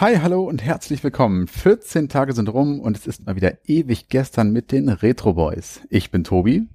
Hi, 0.00 0.16
hallo 0.16 0.44
und 0.44 0.62
herzlich 0.62 1.04
willkommen. 1.04 1.46
14 1.46 2.08
Tage 2.08 2.32
sind 2.32 2.48
rum 2.48 2.80
und 2.80 2.96
es 2.96 3.06
ist 3.06 3.26
mal 3.26 3.36
wieder 3.36 3.58
ewig 3.68 4.08
gestern 4.08 4.50
mit 4.50 4.72
den 4.72 4.88
Retro 4.88 5.34
Boys. 5.34 5.82
Ich 5.90 6.10
bin 6.10 6.24
Tobi. 6.24 6.66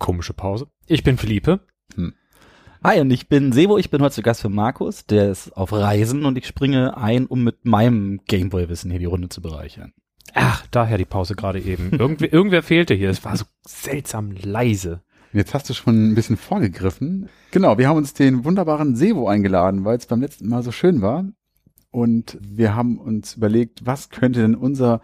Komische 0.00 0.32
Pause. 0.32 0.66
Ich 0.88 1.04
bin 1.04 1.16
Philippe. 1.16 1.60
Hm. 1.94 2.14
Hi, 2.82 3.00
und 3.00 3.12
ich 3.12 3.28
bin 3.28 3.52
Sebo. 3.52 3.78
Ich 3.78 3.90
bin 3.90 4.02
heute 4.02 4.16
zu 4.16 4.22
Gast 4.22 4.40
für 4.40 4.48
Markus. 4.48 5.06
Der 5.06 5.30
ist 5.30 5.56
auf 5.56 5.72
Reisen 5.72 6.24
und 6.24 6.36
ich 6.36 6.48
springe 6.48 6.96
ein, 6.96 7.26
um 7.26 7.44
mit 7.44 7.64
meinem 7.64 8.22
Gameboy-Wissen 8.26 8.90
hier 8.90 8.98
die 8.98 9.04
Runde 9.04 9.28
zu 9.28 9.40
bereichern. 9.40 9.92
Ach, 10.34 10.66
daher 10.72 10.98
die 10.98 11.04
Pause 11.04 11.36
gerade 11.36 11.60
eben. 11.60 11.90
Irgendwie, 11.92 12.26
irgendwer 12.32 12.64
fehlte 12.64 12.94
hier. 12.94 13.10
Es 13.10 13.24
war 13.24 13.36
so 13.36 13.44
seltsam 13.64 14.32
leise. 14.32 15.04
Jetzt 15.32 15.54
hast 15.54 15.68
du 15.68 15.74
schon 15.74 16.10
ein 16.10 16.14
bisschen 16.14 16.36
vorgegriffen. 16.36 17.28
Genau, 17.50 17.78
wir 17.78 17.88
haben 17.88 17.96
uns 17.96 18.14
den 18.14 18.44
wunderbaren 18.44 18.96
Sevo 18.96 19.28
eingeladen, 19.28 19.84
weil 19.84 19.98
es 19.98 20.06
beim 20.06 20.20
letzten 20.20 20.48
Mal 20.48 20.62
so 20.62 20.72
schön 20.72 21.02
war. 21.02 21.24
Und 21.90 22.38
wir 22.40 22.74
haben 22.74 22.98
uns 22.98 23.36
überlegt, 23.36 23.86
was 23.86 24.10
könnte 24.10 24.40
denn 24.40 24.54
unser 24.54 25.00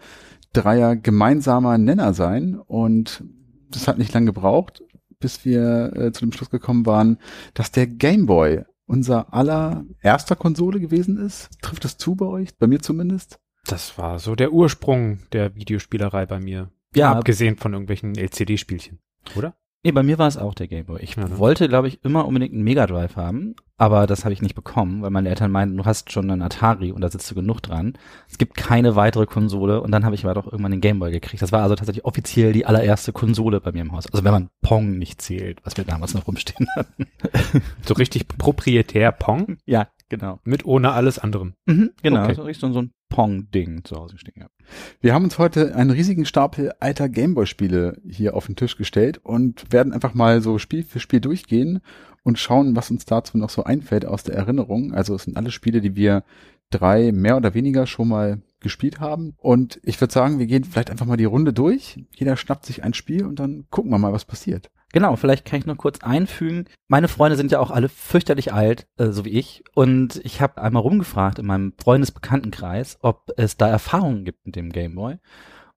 Dreier 0.53 0.95
gemeinsamer 0.95 1.77
Nenner 1.77 2.13
sein? 2.13 2.55
Und 2.55 3.23
das 3.69 3.87
hat 3.87 3.97
nicht 3.97 4.13
lange 4.13 4.27
gebraucht, 4.27 4.83
bis 5.19 5.45
wir 5.45 5.93
äh, 5.95 6.11
zu 6.11 6.25
dem 6.25 6.31
Schluss 6.31 6.49
gekommen 6.49 6.85
waren, 6.85 7.17
dass 7.53 7.71
der 7.71 7.87
Game 7.87 8.25
Boy 8.25 8.63
unser 8.85 9.33
aller 9.33 9.85
erster 10.01 10.35
Konsole 10.35 10.79
gewesen 10.79 11.17
ist. 11.17 11.49
Trifft 11.61 11.83
das 11.83 11.97
zu 11.97 12.15
bei 12.15 12.25
euch? 12.25 12.55
Bei 12.57 12.67
mir 12.67 12.81
zumindest? 12.81 13.39
Das 13.65 13.97
war 13.97 14.19
so 14.19 14.35
der 14.35 14.51
Ursprung 14.51 15.19
der 15.31 15.55
Videospielerei 15.55 16.25
bei 16.25 16.39
mir. 16.39 16.69
Ja. 16.95 17.13
Abgesehen 17.13 17.57
von 17.57 17.73
irgendwelchen 17.73 18.15
LCD-Spielchen, 18.15 18.99
oder? 19.35 19.55
Nee, 19.85 19.91
bei 19.91 20.01
mir 20.01 20.17
war 20.17 20.29
es 20.29 20.37
auch 20.37 20.53
der 20.53 20.69
Gameboy. 20.69 21.01
Ich 21.01 21.17
ja, 21.17 21.27
ne? 21.27 21.37
wollte, 21.37 21.67
glaube 21.67 21.89
ich, 21.89 22.03
immer 22.05 22.25
unbedingt 22.25 22.53
einen 22.53 22.63
Mega 22.63 22.87
Drive 22.87 23.17
haben, 23.17 23.53
aber 23.77 24.07
das 24.07 24.23
habe 24.23 24.31
ich 24.31 24.41
nicht 24.41 24.55
bekommen, 24.55 25.01
weil 25.01 25.09
meine 25.09 25.27
Eltern 25.27 25.51
meinten, 25.51 25.75
du 25.75 25.83
hast 25.83 26.09
schon 26.09 26.31
einen 26.31 26.41
Atari 26.41 26.93
und 26.93 27.01
da 27.01 27.09
sitzt 27.09 27.29
du 27.29 27.35
genug 27.35 27.59
dran. 27.59 27.97
Es 28.29 28.37
gibt 28.37 28.55
keine 28.55 28.95
weitere 28.95 29.25
Konsole 29.25 29.81
und 29.81 29.91
dann 29.91 30.05
habe 30.05 30.15
ich 30.15 30.23
aber 30.23 30.35
doch 30.35 30.45
irgendwann 30.45 30.71
den 30.71 30.79
Gameboy 30.79 31.11
gekriegt. 31.11 31.41
Das 31.41 31.51
war 31.51 31.63
also 31.63 31.75
tatsächlich 31.75 32.05
offiziell 32.05 32.53
die 32.53 32.65
allererste 32.65 33.11
Konsole 33.11 33.59
bei 33.59 33.73
mir 33.73 33.81
im 33.81 33.91
Haus. 33.91 34.07
Also 34.07 34.23
wenn 34.23 34.31
man 34.31 34.49
Pong 34.61 34.97
nicht 34.97 35.21
zählt, 35.21 35.59
was 35.65 35.75
wir 35.75 35.83
damals 35.83 36.13
noch 36.13 36.27
rumstehen 36.27 36.69
hatten. 36.77 37.07
so 37.85 37.93
richtig 37.95 38.29
proprietär 38.29 39.11
Pong? 39.11 39.57
Ja, 39.65 39.89
genau. 40.17 40.39
Mit 40.43 40.65
ohne 40.65 40.91
alles 40.91 41.17
anderem. 41.17 41.53
Mhm, 41.65 41.91
genau, 42.03 42.25
okay. 42.25 42.35
so 42.35 42.43
richtig 42.43 42.71
so 42.71 42.81
ein 42.81 42.91
Pong-Ding 43.09 43.83
zu 43.83 43.95
Hause 43.95 44.17
stehen 44.19 44.35
gehabt. 44.35 44.53
Wir 45.01 45.13
haben 45.13 45.23
uns 45.23 45.39
heute 45.39 45.75
einen 45.75 45.89
riesigen 45.89 46.25
Stapel 46.25 46.71
alter 46.79 47.09
Gameboy-Spiele 47.09 47.99
hier 48.07 48.35
auf 48.35 48.45
den 48.45 48.55
Tisch 48.55 48.77
gestellt 48.77 49.19
und 49.23 49.71
werden 49.71 49.91
einfach 49.91 50.13
mal 50.13 50.41
so 50.41 50.59
Spiel 50.59 50.83
für 50.83 50.99
Spiel 50.99 51.19
durchgehen 51.19 51.79
und 52.23 52.37
schauen, 52.37 52.75
was 52.75 52.91
uns 52.91 53.05
dazu 53.05 53.39
noch 53.39 53.49
so 53.49 53.63
einfällt 53.63 54.05
aus 54.05 54.23
der 54.23 54.35
Erinnerung. 54.35 54.93
Also 54.93 55.15
es 55.15 55.23
sind 55.23 55.35
alle 55.35 55.51
Spiele, 55.51 55.81
die 55.81 55.95
wir 55.95 56.23
drei 56.69 57.11
mehr 57.11 57.37
oder 57.37 57.55
weniger 57.55 57.87
schon 57.87 58.07
mal 58.07 58.41
gespielt 58.59 58.99
haben. 58.99 59.33
Und 59.37 59.79
ich 59.83 59.99
würde 59.99 60.13
sagen, 60.13 60.37
wir 60.37 60.45
gehen 60.45 60.63
vielleicht 60.63 60.91
einfach 60.91 61.07
mal 61.07 61.17
die 61.17 61.25
Runde 61.25 61.53
durch. 61.53 62.05
Jeder 62.15 62.37
schnappt 62.37 62.65
sich 62.65 62.83
ein 62.83 62.93
Spiel 62.93 63.25
und 63.25 63.39
dann 63.39 63.65
gucken 63.71 63.91
wir 63.91 63.97
mal, 63.97 64.13
was 64.13 64.25
passiert. 64.25 64.69
Genau, 64.93 65.15
vielleicht 65.15 65.43
kann 65.43 65.59
ich 65.59 65.65
noch 65.65 65.75
kurz 65.75 66.01
einfügen. 66.01 66.65
Meine 66.87 67.07
Freunde 67.07 67.35
sind 67.35 67.51
ja 67.51 67.59
auch 67.59 67.71
alle 67.71 67.89
fürchterlich 67.89 68.53
alt, 68.53 68.87
äh, 68.97 69.09
so 69.09 69.25
wie 69.25 69.31
ich. 69.31 69.63
Und 69.73 70.21
ich 70.23 70.39
habe 70.39 70.61
einmal 70.61 70.83
rumgefragt 70.83 71.39
in 71.39 71.47
meinem 71.47 71.73
Freundesbekanntenkreis, 71.83 72.99
ob 73.01 73.31
es 73.35 73.57
da 73.57 73.67
Erfahrungen 73.67 74.23
gibt 74.23 74.45
mit 74.45 74.55
dem 74.55 74.71
Gameboy. 74.71 75.17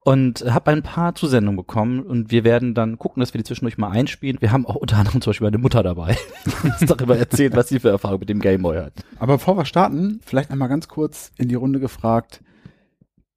Und 0.01 0.45
habe 0.45 0.71
ein 0.71 0.83
paar 0.83 1.17
Zusendungen 1.17 1.57
bekommen 1.57 2.01
und 2.01 2.31
wir 2.31 2.45
werden 2.45 2.75
dann 2.75 2.97
gucken, 2.97 3.21
dass 3.21 3.35
wir 3.35 3.39
die 3.39 3.45
zwischendurch 3.45 3.77
mal 3.77 3.91
einspielen. 3.91 4.41
Wir 4.41 4.53
haben 4.53 4.65
auch 4.65 4.77
unter 4.77 4.99
anderem 4.99 5.21
zum 5.21 5.31
Beispiel 5.31 5.47
meine 5.47 5.59
Mutter 5.59 5.83
dabei, 5.83 6.17
die 6.47 6.69
uns 6.69 6.79
darüber 6.81 7.19
erzählt, 7.19 7.57
was 7.57 7.69
sie 7.71 7.81
für 7.81 7.89
Erfahrungen 7.89 8.21
mit 8.21 8.29
dem 8.29 8.41
Gameboy 8.41 8.77
hat. 8.77 8.93
Aber 9.19 9.39
bevor 9.39 9.57
wir 9.57 9.65
starten, 9.65 10.21
vielleicht 10.25 10.53
einmal 10.53 10.69
ganz 10.69 10.87
kurz 10.87 11.33
in 11.39 11.49
die 11.49 11.57
Runde 11.57 11.81
gefragt, 11.81 12.45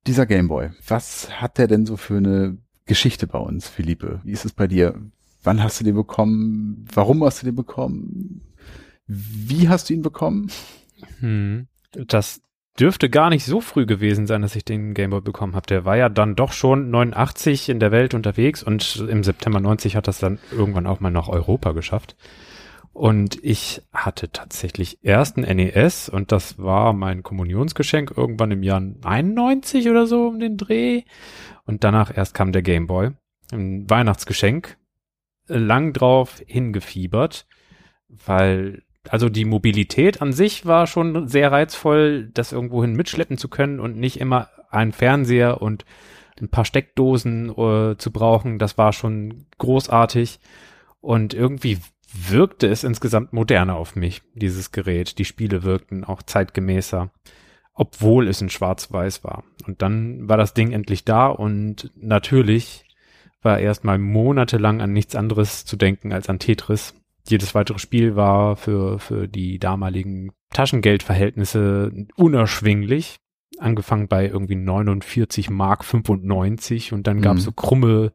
dieser 0.06 0.28
Gameboy, 0.28 0.70
was 0.88 1.42
hat 1.42 1.58
der 1.58 1.68
denn 1.68 1.88
so 1.88 1.98
für 1.98 2.18
eine 2.18 2.58
Geschichte 2.86 3.26
bei 3.26 3.40
uns, 3.40 3.68
Philippe? 3.68 4.20
Wie 4.24 4.32
ist 4.32 4.46
es 4.46 4.52
bei 4.52 4.68
dir? 4.68 4.94
Wann 5.44 5.64
hast 5.64 5.80
du 5.80 5.84
den 5.84 5.96
bekommen? 5.96 6.86
Warum 6.94 7.24
hast 7.24 7.42
du 7.42 7.46
den 7.46 7.56
bekommen? 7.56 8.42
Wie 9.08 9.70
hast 9.70 9.90
du 9.90 9.94
ihn 9.94 10.02
bekommen? 10.02 10.52
Hm. 11.20 11.68
Das 11.92 12.42
dürfte 12.80 13.10
gar 13.10 13.30
nicht 13.30 13.46
so 13.46 13.62
früh 13.62 13.86
gewesen 13.86 14.28
sein, 14.28 14.42
dass 14.42 14.56
ich 14.56 14.64
den 14.64 14.94
Gameboy 14.94 15.22
bekommen 15.22 15.56
habe. 15.56 15.68
Der 15.68 15.86
war 15.86 15.98
ja 15.98 16.10
dann 16.10 16.36
doch 16.36 16.52
schon 16.52 16.90
89 16.90 17.70
in 17.70 17.80
der 17.80 17.92
Welt 17.92 18.14
unterwegs 18.14 18.64
und 18.64 18.98
im 19.10 19.24
September 19.24 19.60
90 19.60 19.96
hat 19.96 20.08
das 20.08 20.20
dann 20.20 20.40
irgendwann 20.52 20.88
auch 20.88 21.00
mal 21.00 21.12
nach 21.12 21.28
Europa 21.28 21.72
geschafft. 21.72 22.16
Und 22.92 23.42
ich 23.44 23.82
hatte 23.94 24.32
tatsächlich 24.32 25.00
erst 25.04 25.38
ein 25.38 25.58
NES 25.58 26.10
und 26.10 26.32
das 26.32 26.58
war 26.58 26.94
mein 26.94 27.24
Kommunionsgeschenk 27.24 28.14
irgendwann 28.16 28.52
im 28.52 28.64
Jahr 28.64 28.82
91 29.04 29.90
oder 29.90 30.06
so 30.06 30.28
um 30.28 30.40
den 30.40 30.58
Dreh. 30.58 31.04
Und 31.66 31.84
danach 31.84 32.16
erst 32.16 32.34
kam 32.34 32.52
der 32.52 32.62
Gameboy. 32.62 33.12
Ein 33.52 33.90
Weihnachtsgeschenk 33.90 34.78
lang 35.50 35.94
drauf 35.94 36.42
hingefiebert, 36.46 37.48
weil 38.08 38.84
also 39.10 39.30
die 39.30 39.46
Mobilität 39.46 40.22
an 40.22 40.34
sich 40.34 40.66
war 40.66 40.86
schon 40.86 41.28
sehr 41.28 41.52
reizvoll, 41.52 42.30
das 42.34 42.52
irgendwohin 42.52 42.94
mitschleppen 42.94 43.38
zu 43.38 43.48
können 43.48 43.80
und 43.80 43.98
nicht 43.98 44.20
immer 44.20 44.50
einen 44.70 44.92
Fernseher 44.92 45.62
und 45.62 45.86
ein 46.40 46.50
paar 46.50 46.66
Steckdosen 46.66 47.50
äh, 47.50 47.98
zu 47.98 48.12
brauchen. 48.12 48.60
Das 48.60 48.78
war 48.78 48.94
schon 48.94 49.46
großartig 49.58 50.40
und 51.02 51.34
irgendwie 51.34 51.80
wirkte 52.12 52.68
es 52.68 52.84
insgesamt 52.84 53.34
moderner 53.34 53.76
auf 53.76 53.96
mich, 53.96 54.22
dieses 54.34 54.72
Gerät. 54.72 55.18
Die 55.20 55.26
Spiele 55.26 55.64
wirkten 55.64 56.04
auch 56.04 56.24
zeitgemäßer, 56.24 57.12
obwohl 57.74 58.28
es 58.28 58.42
in 58.42 58.50
Schwarz-Weiß 58.50 59.24
war. 59.24 59.44
Und 59.66 59.82
dann 59.82 60.28
war 60.28 60.38
das 60.38 60.54
Ding 60.54 60.72
endlich 60.72 61.06
da 61.06 61.28
und 61.28 61.92
natürlich 61.96 62.86
war 63.42 63.60
erstmal 63.60 63.98
monatelang 63.98 64.82
an 64.82 64.94
nichts 64.94 65.16
anderes 65.16 65.66
zu 65.66 65.76
denken 65.78 66.12
als 66.12 66.30
an 66.30 66.40
Tetris. 66.40 66.94
Jedes 67.28 67.56
weitere 67.56 67.80
Spiel 67.80 68.16
war 68.16 68.56
für, 68.56 69.00
für 69.00 69.28
die 69.28 69.60
damaligen 69.60 70.32
Taschengeldverhältnisse 70.52 71.92
unerschwinglich. 72.16 73.20
Angefangen 73.60 74.08
bei 74.08 74.28
irgendwie 74.28 74.56
49 74.56 75.50
Mark 75.50 75.84
95 75.84 76.94
und 76.94 77.08
dann 77.08 77.22
gab 77.22 77.38
es 77.38 77.44
mhm. 77.44 77.46
so 77.46 77.52
krumme 77.52 78.14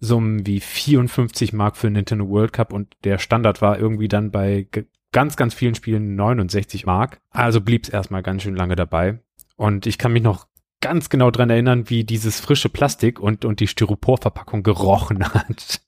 Summen 0.00 0.46
wie 0.46 0.60
54 0.60 1.52
Mark 1.52 1.76
für 1.76 1.90
Nintendo 1.90 2.28
World 2.28 2.52
Cup 2.52 2.72
und 2.72 2.96
der 3.04 3.18
Standard 3.18 3.60
war 3.60 3.78
irgendwie 3.78 4.08
dann 4.08 4.30
bei 4.30 4.66
ganz, 5.12 5.36
ganz 5.36 5.54
vielen 5.54 5.74
Spielen 5.74 6.14
69 6.16 6.86
Mark. 6.86 7.20
Also 7.30 7.60
blieb 7.60 7.84
es 7.84 7.88
erstmal 7.88 8.22
ganz 8.22 8.42
schön 8.42 8.56
lange 8.56 8.76
dabei. 8.76 9.20
Und 9.56 9.86
ich 9.86 9.98
kann 9.98 10.12
mich 10.12 10.22
noch 10.22 10.46
ganz 10.80 11.08
genau 11.08 11.30
dran 11.30 11.50
erinnern, 11.50 11.90
wie 11.90 12.04
dieses 12.04 12.38
frische 12.38 12.68
Plastik 12.68 13.18
und, 13.18 13.44
und 13.44 13.60
die 13.60 13.66
Styroporverpackung 13.66 14.62
gerochen 14.62 15.24
hat 15.34 15.80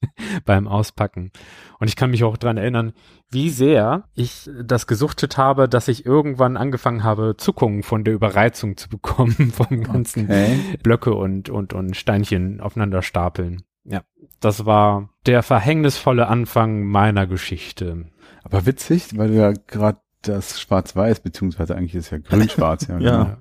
beim 0.45 0.67
Auspacken. 0.67 1.31
Und 1.79 1.89
ich 1.89 1.97
kann 1.97 2.11
mich 2.11 2.25
auch 2.25 2.37
dran 2.37 2.57
erinnern, 2.57 2.93
wie 3.31 3.51
sehr 3.51 4.05
ich 4.15 4.51
das 4.63 4.87
gesuchtet 4.87 5.39
habe, 5.39 5.69
dass 5.69 5.89
ich 5.89 6.05
irgendwann 6.05 6.57
angefangen 6.57 7.05
habe, 7.05 7.37
Zuckungen 7.37 7.83
von 7.83 8.05
der 8.05 8.15
Überreizung 8.15 8.77
zu 8.77 8.89
bekommen, 8.89 9.53
vom 9.55 9.83
ganzen 9.83 10.25
okay. 10.25 10.59
Blöcke 10.83 11.15
und, 11.15 11.49
und, 11.49 11.73
und 11.73 11.97
Steinchen 11.97 12.61
aufeinander 12.61 13.03
stapeln. 13.03 13.63
Ja, 13.85 14.03
das 14.41 14.67
war 14.67 15.11
der 15.27 15.43
verhängnisvolle 15.43 16.27
Anfang 16.27 16.85
meiner 16.85 17.27
Geschichte. 17.27 18.11
Aber 18.43 18.67
witzig, 18.67 19.17
weil 19.17 19.29
du 19.29 19.35
ja 19.35 19.53
gerade 19.53 19.99
das 20.23 20.61
Schwarz-Weiß, 20.61 21.21
beziehungsweise 21.21 21.77
eigentlich 21.77 21.95
ist 21.95 22.11
ja 22.11 22.19
grün-schwarz, 22.19 22.89
ja. 22.89 22.99
ja. 22.99 23.25
Genau 23.25 23.37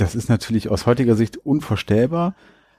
das 0.00 0.14
ist 0.14 0.28
natürlich 0.28 0.68
aus 0.68 0.86
heutiger 0.86 1.14
Sicht 1.16 1.36
unvorstellbar, 1.36 2.34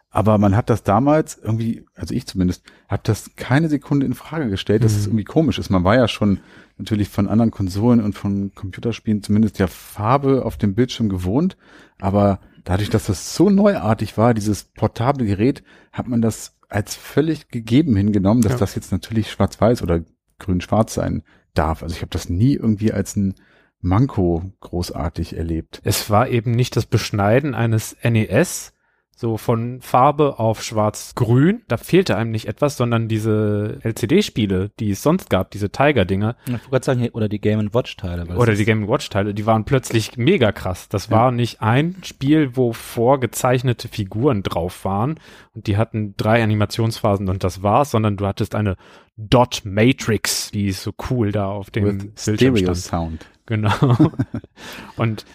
aber 0.10 0.38
man 0.38 0.56
hat 0.56 0.70
das 0.70 0.84
damals 0.84 1.38
irgendwie, 1.42 1.86
also 1.96 2.14
ich 2.14 2.28
zumindest, 2.28 2.64
habe 2.90 3.02
das 3.06 3.36
keine 3.36 3.70
Sekunde 3.70 4.06
in 4.06 4.14
Frage 4.14 4.50
gestellt, 4.50 4.84
dass 4.84 4.94
es 4.94 5.06
mhm. 5.06 5.12
irgendwie 5.12 5.24
komisch 5.24 5.58
ist. 5.58 5.70
Man 5.70 5.84
war 5.84 5.96
ja 5.96 6.08
schon 6.08 6.40
natürlich 6.78 7.10
von 7.10 7.28
anderen 7.28 7.52
Konsolen 7.52 8.02
und 8.02 8.14
von 8.14 8.54
Computerspielen 8.54 9.24
zumindest 9.24 9.60
ja 9.60 9.68
Farbe 9.68 10.44
auf 10.46 10.58
dem 10.58 10.74
Bildschirm 10.74 11.08
gewohnt, 11.08 11.56
aber 12.00 12.40
dadurch, 12.64 12.90
dass 12.90 13.06
das 13.06 13.36
so 13.36 13.50
neuartig 13.50 14.18
war, 14.18 14.34
dieses 14.34 14.64
portable 14.64 15.26
Gerät, 15.26 15.64
hat 15.92 16.08
man 16.08 16.22
das 16.22 16.58
als 16.70 16.96
völlig 16.96 17.50
gegeben 17.50 17.96
hingenommen, 17.96 18.42
dass 18.42 18.54
Ja. 18.54 18.58
das 18.60 18.76
jetzt 18.76 18.92
natürlich 18.92 19.32
schwarz-weiß 19.32 19.82
oder 19.84 20.02
grün-schwarz 20.40 20.94
sein 20.94 21.24
darf. 21.54 21.84
Also 21.84 21.96
ich 21.96 22.02
habe 22.02 22.12
das 22.12 22.30
nie 22.30 22.54
irgendwie 22.54 22.92
als 22.94 23.16
ein 23.16 23.36
Manko 23.82 24.44
großartig 24.60 25.36
erlebt. 25.38 25.82
Es 25.84 26.10
war 26.10 26.30
eben 26.30 26.52
nicht 26.52 26.76
das 26.76 26.86
Beschneiden 26.86 27.56
eines 27.56 27.96
NES, 28.04 28.74
so 29.16 29.38
von 29.38 29.82
Farbe 29.82 30.40
auf 30.40 30.64
schwarz-grün. 30.64 31.62
Da 31.68 31.78
fehlte 31.78 32.18
einem 32.18 32.32
nicht 32.32 32.48
etwas, 32.48 32.76
sondern 32.78 33.08
diese 33.08 33.78
LCD-Spiele, 33.84 34.72
die 34.80 34.90
es 34.92 35.04
sonst 35.04 35.30
gab, 35.30 35.52
diese 35.52 35.70
Tiger-Dinger 35.70 36.36
Ich 36.46 36.52
wollte 36.54 36.70
gerade 36.70 36.86
sagen, 36.86 37.10
oder 37.10 37.30
die 37.30 37.40
Game 37.40 37.72
Watch 37.72 37.98
Teile. 37.98 38.28
weil 38.28 38.38
oder 38.38 38.56
die 38.56 38.66
Game 38.66 38.88
Watch-Teile, 38.88 39.36
die 39.36 39.46
waren 39.46 39.64
plötzlich 39.66 40.18
mega 40.18 40.52
krass. 40.52 40.90
Das 40.90 41.08
Ja. 41.10 41.18
war 41.18 41.32
nicht 41.32 41.62
ein 41.62 41.98
Spiel, 42.04 42.56
wo 42.58 42.74
vorgezeichnete 42.74 43.90
Figuren 43.90 44.42
drauf 44.42 44.86
waren 44.86 45.20
und 45.54 45.68
die 45.68 45.78
hatten 45.78 46.16
drei 46.18 46.42
Animationsphasen 46.42 47.30
und 47.30 47.44
das 47.44 47.62
war's, 47.62 47.92
sondern 47.92 48.18
du 48.18 48.26
hattest 48.26 48.56
eine 48.56 48.76
Dot 49.18 49.62
Matrix, 49.66 50.50
die 50.50 50.68
ist 50.68 50.82
so 50.82 50.94
cool 51.12 51.32
da 51.32 51.48
auf 51.48 51.70
dem 51.70 51.86
With 51.86 51.98
Bildschirm 52.26 52.36
Stereo 52.56 52.58
stand. 52.74 52.78
Sound. 52.78 53.26
Genau. 53.46 54.12
und 54.98 55.26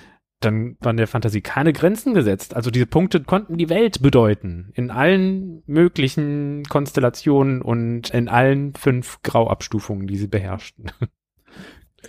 dann 0.40 0.76
waren 0.80 0.98
der 0.98 1.06
Fantasie 1.06 1.40
keine 1.40 1.72
Grenzen 1.72 2.12
gesetzt. 2.12 2.54
Also 2.54 2.70
diese 2.70 2.86
Punkte 2.86 3.22
konnten 3.22 3.56
die 3.56 3.70
Welt 3.70 4.02
bedeuten. 4.02 4.70
In 4.74 4.90
allen 4.90 5.62
möglichen 5.66 6.62
Konstellationen 6.68 7.62
und 7.62 8.10
in 8.10 8.28
allen 8.28 8.74
fünf 8.74 9.22
Grauabstufungen, 9.22 10.06
die 10.06 10.16
sie 10.18 10.26
beherrschten. 10.28 10.90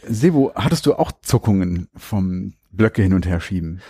Sebo, 0.06 0.52
hattest 0.56 0.86
du 0.86 0.94
auch 0.96 1.12
Zuckungen 1.22 1.88
vom 1.96 2.54
Blöcke 2.72 3.02
hin 3.02 3.14
und 3.14 3.26
her 3.26 3.40
schieben? 3.40 3.82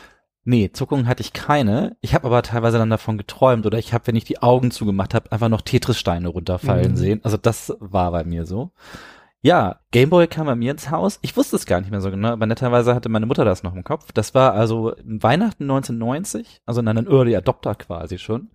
Nee, 0.46 0.70
Zuckungen 0.72 1.08
hatte 1.08 1.22
ich 1.22 1.34
keine. 1.34 1.98
Ich 2.00 2.14
habe 2.14 2.28
aber 2.28 2.42
teilweise 2.42 2.78
dann 2.78 2.90
davon 2.90 3.18
geträumt 3.18 3.66
oder 3.66 3.78
ich 3.78 3.92
habe, 3.94 4.08
wenn 4.08 4.16
ich 4.16 4.24
die 4.24 4.42
Augen 4.42 4.72
zugemacht 4.72 5.14
habe, 5.14 5.32
einfach 5.32 5.50
noch 5.50 5.62
Tetris-Steine 5.62 6.30
runterfallen 6.30 6.92
Mhm. 6.92 6.98
sehen. 6.98 7.20
Also 7.24 7.36
das 7.36 7.76
war 7.80 8.12
bei 8.12 8.24
mir 8.24 8.46
so. 8.46 8.72
Ja, 9.42 9.80
Gameboy 9.92 10.28
kam 10.28 10.48
bei 10.48 10.56
mir 10.56 10.72
ins 10.72 10.90
Haus. 10.90 11.20
Ich 11.22 11.38
wusste 11.38 11.56
es 11.56 11.66
gar 11.66 11.80
nicht 11.80 11.92
mehr 11.92 12.02
so 12.02 12.10
genau, 12.10 12.30
aber 12.30 12.46
netterweise 12.48 12.96
hatte 12.96 13.10
meine 13.10 13.28
Mutter 13.28 13.46
das 13.46 13.64
noch 13.64 13.76
im 13.76 13.84
Kopf. 13.84 14.12
Das 14.12 14.34
war 14.34 14.54
also 14.54 14.94
Weihnachten 15.04 15.64
1990, 15.64 16.62
also 16.66 16.82
in 16.82 16.88
einem 16.88 17.08
Early 17.08 17.36
Adopter 17.36 17.76
quasi 17.76 18.18
schon. 18.18 18.50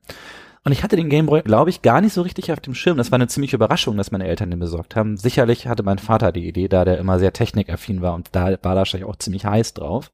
Und 0.64 0.72
ich 0.72 0.82
hatte 0.84 0.96
den 0.96 1.08
Gameboy, 1.08 1.42
glaube 1.42 1.70
ich, 1.70 1.82
gar 1.82 2.00
nicht 2.00 2.12
so 2.12 2.22
richtig 2.22 2.52
auf 2.52 2.60
dem 2.60 2.74
Schirm. 2.74 2.96
Das 2.96 3.10
war 3.10 3.16
eine 3.16 3.26
ziemliche 3.26 3.56
Überraschung, 3.56 3.96
dass 3.96 4.12
meine 4.12 4.26
Eltern 4.26 4.50
den 4.50 4.60
besorgt 4.60 4.94
haben. 4.94 5.16
Sicherlich 5.16 5.66
hatte 5.66 5.82
mein 5.82 5.98
Vater 5.98 6.30
die 6.30 6.46
Idee, 6.46 6.68
da 6.68 6.84
der 6.84 6.98
immer 6.98 7.18
sehr 7.18 7.32
technikaffin 7.32 8.00
war 8.00 8.14
und 8.14 8.28
da 8.32 8.46
war 8.46 8.56
da 8.58 8.76
wahrscheinlich 8.76 9.08
auch 9.08 9.16
ziemlich 9.16 9.44
heiß 9.44 9.74
drauf. 9.74 10.12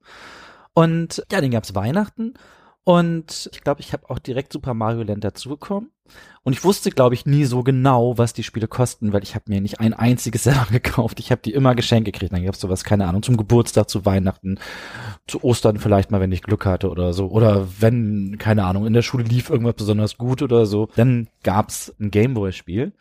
Und 0.73 1.25
ja, 1.31 1.41
den 1.41 1.51
gab's 1.51 1.75
Weihnachten. 1.75 2.35
Und 2.85 3.51
ich 3.53 3.61
glaube, 3.61 3.81
ich 3.81 3.93
habe 3.93 4.09
auch 4.09 4.19
direkt 4.19 4.53
Super 4.53 4.73
Mario 4.73 5.03
Land 5.03 5.23
dazu 5.23 5.51
bekommen. 5.51 5.91
Und 6.43 6.55
ich 6.55 6.65
wusste, 6.65 6.91
glaube 6.91 7.15
ich, 7.15 7.27
nie 7.27 7.45
so 7.45 7.63
genau, 7.63 8.17
was 8.17 8.33
die 8.33 8.43
Spiele 8.43 8.67
kosten, 8.67 9.13
weil 9.13 9.23
ich 9.23 9.35
habe 9.35 9.45
mir 9.49 9.61
nicht 9.61 9.81
ein 9.81 9.93
einziges 9.93 10.45
selber 10.45 10.67
gekauft. 10.71 11.21
Ich 11.21 11.31
habe 11.31 11.43
die 11.43 11.53
immer 11.53 11.75
geschenkt 11.75 12.07
gekriegt. 12.07 12.33
Dann 12.33 12.45
gab's 12.45 12.61
sowas, 12.61 12.85
keine 12.85 13.07
Ahnung, 13.07 13.23
zum 13.23 13.37
Geburtstag, 13.37 13.91
zu 13.91 14.07
Weihnachten, 14.07 14.59
zu 15.27 15.45
Ostern 15.45 15.79
vielleicht 15.79 16.11
mal, 16.11 16.21
wenn 16.21 16.33
ich 16.33 16.43
Glück 16.43 16.65
hatte 16.65 16.91
oder 16.91 17.13
so. 17.13 17.29
Oder 17.29 17.69
wenn, 17.79 18.37
keine 18.39 18.65
Ahnung, 18.65 18.87
in 18.87 18.95
der 18.95 19.03
Schule 19.03 19.25
lief 19.25 19.51
irgendwas 19.51 19.75
besonders 19.75 20.17
gut 20.17 20.41
oder 20.41 20.65
so. 20.65 20.89
Dann 20.97 21.29
gab's 21.43 21.95
ein 22.01 22.11
Gameboy-Spiel. 22.11 22.93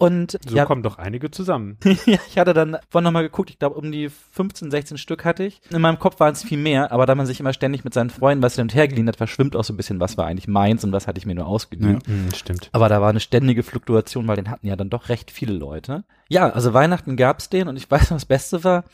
Und 0.00 0.38
So 0.48 0.56
ja, 0.56 0.64
kommen 0.64 0.82
doch 0.82 0.96
einige 0.96 1.30
zusammen. 1.30 1.76
ja, 1.84 2.18
ich 2.26 2.38
hatte 2.38 2.54
dann 2.54 2.78
vorhin 2.88 3.04
nochmal 3.04 3.22
geguckt, 3.22 3.50
ich 3.50 3.58
glaube 3.58 3.76
um 3.76 3.92
die 3.92 4.08
15, 4.08 4.70
16 4.70 4.96
Stück 4.96 5.26
hatte 5.26 5.44
ich. 5.44 5.60
In 5.68 5.82
meinem 5.82 5.98
Kopf 5.98 6.18
waren 6.20 6.32
es 6.32 6.42
viel 6.42 6.56
mehr, 6.56 6.90
aber 6.90 7.04
da 7.04 7.14
man 7.14 7.26
sich 7.26 7.38
immer 7.38 7.52
ständig 7.52 7.84
mit 7.84 7.92
seinen 7.92 8.08
Freunden 8.08 8.42
was 8.42 8.54
hin 8.54 8.62
und 8.62 8.74
her 8.74 8.88
geliehen 8.88 9.08
hat, 9.08 9.16
verschwimmt 9.16 9.54
auch 9.54 9.62
so 9.62 9.74
ein 9.74 9.76
bisschen, 9.76 10.00
was 10.00 10.16
war 10.16 10.26
eigentlich 10.26 10.48
meins 10.48 10.84
und 10.84 10.92
was 10.92 11.06
hatte 11.06 11.18
ich 11.18 11.26
mir 11.26 11.34
nur 11.34 11.46
ausgeliehen. 11.46 12.00
Hm, 12.06 12.32
stimmt. 12.34 12.70
Aber 12.72 12.88
da 12.88 13.02
war 13.02 13.10
eine 13.10 13.20
ständige 13.20 13.62
Fluktuation, 13.62 14.26
weil 14.26 14.36
den 14.36 14.50
hatten 14.50 14.66
ja 14.66 14.74
dann 14.74 14.88
doch 14.88 15.10
recht 15.10 15.30
viele 15.30 15.52
Leute. 15.52 16.04
Ja, 16.32 16.48
also 16.48 16.72
Weihnachten 16.72 17.16
gab's 17.16 17.48
den 17.48 17.66
und 17.66 17.76
ich 17.76 17.90
weiß 17.90 18.10
noch, 18.10 18.16
das 18.16 18.24
Beste 18.24 18.62
war, 18.62 18.84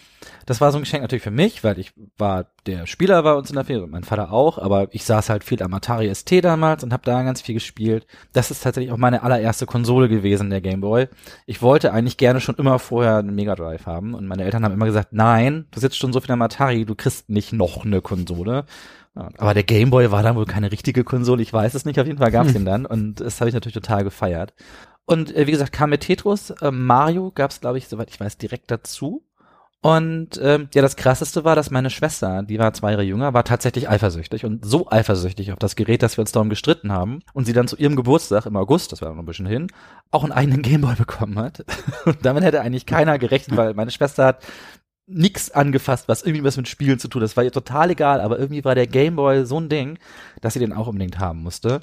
das 0.46 0.62
war 0.62 0.72
so 0.72 0.78
ein 0.78 0.84
Geschenk 0.84 1.02
natürlich 1.02 1.22
für 1.22 1.30
mich, 1.30 1.62
weil 1.62 1.78
ich 1.78 1.92
war, 2.16 2.46
der 2.64 2.86
Spieler 2.86 3.24
war 3.24 3.36
uns 3.36 3.50
in 3.50 3.56
der 3.56 3.66
Ferien 3.66 3.84
und 3.84 3.90
mein 3.90 4.04
Vater 4.04 4.32
auch, 4.32 4.56
aber 4.56 4.88
ich 4.92 5.04
saß 5.04 5.28
halt 5.28 5.44
viel 5.44 5.62
am 5.62 5.74
Atari 5.74 6.12
ST 6.14 6.42
damals 6.42 6.82
und 6.82 6.94
habe 6.94 7.02
da 7.04 7.22
ganz 7.24 7.42
viel 7.42 7.54
gespielt. 7.54 8.06
Das 8.32 8.50
ist 8.50 8.62
tatsächlich 8.62 8.90
auch 8.90 8.96
meine 8.96 9.22
allererste 9.22 9.66
Konsole 9.66 10.08
gewesen, 10.08 10.48
der 10.48 10.62
Game 10.62 10.80
Boy. 10.80 11.08
Ich 11.44 11.60
wollte 11.60 11.92
eigentlich 11.92 12.16
gerne 12.16 12.40
schon 12.40 12.54
immer 12.54 12.78
vorher 12.78 13.18
einen 13.18 13.34
Mega 13.34 13.54
Drive 13.54 13.84
haben 13.84 14.14
und 14.14 14.26
meine 14.26 14.44
Eltern 14.44 14.64
haben 14.64 14.72
immer 14.72 14.86
gesagt, 14.86 15.12
nein, 15.12 15.66
du 15.72 15.80
sitzt 15.80 15.98
schon 15.98 16.14
so 16.14 16.20
viel 16.20 16.32
am 16.32 16.40
Atari, 16.40 16.86
du 16.86 16.94
kriegst 16.94 17.28
nicht 17.28 17.52
noch 17.52 17.84
eine 17.84 18.00
Konsole. 18.00 18.64
Aber 19.14 19.54
der 19.54 19.62
Game 19.62 19.90
Boy 19.90 20.10
war 20.10 20.22
dann 20.22 20.36
wohl 20.36 20.44
keine 20.44 20.72
richtige 20.72 21.04
Konsole, 21.04 21.42
ich 21.42 21.52
weiß 21.52 21.74
es 21.74 21.84
nicht, 21.84 22.00
auf 22.00 22.06
jeden 22.06 22.18
Fall 22.18 22.30
gab's 22.30 22.52
den 22.54 22.64
dann 22.64 22.86
und 22.86 23.20
das 23.20 23.40
habe 23.40 23.50
ich 23.50 23.54
natürlich 23.54 23.74
total 23.74 24.04
gefeiert. 24.04 24.54
Und 25.06 25.34
äh, 25.34 25.46
wie 25.46 25.52
gesagt, 25.52 25.72
kam 25.72 25.90
mit 25.90 26.02
Tetris, 26.02 26.50
äh, 26.50 26.70
Mario 26.70 27.30
gab's 27.34 27.60
glaube 27.60 27.78
ich, 27.78 27.88
soweit 27.88 28.10
ich 28.10 28.20
weiß, 28.20 28.38
direkt 28.38 28.70
dazu. 28.70 29.22
Und 29.82 30.40
ähm, 30.42 30.68
ja, 30.74 30.82
das 30.82 30.96
krasseste 30.96 31.44
war, 31.44 31.54
dass 31.54 31.70
meine 31.70 31.90
Schwester, 31.90 32.42
die 32.42 32.58
war 32.58 32.72
zwei 32.72 32.90
Jahre 32.90 33.04
jünger, 33.04 33.34
war 33.34 33.44
tatsächlich 33.44 33.88
eifersüchtig 33.88 34.44
und 34.44 34.64
so 34.64 34.90
eifersüchtig 34.90 35.52
auf 35.52 35.60
das 35.60 35.76
Gerät, 35.76 36.02
dass 36.02 36.16
wir 36.16 36.22
uns 36.22 36.32
darum 36.32 36.48
gestritten 36.48 36.90
haben 36.90 37.20
und 37.34 37.44
sie 37.44 37.52
dann 37.52 37.68
zu 37.68 37.76
ihrem 37.76 37.94
Geburtstag 37.94 38.46
im 38.46 38.56
August, 38.56 38.90
das 38.90 39.00
war 39.00 39.10
noch 39.10 39.18
ein 39.18 39.26
bisschen 39.26 39.46
hin, 39.46 39.68
auch 40.10 40.24
einen 40.24 40.32
eigenen 40.32 40.62
Gameboy 40.62 40.96
bekommen 40.96 41.38
hat. 41.38 41.64
Und 42.04 42.18
damit 42.24 42.42
hätte 42.42 42.62
eigentlich 42.62 42.86
keiner 42.86 43.18
gerechnet, 43.18 43.56
weil 43.56 43.74
meine 43.74 43.92
Schwester 43.92 44.24
hat 44.24 44.42
nix 45.06 45.52
angefasst, 45.52 46.08
was 46.08 46.22
irgendwie 46.22 46.42
was 46.42 46.56
mit 46.56 46.66
Spielen 46.66 46.98
zu 46.98 47.06
tun. 47.06 47.22
hat. 47.22 47.30
Das 47.30 47.36
war 47.36 47.44
ihr 47.44 47.52
total 47.52 47.90
egal, 47.90 48.20
aber 48.20 48.38
irgendwie 48.38 48.64
war 48.64 48.74
der 48.74 48.88
Gameboy 48.88 49.44
so 49.46 49.60
ein 49.60 49.68
Ding, 49.68 49.98
dass 50.40 50.54
sie 50.54 50.60
den 50.60 50.72
auch 50.72 50.88
unbedingt 50.88 51.20
haben 51.20 51.42
musste. 51.42 51.80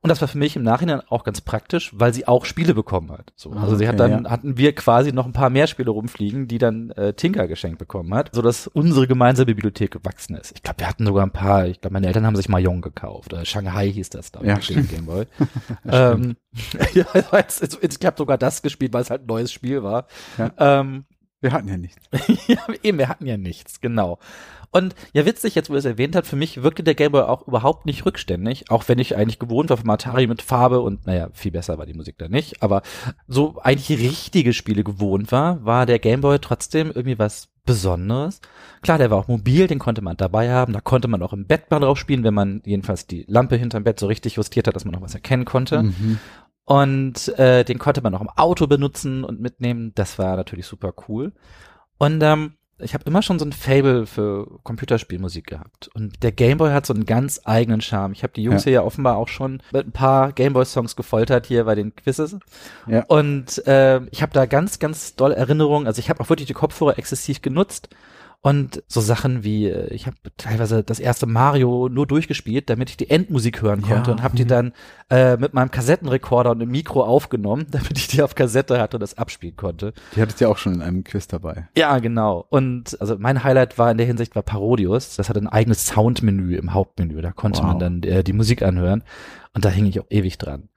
Und 0.00 0.08
das 0.10 0.20
war 0.20 0.28
für 0.28 0.38
mich 0.38 0.54
im 0.56 0.62
Nachhinein 0.62 1.00
auch 1.08 1.24
ganz 1.24 1.40
praktisch, 1.40 1.90
weil 1.94 2.14
sie 2.14 2.28
auch 2.28 2.44
Spiele 2.44 2.72
bekommen 2.74 3.10
hat. 3.10 3.32
So, 3.36 3.50
also 3.52 3.74
sie 3.76 3.88
hat 3.88 4.00
Okay, 4.00 4.10
dann 4.10 4.24
ja. 4.24 4.30
hatten 4.30 4.56
wir 4.56 4.74
quasi 4.74 5.12
noch 5.12 5.26
ein 5.26 5.32
paar 5.32 5.50
mehr 5.50 5.66
Spiele 5.66 5.90
rumfliegen, 5.90 6.46
die 6.46 6.58
dann 6.58 6.90
äh, 6.90 7.14
Tinker 7.14 7.48
geschenkt 7.48 7.78
bekommen 7.78 8.14
hat, 8.14 8.30
so 8.34 8.40
dass 8.42 8.66
unsere 8.68 9.06
gemeinsame 9.08 9.46
Bibliothek 9.46 9.90
gewachsen 9.90 10.36
ist. 10.36 10.52
Ich 10.54 10.62
glaube, 10.62 10.80
wir 10.80 10.88
hatten 10.88 11.04
sogar 11.04 11.26
ein 11.26 11.32
paar. 11.32 11.66
Ich 11.66 11.80
glaube, 11.80 11.94
meine 11.94 12.06
Eltern 12.06 12.26
haben 12.26 12.36
sich 12.36 12.48
Mahjong 12.48 12.80
gekauft. 12.80 13.32
Oder 13.32 13.44
Shanghai 13.44 13.90
hieß 13.90 14.10
das 14.10 14.30
da 14.30 14.40
Ja, 14.44 14.60
stimmt. 14.60 14.90
Gameboy. 14.90 15.26
ähm, 15.90 16.36
ja, 16.94 17.04
es- 17.32 17.60
es- 17.60 17.78
ich 17.82 18.06
habe 18.06 18.16
sogar 18.16 18.38
das 18.38 18.62
gespielt, 18.62 18.92
weil 18.92 19.02
es 19.02 19.10
halt 19.10 19.22
ein 19.22 19.26
neues 19.26 19.52
Spiel 19.52 19.82
war. 19.82 20.06
Ja. 20.38 20.50
Ähm, 20.80 21.04
Wir 21.40 21.52
hatten 21.52 21.68
ja 21.68 21.76
nichts. 21.76 22.04
ja, 22.48 22.58
eben, 22.82 22.98
wir 22.98 23.08
hatten 23.08 23.26
ja 23.26 23.36
nichts, 23.36 23.80
genau. 23.80 24.18
Und 24.70 24.94
ja, 25.12 25.24
witzig, 25.24 25.54
jetzt 25.54 25.70
wo 25.70 25.74
er 25.74 25.78
es 25.78 25.84
erwähnt 25.84 26.14
hat, 26.14 26.26
für 26.26 26.36
mich 26.36 26.62
wirkte 26.62 26.82
der 26.82 26.94
Gameboy 26.94 27.22
auch 27.22 27.46
überhaupt 27.48 27.86
nicht 27.86 28.04
rückständig, 28.04 28.70
auch 28.70 28.86
wenn 28.88 28.98
ich 28.98 29.16
eigentlich 29.16 29.38
gewohnt 29.38 29.70
war 29.70 29.78
vom 29.78 29.88
Atari 29.88 30.26
mit 30.26 30.42
Farbe 30.42 30.80
und 30.80 31.06
naja, 31.06 31.30
viel 31.32 31.52
besser 31.52 31.78
war 31.78 31.86
die 31.86 31.94
Musik 31.94 32.16
da 32.18 32.28
nicht, 32.28 32.62
aber 32.62 32.82
so 33.26 33.58
eigentlich 33.62 33.98
richtige 33.98 34.52
Spiele 34.52 34.84
gewohnt 34.84 35.32
war, 35.32 35.64
war 35.64 35.86
der 35.86 35.98
Gameboy 35.98 36.38
trotzdem 36.38 36.88
irgendwie 36.88 37.18
was 37.18 37.48
Besonderes. 37.64 38.40
Klar, 38.80 38.96
der 38.96 39.10
war 39.10 39.18
auch 39.18 39.28
mobil, 39.28 39.66
den 39.66 39.78
konnte 39.78 40.00
man 40.00 40.16
dabei 40.16 40.50
haben, 40.50 40.72
da 40.72 40.80
konnte 40.80 41.06
man 41.06 41.22
auch 41.22 41.34
im 41.34 41.46
Bett 41.46 41.70
mal 41.70 41.80
drauf 41.80 41.98
spielen, 41.98 42.24
wenn 42.24 42.32
man 42.34 42.62
jedenfalls 42.64 43.06
die 43.06 43.24
Lampe 43.28 43.56
hinterm 43.56 43.84
Bett 43.84 44.00
so 44.00 44.06
richtig 44.06 44.36
justiert 44.36 44.66
hat, 44.66 44.74
dass 44.74 44.86
man 44.86 44.94
noch 44.94 45.02
was 45.02 45.14
erkennen 45.14 45.44
konnte. 45.44 45.82
Mhm. 45.82 46.18
Und 46.64 47.28
äh, 47.38 47.64
den 47.64 47.78
konnte 47.78 48.02
man 48.02 48.14
auch 48.14 48.20
im 48.20 48.28
Auto 48.28 48.66
benutzen 48.66 49.24
und 49.24 49.40
mitnehmen. 49.40 49.92
Das 49.94 50.18
war 50.18 50.36
natürlich 50.36 50.66
super 50.66 50.92
cool. 51.08 51.32
Und 51.98 52.22
ähm, 52.22 52.57
ich 52.80 52.94
habe 52.94 53.04
immer 53.06 53.22
schon 53.22 53.38
so 53.38 53.44
ein 53.44 53.52
Fable 53.52 54.06
für 54.06 54.46
Computerspielmusik 54.62 55.46
gehabt. 55.46 55.88
Und 55.94 56.22
der 56.22 56.32
Gameboy 56.32 56.70
hat 56.70 56.86
so 56.86 56.94
einen 56.94 57.06
ganz 57.06 57.40
eigenen 57.44 57.80
Charme. 57.80 58.12
Ich 58.12 58.22
habe 58.22 58.32
die 58.34 58.42
Jungs 58.42 58.62
Ja. 58.64 58.70
hier 58.70 58.72
ja 58.74 58.82
offenbar 58.82 59.16
auch 59.16 59.28
schon 59.28 59.62
mit 59.72 59.86
ein 59.86 59.92
paar 59.92 60.32
Gameboy-Songs 60.32 60.94
gefoltert 60.96 61.46
hier 61.46 61.64
bei 61.64 61.74
den 61.74 61.94
Quizzes. 61.94 62.36
Ja. 62.86 63.04
Und 63.06 63.66
äh, 63.66 64.00
ich 64.10 64.22
habe 64.22 64.32
da 64.32 64.46
ganz, 64.46 64.78
ganz 64.78 65.16
doll 65.16 65.32
Erinnerungen. 65.32 65.86
Also 65.86 65.98
ich 65.98 66.08
habe 66.08 66.20
auch 66.20 66.28
wirklich 66.28 66.46
die 66.46 66.54
Kopfhörer 66.54 66.98
exzessiv 66.98 67.42
genutzt. 67.42 67.88
Und 68.40 68.84
so 68.86 69.00
Sachen 69.00 69.42
wie, 69.42 69.66
äh, 69.66 69.92
ich 69.92 70.06
habe 70.06 70.16
teilweise 70.36 70.84
das 70.84 71.00
erste 71.00 71.26
Mario 71.26 71.88
nur 71.88 72.06
durchgespielt, 72.06 72.70
damit 72.70 72.88
ich 72.88 72.96
die 72.96 73.10
Endmusik 73.10 73.62
hören 73.62 73.82
konnte 73.82 74.10
Ja. 74.10 74.16
und 74.16 74.22
habe 74.22 74.36
die 74.36 74.44
dann 74.46 74.72
äh, 75.10 75.36
mit 75.36 75.54
meinem 75.54 75.72
Kassettenrekorder 75.72 76.52
und 76.52 76.62
einem 76.62 76.70
Mikro 76.70 77.02
aufgenommen, 77.04 77.66
damit 77.70 77.98
ich 77.98 78.06
die 78.06 78.22
auf 78.22 78.36
Kassette 78.36 78.80
hatte 78.80 78.96
und 78.96 79.00
das 79.00 79.18
abspielen 79.18 79.56
konnte. 79.56 79.92
Die 80.14 80.22
hattest 80.22 80.40
du 80.40 80.44
ja 80.44 80.50
auch 80.50 80.56
schon 80.58 80.74
in 80.74 80.82
einem 80.82 81.02
Quiz 81.02 81.26
dabei. 81.26 81.68
Ja, 81.76 81.98
genau. 81.98 82.46
Und 82.48 82.96
also 83.00 83.16
mein 83.18 83.42
Highlight 83.42 83.76
war 83.76 83.90
in 83.90 83.98
der 83.98 84.06
Hinsicht 84.06 84.36
war 84.36 84.42
Parodius. 84.44 85.16
Das 85.16 85.28
hatte 85.28 85.40
ein 85.40 85.48
eigenes 85.48 85.86
Soundmenü 85.88 86.56
im 86.56 86.72
Hauptmenü. 86.74 87.20
Da 87.20 87.32
konnte 87.32 87.58
Wow. 87.58 87.66
man 87.66 87.78
dann 87.80 88.02
äh, 88.04 88.22
die 88.22 88.32
Musik 88.32 88.62
anhören. 88.62 89.02
Und 89.52 89.64
da 89.64 89.68
hing 89.68 89.86
ich 89.86 89.98
auch 89.98 90.06
ewig 90.10 90.38
dran. 90.38 90.68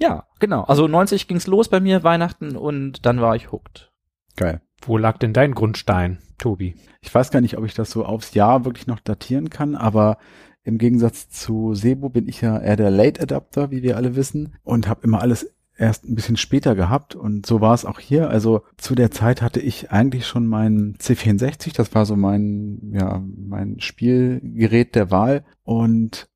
Ja, 0.00 0.26
genau. 0.38 0.62
Also 0.62 0.86
90 0.86 1.26
ging's 1.26 1.48
los 1.48 1.68
bei 1.68 1.80
mir, 1.80 2.04
Weihnachten, 2.04 2.54
und 2.56 3.04
dann 3.04 3.20
war 3.20 3.34
ich 3.34 3.50
hooked. 3.50 3.90
Geil. 4.36 4.60
Wo 4.82 4.96
lag 4.96 5.18
denn 5.18 5.32
dein 5.32 5.54
Grundstein, 5.56 6.18
Tobi? 6.38 6.76
Ich 7.00 7.14
weiß 7.14 7.30
gar 7.30 7.40
nicht, 7.40 7.58
ob 7.58 7.64
ich 7.64 7.74
das 7.74 7.90
so 7.90 8.04
aufs 8.04 8.34
Jahr 8.34 8.64
wirklich 8.64 8.86
noch 8.86 9.00
datieren 9.00 9.50
kann, 9.50 9.74
aber 9.74 10.18
im 10.64 10.78
Gegensatz 10.78 11.28
zu 11.28 11.74
Sebo 11.74 12.08
bin 12.08 12.28
ich 12.28 12.40
ja 12.40 12.58
eher 12.58 12.76
der 12.76 12.90
Late 12.90 13.22
Adapter, 13.22 13.70
wie 13.70 13.82
wir 13.82 13.96
alle 13.96 14.16
wissen, 14.16 14.54
und 14.64 14.88
habe 14.88 15.00
immer 15.04 15.20
alles 15.20 15.50
erst 15.78 16.04
ein 16.04 16.14
bisschen 16.14 16.36
später 16.36 16.74
gehabt 16.74 17.14
und 17.14 17.46
so 17.46 17.60
war 17.60 17.72
es 17.72 17.84
auch 17.84 18.00
hier. 18.00 18.28
Also 18.30 18.62
zu 18.76 18.94
der 18.94 19.10
Zeit 19.10 19.40
hatte 19.42 19.60
ich 19.60 19.90
eigentlich 19.92 20.26
schon 20.26 20.46
meinen 20.46 20.96
C64, 20.96 21.74
das 21.74 21.94
war 21.94 22.04
so 22.04 22.16
mein 22.16 22.90
ja 22.92 23.22
mein 23.36 23.80
Spielgerät 23.80 24.94
der 24.94 25.10
Wahl 25.10 25.44
und 25.62 26.28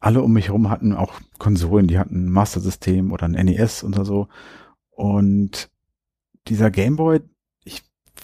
alle 0.00 0.22
um 0.22 0.32
mich 0.32 0.48
herum 0.48 0.70
hatten 0.70 0.94
auch 0.94 1.20
Konsolen, 1.38 1.86
die 1.86 1.98
hatten 1.98 2.26
ein 2.26 2.30
Master 2.30 2.60
System 2.60 3.12
oder 3.12 3.26
ein 3.26 3.32
NES 3.32 3.84
oder 3.84 4.04
so. 4.04 4.28
Und 4.90 5.70
dieser 6.48 6.70
Gameboy, 6.70 7.20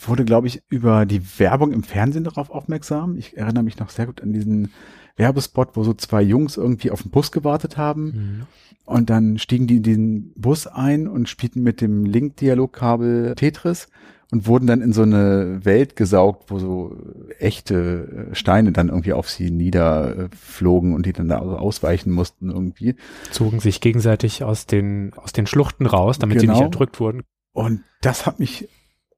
wurde, 0.00 0.24
glaube 0.24 0.46
ich, 0.46 0.62
über 0.68 1.06
die 1.06 1.22
Werbung 1.38 1.72
im 1.72 1.82
Fernsehen 1.82 2.24
darauf 2.24 2.50
aufmerksam. 2.50 3.16
Ich 3.16 3.36
erinnere 3.36 3.64
mich 3.64 3.78
noch 3.78 3.90
sehr 3.90 4.06
gut 4.06 4.22
an 4.22 4.32
diesen 4.32 4.72
Werbespot, 5.16 5.70
wo 5.74 5.82
so 5.84 5.94
zwei 5.94 6.22
Jungs 6.22 6.56
irgendwie 6.56 6.90
auf 6.90 7.02
den 7.02 7.10
Bus 7.10 7.32
gewartet 7.32 7.76
haben. 7.76 8.04
Mhm. 8.04 8.46
Und 8.84 9.10
dann 9.10 9.38
stiegen 9.38 9.66
die 9.66 9.78
in 9.78 9.82
den 9.82 10.32
Bus 10.36 10.66
ein 10.66 11.08
und 11.08 11.28
spielten 11.28 11.62
mit 11.62 11.80
dem 11.80 12.04
Link-Dialogkabel 12.04 13.34
Tetris 13.34 13.88
und 14.30 14.46
wurden 14.46 14.66
dann 14.66 14.80
in 14.80 14.92
so 14.92 15.02
eine 15.02 15.64
Welt 15.64 15.96
gesaugt, 15.96 16.50
wo 16.50 16.58
so 16.58 16.96
echte 17.38 18.28
Steine 18.32 18.72
dann 18.72 18.88
irgendwie 18.88 19.12
auf 19.12 19.30
sie 19.30 19.50
niederflogen 19.50 20.94
und 20.94 21.06
die 21.06 21.12
dann 21.12 21.28
da 21.28 21.38
ausweichen 21.38 22.10
mussten 22.12 22.50
irgendwie. 22.50 22.96
Zogen 23.30 23.60
sich 23.60 23.80
gegenseitig 23.80 24.44
aus 24.44 24.66
den, 24.66 25.12
aus 25.16 25.32
den 25.32 25.46
Schluchten 25.46 25.86
raus, 25.86 26.18
damit 26.18 26.40
sie 26.40 26.46
Genau. 26.46 26.58
nicht 26.58 26.64
erdrückt 26.64 27.00
wurden. 27.00 27.22
Und 27.52 27.82
das 28.02 28.26
hat 28.26 28.38
mich 28.38 28.68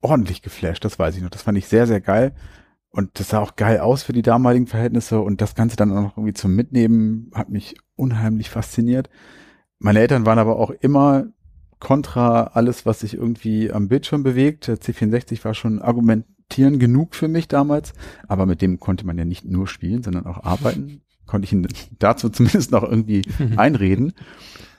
ordentlich 0.01 0.43
geflasht, 0.43 0.85
das 0.85 0.99
weiß 0.99 1.17
ich 1.17 1.23
noch. 1.23 1.31
Das 1.31 1.43
fand 1.43 1.59
ich 1.59 1.67
sehr, 1.67 1.87
sehr 1.87 2.01
geil. 2.01 2.35
Und 2.91 3.21
das 3.21 3.29
sah 3.29 3.41
auch 3.41 3.57
geil 3.57 3.81
aus 3.81 4.03
für 4.03 4.13
die 4.13 4.23
damaligen 4.23 4.67
Verhältnisse 4.67 5.21
und 5.21 5.41
das 5.41 5.55
Ganze 5.55 5.77
dann 5.77 5.93
auch 5.93 6.03
noch 6.03 6.17
irgendwie 6.17 6.35
zum 6.35 6.55
Mitnehmen 6.55 7.31
hat 7.35 7.51
mich 7.51 7.77
unheimlich 7.97 8.51
fasziniert. 8.51 9.11
Meine 9.79 10.01
Eltern 10.01 10.27
waren 10.27 10.39
aber 10.39 10.59
auch 10.59 10.71
immer 10.71 11.27
kontra 11.79 12.45
alles, 12.55 12.87
was 12.87 13.01
sich 13.01 13.15
irgendwie 13.15 13.71
am 13.71 13.89
Bildschirm 13.89 14.23
bewegt. 14.23 14.67
Der 14.69 14.79
C64 14.79 15.45
war 15.45 15.55
schon 15.55 15.81
argumentieren 15.81 16.79
genug 16.79 17.15
für 17.15 17.29
mich 17.29 17.47
damals, 17.47 17.93
aber 18.27 18.47
mit 18.47 18.63
dem 18.63 18.81
konnte 18.81 19.07
man 19.07 19.19
ja 19.19 19.25
nicht 19.25 19.45
nur 19.45 19.69
spielen, 19.69 20.03
sondern 20.03 20.27
auch 20.27 20.43
arbeiten. 20.43 21.03
Konnte 21.27 21.45
ich 21.45 21.53
ihn 21.53 21.69
dazu 21.99 22.31
zumindest 22.31 22.73
noch 22.73 22.83
irgendwie 22.83 23.23
einreden. 23.57 24.15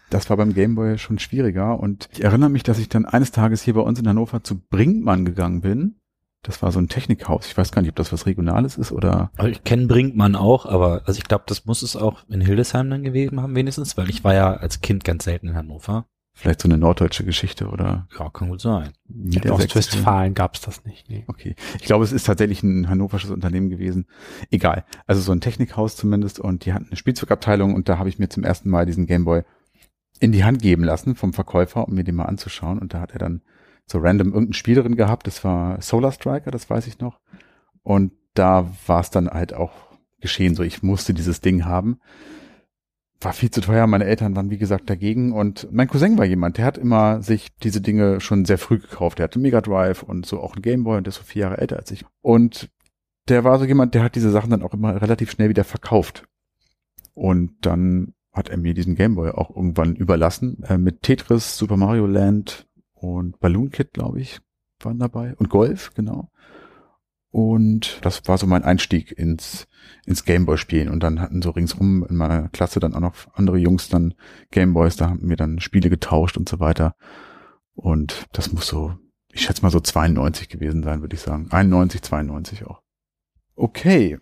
Das 0.10 0.30
war 0.30 0.38
beim 0.38 0.54
Gameboy 0.54 0.98
schon 0.98 1.20
schwieriger 1.20 1.80
und 1.80 2.10
ich 2.12 2.24
erinnere 2.24 2.50
mich, 2.50 2.64
dass 2.64 2.80
ich 2.80 2.90
dann 2.90 3.06
eines 3.06 3.32
Tages 3.32 3.62
hier 3.62 3.76
bei 3.76 3.82
uns 3.82 4.00
in 4.00 4.08
Hannover 4.08 4.44
zu 4.44 4.60
Brinkmann 4.60 5.24
gegangen 5.26 5.62
bin. 5.62 5.96
Das 6.42 6.62
war 6.62 6.72
so 6.72 6.80
ein 6.80 6.88
Technikhaus. 6.88 7.48
Ich 7.48 7.58
weiß 7.58 7.72
gar 7.72 7.82
nicht, 7.82 7.90
ob 7.90 7.98
das 7.98 8.14
was 8.14 8.26
Regionales 8.26 8.78
ist 8.78 8.92
oder 8.92 9.30
Also 9.36 9.52
ich 9.52 9.64
kenne 9.66 9.88
Brinkmann 9.88 10.36
auch, 10.36 10.66
aber 10.66 11.02
also 11.06 11.18
ich 11.18 11.26
glaube, 11.26 11.44
das 11.48 11.66
muss 11.66 11.82
es 11.82 11.96
auch 11.96 12.24
in 12.30 12.42
Hildesheim 12.42 12.90
dann 12.90 13.04
gewesen 13.04 13.42
haben 13.42 13.56
wenigstens, 13.56 13.98
weil 13.98 14.10
ich 14.10 14.24
war 14.24 14.34
ja 14.34 14.54
als 14.54 14.80
Kind 14.82 15.04
ganz 15.04 15.26
selten 15.26 15.50
in 15.50 15.56
Hannover. 15.56 16.06
vielleicht 16.34 16.62
so 16.62 16.70
eine 16.70 16.78
norddeutsche 16.78 17.26
Geschichte 17.26 17.68
oder 17.68 18.08
Ja, 18.18 18.30
kann 18.30 18.50
gut 18.50 18.62
sein. 18.62 18.94
In. 19.10 19.52
Ostwestfalen 19.52 20.34
gab's 20.34 20.62
das 20.62 20.86
nicht. 20.86 21.10
Nee. 21.10 21.26
Okay. 21.28 21.56
Ich 21.78 21.84
glaube, 21.86 22.06
es 22.06 22.14
ist 22.14 22.24
tatsächlich 22.26 22.64
ein 22.64 22.88
hannoversches 22.90 23.32
Unternehmen 23.32 23.70
gewesen. 23.70 24.08
Egal. 24.50 24.86
Also 25.06 25.22
so 25.22 25.34
ein 25.34 25.42
Technikhaus 25.42 25.98
zumindest 25.98 26.40
und 26.40 26.66
die 26.66 26.72
hatten 26.74 26.88
eine 26.88 26.96
Spielzeugabteilung 26.96 27.76
und 27.76 27.90
da 27.90 27.98
habe 28.00 28.08
ich 28.10 28.18
mir 28.18 28.30
zum 28.30 28.44
ersten 28.46 28.70
Mal 28.70 28.86
diesen 28.86 29.06
Gameboy 29.06 29.44
in 30.20 30.32
die 30.32 30.44
Hand 30.44 30.62
geben 30.62 30.84
lassen 30.84 31.16
vom 31.16 31.34
Verkäufer, 31.34 31.88
um 31.88 31.96
mir 31.96 32.04
den 32.04 32.16
mal 32.16 32.26
anzuschauen 32.26 32.80
und 32.80 32.94
da 32.94 33.02
hat 33.02 33.12
er 33.12 33.20
dann 33.20 33.42
so 33.86 34.00
random 34.00 34.34
irgendein 34.34 34.54
Spiel 34.54 34.76
drin 34.76 34.96
gehabt, 34.96 35.26
das 35.26 35.44
war 35.44 35.82
Solar 35.82 36.12
Striker, 36.12 36.52
das 36.52 36.70
weiß 36.70 36.86
ich 36.88 37.00
noch. 37.00 37.20
Und 37.82 38.12
da 38.36 38.70
war 38.86 39.02
es 39.02 39.10
dann 39.10 39.28
halt 39.28 39.54
auch 39.54 39.72
geschehen, 40.22 40.56
so 40.56 40.64
ich 40.64 40.84
musste 40.84 41.14
dieses 41.14 41.42
Ding 41.42 41.66
haben. 41.66 42.00
War 43.22 43.34
viel 43.34 43.52
zu 43.52 43.62
teuer, 43.62 43.88
meine 43.88 44.06
Eltern 44.06 44.36
waren 44.36 44.50
wie 44.50 44.58
gesagt 44.58 44.90
dagegen 44.90 45.34
und 45.34 45.68
mein 45.72 45.88
Cousin 45.88 46.18
war 46.18 46.26
jemand, 46.26 46.58
der 46.58 46.66
hat 46.66 46.78
immer 46.78 47.22
sich 47.22 47.50
diese 47.64 47.82
Dinge 47.82 48.22
schon 48.22 48.46
sehr 48.46 48.58
früh 48.58 48.80
gekauft. 48.80 49.18
Der 49.18 49.26
hatte 49.26 49.40
Mega 49.40 49.60
Drive 49.60 50.04
und 50.04 50.26
so 50.26 50.40
auch 50.40 50.54
einen 50.54 50.62
Gameboy 50.62 50.98
und 50.98 51.08
der 51.08 51.12
ist 51.12 51.18
so 51.18 51.24
vier 51.24 51.42
Jahre 51.44 51.58
älter 51.58 51.78
als 51.78 51.92
ich. 51.92 52.06
Und 52.22 52.70
der 53.28 53.44
war 53.44 53.60
so 53.60 53.66
jemand, 53.66 53.96
der 53.96 54.04
hat 54.04 54.16
diese 54.16 54.32
Sachen 54.32 54.52
dann 54.52 54.64
auch 54.64 54.74
immer 54.74 55.02
relativ 55.02 55.32
schnell 55.32 55.50
wieder 55.50 55.64
verkauft. 55.64 56.26
Und 57.14 57.66
dann 57.66 58.14
hat 58.40 58.50
er 58.50 58.58
mir 58.58 58.74
diesen 58.74 58.96
Gameboy 58.96 59.32
auch 59.32 59.56
irgendwann 59.56 59.96
überlassen. 59.96 60.64
Äh, 60.64 60.78
mit 60.78 61.04
Tetris, 61.04 61.58
Super 61.58 61.78
Mario 61.78 62.08
Land 62.08 62.68
und 62.94 63.40
Balloon 63.40 63.70
Kid, 63.70 63.94
glaube 63.94 64.20
ich, 64.20 64.40
waren 64.82 64.98
dabei. 64.98 65.36
Und 65.36 65.50
Golf, 65.50 65.94
genau. 65.94 66.32
Und 67.32 68.00
das 68.02 68.28
war 68.28 68.38
so 68.38 68.48
mein 68.48 68.64
Einstieg 68.64 69.12
ins, 69.12 69.68
ins 70.06 70.26
Gameboy-Spielen. 70.26 70.90
Und 70.90 71.04
dann 71.04 71.20
hatten 71.20 71.42
so 71.42 71.52
ringsrum 71.52 72.06
in 72.10 72.16
meiner 72.16 72.50
Klasse 72.50 72.80
dann 72.80 72.96
auch 72.96 73.02
noch 73.02 73.14
andere 73.34 73.58
Jungs 73.58 73.90
dann 73.90 74.16
Gameboys, 74.52 74.96
da 74.96 75.10
haben 75.10 75.30
wir 75.30 75.36
dann 75.36 75.60
Spiele 75.60 75.90
getauscht 75.90 76.38
und 76.38 76.50
so 76.50 76.60
weiter. 76.60 76.96
Und 77.74 78.26
das 78.32 78.52
muss 78.52 78.68
so, 78.68 78.96
ich 79.32 79.42
schätze 79.42 79.62
mal 79.62 79.70
so 79.70 79.80
92 79.80 80.50
gewesen 80.50 80.82
sein, 80.82 81.02
würde 81.02 81.16
ich 81.16 81.22
sagen. 81.22 81.48
91, 81.52 82.02
92 82.02 82.66
auch. 82.66 82.82
Okay. 83.56 84.18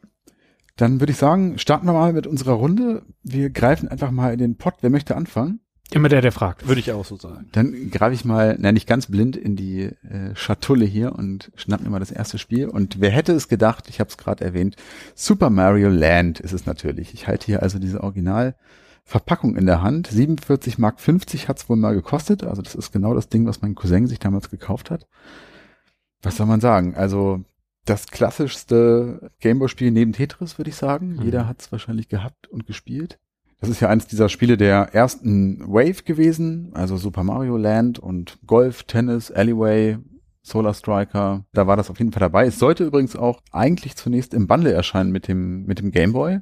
Dann 0.77 0.99
würde 0.99 1.11
ich 1.11 1.17
sagen, 1.17 1.57
starten 1.57 1.87
wir 1.87 1.93
mal 1.93 2.13
mit 2.13 2.27
unserer 2.27 2.53
Runde. 2.53 3.01
Wir 3.23 3.49
greifen 3.49 3.89
einfach 3.89 4.11
mal 4.11 4.31
in 4.31 4.39
den 4.39 4.57
Pott. 4.57 4.75
Wer 4.81 4.91
möchte 4.91 5.15
anfangen? 5.15 5.59
Immer 5.91 6.09
der, 6.09 6.21
der 6.21 6.33
fragt. 6.33 6.67
Würde 6.67 6.81
ich 6.81 6.91
auch 6.91 7.05
so 7.05 7.15
sagen. 7.15 7.47
Dann 7.53 7.89
greife 7.91 8.13
ich 8.13 8.25
mal, 8.25 8.57
na 8.59 8.71
nicht 8.73 8.87
ganz 8.87 9.07
blind 9.07 9.37
in 9.37 9.55
die 9.55 9.83
äh, 9.83 10.35
Schatulle 10.35 10.83
hier 10.83 11.15
und 11.15 11.51
schnapp 11.55 11.81
mir 11.81 11.89
mal 11.89 11.99
das 11.99 12.11
erste 12.11 12.37
Spiel. 12.37 12.67
Und 12.67 12.99
wer 12.99 13.09
hätte 13.09 13.31
es 13.31 13.47
gedacht, 13.47 13.85
ich 13.89 13.99
habe 13.99 14.09
es 14.09 14.17
gerade 14.17 14.43
erwähnt, 14.43 14.75
Super 15.15 15.49
Mario 15.49 15.89
Land 15.89 16.41
ist 16.41 16.51
es 16.51 16.65
natürlich. 16.65 17.13
Ich 17.13 17.27
halte 17.27 17.45
hier 17.45 17.63
also 17.63 17.79
diese 17.79 18.03
Originalverpackung 18.03 19.55
in 19.55 19.65
der 19.65 19.81
Hand. 19.81 20.07
47 20.07 20.77
Mark 20.77 20.99
50 20.99 21.47
hat 21.47 21.57
es 21.57 21.69
wohl 21.69 21.77
mal 21.77 21.95
gekostet. 21.95 22.43
Also 22.43 22.61
das 22.61 22.75
ist 22.75 22.91
genau 22.91 23.13
das 23.13 23.29
Ding, 23.29 23.47
was 23.47 23.61
mein 23.61 23.73
Cousin 23.73 24.07
sich 24.07 24.19
damals 24.19 24.49
gekauft 24.49 24.91
hat. 24.91 25.07
Was 26.21 26.35
soll 26.35 26.47
man 26.47 26.59
sagen? 26.59 26.95
Also 26.95 27.45
das 27.89 28.07
klassischste 28.07 29.31
Gameboy-Spiel 29.39 29.91
neben 29.91 30.13
Tetris, 30.13 30.57
würde 30.57 30.69
ich 30.69 30.75
sagen. 30.75 31.15
Mhm. 31.15 31.21
Jeder 31.23 31.47
hat 31.47 31.61
es 31.61 31.71
wahrscheinlich 31.71 32.09
gehabt 32.09 32.47
und 32.47 32.67
gespielt. 32.67 33.19
Das 33.59 33.69
ist 33.69 33.79
ja 33.79 33.89
eines 33.89 34.05
dieser 34.05 34.29
Spiele 34.29 34.55
der 34.57 34.93
ersten 34.93 35.61
Wave 35.61 36.03
gewesen, 36.03 36.71
also 36.73 36.97
Super 36.97 37.23
Mario 37.23 37.57
Land 37.57 37.97
und 37.97 38.37
Golf, 38.45 38.83
Tennis, 38.83 39.31
Alleyway, 39.31 39.97
Solar 40.43 40.75
Striker. 40.75 41.45
Da 41.53 41.65
war 41.65 41.75
das 41.75 41.89
auf 41.89 41.97
jeden 41.97 42.11
Fall 42.11 42.19
dabei. 42.19 42.45
Es 42.45 42.59
sollte 42.59 42.83
übrigens 42.83 43.15
auch 43.15 43.41
eigentlich 43.51 43.95
zunächst 43.95 44.33
im 44.33 44.47
Bundle 44.47 44.73
erscheinen 44.73 45.11
mit 45.11 45.27
dem, 45.27 45.65
mit 45.65 45.79
dem 45.79 45.91
Game 45.91 46.13
Boy. 46.13 46.39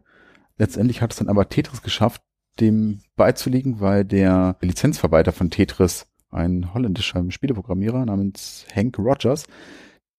Letztendlich 0.58 1.02
hat 1.02 1.12
es 1.12 1.20
dann 1.20 1.30
aber 1.30 1.48
Tetris 1.48 1.82
geschafft, 1.82 2.22
dem 2.60 3.02
beizulegen, 3.16 3.80
weil 3.80 4.04
der 4.04 4.58
Lizenzverwalter 4.62 5.32
von 5.32 5.50
Tetris, 5.50 6.08
ein 6.32 6.74
holländischer 6.74 7.24
Spieleprogrammierer 7.30 8.06
namens 8.06 8.66
Hank 8.76 8.98
Rogers, 9.00 9.46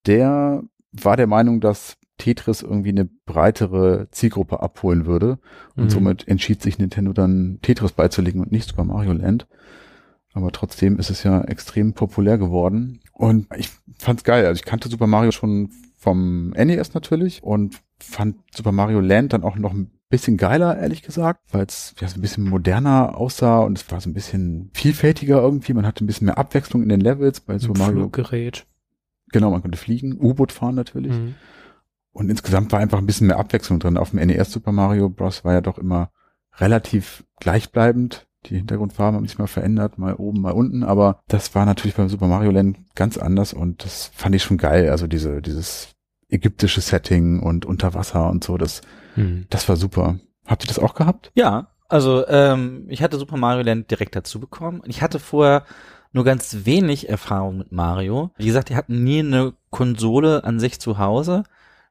der 0.06 0.62
war 1.02 1.16
der 1.16 1.26
Meinung, 1.26 1.60
dass 1.60 1.96
Tetris 2.18 2.62
irgendwie 2.62 2.88
eine 2.90 3.04
breitere 3.04 4.08
Zielgruppe 4.10 4.60
abholen 4.60 5.06
würde. 5.06 5.38
Und 5.74 5.84
Mhm. 5.84 5.90
somit 5.90 6.28
entschied 6.28 6.62
sich 6.62 6.78
Nintendo 6.78 7.12
dann 7.12 7.58
Tetris 7.62 7.92
beizulegen 7.92 8.40
und 8.40 8.52
nicht 8.52 8.68
Super 8.68 8.84
Mario 8.84 9.12
Land. 9.12 9.46
Aber 10.32 10.50
trotzdem 10.52 10.98
ist 10.98 11.10
es 11.10 11.22
ja 11.22 11.42
extrem 11.42 11.92
populär 11.94 12.36
geworden. 12.38 13.00
Und 13.12 13.46
ich 13.56 13.70
fand's 13.98 14.24
geil. 14.24 14.46
Also 14.46 14.58
ich 14.58 14.64
kannte 14.64 14.88
Super 14.88 15.06
Mario 15.06 15.30
schon 15.32 15.70
vom 15.98 16.50
NES 16.50 16.94
natürlich 16.94 17.42
und 17.42 17.80
fand 17.98 18.36
Super 18.54 18.72
Mario 18.72 19.00
Land 19.00 19.32
dann 19.32 19.42
auch 19.42 19.56
noch 19.56 19.72
ein 19.72 19.90
bisschen 20.08 20.36
geiler, 20.36 20.78
ehrlich 20.78 21.02
gesagt, 21.02 21.40
weil 21.52 21.64
es 21.66 21.94
ja 22.00 22.06
so 22.06 22.16
ein 22.16 22.20
bisschen 22.20 22.44
moderner 22.44 23.16
aussah 23.16 23.60
und 23.60 23.76
es 23.78 23.90
war 23.90 24.00
so 24.00 24.08
ein 24.08 24.14
bisschen 24.14 24.70
vielfältiger 24.72 25.40
irgendwie. 25.40 25.72
Man 25.74 25.84
hatte 25.86 26.04
ein 26.04 26.06
bisschen 26.06 26.26
mehr 26.26 26.38
Abwechslung 26.38 26.82
in 26.82 26.88
den 26.90 27.00
Levels 27.00 27.40
bei 27.40 27.58
Super 27.58 27.78
Mario. 27.80 27.94
Fluggerät. 28.00 28.66
Genau, 29.32 29.50
man 29.50 29.62
konnte 29.62 29.78
fliegen, 29.78 30.16
U-Boot 30.20 30.52
fahren 30.52 30.74
natürlich. 30.74 31.12
Mhm. 31.12 31.34
Und 32.12 32.30
insgesamt 32.30 32.72
war 32.72 32.78
einfach 32.80 32.98
ein 32.98 33.06
bisschen 33.06 33.26
mehr 33.26 33.38
Abwechslung 33.38 33.78
drin. 33.78 33.98
Auf 33.98 34.10
dem 34.10 34.20
NES 34.26 34.50
Super 34.52 34.72
Mario 34.72 35.08
Bros. 35.10 35.44
war 35.44 35.52
ja 35.52 35.60
doch 35.60 35.78
immer 35.78 36.10
relativ 36.58 37.24
gleichbleibend. 37.40 38.26
Die 38.46 38.56
Hintergrundfarben 38.56 39.16
haben 39.16 39.26
sich 39.26 39.38
mal 39.38 39.48
verändert, 39.48 39.98
mal 39.98 40.14
oben, 40.14 40.40
mal 40.40 40.52
unten. 40.52 40.84
Aber 40.84 41.20
das 41.28 41.54
war 41.54 41.66
natürlich 41.66 41.96
beim 41.96 42.08
Super 42.08 42.28
Mario 42.28 42.50
Land 42.52 42.78
ganz 42.94 43.18
anders 43.18 43.52
und 43.52 43.84
das 43.84 44.10
fand 44.14 44.34
ich 44.34 44.42
schon 44.44 44.56
geil. 44.56 44.88
Also 44.90 45.06
diese, 45.06 45.42
dieses 45.42 45.88
ägyptische 46.28 46.80
Setting 46.80 47.40
und 47.40 47.66
Unterwasser 47.66 48.30
und 48.30 48.44
so, 48.44 48.56
das, 48.56 48.80
Mhm. 49.16 49.46
das 49.50 49.68
war 49.68 49.76
super. 49.76 50.18
Habt 50.46 50.64
ihr 50.64 50.68
das 50.68 50.78
auch 50.78 50.94
gehabt? 50.94 51.32
Ja, 51.34 51.68
also 51.88 52.26
ähm, 52.28 52.86
ich 52.88 53.02
hatte 53.02 53.18
Super 53.18 53.36
Mario 53.36 53.62
Land 53.64 53.90
direkt 53.90 54.14
dazu 54.14 54.38
bekommen. 54.40 54.82
Ich 54.86 55.02
hatte 55.02 55.18
vorher 55.18 55.64
nur 56.16 56.24
ganz 56.24 56.64
wenig 56.64 57.10
Erfahrung 57.10 57.58
mit 57.58 57.72
Mario. 57.72 58.30
Wie 58.38 58.46
gesagt, 58.46 58.70
die 58.70 58.76
hatten 58.76 59.04
nie 59.04 59.20
eine 59.20 59.52
Konsole 59.68 60.44
an 60.44 60.58
sich 60.58 60.80
zu 60.80 60.98
Hause. 60.98 61.44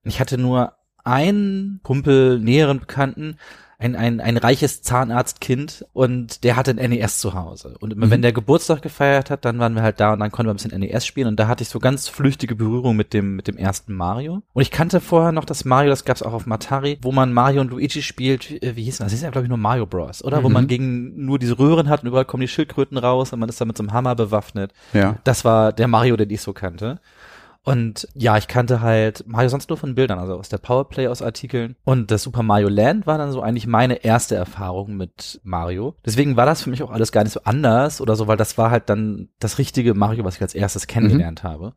Ich 0.04 0.20
hatte 0.20 0.40
nur 0.40 0.74
einen 1.04 1.80
Kumpel, 1.84 2.40
näheren 2.40 2.80
Bekannten, 2.80 3.38
ein, 3.86 3.96
ein, 3.96 4.20
ein 4.22 4.38
reiches 4.38 4.82
Zahnarztkind 4.82 5.86
und 5.94 6.44
der 6.44 6.56
hatte 6.56 6.72
ein 6.72 6.90
NES 6.90 7.20
zu 7.20 7.34
Hause. 7.34 7.76
Und 7.80 7.94
immer 7.94 8.08
Mhm. 8.08 8.12
wenn 8.12 8.22
der 8.22 8.34
Geburtstag 8.34 8.82
gefeiert 8.82 9.30
hat, 9.30 9.46
dann 9.46 9.60
waren 9.60 9.76
wir 9.76 9.82
halt 9.84 10.00
da 10.00 10.14
und 10.14 10.20
dann 10.20 10.32
konnten 10.32 10.48
wir 10.50 10.54
ein 10.54 10.58
bisschen 10.58 10.80
NES 10.80 11.06
spielen 11.06 11.28
und 11.28 11.40
da 11.40 11.48
hatte 11.48 11.64
ich 11.64 11.70
so 11.70 11.80
ganz 11.80 12.08
flüchtige 12.08 12.56
Berührung 12.56 12.96
mit 12.96 13.14
dem, 13.14 13.36
mit 13.36 13.48
dem 13.48 13.58
ersten 13.58 13.94
Mario. 13.94 14.42
Und 14.54 14.62
ich 14.62 14.72
kannte 14.72 15.00
vorher 15.00 15.32
noch 15.32 15.46
das 15.46 15.66
Mario, 15.66 15.90
das 15.90 16.06
gab's 16.06 16.24
auch 16.24 16.34
auf 16.34 16.46
Matari, 16.46 16.98
wo 17.02 17.12
man 17.12 17.32
Mario 17.34 17.62
und 17.62 17.70
Luigi 17.72 18.02
spielt, 18.02 18.50
wie, 18.50 18.58
äh, 18.58 18.76
wie 18.76 18.84
hieß 18.84 18.98
das? 18.98 19.06
Das 19.06 19.14
ist 19.14 19.22
ja, 19.22 19.30
glaube 19.30 19.46
ich, 19.46 19.50
nur 19.50 19.58
Mario 19.58 19.86
Bros., 19.86 20.24
oder? 20.24 20.44
Wo 20.44 20.48
Mhm. 20.50 20.54
man 20.54 20.68
gegen 20.68 21.26
nur 21.26 21.40
diese 21.40 21.58
Röhren 21.60 21.90
hat 21.90 22.02
und 22.02 22.08
überall 22.10 22.26
kommen 22.26 22.42
die 22.42 22.48
Schildkröten 22.48 22.98
raus 22.98 23.32
und 23.34 23.40
man 23.40 23.50
ist 23.50 23.62
dann 23.62 23.68
mit 23.68 23.78
so 23.78 23.84
einem 23.84 23.94
Hammer 23.94 24.16
bewaffnet. 24.16 24.72
Ja. 24.94 25.18
Das 25.24 25.46
war 25.46 25.72
der 25.74 25.88
Mario, 25.88 26.18
den 26.18 26.30
ich 26.30 26.42
so 26.42 26.54
kannte. 26.54 27.00
Und 27.66 28.08
ja, 28.14 28.38
ich 28.38 28.48
kannte 28.48 28.82
halt 28.82 29.24
Mario 29.28 29.50
sonst 29.50 29.70
nur 29.70 29.78
von 29.78 29.96
Bildern, 29.96 30.20
also 30.20 30.36
aus 30.36 30.50
der 30.50 30.60
Powerplay 30.60 31.08
aus 31.08 31.24
Artikeln. 31.24 31.76
Und 31.84 32.12
das 32.12 32.22
Super 32.22 32.44
Mario 32.44 32.70
Land 32.70 33.08
war 33.08 33.18
dann 33.18 33.32
so 33.32 33.42
eigentlich 33.42 33.66
meine 33.66 34.04
erste 34.04 34.36
Erfahrung 34.36 34.96
mit 34.98 35.42
Mario. 35.44 35.96
Deswegen 36.06 36.38
war 36.38 36.46
das 36.46 36.62
für 36.62 36.70
mich 36.70 36.84
auch 36.84 36.92
alles 36.92 37.12
gar 37.12 37.24
nicht 37.24 37.34
so 37.34 37.42
anders 37.44 38.02
oder 38.02 38.16
so, 38.16 38.28
weil 38.28 38.38
das 38.38 38.60
war 38.60 38.70
halt 38.70 38.88
dann 38.90 39.30
das 39.40 39.58
richtige 39.58 39.96
Mario, 39.96 40.24
was 40.24 40.36
ich 40.36 40.44
als 40.44 40.54
erstes 40.54 40.86
kennengelernt 40.86 41.44
mhm. 41.44 41.48
habe. 41.48 41.74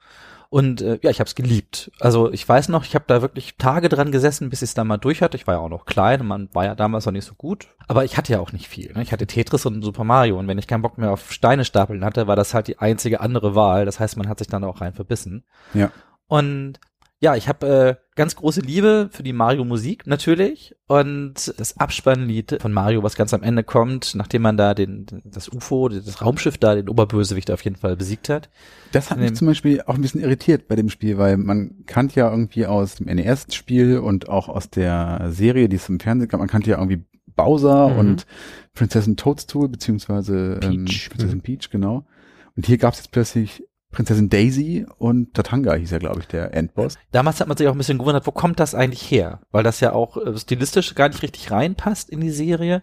Und 0.51 0.81
äh, 0.81 0.99
ja, 1.03 1.11
ich 1.11 1.21
habe 1.21 1.29
es 1.29 1.35
geliebt. 1.35 1.91
Also 2.01 2.33
ich 2.33 2.49
weiß 2.49 2.71
noch, 2.71 2.85
ich 2.85 2.95
habe 2.95 3.05
da 3.07 3.21
wirklich 3.21 3.57
Tage 3.57 3.91
dran 3.91 4.11
gesessen, 4.11 4.49
bis 4.49 4.63
ich 4.63 4.71
es 4.71 4.75
dann 4.75 4.87
mal 4.87 4.97
durch 4.97 5.21
hatte. 5.21 5.37
Ich 5.37 5.47
war 5.47 5.55
ja 5.55 5.61
auch 5.61 5.69
noch 5.69 5.85
klein, 5.85 6.27
man 6.27 6.49
war 6.55 6.65
ja 6.65 6.75
damals 6.75 7.05
noch 7.05 7.13
nicht 7.13 7.27
so 7.27 7.35
gut. 7.35 7.69
Aber 7.87 8.05
ich 8.05 8.17
hatte 8.17 8.33
ja 8.33 8.41
auch 8.41 8.53
nicht 8.53 8.67
viel. 8.67 8.93
Ne? 8.95 9.03
Ich 9.03 9.13
hatte 9.13 9.27
Tetris 9.27 9.67
und 9.67 9.83
Super 9.83 10.05
Mario. 10.05 10.39
Und 10.39 10.49
wenn 10.49 10.57
ich 10.57 10.67
keinen 10.67 10.83
Bock 10.83 10.97
mehr 10.97 11.11
auf 11.11 11.33
Steine 11.33 11.67
stapeln 11.67 12.03
hatte, 12.03 12.27
war 12.27 12.37
das 12.37 12.55
halt 12.55 12.69
die 12.69 12.79
einzige 12.79 13.21
andere 13.21 13.55
Wahl. 13.55 13.85
Das 13.85 14.01
heißt, 14.01 14.17
man 14.17 14.29
hat 14.29 14.39
sich 14.39 14.49
dann 14.49 14.65
auch 14.65 14.81
rein 14.81 14.95
verbissen. 14.95 15.45
Ja. 15.75 15.93
Und 16.29 16.81
ja, 17.21 17.35
ich 17.35 17.49
habe 17.49 17.67
äh, 17.67 18.15
ganz 18.15 18.37
große 18.37 18.61
Liebe 18.61 19.09
für 19.11 19.25
die 19.25 19.33
Mario-Musik 19.33 20.07
natürlich 20.07 20.77
und 20.87 21.53
das 21.57 21.77
Abspannlied 21.77 22.59
von 22.61 22.73
Mario, 22.73 23.03
was 23.03 23.17
ganz 23.17 23.35
am 23.35 23.43
Ende 23.43 23.65
kommt, 23.65 24.15
nachdem 24.15 24.43
man 24.43 24.57
da 24.57 24.75
den 24.75 25.07
das 25.25 25.49
UFO, 25.49 25.89
das 25.89 26.23
Raumschiff 26.23 26.59
da, 26.59 26.77
den 26.77 26.89
Oberbösewicht 26.89 27.51
auf 27.51 27.65
jeden 27.65 27.77
Fall 27.77 27.97
besiegt 27.97 28.29
hat. 28.29 28.51
Das 28.93 29.11
hat 29.11 29.19
mich 29.19 29.35
zum 29.35 29.49
Beispiel 29.49 29.83
auch 29.83 29.97
ein 29.97 30.03
bisschen 30.03 30.21
irritiert 30.21 30.69
bei 30.69 30.77
dem 30.77 30.91
Spiel, 30.91 31.19
weil 31.19 31.37
man 31.37 31.85
kannte 31.87 32.21
ja 32.21 32.31
irgendwie 32.31 32.67
aus 32.67 32.97
dem 32.97 33.07
NES-Spiel 33.07 33.99
und 33.99 34.29
auch 34.29 34.49
aus 34.49 34.71
der 34.71 35.27
Serie, 35.31 35.69
die 35.69 35.77
es 35.77 35.89
im 35.89 35.99
Fernsehen 35.99 36.29
gab, 36.29 36.39
man 36.39 36.49
kannte 36.49 36.71
ja 36.71 36.79
irgendwie 36.79 37.05
Bowser 37.35 37.89
mhm. 37.89 37.99
und 37.99 38.27
Prinzessin 38.75 39.17
Toadstool 39.17 39.69
beziehungsweise 39.69 40.61
ähm, 40.63 40.85
Prinzessin 40.85 41.39
mhm. 41.39 41.43
Peach, 41.43 41.71
genau. 41.71 42.05
Und 42.57 42.67
hier 42.67 42.79
gab 42.79 42.95
es 42.95 43.01
jetzt 43.01 43.13
plötzlich 43.13 43.68
Prinzessin 43.91 44.29
Daisy 44.29 44.87
und 44.99 45.35
Tatanga 45.35 45.75
hieß 45.75 45.91
ja, 45.91 45.99
glaube 45.99 46.21
ich, 46.21 46.27
der 46.27 46.55
Endboss. 46.55 46.97
Damals 47.11 47.41
hat 47.41 47.49
man 47.49 47.57
sich 47.57 47.67
auch 47.69 47.73
ein 47.73 47.79
bisschen 47.79 47.99
gewundert, 47.99 48.27
wo 48.27 48.33
kommt 48.33 48.61
das 48.61 48.75
eigentlich 48.75 49.11
her? 49.11 49.41
Weil 49.51 49.63
das 49.63 49.81
ja 49.81 49.93
auch 49.93 50.17
äh, 50.17 50.37
stilistisch 50.37 50.95
gar 50.95 51.09
nicht 51.09 51.23
richtig 51.23 51.51
reinpasst 51.51 52.11
in 52.11 52.21
die 52.21 52.31
Serie 52.31 52.83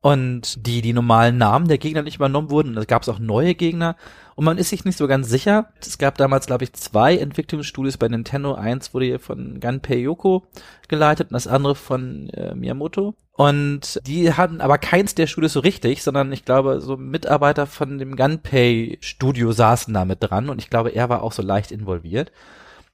und 0.00 0.66
die, 0.66 0.82
die 0.82 0.92
normalen 0.92 1.36
Namen 1.36 1.68
der 1.68 1.78
Gegner 1.78 2.02
nicht 2.02 2.16
übernommen 2.16 2.50
wurden. 2.50 2.68
Und 2.68 2.76
da 2.76 2.84
gab 2.84 3.02
es 3.02 3.08
auch 3.08 3.18
neue 3.18 3.54
Gegner 3.54 3.96
und 4.34 4.44
man 4.44 4.58
ist 4.58 4.70
sich 4.70 4.84
nicht 4.84 4.98
so 4.98 5.08
ganz 5.08 5.28
sicher. 5.28 5.70
Es 5.80 5.98
gab 5.98 6.16
damals, 6.16 6.46
glaube 6.46 6.64
ich, 6.64 6.72
zwei 6.74 7.16
Entwicklungsstudios 7.16 7.96
bei 7.96 8.08
Nintendo. 8.08 8.54
Eins 8.54 8.94
wurde 8.94 9.06
hier 9.06 9.20
von 9.20 9.60
Gunpei 9.60 9.96
Yoko 9.96 10.46
geleitet 10.88 11.30
und 11.30 11.34
das 11.34 11.46
andere 11.46 11.74
von 11.74 12.28
äh, 12.30 12.54
Miyamoto. 12.54 13.14
Und 13.36 14.00
die 14.06 14.32
hatten 14.32 14.62
aber 14.62 14.78
keins 14.78 15.14
der 15.14 15.26
Studios 15.26 15.52
so 15.52 15.60
richtig, 15.60 16.02
sondern 16.02 16.32
ich 16.32 16.46
glaube, 16.46 16.80
so 16.80 16.96
Mitarbeiter 16.96 17.66
von 17.66 17.98
dem 17.98 18.16
Gunpei 18.16 18.96
Studio 19.02 19.52
saßen 19.52 19.92
da 19.92 20.06
mit 20.06 20.22
dran 20.22 20.48
und 20.48 20.58
ich 20.58 20.70
glaube, 20.70 20.90
er 20.90 21.10
war 21.10 21.22
auch 21.22 21.32
so 21.32 21.42
leicht 21.42 21.70
involviert. 21.70 22.32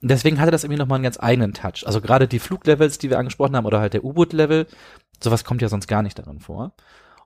Und 0.03 0.11
deswegen 0.11 0.41
hatte 0.41 0.51
das 0.51 0.65
irgendwie 0.65 0.81
nochmal 0.81 0.97
einen 0.97 1.05
ganz 1.05 1.19
eigenen 1.21 1.55
Touch. 1.55 1.87
Also 1.87 2.01
gerade 2.01 2.27
die 2.27 2.41
Fluglevels, 2.41 2.99
die 2.99 3.09
wir 3.09 3.21
angesprochen 3.21 3.55
haben, 3.55 3.67
oder 3.67 3.79
halt 3.79 3.95
der 3.95 4.05
U-Boot-Level, 4.05 4.67
sowas 5.23 5.45
kommt 5.45 5.63
ja 5.63 5.69
sonst 5.69 5.87
gar 5.87 6.03
nicht 6.03 6.19
darin 6.19 6.41
vor. 6.41 6.73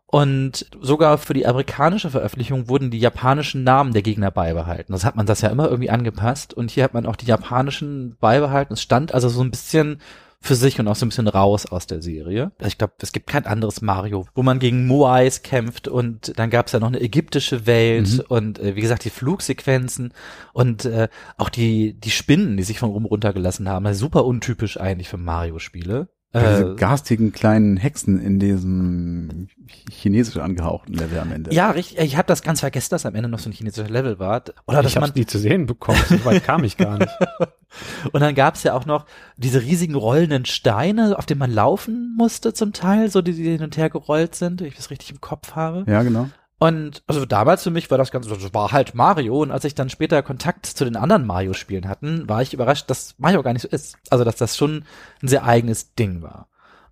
Und 0.09 0.67
sogar 0.83 1.17
für 1.17 1.33
die 1.33 1.47
amerikanische 1.47 2.11
Veröffentlichung 2.11 2.69
wurden 2.69 2.91
die 2.91 2.99
japanischen 2.99 3.65
Namen 3.65 3.95
der 3.95 4.03
Gegner 4.03 4.31
beibehalten. 4.31 4.93
Das 4.93 5.07
hat 5.07 5.17
man 5.17 5.27
das 5.27 5.41
ja 5.41 5.49
immer 5.49 5.69
irgendwie 5.69 5.91
angepasst. 5.91 6.53
Und 6.53 6.71
hier 6.71 6.85
hat 6.85 6.93
man 6.93 7.07
auch 7.07 7.17
die 7.17 7.27
japanischen 7.27 8.17
beibehalten. 8.21 8.75
Es 8.75 8.83
stand 8.83 9.15
also 9.15 9.31
so 9.31 9.43
ein 9.43 9.51
bisschen 9.51 10.03
für 10.47 10.55
sich 10.55 10.79
und 10.81 10.89
auch 10.89 10.97
so 10.97 11.07
ein 11.07 11.11
bisschen 11.11 11.29
raus 11.29 11.67
aus 11.67 11.87
der 11.87 12.03
Serie. 12.03 12.53
Ich 12.65 12.79
glaube, 12.79 12.95
es 13.01 13.13
gibt 13.13 13.27
kein 13.27 13.47
anderes 13.47 13.83
Mario, 13.83 14.27
wo 14.35 14.43
man 14.43 14.59
gegen 14.59 14.87
Moais 14.87 15.43
kämpft 15.43 15.89
und 15.89 16.39
dann 16.39 16.51
gab 16.51 16.67
es 16.67 16.73
ja 16.73 16.81
noch 16.81 16.89
eine 16.89 17.01
ägyptische 17.01 17.67
Welt 17.67 18.13
mhm. 18.13 18.25
und 18.29 18.59
äh, 18.59 18.77
wie 18.77 18.81
gesagt 18.81 19.05
die 19.05 19.11
Flugsequenzen 19.11 20.13
und 20.53 20.85
äh, 20.85 21.09
auch 21.37 21.49
die 21.49 21.95
die 21.95 22.11
Spinnen, 22.11 22.57
die 22.57 22.63
sich 22.63 22.79
von 22.79 22.91
oben 22.91 23.07
runtergelassen 23.07 23.69
haben, 23.69 23.87
also 23.87 24.01
super 24.01 24.25
untypisch 24.25 24.79
eigentlich 24.79 25.09
für 25.09 25.19
Mario-Spiele. 25.19 26.09
Diese 26.41 26.73
äh, 26.73 26.77
garstigen 26.77 27.33
kleinen 27.33 27.77
Hexen 27.77 28.21
in 28.21 28.39
diesem 28.39 29.49
chinesisch 29.91 30.37
angehauchten 30.37 30.95
Level 30.95 31.19
am 31.19 31.33
Ende. 31.33 31.55
Ja, 31.55 31.71
richtig. 31.71 31.99
Ich 31.99 32.17
habe 32.17 32.27
das 32.27 32.43
ganz 32.43 32.61
vergessen, 32.61 32.91
dass 32.91 33.07
am 33.07 33.15
Ende 33.15 33.29
noch 33.29 33.39
so 33.39 33.49
ein 33.49 33.53
chinesischer 33.53 33.89
Level 33.89 34.19
war. 34.19 34.43
Oder 34.67 34.83
dass 34.83 34.93
ich 34.93 35.01
man 35.01 35.13
nie 35.15 35.27
zu 35.27 35.39
sehen 35.39 35.67
bekommen. 35.67 35.99
So 36.09 36.25
weit 36.25 36.45
kam 36.45 36.65
ich 36.65 36.77
gar 36.77 36.99
nicht. 36.99 37.13
Und 38.13 38.21
dann 38.21 38.35
gab's 38.35 38.63
ja 38.63 38.75
auch 38.75 38.87
noch 38.87 39.07
diese 39.37 39.63
riesigen 39.63 39.95
rollenden 39.95 40.45
Steine, 40.45 41.19
auf 41.19 41.27
denen 41.27 41.41
man 41.41 41.53
laufen 41.53 42.15
musste 42.17 42.55
zum 42.55 42.73
Teil, 42.73 43.11
so 43.11 43.23
die, 43.23 43.33
die 43.33 43.51
hin 43.51 43.63
und 43.63 43.77
her 43.77 43.91
gerollt 43.91 44.35
sind, 44.35 44.61
wenn 44.61 44.69
ich 44.69 44.77
das 44.77 44.91
richtig 44.91 45.11
im 45.11 45.21
Kopf 45.21 45.55
habe. 45.55 45.85
Ja, 45.91 46.03
genau. 46.03 46.29
Und 46.59 47.03
also 47.07 47.27
damals 47.27 47.63
für 47.63 47.71
mich 47.71 47.91
war 47.91 47.99
das 47.99 48.11
Ganze, 48.11 48.31
das 48.31 48.55
war 48.55 48.73
halt 48.73 48.95
Mario. 48.95 49.43
Und 49.43 49.51
als 49.51 49.65
ich 49.65 49.75
dann 49.75 49.91
später 49.91 50.23
Kontakt 50.23 50.67
zu 50.67 50.85
den 50.85 50.97
anderen 50.97 51.27
Mario-Spielen 51.27 51.89
hatten, 51.89 52.29
war 52.29 52.41
ich 52.41 52.55
überrascht, 52.55 52.89
dass 52.89 53.15
Mario 53.19 53.43
gar 53.43 53.53
nicht 53.53 53.63
so 53.63 53.69
ist. 53.69 53.99
Also 54.09 54.25
dass 54.25 54.37
das 54.37 54.57
schon 54.57 54.85
ein 55.23 55.29
sehr 55.29 55.45
eigenes 55.45 55.95
Ding 55.95 56.23
war. 56.23 56.49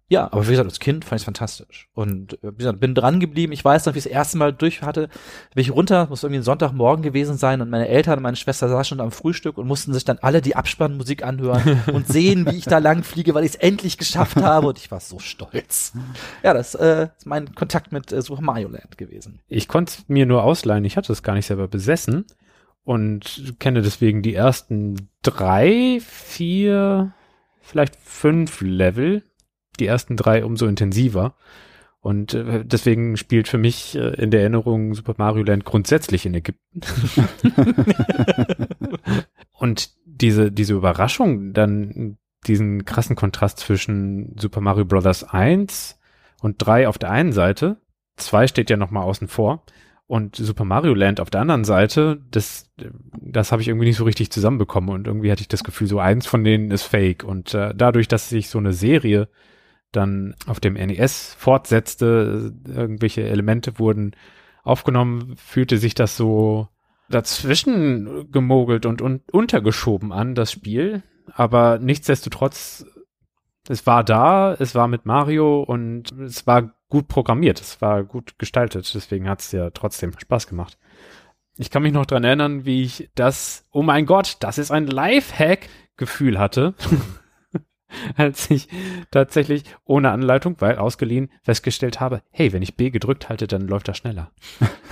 Ja, 0.09 0.25
aber 0.31 0.47
wie 0.47 0.51
gesagt, 0.51 0.69
als 0.69 0.81
Kind 0.81 1.05
fand 1.05 1.21
ich 1.21 1.25
fantastisch. 1.25 1.89
Und 1.95 2.35
äh, 2.45 2.53
wie 2.53 2.59
gesagt, 2.59 2.79
bin 2.79 2.95
dran 2.95 3.21
geblieben. 3.21 3.53
Ich 3.53 3.65
weiß 3.65 3.87
noch, 3.87 3.95
wie 3.95 3.99
ich 3.99 4.05
das 4.05 4.13
erste 4.13 4.37
Mal 4.37 4.53
durch 4.53 4.83
hatte, 4.83 5.09
bin 5.55 5.63
ich 5.63 5.71
runter, 5.71 6.09
muss 6.11 6.23
irgendwie 6.23 6.41
ein 6.41 6.45
Sonntagmorgen 6.45 7.03
gewesen 7.03 7.39
sein 7.39 7.63
und 7.63 7.71
meine 7.71 7.89
Eltern 7.89 8.19
und 8.19 8.23
meine 8.23 8.37
Schwester 8.37 8.69
saßen 8.69 8.85
schon 8.85 9.01
am 9.01 9.13
Frühstück 9.13 9.57
und 9.57 9.67
mussten 9.67 9.95
sich 9.95 10.05
dann 10.05 10.19
alle 10.19 10.43
die 10.43 10.57
Abspannmusik 10.57 11.25
anhören 11.25 11.83
und 11.93 12.07
sehen, 12.07 12.45
wie 12.51 12.57
ich 12.57 12.65
da 12.65 12.79
lang 12.79 13.03
fliege, 13.03 13.35
weil 13.35 13.45
ich 13.45 13.53
es 13.53 13.57
endlich 13.57 13.97
geschafft 13.97 14.37
habe 14.37 14.69
und 14.69 14.79
ich 14.79 14.91
war 14.91 15.01
so 15.01 15.19
stolz. 15.19 15.95
Ja, 16.43 16.53
das 16.53 16.75
äh, 16.75 17.09
ist 17.17 17.27
mein 17.27 17.55
Kontakt 17.55 17.91
mit 17.91 18.13
äh, 18.13 18.21
Super 18.21 18.43
Mario 18.43 18.69
Land 18.69 18.99
gewesen. 18.99 19.41
Ich 19.49 19.69
konnte 19.69 19.95
es 19.97 20.09
mir 20.09 20.27
nur 20.27 20.45
ausleihen, 20.45 20.85
ich 20.85 20.99
hatte 20.99 21.13
es 21.13 21.23
gar 21.23 21.35
nicht 21.35 21.47
selber 21.47 21.67
besessen 21.67 22.27
und 22.85 23.55
kenne 23.59 23.81
deswegen 23.81 24.21
die 24.21 24.35
ersten 24.35 25.09
drei, 25.23 25.99
vier, 26.03 27.15
vielleicht 27.63 27.97
fünf 27.97 28.61
Level 28.61 29.23
die 29.81 29.87
ersten 29.87 30.17
drei 30.17 30.45
umso 30.45 30.67
intensiver. 30.67 31.35
Und 32.01 32.35
äh, 32.35 32.65
deswegen 32.65 33.17
spielt 33.17 33.49
für 33.49 33.57
mich 33.59 33.97
äh, 33.97 34.15
in 34.23 34.31
der 34.31 34.41
Erinnerung 34.41 34.95
Super 34.95 35.15
Mario 35.17 35.43
Land 35.43 35.65
grundsätzlich 35.65 36.27
in 36.27 36.35
Ägypten. 36.35 36.81
und 39.53 39.91
diese, 40.05 40.53
diese 40.53 40.75
Überraschung, 40.75 41.55
dann 41.55 42.19
diesen 42.47 42.85
krassen 42.85 43.17
Kontrast 43.17 43.59
zwischen 43.59 44.37
Super 44.39 44.61
Mario 44.61 44.85
Bros. 44.85 45.25
1 45.25 45.99
und 46.43 46.57
3 46.59 46.89
auf 46.89 46.99
der 46.99 47.11
einen 47.11 47.33
Seite, 47.33 47.79
2 48.17 48.49
steht 48.49 48.69
ja 48.69 48.77
nochmal 48.77 49.05
außen 49.05 49.29
vor, 49.29 49.65
und 50.07 50.37
Super 50.37 50.65
Mario 50.67 50.93
Land 50.93 51.21
auf 51.21 51.31
der 51.31 51.41
anderen 51.41 51.65
Seite, 51.65 52.21
das, 52.31 52.71
das 53.13 53.53
habe 53.53 53.63
ich 53.63 53.69
irgendwie 53.69 53.87
nicht 53.87 53.97
so 53.97 54.05
richtig 54.05 54.31
zusammenbekommen 54.31 54.91
und 54.91 55.07
irgendwie 55.07 55.33
hatte 55.33 55.41
ich 55.41 55.49
das 55.49 55.65
Gefühl, 55.65 55.87
so 55.87 55.99
eins 55.99 56.27
von 56.27 56.45
denen 56.45 56.71
ist 56.71 56.83
fake. 56.83 57.25
Und 57.25 57.55
äh, 57.55 57.75
dadurch, 57.75 58.07
dass 58.07 58.29
sich 58.29 58.51
so 58.51 58.59
eine 58.59 58.75
Serie 58.75 59.29
dann 59.97 60.35
auf 60.47 60.61
dem 60.61 60.75
NES 60.75 61.35
fortsetzte, 61.39 62.53
irgendwelche 62.67 63.23
Elemente 63.23 63.79
wurden 63.79 64.13
aufgenommen, 64.63 65.37
fühlte 65.37 65.79
sich 65.79 65.95
das 65.95 66.17
so 66.17 66.69
dazwischen 67.09 68.31
gemogelt 68.33 68.87
und, 68.87 69.03
und 69.03 69.31
untergeschoben 69.33 70.13
an, 70.13 70.35
das 70.35 70.53
Spiel. 70.53 71.03
Aber 71.33 71.79
nichtsdestotrotz, 71.79 72.87
es 73.69 73.87
war 73.87 74.05
da, 74.05 74.55
es 74.55 74.75
war 74.75 74.89
mit 74.89 75.07
Mario 75.07 75.63
und 75.63 76.13
es 76.13 76.47
war 76.47 76.75
gut 76.89 77.09
programmiert, 77.09 77.61
es 77.61 77.81
war 77.81 78.05
gut 78.05 78.39
gestaltet, 78.39 78.91
deswegen 78.95 79.29
hat 79.29 79.41
es 79.41 79.53
ja 79.53 79.71
trotzdem 79.71 80.13
Spaß 80.19 80.47
gemacht. 80.47 80.79
Ich 81.57 81.71
kann 81.71 81.83
mich 81.83 81.93
noch 81.93 82.07
dran 82.07 82.25
erinnern, 82.25 82.65
wie 82.65 82.83
ich 82.83 83.11
das, 83.15 83.67
oh 83.71 83.83
mein 83.83 84.07
Gott, 84.07 84.39
das 84.41 84.59
ist 84.59 84.71
ein 84.71 84.87
Lifehack-Gefühl 84.87 86.39
hatte. 86.39 86.75
als 88.17 88.51
ich 88.51 88.69
tatsächlich 89.11 89.65
ohne 89.85 90.11
Anleitung, 90.11 90.57
weil 90.59 90.77
ausgeliehen, 90.77 91.31
festgestellt 91.43 92.01
habe, 92.01 92.23
hey, 92.31 92.53
wenn 92.53 92.63
ich 92.63 92.77
B 92.77 92.91
gedrückt 92.91 93.29
halte, 93.29 93.47
dann 93.47 93.67
läuft 93.69 93.89
das 93.89 93.99
schneller. 93.99 94.31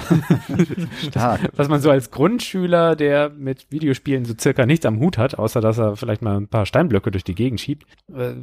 Stark. 1.09 1.41
Was 1.57 1.69
man 1.69 1.81
so 1.81 1.91
als 1.91 2.11
Grundschüler, 2.11 2.97
der 2.97 3.31
mit 3.31 3.71
Videospielen 3.71 4.25
so 4.25 4.35
circa 4.38 4.67
nichts 4.67 4.87
am 4.87 5.01
Hut 5.01 5.19
hat, 5.19 5.38
außer 5.38 5.61
dass 5.61 5.79
er 5.79 5.97
vielleicht 5.97 6.23
mal 6.23 6.37
ein 6.37 6.49
paar 6.49 6.67
Steinblöcke 6.67 7.11
durch 7.11 7.25
die 7.25 7.35
Gegend 7.35 7.61
schiebt, 7.61 7.87
äh, 8.12 8.35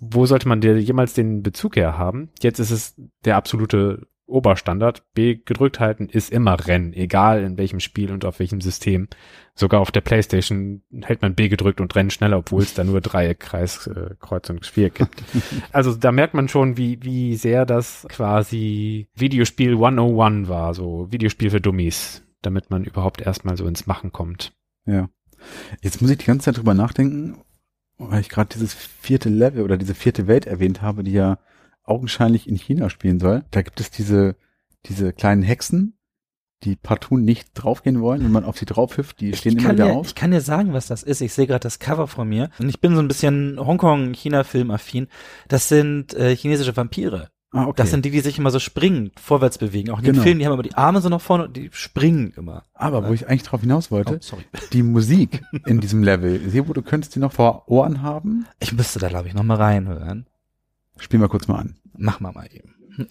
wo 0.00 0.26
sollte 0.26 0.48
man 0.48 0.60
dir 0.60 0.78
jemals 0.78 1.14
den 1.14 1.42
Bezug 1.42 1.76
her 1.76 1.96
haben? 1.96 2.28
Jetzt 2.40 2.58
ist 2.58 2.70
es 2.70 2.94
der 3.24 3.36
absolute 3.36 4.06
Oberstandard. 4.26 5.02
B 5.14 5.36
gedrückt 5.36 5.80
halten 5.80 6.08
ist 6.08 6.30
immer 6.30 6.66
Rennen, 6.66 6.92
egal 6.92 7.42
in 7.42 7.56
welchem 7.56 7.80
Spiel 7.80 8.12
und 8.12 8.24
auf 8.24 8.38
welchem 8.38 8.60
System. 8.60 9.08
Sogar 9.54 9.80
auf 9.80 9.90
der 9.90 10.00
Playstation 10.00 10.82
hält 11.02 11.22
man 11.22 11.34
B 11.34 11.48
gedrückt 11.48 11.80
und 11.80 11.94
rennt 11.94 12.12
schneller, 12.12 12.38
obwohl 12.38 12.62
es 12.62 12.74
da 12.74 12.84
nur 12.84 13.00
Dreieck, 13.00 13.40
Kreis, 13.40 13.86
äh, 13.86 14.14
Kreuz 14.20 14.50
und 14.50 14.66
Viereck 14.66 14.94
gibt. 14.96 15.22
also 15.72 15.94
da 15.94 16.12
merkt 16.12 16.34
man 16.34 16.48
schon, 16.48 16.76
wie, 16.76 17.02
wie 17.02 17.36
sehr 17.36 17.64
das 17.64 18.06
quasi 18.08 19.08
Videospiel 19.14 19.72
101 19.72 20.48
war, 20.48 20.74
so 20.74 21.10
Videospiel 21.10 21.50
für 21.50 21.60
Dummies, 21.60 22.22
damit 22.42 22.70
man 22.70 22.84
überhaupt 22.84 23.20
erstmal 23.20 23.56
so 23.56 23.66
ins 23.66 23.86
Machen 23.86 24.12
kommt. 24.12 24.52
Ja. 24.84 25.08
Jetzt 25.82 26.00
muss 26.02 26.10
ich 26.10 26.18
die 26.18 26.26
ganze 26.26 26.46
Zeit 26.46 26.58
drüber 26.58 26.74
nachdenken, 26.74 27.38
weil 27.98 28.20
ich 28.20 28.28
gerade 28.28 28.50
dieses 28.52 28.74
vierte 28.74 29.28
Level 29.28 29.62
oder 29.62 29.76
diese 29.76 29.94
vierte 29.94 30.26
Welt 30.26 30.46
erwähnt 30.46 30.82
habe, 30.82 31.02
die 31.04 31.12
ja 31.12 31.38
augenscheinlich 31.86 32.48
in 32.48 32.56
China 32.56 32.90
spielen 32.90 33.20
soll. 33.20 33.44
Da 33.50 33.62
gibt 33.62 33.80
es 33.80 33.90
diese, 33.90 34.36
diese 34.86 35.12
kleinen 35.12 35.42
Hexen, 35.42 35.96
die 36.64 36.74
partout 36.76 37.18
nicht 37.18 37.48
draufgehen 37.54 38.00
wollen, 38.00 38.24
wenn 38.24 38.32
man 38.32 38.44
auf 38.44 38.58
sie 38.58 38.64
draufhüpft, 38.64 39.20
die 39.20 39.34
stehen 39.34 39.58
immer 39.58 39.72
wieder 39.72 39.86
dir, 39.86 39.92
auf. 39.94 40.06
ich 40.08 40.14
kann 40.14 40.30
dir 40.30 40.40
sagen, 40.40 40.72
was 40.72 40.86
das 40.86 41.02
ist. 41.02 41.20
Ich 41.20 41.32
sehe 41.34 41.46
gerade 41.46 41.60
das 41.60 41.78
Cover 41.78 42.06
von 42.06 42.28
mir 42.28 42.50
und 42.58 42.68
ich 42.68 42.80
bin 42.80 42.94
so 42.94 43.00
ein 43.00 43.08
bisschen 43.08 43.58
Hongkong-China-Film-affin. 43.60 45.08
Das 45.48 45.68
sind 45.68 46.14
äh, 46.14 46.34
chinesische 46.34 46.76
Vampire. 46.76 47.28
Ah, 47.52 47.66
okay. 47.66 47.74
Das 47.76 47.90
sind 47.90 48.04
die, 48.04 48.10
die 48.10 48.20
sich 48.20 48.38
immer 48.38 48.50
so 48.50 48.58
springen, 48.58 49.12
vorwärts 49.20 49.58
bewegen. 49.58 49.90
Auch 49.90 49.98
in 49.98 50.04
den 50.04 50.12
Genau. 50.14 50.24
Filmen, 50.24 50.40
die 50.40 50.46
haben 50.46 50.54
immer 50.54 50.62
die 50.62 50.74
Arme 50.74 51.00
so 51.00 51.08
nach 51.08 51.20
vorne 51.20 51.44
und 51.44 51.56
die 51.56 51.70
springen 51.72 52.32
immer. 52.36 52.64
Aber 52.74 53.06
wo 53.08 53.12
ich 53.12 53.28
eigentlich 53.28 53.44
drauf 53.44 53.60
hinaus 53.60 53.90
wollte, 53.90 54.14
Oh, 54.16 54.18
sorry. 54.20 54.42
die 54.72 54.82
Musik 54.82 55.42
in 55.66 55.80
diesem 55.80 56.02
Level. 56.02 56.40
Sebo, 56.50 56.72
du 56.72 56.82
könntest 56.82 57.14
die 57.14 57.18
noch 57.20 57.32
vor 57.32 57.68
Ohren 57.68 58.02
haben. 58.02 58.46
Ich 58.60 58.72
müsste 58.72 58.98
da, 58.98 59.08
glaube 59.08 59.28
ich, 59.28 59.34
noch 59.34 59.44
mal 59.44 59.56
reinhören. 59.56 60.26
Spiel 60.98 61.18
mal 61.18 61.28
kurz 61.28 61.46
mal 61.48 61.58
an. 61.58 61.76
Mach 61.96 62.20
mal 62.20 62.32
mal 62.32 62.48
eben. 62.52 62.74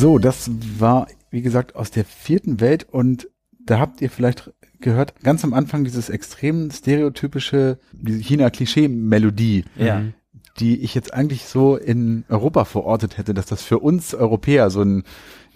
So, 0.00 0.18
das 0.18 0.50
war, 0.78 1.08
wie 1.30 1.42
gesagt, 1.42 1.76
aus 1.76 1.90
der 1.90 2.06
vierten 2.06 2.58
Welt 2.60 2.86
und 2.90 3.28
da 3.66 3.78
habt 3.78 4.00
ihr 4.00 4.08
vielleicht 4.08 4.50
gehört, 4.80 5.12
ganz 5.22 5.44
am 5.44 5.52
Anfang 5.52 5.84
dieses 5.84 6.08
extrem 6.08 6.70
stereotypische, 6.70 7.78
diese 7.92 8.18
China-Klischee-Melodie, 8.18 9.66
Ja. 9.76 10.00
Mhm. 10.00 10.14
die 10.58 10.80
ich 10.80 10.94
jetzt 10.94 11.12
eigentlich 11.12 11.44
so 11.44 11.76
in 11.76 12.24
Europa 12.30 12.64
verortet 12.64 13.18
hätte, 13.18 13.34
dass 13.34 13.44
das 13.44 13.62
für 13.62 13.78
uns 13.78 14.14
Europäer 14.14 14.70
so 14.70 14.80
ein, 14.80 15.04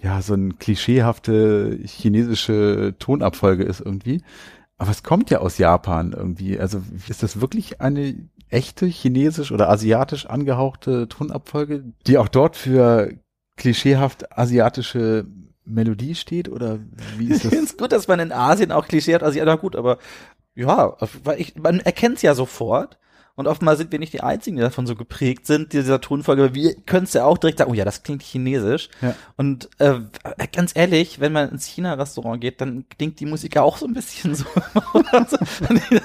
ja, 0.03 0.21
so 0.21 0.35
ein 0.35 0.59
klischeehafte 0.59 1.79
chinesische 1.83 2.93
Tonabfolge 2.99 3.63
ist 3.63 3.79
irgendwie. 3.81 4.21
Aber 4.77 4.91
es 4.91 5.01
kommt 5.01 5.31
ja 5.31 5.39
aus 5.39 5.57
Japan 5.57 6.13
irgendwie. 6.15 6.59
Also 6.59 6.83
ist 7.09 7.23
das 7.23 7.41
wirklich 7.41 7.81
eine 7.81 8.15
echte 8.49 8.85
chinesisch 8.85 9.51
oder 9.51 9.69
asiatisch 9.69 10.27
angehauchte 10.27 11.07
Tonabfolge, 11.07 11.83
die 12.05 12.19
auch 12.19 12.27
dort 12.27 12.55
für 12.55 13.11
klischeehaft 13.57 14.37
asiatische 14.37 15.25
Melodie 15.65 16.15
steht 16.15 16.49
oder 16.49 16.79
wie 17.17 17.25
Ich 17.25 17.31
ist 17.31 17.41
finde 17.41 17.57
das? 17.61 17.71
es 17.71 17.77
gut, 17.77 17.91
dass 17.91 18.07
man 18.07 18.19
in 18.19 18.31
Asien 18.31 18.71
auch 18.71 18.87
Klischee 18.87 19.15
hat. 19.15 19.23
Also, 19.23 19.37
ja, 19.37 19.45
gut, 19.55 19.75
aber 19.75 19.97
ja, 20.55 20.95
ich, 21.37 21.55
man 21.55 21.79
erkennt 21.81 22.17
es 22.17 22.21
ja 22.21 22.33
sofort. 22.35 22.97
Und 23.37 23.47
oftmals 23.47 23.79
sind 23.79 23.91
wir 23.91 23.99
nicht 23.99 24.13
die 24.13 24.21
Einzigen, 24.21 24.55
die 24.55 24.61
davon 24.61 24.87
so 24.87 24.95
geprägt 24.95 25.45
sind, 25.45 25.73
dieser 25.73 25.99
Tonfolge. 25.99 26.55
Wir 26.55 26.73
können 26.73 27.03
es 27.03 27.11
ja 27.11 27.25
auch 27.25 27.37
direkt 27.37 27.59
sagen, 27.59 27.69
oh 27.69 27.73
ja, 27.73 27.83
das 27.83 28.01
klingt 28.01 28.23
chinesisch. 28.23 28.89
Ja. 29.01 29.13
Und 29.35 29.69
äh, 29.79 29.99
ganz 30.53 30.71
ehrlich, 30.73 31.19
wenn 31.19 31.33
man 31.33 31.49
ins 31.49 31.65
China-Restaurant 31.65 32.39
geht, 32.39 32.61
dann 32.61 32.85
klingt 32.87 33.19
die 33.19 33.25
Musik 33.25 33.55
ja 33.55 33.61
auch 33.61 33.77
so 33.77 33.87
ein 33.87 33.93
bisschen 33.93 34.35
so. 34.35 34.45
Das 35.11 35.33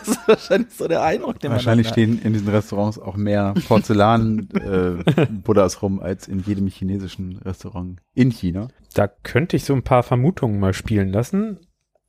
ist 0.09 0.29
wahrscheinlich 0.29 0.73
so 0.73 0.89
der 0.89 1.03
Eindruck, 1.03 1.39
den 1.39 1.53
Wahrscheinlich 1.53 1.87
man 1.87 1.93
stehen 1.93 2.23
in 2.23 2.33
diesen 2.33 2.49
Restaurants 2.49 2.99
auch 2.99 3.17
mehr 3.17 3.55
Porzellan 3.67 4.49
äh, 4.51 5.73
rum 5.83 6.01
als 6.01 6.29
in 6.29 6.41
jedem 6.41 6.67
chinesischen 6.67 7.39
Restaurant 7.39 8.01
in 8.15 8.31
China. 8.31 8.69
Da 8.95 9.09
könnte 9.09 9.57
ich 9.57 9.65
so 9.65 9.75
ein 9.75 9.83
paar 9.83 10.03
Vermutungen 10.03 10.59
mal 10.59 10.75
spielen 10.75 11.13
lassen. 11.13 11.59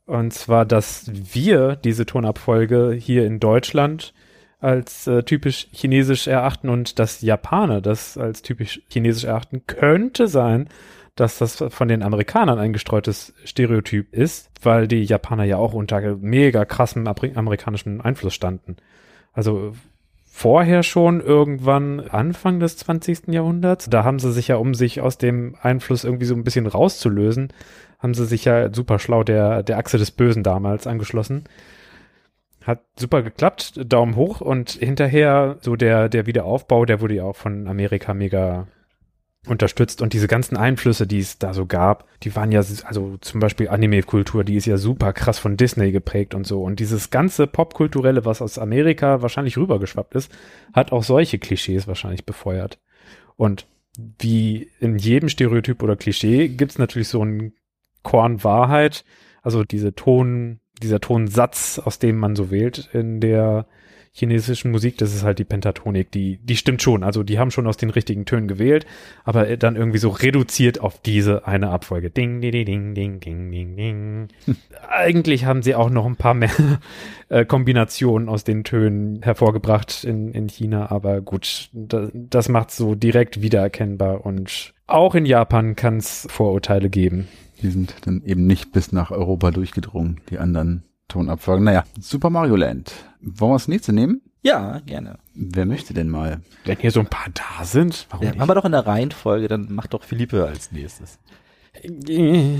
Und 0.05 0.33
zwar, 0.33 0.65
dass 0.65 1.11
wir 1.13 1.75
diese 1.75 2.05
Tonabfolge 2.05 2.91
hier 2.91 3.25
in 3.25 3.39
Deutschland 3.39 4.13
als 4.61 5.07
äh, 5.07 5.23
typisch 5.23 5.67
chinesisch 5.71 6.27
erachten 6.27 6.69
und 6.69 6.99
dass 6.99 7.21
Japaner 7.21 7.81
das 7.81 8.17
als 8.17 8.41
typisch 8.43 8.81
chinesisch 8.87 9.23
erachten, 9.25 9.63
könnte 9.65 10.27
sein, 10.27 10.69
dass 11.15 11.39
das 11.39 11.63
von 11.69 11.87
den 11.87 12.03
Amerikanern 12.03 12.59
ein 12.59 12.71
gestreutes 12.71 13.33
Stereotyp 13.43 14.13
ist, 14.13 14.49
weil 14.61 14.87
die 14.87 15.03
Japaner 15.03 15.43
ja 15.43 15.57
auch 15.57 15.73
unter 15.73 16.15
mega 16.17 16.63
krassem 16.63 17.05
Ameri- 17.07 17.35
amerikanischen 17.35 18.01
Einfluss 18.01 18.33
standen. 18.33 18.77
Also 19.33 19.73
vorher 20.31 20.83
schon 20.83 21.21
irgendwann 21.21 21.99
Anfang 21.99 22.59
des 22.59 22.77
20. 22.77 23.27
Jahrhunderts. 23.27 23.89
Da 23.89 24.03
haben 24.03 24.19
sie 24.19 24.31
sich 24.31 24.47
ja, 24.47 24.55
um 24.55 24.73
sich 24.73 25.01
aus 25.01 25.17
dem 25.17 25.55
Einfluss 25.61 26.03
irgendwie 26.03 26.25
so 26.25 26.35
ein 26.35 26.43
bisschen 26.43 26.67
rauszulösen, 26.67 27.49
haben 27.99 28.13
sie 28.13 28.25
sich 28.25 28.45
ja 28.45 28.73
super 28.73 28.97
schlau 28.97 29.23
der, 29.23 29.63
der 29.63 29.77
Achse 29.77 29.97
des 29.97 30.11
Bösen 30.11 30.43
damals 30.43 30.87
angeschlossen. 30.87 31.43
Hat 32.63 32.83
super 32.97 33.23
geklappt, 33.23 33.79
Daumen 33.85 34.15
hoch 34.15 34.41
und 34.41 34.71
hinterher 34.71 35.57
so 35.61 35.75
der, 35.75 36.09
der 36.09 36.25
Wiederaufbau, 36.27 36.85
der 36.85 37.01
wurde 37.01 37.15
ja 37.15 37.23
auch 37.23 37.35
von 37.35 37.67
Amerika 37.67 38.13
mega 38.13 38.67
unterstützt 39.47 40.03
und 40.03 40.13
diese 40.13 40.27
ganzen 40.27 40.55
Einflüsse, 40.55 41.07
die 41.07 41.19
es 41.19 41.39
da 41.39 41.55
so 41.55 41.65
gab, 41.65 42.07
die 42.21 42.35
waren 42.35 42.51
ja, 42.51 42.59
also 42.83 43.17
zum 43.21 43.39
Beispiel 43.39 43.69
Anime-Kultur, 43.69 44.43
die 44.43 44.55
ist 44.55 44.67
ja 44.67 44.77
super 44.77 45.13
krass 45.13 45.39
von 45.39 45.57
Disney 45.57 45.91
geprägt 45.91 46.35
und 46.35 46.45
so 46.45 46.61
und 46.61 46.79
dieses 46.79 47.09
ganze 47.09 47.47
Popkulturelle, 47.47 48.23
was 48.23 48.43
aus 48.43 48.59
Amerika 48.59 49.23
wahrscheinlich 49.23 49.57
rübergeschwappt 49.57 50.13
ist, 50.13 50.31
hat 50.73 50.91
auch 50.91 51.03
solche 51.03 51.39
Klischees 51.39 51.87
wahrscheinlich 51.87 52.25
befeuert. 52.25 52.79
Und 53.35 53.65
wie 53.97 54.69
in 54.79 54.99
jedem 54.99 55.27
Stereotyp 55.27 55.81
oder 55.81 55.95
Klischee 55.95 56.47
gibt's 56.47 56.77
natürlich 56.77 57.07
so 57.07 57.21
einen 57.21 57.53
Korn 58.03 58.43
Wahrheit, 58.43 59.03
also 59.41 59.63
diese 59.63 59.95
Ton, 59.95 60.59
dieser 60.81 60.99
Tonsatz, 60.99 61.79
aus 61.79 61.99
dem 61.99 62.17
man 62.17 62.35
so 62.35 62.51
wählt 62.51 62.89
in 62.93 63.19
der 63.19 63.65
chinesischen 64.13 64.71
Musik, 64.71 64.97
das 64.97 65.15
ist 65.15 65.23
halt 65.23 65.39
die 65.39 65.45
Pentatonik, 65.45 66.11
die, 66.11 66.37
die 66.43 66.57
stimmt 66.57 66.81
schon. 66.81 67.03
Also 67.03 67.23
die 67.23 67.39
haben 67.39 67.49
schon 67.49 67.65
aus 67.65 67.77
den 67.77 67.89
richtigen 67.89 68.25
Tönen 68.25 68.47
gewählt, 68.47 68.85
aber 69.23 69.55
dann 69.55 69.77
irgendwie 69.77 69.99
so 69.99 70.09
reduziert 70.09 70.81
auf 70.81 70.99
diese 71.01 71.47
eine 71.47 71.69
Abfolge. 71.69 72.09
Ding, 72.09 72.41
ding, 72.41 72.51
ding, 72.51 72.93
ding, 72.93 73.19
ding, 73.21 73.51
ding, 73.51 73.75
ding. 73.75 74.27
Eigentlich 74.89 75.45
haben 75.45 75.63
sie 75.63 75.75
auch 75.75 75.89
noch 75.89 76.05
ein 76.05 76.17
paar 76.17 76.33
mehr 76.33 76.51
äh, 77.29 77.45
Kombinationen 77.45 78.27
aus 78.27 78.43
den 78.43 78.65
Tönen 78.65 79.21
hervorgebracht 79.21 80.03
in, 80.03 80.31
in 80.31 80.47
China, 80.47 80.91
aber 80.91 81.21
gut, 81.21 81.69
da, 81.71 82.09
das 82.13 82.49
macht 82.49 82.71
so 82.71 82.95
direkt 82.95 83.41
wiedererkennbar 83.41 84.25
und 84.25 84.73
auch 84.87 85.15
in 85.15 85.25
Japan 85.25 85.77
kann 85.77 85.97
es 85.97 86.27
Vorurteile 86.29 86.89
geben. 86.89 87.29
Die 87.61 87.69
sind 87.69 87.95
dann 88.05 88.23
eben 88.25 88.45
nicht 88.45 88.73
bis 88.73 88.91
nach 88.91 89.11
Europa 89.11 89.51
durchgedrungen, 89.51 90.19
die 90.29 90.37
anderen 90.37 90.83
Tonabfolgen. 91.11 91.63
Naja, 91.65 91.83
Super 91.99 92.29
Mario 92.29 92.55
Land. 92.55 92.93
Wollen 93.21 93.51
wir 93.51 93.55
das 93.55 93.67
nächste 93.67 93.93
nehmen? 93.93 94.21
Ja, 94.43 94.79
gerne. 94.85 95.19
Wer 95.35 95.65
möchte 95.65 95.93
denn 95.93 96.09
mal? 96.09 96.41
Wenn 96.65 96.77
hier 96.79 96.91
so 96.91 96.99
ein 97.01 97.07
paar 97.07 97.27
da 97.33 97.63
sind, 97.63 98.07
warum 98.09 98.23
Ja, 98.25 98.31
nicht? 98.31 98.39
machen 98.39 98.49
wir 98.49 98.55
doch 98.55 98.65
in 98.65 98.71
der 98.71 98.87
Reihenfolge, 98.87 99.47
dann 99.47 99.71
macht 99.73 99.93
doch 99.93 100.03
Philippe 100.03 100.45
als 100.47 100.71
nächstes. 100.71 101.19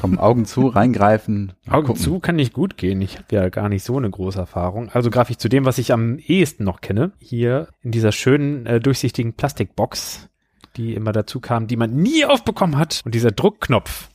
Komm, 0.00 0.18
Augen 0.18 0.44
zu, 0.44 0.66
reingreifen. 0.68 1.52
Augen 1.68 1.86
gucken. 1.86 2.02
zu 2.02 2.18
kann 2.20 2.36
nicht 2.36 2.52
gut 2.52 2.76
gehen. 2.76 3.00
Ich 3.00 3.16
habe 3.16 3.26
ja 3.34 3.48
gar 3.48 3.68
nicht 3.68 3.84
so 3.84 3.96
eine 3.96 4.10
große 4.10 4.38
Erfahrung. 4.38 4.90
Also 4.90 5.10
greife 5.10 5.30
ich 5.32 5.38
zu 5.38 5.48
dem, 5.48 5.64
was 5.64 5.78
ich 5.78 5.92
am 5.92 6.18
ehesten 6.18 6.64
noch 6.64 6.80
kenne. 6.80 7.12
Hier 7.20 7.68
in 7.82 7.90
dieser 7.90 8.12
schönen, 8.12 8.66
äh, 8.66 8.80
durchsichtigen 8.80 9.32
Plastikbox, 9.34 10.28
die 10.76 10.94
immer 10.94 11.12
dazu 11.12 11.40
kam, 11.40 11.66
die 11.66 11.76
man 11.76 11.94
nie 11.96 12.24
aufbekommen 12.24 12.76
hat. 12.78 13.02
Und 13.04 13.14
dieser 13.14 13.30
Druckknopf, 13.32 14.08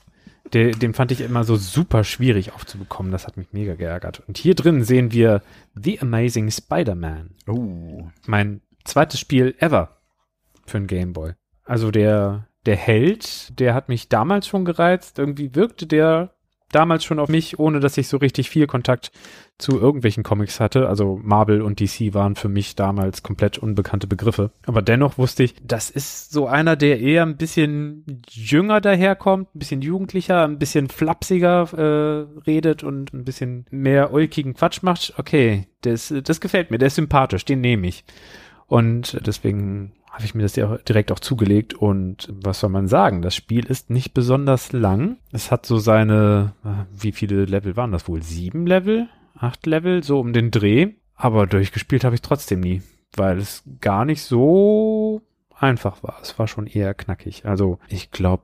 der, 0.53 0.71
den 0.71 0.93
fand 0.93 1.11
ich 1.11 1.21
immer 1.21 1.43
so 1.43 1.55
super 1.55 2.03
schwierig 2.03 2.53
aufzubekommen. 2.53 3.11
Das 3.11 3.25
hat 3.27 3.37
mich 3.37 3.47
mega 3.51 3.75
geärgert. 3.75 4.21
Und 4.27 4.37
hier 4.37 4.55
drin 4.55 4.83
sehen 4.83 5.11
wir 5.11 5.41
The 5.75 5.99
Amazing 5.99 6.51
Spider-Man. 6.51 7.31
Oh, 7.47 8.07
Mein 8.25 8.61
zweites 8.83 9.19
Spiel 9.19 9.55
ever 9.59 9.97
für 10.65 10.77
ein 10.77 10.87
Gameboy. 10.87 11.33
Also 11.65 11.91
der, 11.91 12.47
der 12.65 12.75
Held, 12.75 13.59
der 13.59 13.73
hat 13.73 13.89
mich 13.89 14.09
damals 14.09 14.47
schon 14.47 14.65
gereizt. 14.65 15.19
Irgendwie 15.19 15.55
wirkte 15.55 15.87
der 15.87 16.33
damals 16.75 17.03
schon 17.03 17.19
auf 17.19 17.29
mich, 17.29 17.59
ohne 17.59 17.79
dass 17.79 17.97
ich 17.97 18.07
so 18.07 18.17
richtig 18.17 18.49
viel 18.49 18.67
Kontakt 18.67 19.11
zu 19.57 19.79
irgendwelchen 19.79 20.23
Comics 20.23 20.59
hatte. 20.59 20.87
Also 20.89 21.19
Marvel 21.21 21.61
und 21.61 21.79
DC 21.79 22.13
waren 22.13 22.35
für 22.35 22.49
mich 22.49 22.75
damals 22.75 23.23
komplett 23.23 23.57
unbekannte 23.57 24.07
Begriffe. 24.07 24.51
Aber 24.65 24.81
dennoch 24.81 25.17
wusste 25.17 25.43
ich, 25.43 25.55
das 25.63 25.89
ist 25.89 26.31
so 26.31 26.47
einer, 26.47 26.75
der 26.75 26.99
eher 26.99 27.23
ein 27.23 27.37
bisschen 27.37 28.21
jünger 28.29 28.81
daherkommt, 28.81 29.55
ein 29.55 29.59
bisschen 29.59 29.81
jugendlicher, 29.81 30.43
ein 30.43 30.59
bisschen 30.59 30.89
flapsiger 30.89 31.69
äh, 31.73 32.41
redet 32.45 32.83
und 32.83 33.13
ein 33.13 33.23
bisschen 33.23 33.65
mehr 33.69 34.13
ulkigen 34.13 34.53
Quatsch 34.55 34.81
macht. 34.81 35.13
Okay, 35.17 35.67
das, 35.81 36.13
das 36.23 36.41
gefällt 36.41 36.71
mir, 36.71 36.77
der 36.77 36.87
ist 36.87 36.95
sympathisch, 36.95 37.45
den 37.45 37.61
nehme 37.61 37.87
ich. 37.87 38.03
Und 38.67 39.19
deswegen 39.25 39.93
habe 40.13 40.25
ich 40.25 40.35
mir 40.35 40.43
das 40.43 40.53
direkt 40.53 41.11
auch 41.11 41.19
zugelegt. 41.19 41.73
Und 41.73 42.29
was 42.31 42.61
soll 42.61 42.69
man 42.69 42.87
sagen? 42.87 43.21
Das 43.21 43.35
Spiel 43.35 43.65
ist 43.65 43.89
nicht 43.89 44.13
besonders 44.13 44.71
lang. 44.71 45.17
Es 45.31 45.51
hat 45.51 45.65
so 45.65 45.77
seine, 45.77 46.53
äh, 46.63 46.85
wie 46.93 47.11
viele 47.11 47.45
Level 47.45 47.75
waren 47.75 47.91
das 47.91 48.07
wohl? 48.07 48.21
Sieben 48.23 48.65
Level? 48.65 49.09
acht 49.43 49.65
Level, 49.65 50.03
so 50.03 50.19
um 50.19 50.33
den 50.33 50.51
Dreh. 50.51 50.93
Aber 51.15 51.45
durchgespielt 51.47 52.03
habe 52.03 52.15
ich 52.15 52.21
trotzdem 52.21 52.59
nie, 52.59 52.81
weil 53.15 53.37
es 53.37 53.63
gar 53.81 54.05
nicht 54.05 54.23
so 54.23 55.21
einfach 55.55 56.01
war. 56.03 56.17
Es 56.21 56.37
war 56.39 56.47
schon 56.47 56.67
eher 56.67 56.93
knackig. 56.93 57.45
Also 57.45 57.79
ich 57.87 58.11
glaube, 58.11 58.43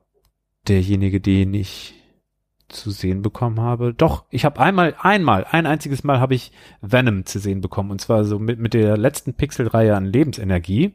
derjenige, 0.68 1.20
den 1.20 1.54
ich 1.54 1.94
zu 2.68 2.90
sehen 2.90 3.22
bekommen 3.22 3.60
habe. 3.60 3.92
Doch, 3.92 4.24
ich 4.30 4.44
habe 4.44 4.60
einmal, 4.60 4.94
einmal, 5.00 5.44
ein 5.50 5.66
einziges 5.66 6.04
Mal 6.04 6.20
habe 6.20 6.36
ich 6.36 6.52
Venom 6.80 7.26
zu 7.26 7.40
sehen 7.40 7.60
bekommen. 7.60 7.90
Und 7.90 8.00
zwar 8.00 8.24
so 8.24 8.38
mit, 8.38 8.60
mit 8.60 8.74
der 8.74 8.96
letzten 8.96 9.34
Pixelreihe 9.34 9.96
an 9.96 10.06
Lebensenergie 10.06 10.94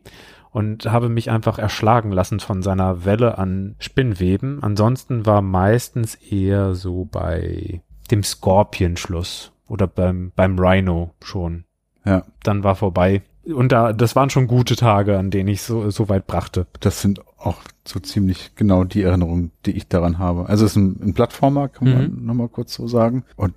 und 0.56 0.86
habe 0.86 1.10
mich 1.10 1.30
einfach 1.30 1.60
erschlagen 1.60 2.14
lassen 2.14 2.40
von 2.40 2.64
seiner 2.64 3.04
Welle 3.04 3.38
an 3.38 3.76
Spinnweben. 3.78 4.64
Ansonsten 4.64 5.26
war 5.26 5.42
meistens 5.42 6.16
eher 6.16 6.76
so 6.76 7.04
bei 7.12 7.82
dem 8.10 8.24
Scorpion-Schluss 8.24 9.52
oder 9.68 9.86
beim, 9.86 10.32
beim 10.34 10.58
Rhino 10.58 11.12
schon. 11.22 11.66
Ja. 12.06 12.24
Dann 12.44 12.64
war 12.64 12.76
vorbei. 12.76 13.22
Und 13.44 13.74
da, 13.74 13.92
das 13.92 14.16
waren 14.16 14.30
schon 14.30 14.48
gute 14.48 14.78
Tage, 14.78 15.20
an 15.20 15.30
denen 15.30 15.50
ich 15.50 15.62
so, 15.62 15.90
so 15.90 16.08
weit 16.08 16.26
brachte. 16.26 16.68
Das 16.80 17.02
sind 17.02 17.20
auch 17.38 17.58
so 17.86 18.00
ziemlich 18.00 18.56
genau 18.56 18.86
die 18.86 19.02
Erinnerungen, 19.02 19.52
die 19.66 19.72
ich 19.72 19.90
daran 19.90 20.20
habe. 20.20 20.48
Also 20.48 20.64
es 20.64 20.72
ist 20.72 20.78
ein, 20.78 20.98
ein 21.02 21.14
Plattformer, 21.14 21.68
kann 21.68 21.92
man 21.92 22.12
Mhm. 22.14 22.26
nochmal 22.26 22.48
kurz 22.48 22.74
so 22.76 22.88
sagen. 22.88 23.26
Und 23.36 23.56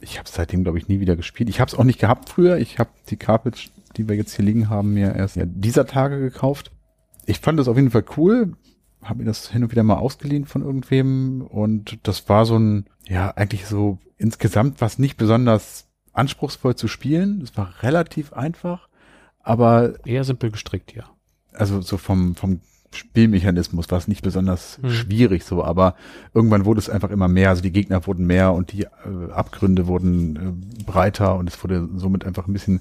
ich 0.00 0.18
habe 0.18 0.28
seitdem, 0.32 0.62
glaube 0.62 0.78
ich, 0.78 0.88
nie 0.88 1.00
wieder 1.00 1.16
gespielt. 1.16 1.50
Ich 1.50 1.60
habe 1.60 1.68
es 1.70 1.78
auch 1.78 1.84
nicht 1.84 2.00
gehabt 2.00 2.30
früher. 2.30 2.56
Ich 2.56 2.78
habe 2.78 2.88
die 3.10 3.18
Carpets, 3.18 3.70
die 4.00 4.08
wir 4.08 4.16
jetzt 4.16 4.34
hier 4.34 4.44
liegen 4.44 4.70
haben, 4.70 4.94
mir 4.94 5.14
erst 5.14 5.36
ja, 5.36 5.44
dieser 5.46 5.86
Tage 5.86 6.18
gekauft. 6.18 6.72
Ich 7.26 7.40
fand 7.40 7.58
das 7.58 7.68
auf 7.68 7.76
jeden 7.76 7.90
Fall 7.90 8.04
cool. 8.16 8.56
Habe 9.02 9.20
mir 9.20 9.24
das 9.26 9.50
hin 9.50 9.62
und 9.62 9.70
wieder 9.70 9.82
mal 9.82 9.96
ausgeliehen 9.96 10.46
von 10.46 10.62
irgendwem. 10.62 11.42
Und 11.42 11.98
das 12.02 12.28
war 12.28 12.46
so 12.46 12.58
ein, 12.58 12.86
ja, 13.06 13.30
eigentlich 13.30 13.66
so 13.66 13.98
insgesamt 14.16 14.80
was 14.80 14.98
nicht 14.98 15.16
besonders 15.16 15.86
anspruchsvoll 16.12 16.74
zu 16.74 16.88
spielen. 16.88 17.40
Es 17.42 17.56
war 17.56 17.82
relativ 17.82 18.32
einfach. 18.32 18.88
Aber 19.42 19.94
Eher 20.06 20.24
simpel 20.24 20.50
gestrickt, 20.50 20.94
ja. 20.94 21.04
also 21.52 21.80
so 21.80 21.96
vom, 21.96 22.34
vom 22.34 22.60
Spielmechanismus 22.92 23.90
war 23.90 23.98
es 23.98 24.08
nicht 24.08 24.22
besonders 24.22 24.78
Hm. 24.82 24.90
schwierig 24.90 25.44
so, 25.44 25.62
aber 25.62 25.94
irgendwann 26.34 26.64
wurde 26.64 26.80
es 26.80 26.90
einfach 26.90 27.10
immer 27.10 27.28
mehr. 27.28 27.50
Also 27.50 27.62
die 27.62 27.72
Gegner 27.72 28.06
wurden 28.06 28.26
mehr 28.26 28.52
und 28.52 28.72
die 28.72 28.82
äh, 28.82 29.32
Abgründe 29.32 29.86
wurden 29.86 30.36
äh, 30.36 30.82
breiter 30.84 31.36
und 31.36 31.48
es 31.48 31.62
wurde 31.62 31.88
somit 31.96 32.24
einfach 32.24 32.46
ein 32.46 32.52
bisschen 32.52 32.80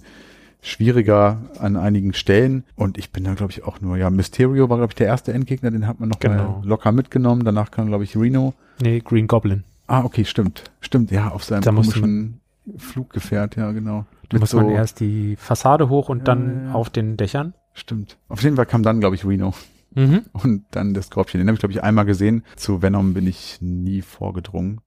schwieriger 0.61 1.37
an 1.59 1.75
einigen 1.77 2.13
Stellen. 2.13 2.63
Und 2.75 2.97
ich 2.97 3.11
bin 3.11 3.23
dann, 3.23 3.35
glaube 3.35 3.51
ich, 3.51 3.63
auch 3.63 3.81
nur, 3.81 3.97
ja, 3.97 4.09
Mysterio 4.09 4.69
war, 4.69 4.77
glaube 4.77 4.91
ich, 4.91 4.95
der 4.95 5.07
erste 5.07 5.33
Endgegner, 5.33 5.71
den 5.71 5.87
hat 5.87 5.99
man 5.99 6.09
noch 6.09 6.19
Genau. 6.19 6.59
mal 6.59 6.67
locker 6.67 6.91
mitgenommen. 6.91 7.43
Danach 7.45 7.71
kam, 7.71 7.87
glaube 7.87 8.03
ich, 8.03 8.15
Reno. 8.17 8.53
Nee, 8.81 8.99
Green 8.99 9.27
Goblin. 9.27 9.63
Ah, 9.87 10.03
okay, 10.03 10.25
stimmt. 10.25 10.63
Stimmt, 10.81 11.11
ja, 11.11 11.29
auf 11.29 11.43
seinem 11.43 11.61
Da 11.61 11.71
komischen 11.71 12.41
Fluggefährt, 12.77 13.55
ja, 13.55 13.71
genau. 13.71 14.05
Da 14.29 14.37
muss 14.37 14.53
man 14.53 14.69
erst 14.69 14.99
die 14.99 15.35
Fassade 15.37 15.89
hoch 15.89 16.09
und 16.09 16.19
Ja, 16.19 16.23
dann 16.25 16.65
ja. 16.67 16.73
auf 16.73 16.89
den 16.89 17.17
Dächern. 17.17 17.53
Stimmt. 17.73 18.17
Auf 18.27 18.43
jeden 18.43 18.55
Fall 18.55 18.65
kam 18.67 18.83
dann, 18.83 18.99
glaube 18.99 19.15
ich, 19.15 19.25
Reno. 19.25 19.53
Mhm. 19.95 20.21
Und 20.33 20.65
dann 20.71 20.93
der 20.93 21.01
Scorpion. 21.01 21.39
Den 21.39 21.47
habe 21.47 21.55
ich, 21.55 21.59
glaube 21.59 21.71
ich, 21.73 21.81
einmal 21.81 22.05
gesehen. 22.05 22.43
Zu 22.57 22.81
Venom 22.83 23.15
bin 23.15 23.25
ich 23.25 23.57
nie 23.61 24.01
vorgedrungen. 24.03 24.81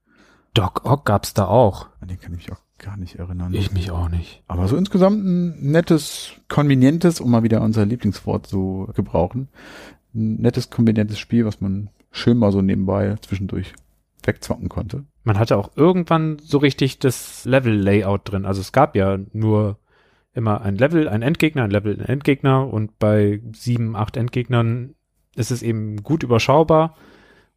Doc 0.55 0.83
Ock 0.85 1.05
gab's 1.07 1.35
da 1.35 1.47
auch. 1.47 1.89
An 2.01 2.07
den 2.09 2.21
kann 2.21 2.33
ich 2.35 2.47
mich 2.49 2.53
auch 2.53 2.61
gar 2.83 2.97
nicht 2.97 3.17
erinnern. 3.17 3.55
Ich 3.55 3.73
mich 3.73 3.91
auch 3.91 4.09
nicht. 4.09 4.43
Aber 4.49 4.69
so 4.69 4.77
insgesamt 4.77 5.25
ein 5.25 5.71
nettes, 5.71 6.33
konvenientes, 6.49 7.21
um 7.21 7.31
mal 7.31 7.43
wieder 7.43 7.63
unser 7.63 7.87
Lieblingswort 7.87 8.47
zu 8.47 8.91
gebrauchen. 8.95 9.49
Ein 10.15 10.43
nettes, 10.43 10.69
konvenientes 10.69 11.19
Spiel, 11.19 11.47
was 11.47 11.61
man 11.61 11.89
schön 12.11 12.37
mal 12.37 12.53
so 12.53 12.61
nebenbei 12.61 13.17
zwischendurch 13.23 13.73
wegzocken 14.25 14.69
konnte. 14.69 15.05
Man 15.25 15.39
hatte 15.39 15.57
auch 15.57 15.71
irgendwann 15.77 16.39
so 16.41 16.59
richtig 16.59 16.99
das 16.99 17.45
Level-Layout 17.45 18.31
drin. 18.31 18.45
Also 18.45 18.61
es 18.61 18.73
gab 18.73 18.95
ja 18.97 19.19
nur 19.33 19.79
immer 20.35 20.63
ein 20.63 20.77
Level, 20.77 21.09
ein 21.09 21.23
Endgegner, 21.23 21.65
ein 21.65 21.71
Level, 21.71 21.99
ein 21.99 22.07
Endgegner 22.07 22.73
und 22.73 22.99
bei 22.99 23.41
sieben, 23.53 23.97
acht 23.97 24.17
Endgegnern 24.17 24.95
ist 25.35 25.51
es 25.51 25.63
eben 25.63 26.03
gut 26.03 26.23
überschaubar. 26.23 26.97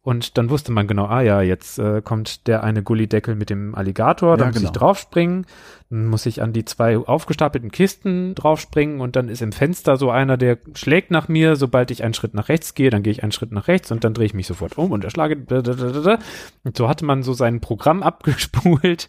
Und 0.06 0.38
dann 0.38 0.50
wusste 0.50 0.70
man 0.70 0.86
genau, 0.86 1.06
ah 1.06 1.20
ja, 1.20 1.42
jetzt 1.42 1.80
äh, 1.80 2.00
kommt 2.00 2.46
der 2.46 2.62
eine 2.62 2.84
Gullideckel 2.84 3.34
mit 3.34 3.50
dem 3.50 3.74
Alligator, 3.74 4.36
da 4.36 4.44
Ja, 4.44 4.50
muss 4.50 4.58
ich 4.58 4.68
genau. 4.68 4.72
draufspringen, 4.78 5.46
dann 5.90 6.06
muss 6.06 6.26
ich 6.26 6.40
an 6.42 6.52
die 6.52 6.64
zwei 6.64 6.96
aufgestapelten 6.96 7.72
Kisten 7.72 8.36
draufspringen 8.36 9.00
und 9.00 9.16
dann 9.16 9.28
ist 9.28 9.42
im 9.42 9.50
Fenster 9.50 9.96
so 9.96 10.12
einer, 10.12 10.36
der 10.36 10.58
schlägt 10.74 11.10
nach 11.10 11.26
mir, 11.26 11.56
sobald 11.56 11.90
ich 11.90 12.04
einen 12.04 12.14
Schritt 12.14 12.34
nach 12.34 12.48
rechts 12.48 12.74
gehe, 12.74 12.90
dann 12.90 13.02
gehe 13.02 13.10
ich 13.10 13.24
einen 13.24 13.32
Schritt 13.32 13.50
nach 13.50 13.66
rechts 13.66 13.90
und 13.90 14.04
dann 14.04 14.14
drehe 14.14 14.26
ich 14.26 14.34
mich 14.34 14.46
sofort 14.46 14.78
um 14.78 14.92
und 14.92 15.02
erschlage. 15.02 15.34
blablabla. 15.34 16.20
Und 16.62 16.76
so 16.76 16.88
hatte 16.88 17.04
man 17.04 17.24
so 17.24 17.32
sein 17.32 17.60
Programm 17.60 18.02
abgespult 18.04 19.08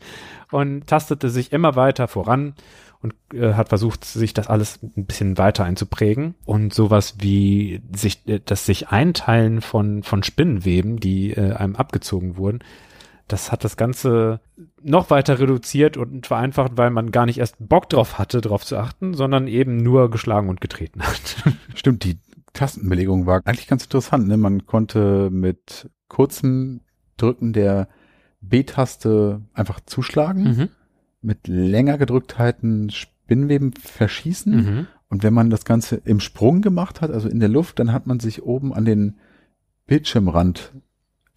und 0.50 0.88
tastete 0.88 1.30
sich 1.30 1.52
immer 1.52 1.76
weiter 1.76 2.08
voran 2.08 2.56
und 3.02 3.14
äh, 3.34 3.54
hat 3.54 3.70
versucht, 3.70 4.06
sich 4.06 4.34
das 4.34 4.48
alles 4.48 4.80
ein 4.82 5.06
bisschen 5.06 5.38
weiter 5.38 5.64
einzuprägen. 5.64 6.36
Und 6.46 6.74
sowas 6.74 7.16
wie 7.20 7.82
sich, 7.96 8.28
äh, 8.28 8.40
das 8.44 8.66
sich 8.66 8.90
Einteilen 8.90 9.62
von, 9.62 10.04
von 10.04 10.24
Spinnenweben, 10.24 11.00
die 11.00 11.32
äh, 11.32 11.54
einem 11.54 11.76
abgezogen 11.76 12.38
wurden, 12.38 12.60
das 13.28 13.52
hat 13.52 13.64
das 13.64 13.76
Ganze 13.76 14.40
noch 14.82 15.10
weiter 15.10 15.40
reduziert 15.40 15.98
und 15.98 16.28
vereinfacht, 16.28 16.74
weil 16.76 16.90
man 16.90 17.12
gar 17.12 17.26
nicht 17.26 17.40
erst 17.40 17.56
Bock 17.60 17.90
drauf 17.90 18.18
hatte, 18.18 18.40
drauf 18.42 18.66
zu 18.66 18.78
achten, 18.78 19.14
sondern 19.14 19.48
eben 19.48 19.78
nur 19.78 20.10
geschlagen 20.10 20.50
und 20.50 20.62
getreten 20.62 21.02
hat. 21.02 21.44
Stimmt, 21.76 22.04
die 22.06 22.20
Tastenbelegung 22.54 23.26
war 23.26 23.42
eigentlich 23.46 23.68
ganz 23.68 23.84
interessant. 23.84 24.28
Ne? 24.28 24.38
Man 24.38 24.66
konnte 24.66 25.30
mit 25.30 25.90
kurzem 26.08 26.82
Drücken 27.18 27.52
der 27.52 27.90
B-Taste 28.42 29.42
einfach 29.54 29.82
zuschlagen. 29.86 30.70
Mit 31.22 31.48
länger 31.48 31.98
gedrückt 31.98 32.38
halten 32.38 32.90
Spinnweben 32.90 33.74
verschießen. 33.74 34.56
Mhm. 34.56 34.88
Und 35.10 35.24
wenn 35.24 35.34
man 35.34 35.50
das 35.50 35.66
Ganze 35.66 35.96
im 36.04 36.20
Sprung 36.20 36.62
gemacht 36.62 37.02
hat, 37.02 37.12
also 37.12 37.30
in 37.30 37.40
der 37.40 37.50
Luft, 37.50 37.80
dann 37.80 37.94
hat 37.94 38.08
man 38.08 38.20
sich 38.20 38.44
oben 38.44 38.74
an 38.74 38.86
den 38.86 39.18
Bildschirmrand 39.86 40.74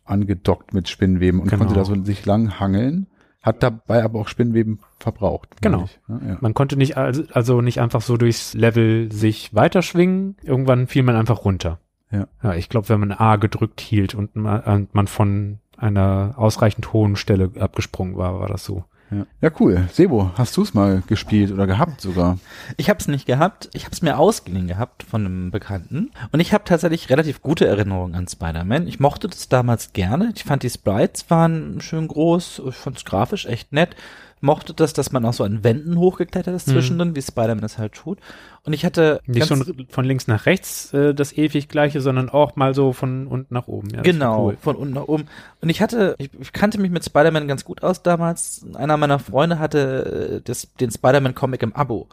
angedockt 0.04 0.74
mit 0.74 0.88
Spinnweben 0.88 1.40
und 1.40 1.48
Genau. 1.48 1.64
konnte 1.64 1.74
da 1.74 1.84
so 1.84 1.94
sich 2.04 2.26
lang 2.26 2.58
hangeln, 2.58 3.06
hat 3.42 3.62
dabei 3.62 4.02
aber 4.02 4.18
auch 4.18 4.28
Spinnweben 4.28 4.80
verbraucht. 4.98 5.48
Genau. 5.62 5.84
Ich. 5.84 6.00
Ja, 6.08 6.20
ja. 6.26 6.38
Man 6.40 6.52
konnte 6.52 6.76
nicht 6.76 6.96
also, 6.96 7.22
also 7.32 7.60
nicht 7.60 7.80
einfach 7.80 8.02
so 8.02 8.16
durchs 8.16 8.54
Level 8.54 9.10
sich 9.12 9.54
weiterschwingen. 9.54 10.36
Irgendwann 10.42 10.88
fiel 10.88 11.04
man 11.04 11.16
einfach 11.16 11.44
runter. 11.44 11.78
Ja. 12.10 12.26
Ja, 12.42 12.54
ich 12.54 12.68
glaube, 12.68 12.88
wenn 12.88 13.00
man 13.00 13.12
A 13.12 13.36
gedrückt 13.36 13.80
hielt 13.80 14.14
und 14.16 14.34
man, 14.34 14.60
und 14.62 14.94
man 14.94 15.06
von 15.06 15.58
einer 15.76 16.34
ausreichend 16.36 16.92
hohen 16.92 17.16
Stelle 17.16 17.52
abgesprungen 17.58 18.16
war, 18.16 18.40
war 18.40 18.48
das 18.48 18.64
so. 18.64 18.84
Ja. 19.10 19.26
ja, 19.40 19.50
cool. 19.58 19.88
Sebo, 19.92 20.30
hast 20.36 20.56
du 20.56 20.62
es 20.62 20.72
mal 20.72 21.02
gespielt 21.06 21.50
oder 21.50 21.66
gehabt 21.66 22.00
sogar? 22.00 22.38
Ich 22.76 22.88
habe 22.88 23.00
es 23.00 23.08
nicht 23.08 23.26
gehabt. 23.26 23.68
Ich 23.72 23.84
habe 23.84 23.92
es 23.92 24.02
mir 24.02 24.18
ausgeliehen 24.18 24.68
gehabt 24.68 25.02
von 25.02 25.26
einem 25.26 25.50
Bekannten. 25.50 26.12
Und 26.30 26.40
ich 26.40 26.52
habe 26.52 26.64
tatsächlich 26.64 27.10
relativ 27.10 27.42
gute 27.42 27.66
Erinnerungen 27.66 28.14
an 28.14 28.28
Spider-Man. 28.28 28.86
Ich 28.86 29.00
mochte 29.00 29.28
das 29.28 29.48
damals 29.48 29.92
gerne. 29.92 30.32
Ich 30.36 30.44
fand 30.44 30.62
die 30.62 30.70
Sprites 30.70 31.28
waren 31.28 31.80
schön 31.80 32.06
groß. 32.06 32.62
Ich 32.68 32.76
fand 32.76 32.98
es 32.98 33.04
grafisch 33.04 33.46
echt 33.46 33.72
nett. 33.72 33.96
Mochte 34.42 34.72
das, 34.72 34.92
dass 34.94 35.12
man 35.12 35.24
auch 35.26 35.32
so 35.34 35.44
an 35.44 35.62
Wänden 35.64 35.98
hochgeklettert 35.98 36.54
ist 36.54 36.66
Mhm. 36.68 36.72
zwischendrin, 36.72 37.16
wie 37.16 37.22
Spider-Man 37.22 37.60
das 37.60 37.76
halt 37.78 37.92
tut. 37.92 38.18
Und 38.64 38.72
ich 38.72 38.84
hatte 38.84 39.20
Nicht 39.26 39.50
ein, 39.52 39.86
von 39.88 40.04
links 40.04 40.26
nach 40.28 40.46
rechts 40.46 40.92
äh, 40.94 41.14
das 41.14 41.36
ewig 41.36 41.68
gleiche, 41.68 42.00
sondern 42.00 42.28
auch 42.30 42.56
mal 42.56 42.74
so 42.74 42.92
von 42.92 43.26
unten 43.26 43.52
nach 43.52 43.68
oben. 43.68 43.90
Ja, 43.90 44.00
Genau, 44.02 44.46
Cool. 44.48 44.56
von 44.60 44.76
unten 44.76 44.94
nach 44.94 45.08
oben. 45.08 45.26
Und 45.60 45.68
ich 45.68 45.82
hatte, 45.82 46.14
ich, 46.18 46.30
ich 46.40 46.52
kannte 46.52 46.80
mich 46.80 46.90
mit 46.90 47.04
Spider-Man 47.04 47.48
ganz 47.48 47.64
gut 47.64 47.82
aus 47.82 48.02
damals. 48.02 48.64
Einer 48.74 48.96
meiner 48.96 49.18
Freunde 49.18 49.58
hatte 49.58 50.38
äh, 50.38 50.40
das, 50.42 50.72
den 50.80 50.90
Spider-Man-Comic 50.90 51.62
im 51.62 51.74
Abo. 51.74 52.08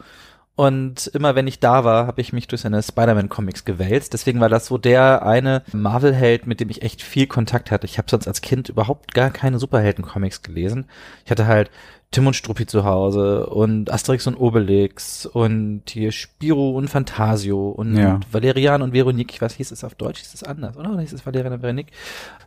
Und 0.55 1.05
immer 1.13 1.35
wenn 1.35 1.45
ich 1.45 1.59
da 1.59 1.83
war, 1.83 2.07
habe 2.07 2.19
ich 2.19 2.33
mich 2.33 2.47
durch 2.47 2.61
seine 2.61 2.81
Spider-Man-Comics 2.81 3.63
gewälzt. 3.63 4.13
Deswegen 4.13 4.39
war 4.39 4.49
das 4.49 4.65
so 4.65 4.79
der 4.79 5.23
eine 5.23 5.61
Marvel-Held, 5.71 6.47
mit 6.47 6.59
dem 6.59 6.71
ich 6.71 6.81
echt 6.81 7.03
viel 7.03 7.27
Kontakt 7.27 7.69
hatte. 7.69 7.85
Ich 7.85 7.99
habe 7.99 8.09
sonst 8.09 8.27
als 8.27 8.41
Kind 8.41 8.67
überhaupt 8.67 9.13
gar 9.13 9.29
keine 9.29 9.59
Superhelden-Comics 9.59 10.41
gelesen. 10.41 10.85
Ich 11.25 11.29
hatte 11.31 11.45
halt 11.45 11.69
Tim 12.09 12.25
und 12.25 12.35
Struppi 12.35 12.65
zu 12.65 12.85
Hause 12.85 13.47
und 13.47 13.91
Asterix 13.91 14.27
und 14.27 14.35
Obelix 14.35 15.25
und 15.25 15.83
hier 15.89 16.13
Spiro 16.13 16.71
und 16.71 16.89
Fantasio 16.89 17.69
und 17.69 17.97
Ja. 17.97 18.21
Valerian 18.31 18.81
und 18.81 18.93
Veronique. 18.93 19.33
Ich 19.33 19.41
weiß, 19.41 19.55
hieß 19.55 19.71
es 19.71 19.83
auf 19.83 19.93
Deutsch, 19.95 20.21
hieß 20.21 20.33
es 20.33 20.43
anders, 20.43 20.77
oder? 20.77 20.91
Oder 20.91 21.01
hieß 21.01 21.11
es 21.11 21.25
Valerian 21.25 21.51
und 21.53 21.61
Veronique? 21.61 21.91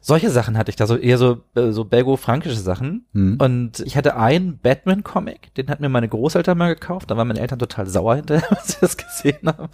Solche 0.01 0.31
Sachen 0.31 0.57
hatte 0.57 0.71
ich 0.71 0.77
da, 0.77 0.87
so 0.87 0.97
eher 0.97 1.19
so, 1.19 1.43
äh, 1.55 1.73
so 1.73 1.85
belgo-frankische 1.85 2.57
Sachen. 2.57 3.05
Hm. 3.13 3.37
Und 3.39 3.81
ich 3.81 3.99
hatte 3.99 4.17
einen 4.17 4.59
Batman-Comic, 4.59 5.55
den 5.55 5.69
hatten 5.69 5.83
mir 5.83 5.91
meine 5.91 6.09
Großeltern 6.09 6.57
mal 6.57 6.75
gekauft. 6.75 7.11
Da 7.11 7.19
waren 7.19 7.29
meine 7.29 7.41
Eltern 7.41 7.59
total 7.59 7.87
sauer 7.87 8.17
hinterher, 8.17 8.51
als 8.57 8.69
sie 8.69 8.79
das 8.81 8.97
gesehen 8.97 9.47
haben. 9.47 9.69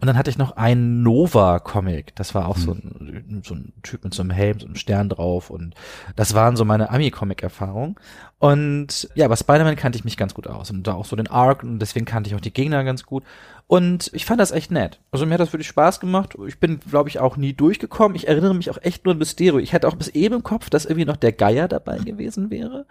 Und 0.00 0.06
dann 0.06 0.16
hatte 0.16 0.30
ich 0.30 0.38
noch 0.38 0.52
einen 0.56 1.02
Nova-Comic. 1.02 2.14
Das 2.14 2.36
war 2.36 2.46
auch 2.46 2.56
so, 2.56 2.70
ein, 2.70 3.42
so 3.44 3.54
ein 3.54 3.72
Typ 3.82 4.04
mit 4.04 4.14
so 4.14 4.22
einem 4.22 4.30
Helm, 4.30 4.60
so 4.60 4.66
einem 4.66 4.76
Stern 4.76 5.08
drauf. 5.08 5.50
Und 5.50 5.74
das 6.14 6.34
waren 6.34 6.54
so 6.54 6.64
meine 6.64 6.90
Ami-Comic-Erfahrungen. 6.90 7.96
Und 8.44 9.08
ja, 9.14 9.26
bei 9.26 9.36
Spider-Man 9.36 9.74
kannte 9.74 9.96
ich 9.96 10.04
mich 10.04 10.18
ganz 10.18 10.34
gut 10.34 10.46
aus 10.46 10.70
und 10.70 10.86
da 10.86 10.92
auch 10.92 11.06
so 11.06 11.16
den 11.16 11.28
Arc 11.28 11.62
und 11.62 11.78
deswegen 11.78 12.04
kannte 12.04 12.28
ich 12.28 12.36
auch 12.36 12.42
die 12.42 12.52
Gegner 12.52 12.84
ganz 12.84 13.06
gut. 13.06 13.24
Und 13.68 14.10
ich 14.12 14.26
fand 14.26 14.38
das 14.38 14.52
echt 14.52 14.70
nett. 14.70 15.00
Also 15.10 15.24
mir 15.24 15.32
hat 15.32 15.40
das 15.40 15.54
wirklich 15.54 15.68
Spaß 15.68 15.98
gemacht. 15.98 16.36
Ich 16.46 16.58
bin, 16.60 16.78
glaube 16.80 17.08
ich, 17.08 17.20
auch 17.20 17.38
nie 17.38 17.54
durchgekommen. 17.54 18.14
Ich 18.16 18.28
erinnere 18.28 18.54
mich 18.54 18.68
auch 18.68 18.76
echt 18.82 19.06
nur 19.06 19.12
an 19.12 19.18
Mysterio. 19.18 19.60
Ich 19.60 19.72
hatte 19.72 19.88
auch 19.88 19.94
bis 19.94 20.08
eben 20.08 20.34
im 20.34 20.42
Kopf, 20.42 20.68
dass 20.68 20.84
irgendwie 20.84 21.06
noch 21.06 21.16
der 21.16 21.32
Geier 21.32 21.68
dabei 21.68 21.96
gewesen 21.96 22.50
wäre. 22.50 22.84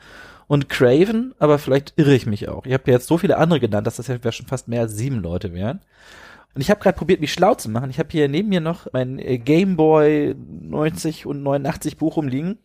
Und 0.48 0.70
Craven, 0.70 1.36
aber 1.38 1.60
vielleicht 1.60 1.94
irre 1.98 2.16
ich 2.16 2.26
mich 2.26 2.50
auch. 2.50 2.66
Ich 2.66 2.74
habe 2.74 2.90
jetzt 2.90 3.06
so 3.06 3.20
viele 3.20 3.38
andere 3.38 3.60
genannt, 3.60 3.86
dass 3.86 3.98
das 3.98 4.08
ja 4.08 4.32
schon 4.32 4.48
fast 4.48 4.68
mehr 4.68 4.82
als 4.82 4.98
sieben 4.98 5.22
Leute 5.22 5.54
wären. 5.54 5.82
Und 6.56 6.62
ich 6.62 6.70
habe 6.70 6.82
gerade 6.82 6.98
probiert, 6.98 7.22
mich 7.22 7.34
schlau 7.34 7.56
zu 7.56 7.70
machen. 7.70 7.90
Ich 7.90 7.98
habe 7.98 8.10
hier 8.12 8.28
neben 8.28 8.50
mir 8.50 8.62
noch 8.62 8.88
mein 8.92 9.18
äh, 9.18 9.40
Game 9.40 9.76
Boy 9.76 10.36
90 10.36 11.26
und 11.26 11.42
89 11.44 11.98
Buch 11.98 12.18
rumliegen. 12.18 12.60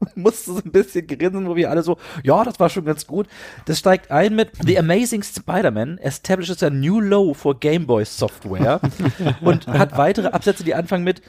musste 0.14 0.52
so 0.52 0.60
ein 0.64 0.70
bisschen 0.70 1.06
grinsen, 1.06 1.48
wo 1.48 1.56
wir 1.56 1.70
alle 1.70 1.82
so, 1.82 1.98
ja, 2.22 2.42
das 2.44 2.58
war 2.58 2.68
schon 2.68 2.84
ganz 2.84 3.06
gut. 3.06 3.26
Das 3.66 3.78
steigt 3.78 4.10
ein 4.10 4.34
mit 4.34 4.50
The 4.64 4.78
Amazing 4.78 5.22
Spider-Man 5.22 5.98
establishes 5.98 6.62
a 6.62 6.70
new 6.70 7.00
low 7.00 7.34
for 7.34 7.58
Game 7.58 7.86
Boy 7.86 8.04
Software 8.04 8.80
und 9.40 9.66
hat 9.66 9.96
weitere 9.96 10.28
Absätze, 10.28 10.64
die 10.64 10.74
anfangen 10.74 11.04
mit 11.04 11.22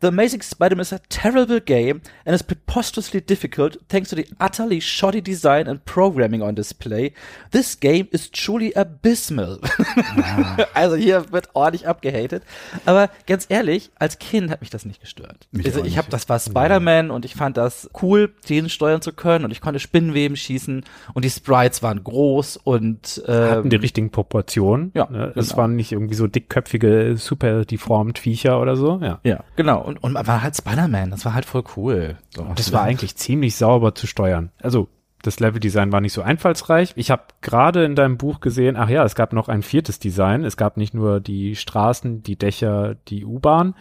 The 0.00 0.08
Amazing 0.08 0.42
Spider-Man 0.42 0.82
is 0.82 0.92
a 0.92 1.00
terrible 1.08 1.58
game 1.58 2.02
and 2.26 2.34
is 2.34 2.42
preposterously 2.42 3.22
difficult 3.22 3.78
thanks 3.88 4.10
to 4.10 4.16
the 4.16 4.26
utterly 4.38 4.80
shoddy 4.80 5.22
design 5.22 5.66
and 5.66 5.82
programming 5.86 6.42
on 6.42 6.54
display. 6.54 7.14
This 7.52 7.80
game 7.80 8.08
is 8.10 8.30
truly 8.30 8.76
abysmal. 8.76 9.58
Ja. 10.16 10.68
also 10.74 10.96
hier 10.96 11.32
wird 11.32 11.48
ordentlich 11.54 11.88
abgehatet. 11.88 12.42
Aber 12.84 13.08
ganz 13.26 13.46
ehrlich, 13.48 13.90
als 13.98 14.18
Kind 14.18 14.50
hat 14.50 14.60
mich 14.60 14.68
das 14.68 14.84
nicht 14.84 15.00
gestört. 15.00 15.48
Mich 15.50 15.66
also 15.66 15.82
ich 15.82 15.96
habe, 15.96 16.08
das 16.10 16.28
war 16.28 16.38
Spider-Man 16.38 17.10
und 17.10 17.24
ich 17.24 17.34
fand 17.34 17.56
das 17.56 17.88
cool, 18.02 18.34
den 18.50 18.68
steuern 18.68 19.00
zu 19.00 19.12
können 19.12 19.46
und 19.46 19.50
ich 19.50 19.62
konnte 19.62 19.80
Spinnenweben 19.80 20.36
schießen 20.36 20.84
und 21.14 21.24
die 21.24 21.30
Sprites 21.30 21.82
waren 21.82 22.04
groß 22.04 22.58
und 22.58 23.22
ähm, 23.26 23.50
hatten 23.50 23.70
die 23.70 23.76
richtigen 23.76 24.10
Proportionen. 24.10 24.90
Ja, 24.94 25.08
ne? 25.10 25.32
es 25.36 25.48
genau. 25.48 25.62
waren 25.62 25.76
nicht 25.76 25.92
irgendwie 25.92 26.14
so 26.14 26.26
dickköpfige, 26.26 27.16
super 27.16 27.64
deformed 27.64 28.18
Viecher 28.18 28.60
oder 28.60 28.76
so. 28.76 29.00
Ja, 29.02 29.20
ja, 29.24 29.42
genau 29.56 29.85
und, 29.86 30.02
und 30.02 30.12
man 30.12 30.26
war 30.26 30.42
halt 30.42 30.56
Spider-Man, 30.56 31.10
das 31.10 31.24
war 31.24 31.34
halt 31.34 31.44
voll 31.44 31.62
cool. 31.76 32.16
So. 32.34 32.44
Das 32.56 32.72
war 32.72 32.82
eigentlich 32.82 33.16
ziemlich 33.16 33.54
sauber 33.56 33.94
zu 33.94 34.06
steuern. 34.06 34.50
Also 34.60 34.88
das 35.22 35.40
Leveldesign 35.40 35.92
war 35.92 36.00
nicht 36.00 36.12
so 36.12 36.22
einfallsreich. 36.22 36.92
Ich 36.96 37.10
habe 37.10 37.22
gerade 37.40 37.84
in 37.84 37.94
deinem 37.94 38.18
Buch 38.18 38.40
gesehen, 38.40 38.76
ach 38.76 38.88
ja, 38.88 39.04
es 39.04 39.14
gab 39.14 39.32
noch 39.32 39.48
ein 39.48 39.62
viertes 39.62 39.98
Design. 39.98 40.44
Es 40.44 40.56
gab 40.56 40.76
nicht 40.76 40.92
nur 40.92 41.20
die 41.20 41.56
Straßen, 41.56 42.22
die 42.22 42.36
Dächer, 42.36 42.96
die 43.08 43.24
U-Bahn, 43.24 43.74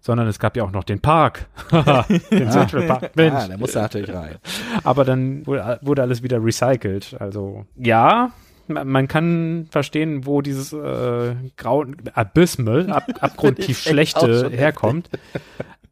sondern 0.00 0.28
es 0.28 0.38
gab 0.38 0.56
ja 0.56 0.64
auch 0.64 0.72
noch 0.72 0.84
den 0.84 1.00
Park. 1.00 1.46
den 1.70 2.50
Central 2.50 2.82
Park. 2.82 3.16
Mensch. 3.16 3.34
Ah, 3.34 3.48
der 3.48 3.58
musste 3.58 3.80
natürlich 3.80 4.12
rein. 4.12 4.36
Aber 4.82 5.04
dann 5.04 5.46
wurde 5.46 6.02
alles 6.02 6.22
wieder 6.22 6.42
recycelt. 6.42 7.16
Also 7.18 7.66
ja, 7.76 8.30
man 8.72 9.08
kann 9.08 9.66
verstehen, 9.70 10.26
wo 10.26 10.42
dieses 10.42 10.72
äh, 10.72 11.34
Grau 11.56 11.84
Abysmal, 12.14 12.90
ab, 12.90 13.08
abgrundtief 13.20 13.80
schlechte 13.80 14.50
herkommt. 14.50 15.10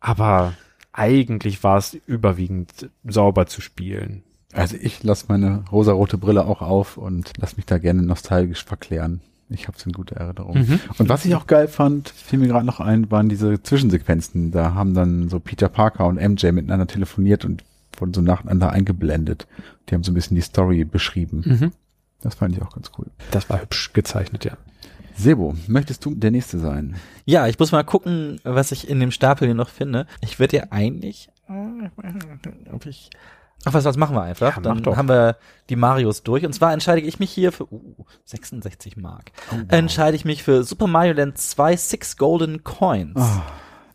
Aber 0.01 0.55
eigentlich 0.93 1.63
war 1.63 1.79
es 1.79 1.97
überwiegend 2.07 2.91
sauber 3.05 3.47
zu 3.47 3.61
spielen. 3.61 4.23
Also 4.53 4.77
ich 4.81 5.03
lasse 5.03 5.27
meine 5.29 5.65
rosarote 5.71 6.19
Brille 6.19 6.47
auch 6.47 6.63
auf 6.63 6.97
und 6.97 7.33
lass 7.39 7.57
mich 7.57 7.67
da 7.67 7.79
gerne 7.79 8.03
nostalgisch 8.03 8.65
verklären. 8.65 9.21
Ich 9.51 9.67
habe 9.67 9.79
es 9.79 9.87
in 9.87 9.93
guter 9.93 10.17
Erinnerung. 10.17 10.59
Mhm. 10.59 10.81
Und 10.99 11.09
was 11.09 11.25
ich 11.25 11.35
auch 11.35 11.47
geil 11.47 11.69
fand, 11.69 12.09
fiel 12.11 12.39
mir 12.39 12.49
gerade 12.49 12.67
noch 12.67 12.81
ein, 12.81 13.11
waren 13.11 13.29
diese 13.29 13.63
Zwischensequenzen. 13.63 14.51
Da 14.51 14.75
haben 14.75 14.95
dann 14.95 15.29
so 15.29 15.41
Peter 15.41 15.69
Parker 15.69 16.07
und 16.07 16.17
MJ 16.17 16.53
miteinander 16.53 16.87
telefoniert 16.87 17.45
und 17.45 17.65
wurden 17.97 18.13
so 18.13 18.21
nacheinander 18.21 18.71
eingeblendet. 18.71 19.47
Die 19.89 19.95
haben 19.95 20.05
so 20.05 20.13
ein 20.13 20.15
bisschen 20.15 20.35
die 20.35 20.43
Story 20.43 20.85
beschrieben. 20.85 21.43
Mhm. 21.45 21.73
Das 22.23 22.35
fand 22.35 22.57
ich 22.57 22.63
auch 22.63 22.71
ganz 22.73 22.91
cool. 22.99 23.07
Das 23.31 23.49
war 23.49 23.61
hübsch 23.61 23.93
gezeichnet, 23.93 24.45
ja. 24.45 24.57
Sebo, 25.15 25.55
möchtest 25.67 26.05
du 26.05 26.15
der 26.15 26.31
Nächste 26.31 26.59
sein? 26.59 26.97
Ja, 27.25 27.49
ich 27.49 27.59
muss 27.59 27.73
mal 27.73 27.83
gucken, 27.83 28.41
was 28.45 28.71
ich 28.71 28.89
in 28.89 29.01
dem 29.01 29.11
Stapel 29.11 29.49
hier 29.49 29.55
noch 29.55 29.69
finde. 29.69 30.07
Ich 30.21 30.39
würde 30.39 30.59
ja 30.59 30.65
eigentlich, 30.71 31.29
ob 32.73 32.87
ich, 32.87 33.11
ach 33.65 33.75
was, 33.75 33.85
was 33.85 33.97
machen 33.97 34.15
wir 34.15 34.23
einfach? 34.23 34.57
Ja, 34.57 34.63
Dann 34.63 34.85
haben 34.97 35.09
wir 35.09 35.37
die 35.71 35.77
Marios 35.77 36.23
durch. 36.23 36.47
Und 36.47 36.53
zwar 36.53 36.73
entscheide 36.73 37.01
ich 37.01 37.19
mich 37.19 37.33
hier 37.33 37.51
für, 37.51 37.73
uh, 37.73 38.05
66 38.27 38.97
Mark. 38.97 39.33
Oh, 39.51 39.57
wow. 39.57 39.65
Entscheide 39.69 40.17
ich 40.17 40.25
mich 40.25 40.45
für 40.45 40.63
Super 40.63 40.87
Mario 40.87 41.15
Land 41.15 41.37
2 41.37 41.77
Six 41.77 42.17
Golden 42.17 42.63
Coins. 42.63 43.17
Oh. 43.17 43.43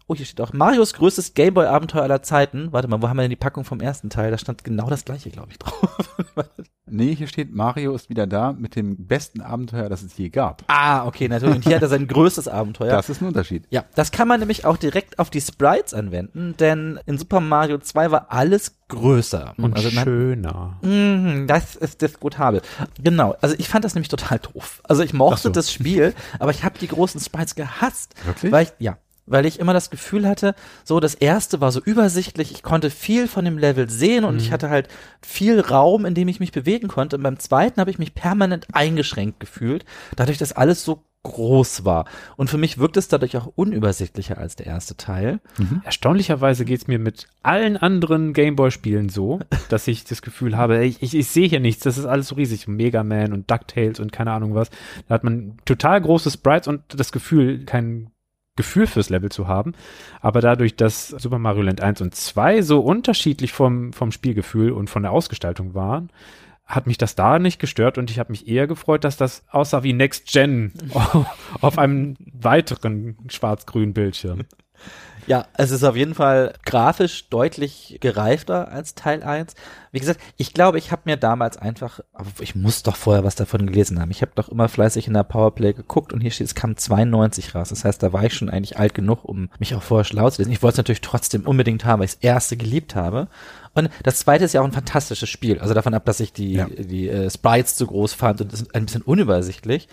Oh, 0.05 0.15
hier 0.15 0.25
steht 0.25 0.41
auch 0.41 0.51
Marios 0.51 0.93
größtes 0.93 1.33
Gameboy-Abenteuer 1.33 2.03
aller 2.03 2.21
Zeiten. 2.21 2.73
Warte 2.73 2.89
mal, 2.89 3.01
wo 3.01 3.07
haben 3.07 3.15
wir 3.15 3.21
denn 3.21 3.29
die 3.29 3.37
Packung 3.37 3.63
vom 3.63 3.79
ersten 3.79 4.09
Teil? 4.09 4.31
Da 4.31 4.37
stand 4.37 4.65
genau 4.65 4.89
das 4.89 5.05
gleiche, 5.05 5.29
glaube 5.29 5.51
ich, 5.51 5.59
drauf. 5.59 6.15
nee, 6.85 7.15
hier 7.15 7.27
steht, 7.27 7.53
Mario 7.55 7.95
ist 7.95 8.09
wieder 8.09 8.27
da 8.27 8.51
mit 8.51 8.75
dem 8.75 9.07
besten 9.07 9.39
Abenteuer, 9.39 9.87
das 9.87 10.03
es 10.03 10.17
je 10.17 10.29
gab. 10.29 10.63
Ah, 10.67 11.05
okay, 11.05 11.29
natürlich. 11.29 11.55
Und 11.55 11.63
hier 11.63 11.77
hat 11.77 11.83
er 11.83 11.87
sein 11.87 12.07
größtes 12.07 12.49
Abenteuer. 12.49 12.91
Das 12.91 13.09
ist 13.09 13.21
ein 13.21 13.27
Unterschied. 13.27 13.65
Ja, 13.69 13.85
das 13.95 14.11
kann 14.11 14.27
man 14.27 14.41
nämlich 14.41 14.65
auch 14.65 14.75
direkt 14.75 15.19
auf 15.19 15.29
die 15.29 15.39
Sprites 15.39 15.93
anwenden, 15.93 16.55
denn 16.59 16.99
in 17.05 17.17
Super 17.17 17.39
Mario 17.39 17.77
2 17.77 18.11
war 18.11 18.29
alles 18.29 18.75
größer. 18.89 19.53
Und 19.57 19.75
also 19.75 19.89
schöner. 19.89 20.79
Mh, 20.81 21.45
das 21.45 21.77
ist 21.77 22.01
diskutabel. 22.01 22.61
Genau. 23.01 23.35
Also 23.41 23.55
ich 23.57 23.69
fand 23.69 23.85
das 23.85 23.95
nämlich 23.95 24.09
total 24.09 24.39
doof. 24.39 24.81
Also 24.83 25.01
ich 25.01 25.13
mochte 25.13 25.43
so. 25.43 25.49
das 25.49 25.71
Spiel, 25.71 26.13
aber 26.39 26.51
ich 26.51 26.65
habe 26.65 26.77
die 26.77 26.87
großen 26.87 27.21
Sprites 27.21 27.55
gehasst. 27.55 28.15
Wirklich? 28.25 28.51
Weil 28.51 28.65
ich, 28.65 28.73
ja, 28.79 28.97
weil 29.25 29.45
ich 29.45 29.59
immer 29.59 29.73
das 29.73 29.89
Gefühl 29.89 30.27
hatte, 30.27 30.55
so 30.83 30.99
das 30.99 31.15
erste 31.15 31.61
war 31.61 31.71
so 31.71 31.81
übersichtlich, 31.81 32.51
ich 32.51 32.63
konnte 32.63 32.89
viel 32.89 33.27
von 33.27 33.45
dem 33.45 33.57
Level 33.57 33.89
sehen 33.89 34.25
und 34.25 34.35
mhm. 34.35 34.39
ich 34.41 34.51
hatte 34.51 34.69
halt 34.69 34.87
viel 35.21 35.59
Raum, 35.59 36.05
in 36.05 36.13
dem 36.13 36.27
ich 36.27 36.39
mich 36.39 36.51
bewegen 36.51 36.87
konnte. 36.87 37.17
Und 37.17 37.23
beim 37.23 37.39
zweiten 37.39 37.79
habe 37.79 37.91
ich 37.91 37.99
mich 37.99 38.13
permanent 38.13 38.67
eingeschränkt 38.73 39.39
gefühlt, 39.39 39.85
dadurch, 40.15 40.37
dass 40.37 40.53
alles 40.53 40.83
so 40.83 41.03
groß 41.23 41.85
war. 41.85 42.05
Und 42.35 42.49
für 42.49 42.57
mich 42.57 42.77
wirkt 42.77 42.97
es 42.97 43.07
dadurch 43.07 43.37
auch 43.37 43.47
unübersichtlicher 43.55 44.37
als 44.37 44.57
der 44.57 44.65
erste 44.65 44.97
Teil. 44.97 45.39
Mhm. 45.57 45.81
Erstaunlicherweise 45.85 46.65
geht's 46.65 46.87
mir 46.87 46.99
mit 46.99 47.27
allen 47.41 47.77
anderen 47.77 48.33
Gameboy-Spielen 48.33 49.07
so, 49.09 49.39
dass 49.69 49.87
ich 49.87 50.03
das 50.03 50.21
Gefühl 50.21 50.57
habe, 50.57 50.83
ich, 50.83 51.01
ich, 51.01 51.15
ich 51.15 51.27
sehe 51.29 51.47
hier 51.47 51.61
nichts, 51.61 51.83
das 51.83 51.97
ist 51.97 52.05
alles 52.05 52.27
so 52.27 52.35
riesig. 52.35 52.67
Mega 52.67 53.03
Man 53.03 53.33
und 53.33 53.49
DuckTales 53.49 53.99
und 53.99 54.11
keine 54.11 54.31
Ahnung 54.31 54.53
was. 54.53 54.69
Da 55.07 55.15
hat 55.15 55.23
man 55.23 55.57
total 55.65 56.01
große 56.01 56.29
Sprites 56.29 56.67
und 56.67 56.81
das 56.89 57.11
Gefühl, 57.11 57.63
kein 57.65 58.09
Gefühl 58.55 58.87
fürs 58.87 59.09
Level 59.09 59.31
zu 59.31 59.47
haben. 59.47 59.73
Aber 60.21 60.41
dadurch, 60.41 60.75
dass 60.75 61.09
Super 61.09 61.39
Mario 61.39 61.63
Land 61.63 61.81
1 61.81 62.01
und 62.01 62.15
2 62.15 62.61
so 62.61 62.81
unterschiedlich 62.81 63.51
vom, 63.51 63.93
vom 63.93 64.11
Spielgefühl 64.11 64.71
und 64.71 64.89
von 64.89 65.03
der 65.03 65.11
Ausgestaltung 65.11 65.73
waren, 65.73 66.09
hat 66.65 66.87
mich 66.87 66.97
das 66.97 67.15
da 67.15 67.39
nicht 67.39 67.59
gestört 67.59 67.97
und 67.97 68.09
ich 68.09 68.19
habe 68.19 68.31
mich 68.31 68.47
eher 68.47 68.67
gefreut, 68.67 69.03
dass 69.03 69.17
das 69.17 69.43
aussah 69.49 69.83
wie 69.83 69.93
Next 69.93 70.31
Gen 70.31 70.71
auf 71.61 71.77
einem 71.77 72.15
weiteren 72.33 73.17
schwarz-grünen 73.27 73.93
Bildschirm. 73.93 74.43
Ja, 75.27 75.45
es 75.53 75.71
ist 75.71 75.83
auf 75.83 75.95
jeden 75.95 76.15
Fall 76.15 76.53
grafisch 76.65 77.29
deutlich 77.29 77.97
gereifter 78.01 78.69
als 78.71 78.95
Teil 78.95 79.23
1. 79.23 79.55
Wie 79.91 79.99
gesagt, 79.99 80.19
ich 80.37 80.53
glaube, 80.53 80.77
ich 80.77 80.91
habe 80.91 81.03
mir 81.05 81.17
damals 81.17 81.57
einfach, 81.57 81.99
aber 82.13 82.29
ich 82.39 82.55
muss 82.55 82.83
doch 82.83 82.95
vorher 82.95 83.23
was 83.23 83.35
davon 83.35 83.67
gelesen 83.67 83.99
haben. 83.99 84.11
Ich 84.11 84.21
habe 84.21 84.31
doch 84.35 84.49
immer 84.49 84.67
fleißig 84.67 85.07
in 85.07 85.13
der 85.13 85.23
Powerplay 85.23 85.73
geguckt 85.73 86.13
und 86.13 86.21
hier 86.21 86.31
steht, 86.31 86.47
es 86.47 86.55
kam 86.55 86.75
92 86.75 87.55
raus. 87.55 87.69
Das 87.69 87.85
heißt, 87.85 88.01
da 88.01 88.11
war 88.11 88.23
ich 88.23 88.33
schon 88.33 88.49
eigentlich 88.49 88.77
alt 88.79 88.93
genug, 88.93 89.23
um 89.23 89.49
mich 89.59 89.75
auch 89.75 89.83
vorher 89.83 90.05
schlau 90.05 90.29
zu 90.29 90.41
lesen. 90.41 90.51
Ich 90.51 90.63
wollte 90.63 90.73
es 90.73 90.77
natürlich 90.77 91.01
trotzdem 91.01 91.45
unbedingt 91.45 91.85
haben, 91.85 91.99
weil 91.99 92.05
ich 92.05 92.15
das 92.15 92.23
erste 92.23 92.57
geliebt 92.57 92.95
habe. 92.95 93.27
Und 93.75 93.89
das 94.03 94.19
zweite 94.19 94.45
ist 94.45 94.53
ja 94.53 94.61
auch 94.61 94.65
ein 94.65 94.71
fantastisches 94.71 95.29
Spiel. 95.29 95.59
Also 95.59 95.73
davon 95.73 95.93
ab, 95.93 96.05
dass 96.05 96.19
ich 96.19 96.33
die, 96.33 96.53
ja. 96.53 96.67
die 96.67 97.09
äh, 97.09 97.29
Sprites 97.29 97.75
zu 97.75 97.87
groß 97.87 98.13
fand 98.13 98.41
und 98.41 98.53
ist 98.53 98.73
ein 98.75 98.85
bisschen 98.85 99.01
unübersichtlich. 99.01 99.87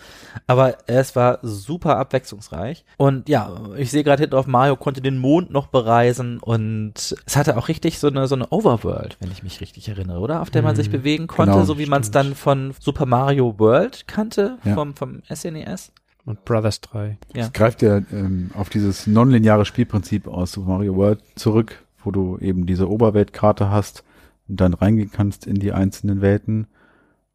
Aber 0.47 0.79
es 0.87 1.17
war 1.17 1.39
super 1.43 1.97
abwechslungsreich. 1.97 2.85
Und 2.97 3.29
ja, 3.29 3.51
ich 3.77 3.91
sehe 3.91 4.05
gerade 4.05 4.23
hinten 4.23 4.37
auf 4.37 4.47
Mario 4.47 4.77
konnte 4.77 5.01
den 5.01 5.19
Mond 5.19 5.51
noch 5.51 5.69
bereisen 5.69 6.39
und 6.39 7.15
es 7.27 7.37
hatte 7.37 7.57
auch 7.57 7.69
richtig 7.69 7.99
so 7.99 8.09
eine, 8.09 8.27
so 8.27 8.35
eine 8.35 8.49
Overworld, 8.49 9.17
wenn 9.21 9.31
ich 9.31 9.43
mich 9.43 9.61
richtig 9.61 9.89
erinnere, 9.89 10.21
oder? 10.21 10.43
Auf 10.43 10.51
der 10.51 10.63
man 10.63 10.77
sich 10.77 10.89
mhm. 10.89 10.93
bewegen 10.93 11.27
konnte, 11.27 11.53
genau, 11.53 11.65
so 11.65 11.79
wie 11.79 11.87
man 11.87 12.03
es 12.03 12.11
dann 12.11 12.35
von 12.35 12.75
Super 12.79 13.07
Mario 13.07 13.59
World 13.59 14.07
kannte, 14.07 14.59
ja. 14.65 14.75
vom, 14.75 14.95
vom 14.95 15.23
SNES. 15.33 15.93
E 15.97 16.01
und 16.27 16.45
Brothers 16.45 16.81
3. 16.83 17.19
Ja. 17.35 17.45
Es 17.47 17.53
greift 17.53 17.83
ja 17.83 17.99
ähm, 18.13 18.51
auf 18.55 18.69
dieses 18.69 19.07
nonlineare 19.07 19.65
Spielprinzip 19.65 20.27
aus 20.29 20.53
Super 20.53 20.69
Mario 20.69 20.97
World 20.97 21.21
zurück, 21.35 21.83
wo 22.05 22.11
du 22.11 22.39
eben 22.39 22.67
diese 22.67 22.89
Oberweltkarte 22.89 23.71
hast 23.71 24.05
und 24.49 24.61
dann 24.61 24.75
reingehen 24.75 25.11
kannst 25.13 25.47
in 25.47 25.57
die 25.57 25.73
einzelnen 25.73 26.21
Welten 26.21 26.67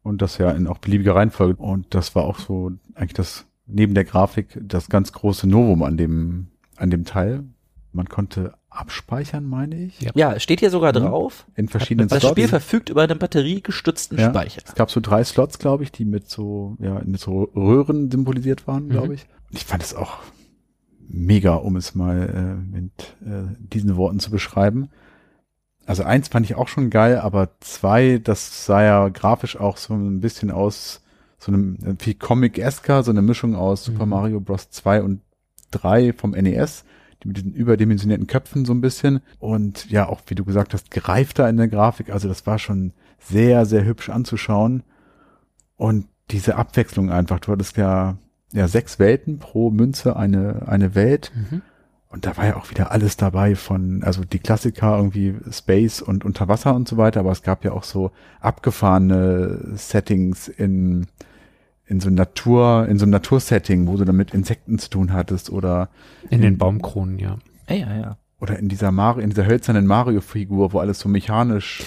und 0.02 0.22
das 0.22 0.38
ja 0.38 0.50
in 0.50 0.66
auch 0.66 0.78
beliebiger 0.78 1.14
Reihenfolge. 1.14 1.62
Und 1.62 1.94
das 1.94 2.14
war 2.14 2.24
auch 2.24 2.38
so 2.38 2.72
eigentlich 2.94 3.14
das 3.14 3.46
neben 3.66 3.94
der 3.94 4.04
Grafik 4.04 4.58
das 4.62 4.88
ganz 4.88 5.12
große 5.12 5.48
Novum 5.48 5.82
an 5.82 5.96
dem 5.96 6.48
an 6.76 6.90
dem 6.90 7.04
Teil. 7.04 7.44
Man 7.92 8.08
konnte 8.08 8.52
abspeichern, 8.68 9.46
meine 9.46 9.76
ich. 9.76 10.00
Ja, 10.00 10.12
ja 10.14 10.38
steht 10.38 10.60
hier 10.60 10.70
sogar 10.70 10.92
drauf. 10.92 11.46
In 11.54 11.68
verschiedenen 11.68 12.08
das 12.08 12.20
Slots. 12.20 12.30
Das 12.30 12.30
Spiel 12.32 12.48
verfügt 12.48 12.90
über 12.90 13.02
einen 13.02 13.18
batteriegestützten 13.18 14.18
ja, 14.18 14.28
Speicher. 14.30 14.60
Es 14.64 14.74
gab 14.74 14.90
so 14.90 15.00
drei 15.00 15.24
Slots, 15.24 15.58
glaube 15.58 15.82
ich, 15.82 15.92
die 15.92 16.04
mit 16.04 16.28
so, 16.28 16.76
ja, 16.78 17.00
mit 17.04 17.18
so 17.18 17.44
Röhren 17.56 18.10
symbolisiert 18.10 18.66
waren, 18.66 18.90
glaube 18.90 19.08
mhm. 19.08 19.14
ich. 19.14 19.26
Ich 19.50 19.64
fand 19.64 19.82
es 19.82 19.94
auch 19.94 20.18
mega, 21.08 21.54
um 21.54 21.76
es 21.76 21.94
mal 21.94 22.28
äh, 22.28 22.76
mit 22.76 23.16
äh, 23.24 23.54
diesen 23.58 23.96
Worten 23.96 24.20
zu 24.20 24.30
beschreiben. 24.30 24.88
also 25.86 26.02
eins 26.02 26.28
fand 26.28 26.46
ich 26.46 26.56
auch 26.56 26.68
schon 26.68 26.90
geil, 26.90 27.18
aber 27.18 27.50
zwei, 27.60 28.18
das 28.18 28.66
sah 28.66 28.82
ja 28.82 29.08
grafisch 29.08 29.56
auch 29.56 29.76
so 29.76 29.94
ein 29.94 30.20
bisschen 30.20 30.50
aus, 30.50 31.02
so 31.38 31.52
einem, 31.52 31.78
wie 32.00 32.14
Comic-esker, 32.14 33.02
so 33.04 33.10
eine 33.12 33.22
Mischung 33.22 33.54
aus 33.54 33.84
Super 33.84 34.04
Mhm. 34.06 34.10
Mario 34.10 34.40
Bros. 34.40 34.70
2 34.70 35.02
und 35.02 35.20
3 35.70 36.12
vom 36.12 36.32
NES, 36.32 36.84
die 37.22 37.28
mit 37.28 37.36
diesen 37.36 37.52
überdimensionierten 37.54 38.26
Köpfen 38.26 38.64
so 38.64 38.72
ein 38.72 38.80
bisschen. 38.80 39.20
Und 39.38 39.88
ja, 39.90 40.08
auch 40.08 40.22
wie 40.26 40.34
du 40.34 40.44
gesagt 40.44 40.74
hast, 40.74 40.90
gereifter 40.90 41.48
in 41.48 41.56
der 41.56 41.68
Grafik. 41.68 42.10
Also 42.10 42.26
das 42.28 42.46
war 42.46 42.58
schon 42.58 42.92
sehr, 43.20 43.64
sehr 43.66 43.84
hübsch 43.84 44.08
anzuschauen. 44.08 44.82
Und 45.76 46.06
diese 46.30 46.56
Abwechslung 46.56 47.10
einfach, 47.10 47.38
du 47.40 47.52
hattest 47.52 47.76
ja, 47.76 48.16
ja 48.56 48.68
sechs 48.68 48.98
Welten 48.98 49.38
pro 49.38 49.70
Münze 49.70 50.16
eine, 50.16 50.66
eine 50.66 50.94
Welt. 50.94 51.32
Mhm. 51.34 51.62
Und 52.08 52.24
da 52.24 52.36
war 52.36 52.46
ja 52.46 52.56
auch 52.56 52.70
wieder 52.70 52.92
alles 52.92 53.16
dabei 53.16 53.54
von, 53.56 54.02
also 54.02 54.24
die 54.24 54.38
Klassiker 54.38 54.96
irgendwie 54.96 55.34
Space 55.50 56.00
und 56.00 56.24
Unterwasser 56.24 56.74
und 56.74 56.88
so 56.88 56.96
weiter, 56.96 57.20
aber 57.20 57.32
es 57.32 57.42
gab 57.42 57.64
ja 57.64 57.72
auch 57.72 57.82
so 57.82 58.10
abgefahrene 58.40 59.72
Settings 59.74 60.48
in, 60.48 61.06
in 61.84 62.00
so 62.00 62.08
Natur, 62.08 62.86
in 62.88 62.98
so 62.98 63.04
einem 63.04 63.12
Natursetting, 63.12 63.86
wo 63.86 63.96
du 63.96 64.04
dann 64.04 64.16
mit 64.16 64.32
Insekten 64.32 64.78
zu 64.78 64.88
tun 64.88 65.12
hattest 65.12 65.50
oder, 65.50 65.90
In 66.30 66.40
den 66.40 66.58
Baumkronen, 66.58 67.18
ja. 67.18 67.38
Ja, 67.68 67.74
ja, 67.74 67.96
ja. 67.96 68.16
oder 68.40 68.58
in 68.58 68.68
dieser 68.68 68.92
Mario, 68.92 69.22
in 69.22 69.30
dieser 69.30 69.46
hölzernen 69.46 69.86
Mario-Figur, 69.86 70.72
wo 70.72 70.78
alles 70.78 71.00
so 71.00 71.08
mechanisch, 71.08 71.84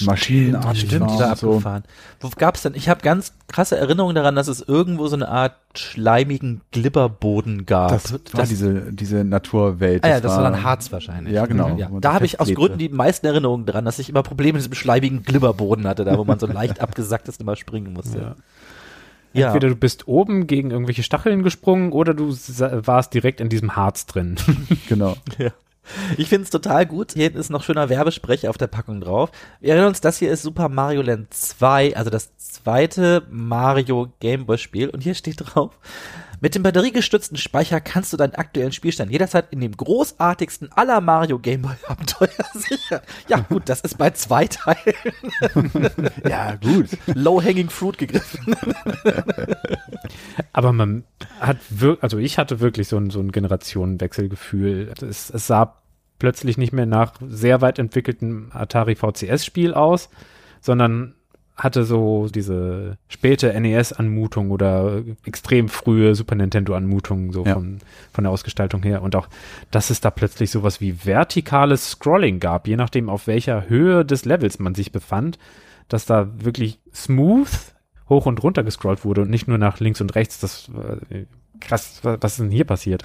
maschinenartig 0.00 0.86
Stimmt, 0.86 1.00
war 1.02 1.08
die 1.08 1.18
war 1.20 1.30
und 1.30 1.38
so. 1.38 1.48
abgefahren. 1.50 1.82
Wo 2.20 2.30
gab's 2.36 2.62
denn? 2.62 2.74
Ich 2.74 2.88
habe 2.88 3.00
ganz 3.02 3.32
krasse 3.48 3.76
Erinnerungen 3.76 4.14
daran, 4.14 4.34
dass 4.34 4.48
es 4.48 4.60
irgendwo 4.60 5.06
so 5.08 5.16
eine 5.16 5.28
Art 5.28 5.56
schleimigen 5.74 6.62
Glibberboden 6.72 7.66
gab. 7.66 7.90
Das 7.90 8.12
war 8.32 8.46
diese, 8.46 8.92
diese 8.92 9.24
Naturwelt. 9.24 10.04
ah 10.04 10.08
ja, 10.08 10.20
das 10.20 10.36
war 10.36 10.42
dann 10.42 10.62
Harz 10.62 10.90
wahrscheinlich. 10.92 11.34
Ja, 11.34 11.46
genau. 11.46 11.76
Ja. 11.76 11.90
Da 12.00 12.14
habe 12.14 12.24
ich 12.24 12.40
aus. 12.40 12.52
Gründen 12.52 12.78
die 12.78 12.88
meisten 12.88 13.26
Erinnerungen 13.26 13.66
dran, 13.66 13.84
dass 13.84 13.98
ich 13.98 14.08
immer 14.08 14.22
Probleme 14.22 14.54
mit 14.54 14.62
diesem 14.62 14.74
schleimigen 14.74 15.22
Glibberboden 15.22 15.86
hatte, 15.86 16.04
da 16.04 16.18
wo 16.18 16.24
man 16.24 16.38
so 16.38 16.46
leicht 16.52 16.80
abgesackt 16.80 17.28
ist 17.28 17.38
und 17.38 17.44
immer 17.44 17.56
springen 17.56 17.92
musste. 17.92 18.18
Ja. 18.18 18.36
Ja. 19.34 19.48
Entweder 19.48 19.68
du 19.68 19.76
bist 19.76 20.08
oben 20.08 20.46
gegen 20.46 20.70
irgendwelche 20.70 21.02
Stacheln 21.02 21.42
gesprungen 21.42 21.92
oder 21.92 22.14
du 22.14 22.30
warst 22.30 23.12
direkt 23.14 23.40
in 23.40 23.48
diesem 23.48 23.76
Harz 23.76 24.06
drin. 24.06 24.36
Genau. 24.88 25.16
Ja. 25.38 25.50
Ich 26.16 26.28
finde 26.28 26.44
es 26.44 26.50
total 26.50 26.86
gut. 26.86 27.12
Hier 27.12 27.24
hinten 27.24 27.38
ist 27.38 27.50
noch 27.50 27.62
schöner 27.62 27.88
Werbesprech 27.88 28.48
auf 28.48 28.58
der 28.58 28.66
Packung 28.66 29.00
drauf. 29.00 29.30
Wir 29.60 29.70
erinnern 29.72 29.88
uns, 29.88 30.00
das 30.00 30.18
hier 30.18 30.30
ist 30.30 30.42
Super 30.42 30.68
Mario 30.68 31.02
Land 31.02 31.32
2, 31.32 31.96
also 31.96 32.10
das 32.10 32.36
zweite 32.36 33.22
Mario 33.30 34.12
Gameboy 34.20 34.58
Spiel. 34.58 34.88
Und 34.88 35.02
hier 35.02 35.14
steht 35.14 35.36
drauf, 35.38 35.78
mit 36.40 36.54
dem 36.54 36.62
batteriegestützten 36.62 37.36
Speicher 37.36 37.80
kannst 37.80 38.12
du 38.12 38.16
deinen 38.16 38.34
aktuellen 38.34 38.72
Spielstand 38.72 39.10
jederzeit 39.10 39.46
in 39.50 39.60
dem 39.60 39.76
großartigsten 39.76 40.70
aller 40.72 41.00
Mario 41.00 41.38
Gameboy 41.38 41.74
Abenteuer 41.86 42.28
sichern. 42.54 43.00
Ja, 43.28 43.38
gut, 43.40 43.68
das 43.68 43.80
ist 43.80 43.98
bei 43.98 44.10
zwei 44.10 44.46
Teilen 44.46 44.94
Ja, 46.28 46.56
gut. 46.56 46.88
Low-Hanging 47.06 47.70
Fruit 47.70 47.98
gegriffen. 47.98 48.54
Aber 50.52 50.72
man 50.72 51.04
hat 51.40 51.58
wirklich, 51.70 52.02
also 52.02 52.18
ich 52.18 52.38
hatte 52.38 52.60
wirklich 52.60 52.88
so 52.88 52.96
ein, 52.96 53.10
so 53.10 53.20
ein 53.20 53.32
Generationenwechselgefühl. 53.32 54.92
Es, 55.00 55.30
es 55.30 55.46
sah 55.46 55.76
plötzlich 56.18 56.58
nicht 56.58 56.72
mehr 56.72 56.86
nach 56.86 57.14
sehr 57.28 57.60
weit 57.60 57.78
entwickeltem 57.78 58.50
Atari 58.52 58.96
VCS-Spiel 58.96 59.74
aus, 59.74 60.08
sondern 60.60 61.14
hatte 61.58 61.82
so 61.84 62.28
diese 62.32 62.96
späte 63.08 63.52
NES-Anmutung 63.60 64.50
oder 64.52 65.02
extrem 65.26 65.68
frühe 65.68 66.14
Super 66.14 66.36
Nintendo-Anmutung 66.36 67.32
so 67.32 67.44
Ja. 67.44 67.54
von, 67.54 67.78
von 68.12 68.24
der 68.24 68.30
Ausgestaltung 68.30 68.82
her. 68.84 69.02
Und 69.02 69.16
auch, 69.16 69.28
dass 69.72 69.90
es 69.90 70.00
da 70.00 70.10
plötzlich 70.10 70.50
sowas 70.52 70.80
wie 70.80 71.04
vertikales 71.04 71.90
Scrolling 71.90 72.38
gab, 72.38 72.68
je 72.68 72.76
nachdem 72.76 73.08
auf 73.10 73.26
welcher 73.26 73.68
Höhe 73.68 74.04
des 74.04 74.24
Levels 74.24 74.58
man 74.60 74.74
sich 74.76 74.92
befand, 74.92 75.38
dass 75.88 76.06
da 76.06 76.28
wirklich 76.44 76.78
smooth 76.94 77.48
hoch 78.08 78.26
und 78.26 78.42
runter 78.42 78.62
gescrollt 78.62 79.04
wurde 79.04 79.22
und 79.22 79.30
nicht 79.30 79.48
nur 79.48 79.58
nach 79.58 79.80
links 79.80 80.00
und 80.00 80.14
rechts. 80.14 80.38
Das 80.40 80.70
äh, 81.10 81.24
krass, 81.60 82.00
wa- 82.04 82.18
was 82.20 82.32
ist 82.32 82.40
denn 82.40 82.50
hier 82.50 82.64
passiert? 82.64 83.04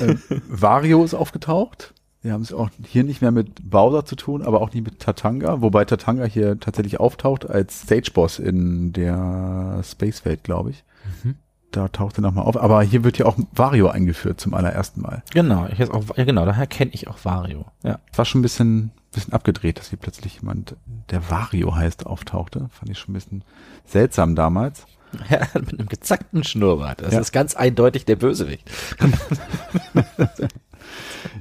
äh, 0.00 0.16
Wario 0.48 1.04
ist 1.04 1.14
aufgetaucht. 1.14 1.92
Wir 2.22 2.32
haben 2.34 2.42
es 2.42 2.52
auch 2.52 2.68
hier 2.86 3.02
nicht 3.04 3.22
mehr 3.22 3.30
mit 3.30 3.70
Bowser 3.70 4.04
zu 4.04 4.14
tun, 4.14 4.42
aber 4.42 4.60
auch 4.60 4.72
nicht 4.74 4.84
mit 4.84 5.00
Tatanga, 5.00 5.62
wobei 5.62 5.86
Tatanga 5.86 6.24
hier 6.24 6.60
tatsächlich 6.60 7.00
auftaucht 7.00 7.48
als 7.48 7.82
Stage-Boss 7.82 8.38
in 8.38 8.92
der 8.92 9.80
Space-Welt, 9.82 10.44
glaube 10.44 10.70
ich. 10.70 10.84
Mhm. 11.24 11.36
Da 11.70 11.88
taucht 11.88 12.18
er 12.18 12.22
nochmal 12.22 12.44
auf. 12.44 12.56
Aber 12.56 12.82
hier 12.82 13.04
wird 13.04 13.16
ja 13.18 13.26
auch 13.26 13.36
Wario 13.52 13.88
eingeführt 13.88 14.40
zum 14.40 14.52
allerersten 14.54 15.00
Mal. 15.00 15.22
Genau, 15.32 15.66
ich 15.70 15.78
jetzt 15.78 15.92
auch, 15.92 16.02
ja 16.16 16.24
genau, 16.24 16.44
daher 16.44 16.66
kenne 16.66 16.90
ich 16.92 17.08
auch 17.08 17.24
Wario. 17.24 17.64
Ja. 17.84 18.00
Es 18.12 18.18
war 18.18 18.24
schon 18.24 18.40
ein 18.40 18.42
bisschen, 18.42 18.90
bisschen 19.12 19.32
abgedreht, 19.32 19.78
dass 19.78 19.88
hier 19.88 19.98
plötzlich 19.98 20.40
jemand, 20.40 20.74
der 21.10 21.30
Wario 21.30 21.74
heißt, 21.74 22.04
auftauchte. 22.06 22.68
Fand 22.72 22.90
ich 22.90 22.98
schon 22.98 23.12
ein 23.12 23.14
bisschen 23.14 23.44
seltsam 23.86 24.34
damals. 24.34 24.84
Ja, 25.28 25.40
mit 25.54 25.76
einem 25.76 25.88
gezackten 25.88 26.44
Schnurrbart. 26.44 27.00
Das 27.02 27.12
Ja. 27.14 27.18
ist 27.20 27.32
ganz 27.32 27.56
eindeutig 27.56 28.04
der 28.04 28.14
Bösewicht. 28.14 28.70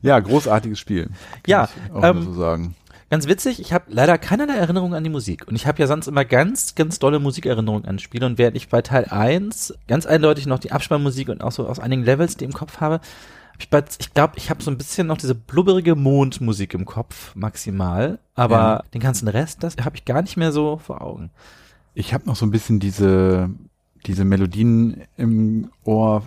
Ja, 0.01 0.19
großartiges 0.19 0.79
Spiel. 0.79 1.05
Kann 1.05 1.13
Ja, 1.47 1.69
ich 1.87 1.93
auch 1.93 2.03
ähm, 2.03 2.23
so 2.23 2.33
sagen. 2.33 2.75
Ganz 3.09 3.27
witzig, 3.27 3.59
ich 3.59 3.73
habe 3.73 3.85
leider 3.87 4.17
keinerlei 4.19 4.53
Erinnerung 4.53 4.93
an 4.93 5.03
die 5.03 5.09
Musik. 5.09 5.47
Und 5.47 5.55
ich 5.55 5.65
habe 5.65 5.79
ja 5.79 5.87
sonst 5.87 6.07
immer 6.07 6.25
ganz, 6.25 6.75
ganz 6.75 6.99
dolle 6.99 7.17
Musikerinnerungen 7.19 7.85
an 7.85 7.97
Spiele. 7.97 8.25
Und 8.27 8.37
während 8.37 8.55
ich 8.55 8.69
bei 8.69 8.83
Teil 8.83 9.05
1 9.05 9.73
ganz 9.87 10.05
eindeutig 10.05 10.45
noch 10.45 10.59
die 10.59 10.71
Abspannmusik 10.71 11.29
und 11.29 11.41
auch 11.43 11.51
so 11.51 11.67
aus 11.67 11.79
einigen 11.79 12.03
Levels, 12.03 12.37
die 12.37 12.45
im 12.45 12.53
Kopf 12.53 12.79
habe, 12.81 12.95
hab 12.95 13.59
ich, 13.61 13.69
bei, 13.71 13.83
ich 13.99 14.13
glaube, 14.13 14.33
ich 14.37 14.51
habe 14.51 14.61
so 14.61 14.69
ein 14.69 14.77
bisschen 14.77 15.07
noch 15.07 15.17
diese 15.17 15.33
blubberige 15.33 15.95
Mondmusik 15.95 16.75
im 16.75 16.85
Kopf, 16.85 17.35
maximal. 17.35 18.19
Aber 18.35 18.55
Ja. 18.55 18.83
den 18.93 19.01
ganzen 19.01 19.27
Rest, 19.27 19.63
das 19.63 19.75
habe 19.83 19.95
ich 19.95 20.05
gar 20.05 20.21
nicht 20.21 20.37
mehr 20.37 20.51
so 20.51 20.77
vor 20.77 21.01
Augen. 21.01 21.31
Ich 21.95 22.13
habe 22.13 22.27
noch 22.27 22.35
so 22.35 22.45
ein 22.45 22.51
bisschen 22.51 22.79
diese, 22.79 23.49
diese 24.05 24.23
Melodien 24.23 25.01
im 25.17 25.71
Ohr, 25.83 26.21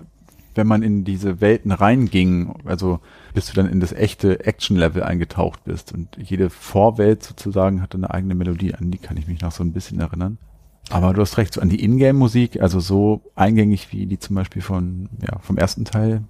wenn 0.54 0.66
man 0.66 0.82
in 0.82 1.04
diese 1.04 1.40
Welten 1.40 1.72
reinging, 1.72 2.54
also 2.64 3.00
bis 3.34 3.46
du 3.46 3.54
dann 3.54 3.68
in 3.68 3.80
das 3.80 3.92
echte 3.92 4.44
Action-Level 4.44 5.02
eingetaucht 5.02 5.64
bist. 5.64 5.92
Und 5.92 6.08
jede 6.18 6.50
Vorwelt 6.50 7.22
sozusagen 7.22 7.80
hatte 7.80 7.96
eine 7.96 8.10
eigene 8.10 8.34
Melodie, 8.34 8.74
an 8.74 8.90
die 8.90 8.98
kann 8.98 9.16
ich 9.16 9.26
mich 9.26 9.40
noch 9.40 9.52
so 9.52 9.62
ein 9.64 9.72
bisschen 9.72 10.00
erinnern. 10.00 10.38
Aber 10.90 11.14
du 11.14 11.20
hast 11.22 11.38
recht, 11.38 11.54
so 11.54 11.60
an 11.60 11.68
die 11.68 11.82
Ingame-Musik, 11.82 12.60
also 12.60 12.80
so 12.80 13.22
eingängig 13.34 13.92
wie 13.92 14.06
die 14.06 14.18
zum 14.18 14.36
Beispiel 14.36 14.62
von, 14.62 15.08
ja, 15.22 15.38
vom 15.40 15.56
ersten 15.56 15.84
Teil, 15.84 16.22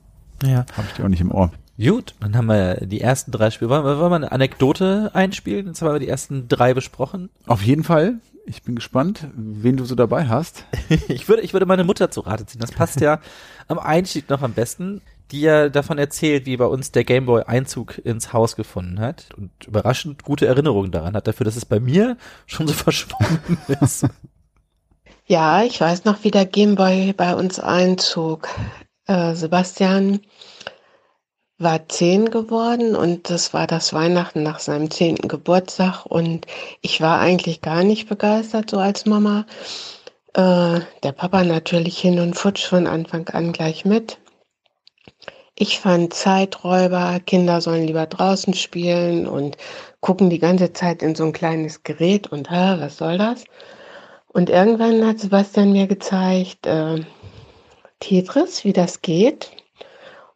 Ja. 0.43 0.65
habe 0.77 0.87
ich 0.89 0.95
die 0.95 1.03
auch 1.03 1.09
nicht 1.09 1.21
im 1.23 1.33
Ohr. 1.33 1.51
Gut, 1.79 2.15
dann 2.21 2.37
haben 2.37 2.47
wir 2.47 2.87
die 2.87 3.01
ersten 3.01 3.33
drei 3.33 3.51
Spiele. 3.51 3.71
Wollen 3.71 3.85
wir, 3.85 3.99
wollen 3.99 4.11
wir 4.13 4.17
eine 4.17 4.31
Anekdote 4.33 5.11
einspielen? 5.15 5.67
Jetzt 5.67 5.81
haben 5.83 5.93
wir 5.93 5.99
die 5.99 6.07
ersten 6.09 6.47
drei 6.47 6.75
besprochen. 6.75 7.31
Auf 7.47 7.63
jeden 7.63 7.83
Fall, 7.83 8.21
ich 8.45 8.63
bin 8.63 8.75
gespannt, 8.75 9.27
wen 9.35 9.77
du 9.77 9.85
so 9.85 9.95
dabei 9.95 10.27
hast. 10.27 10.65
Ich 11.09 11.29
würde, 11.29 11.43
ich 11.43 11.53
würde 11.53 11.67
meine 11.67 11.85
Mutter 11.85 12.11
zu 12.11 12.21
Rate 12.21 12.47
ziehen. 12.47 12.61
Das 12.61 12.73
passt 12.73 13.01
ja 13.01 13.21
am 13.69 13.79
Einstieg 13.79 14.29
noch 14.29 14.43
am 14.43 14.53
besten, 14.53 15.01
die 15.31 15.41
ja 15.41 15.69
davon 15.69 15.99
erzählt, 15.99 16.47
wie 16.47 16.57
bei 16.57 16.67
uns 16.67 16.93
der 16.93 17.05
Gameboy 17.05 17.45
Einzug 17.45 17.99
ins 18.05 18.33
Haus 18.33 18.57
gefunden 18.57 19.01
hat 19.01 19.29
und 19.37 19.51
überraschend 19.67 20.23
gute 20.23 20.47
Erinnerungen 20.47 20.91
daran 20.91 21.15
hat, 21.15 21.27
dafür, 21.27 21.45
dass 21.45 21.57
es 21.57 21.65
bei 21.65 21.81
mir 21.81 22.17
schon 22.47 22.67
so 22.67 22.75
verschwunden 22.75 23.59
ist. 23.81 24.07
Ja, 25.27 25.63
ich 25.63 25.81
weiß 25.81 26.05
noch, 26.05 26.25
wie 26.25 26.31
der 26.31 26.47
Gameboy 26.47 27.15
bei 27.15 27.35
uns 27.35 27.59
einzog. 27.59 28.49
Äh, 29.07 29.35
Sebastian 29.35 30.21
war 31.63 31.89
zehn 31.89 32.31
geworden 32.31 32.95
und 32.97 33.31
das 33.31 33.55
war 33.55 33.67
das 33.67 33.93
Weihnachten 33.93 34.43
nach 34.43 34.59
seinem 34.59 34.91
zehnten 34.91 35.29
Geburtstag 35.29 36.07
und 36.07 36.47
ich 36.81 37.01
war 37.01 37.21
eigentlich 37.21 37.61
gar 37.61 37.85
nicht 37.85 38.09
begeistert 38.09 38.71
so 38.71 38.79
als 38.79 39.07
Mama. 39.07 39.47
Äh, 40.35 40.81
der 41.03 41.13
Papa 41.13 41.45
natürlich 41.45 41.99
hin 41.99 42.19
und 42.19 42.35
futsch 42.35 42.67
von 42.67 42.87
Anfang 42.87 43.29
an 43.29 43.53
gleich 43.53 43.85
mit. 43.85 44.19
Ich 45.55 45.81
fand 45.81 46.15
Zeiträuber, 46.15 47.21
Kinder 47.21 47.61
sollen 47.61 47.87
lieber 47.87 48.07
draußen 48.07 48.55
spielen 48.55 49.27
und 49.27 49.57
gucken 50.01 50.31
die 50.31 50.39
ganze 50.39 50.73
Zeit 50.73 51.03
in 51.03 51.15
so 51.15 51.25
ein 51.25 51.33
kleines 51.33 51.83
Gerät 51.83 52.33
und 52.33 52.51
hä, 52.51 52.77
was 52.79 52.97
soll 52.97 53.19
das? 53.19 53.45
Und 54.29 54.49
irgendwann 54.49 55.07
hat 55.07 55.19
Sebastian 55.21 55.73
mir 55.73 55.87
gezeigt, 55.87 56.67
äh, 56.67 57.05
Tetris, 58.01 58.65
wie 58.65 58.73
das 58.73 59.03
geht. 59.03 59.51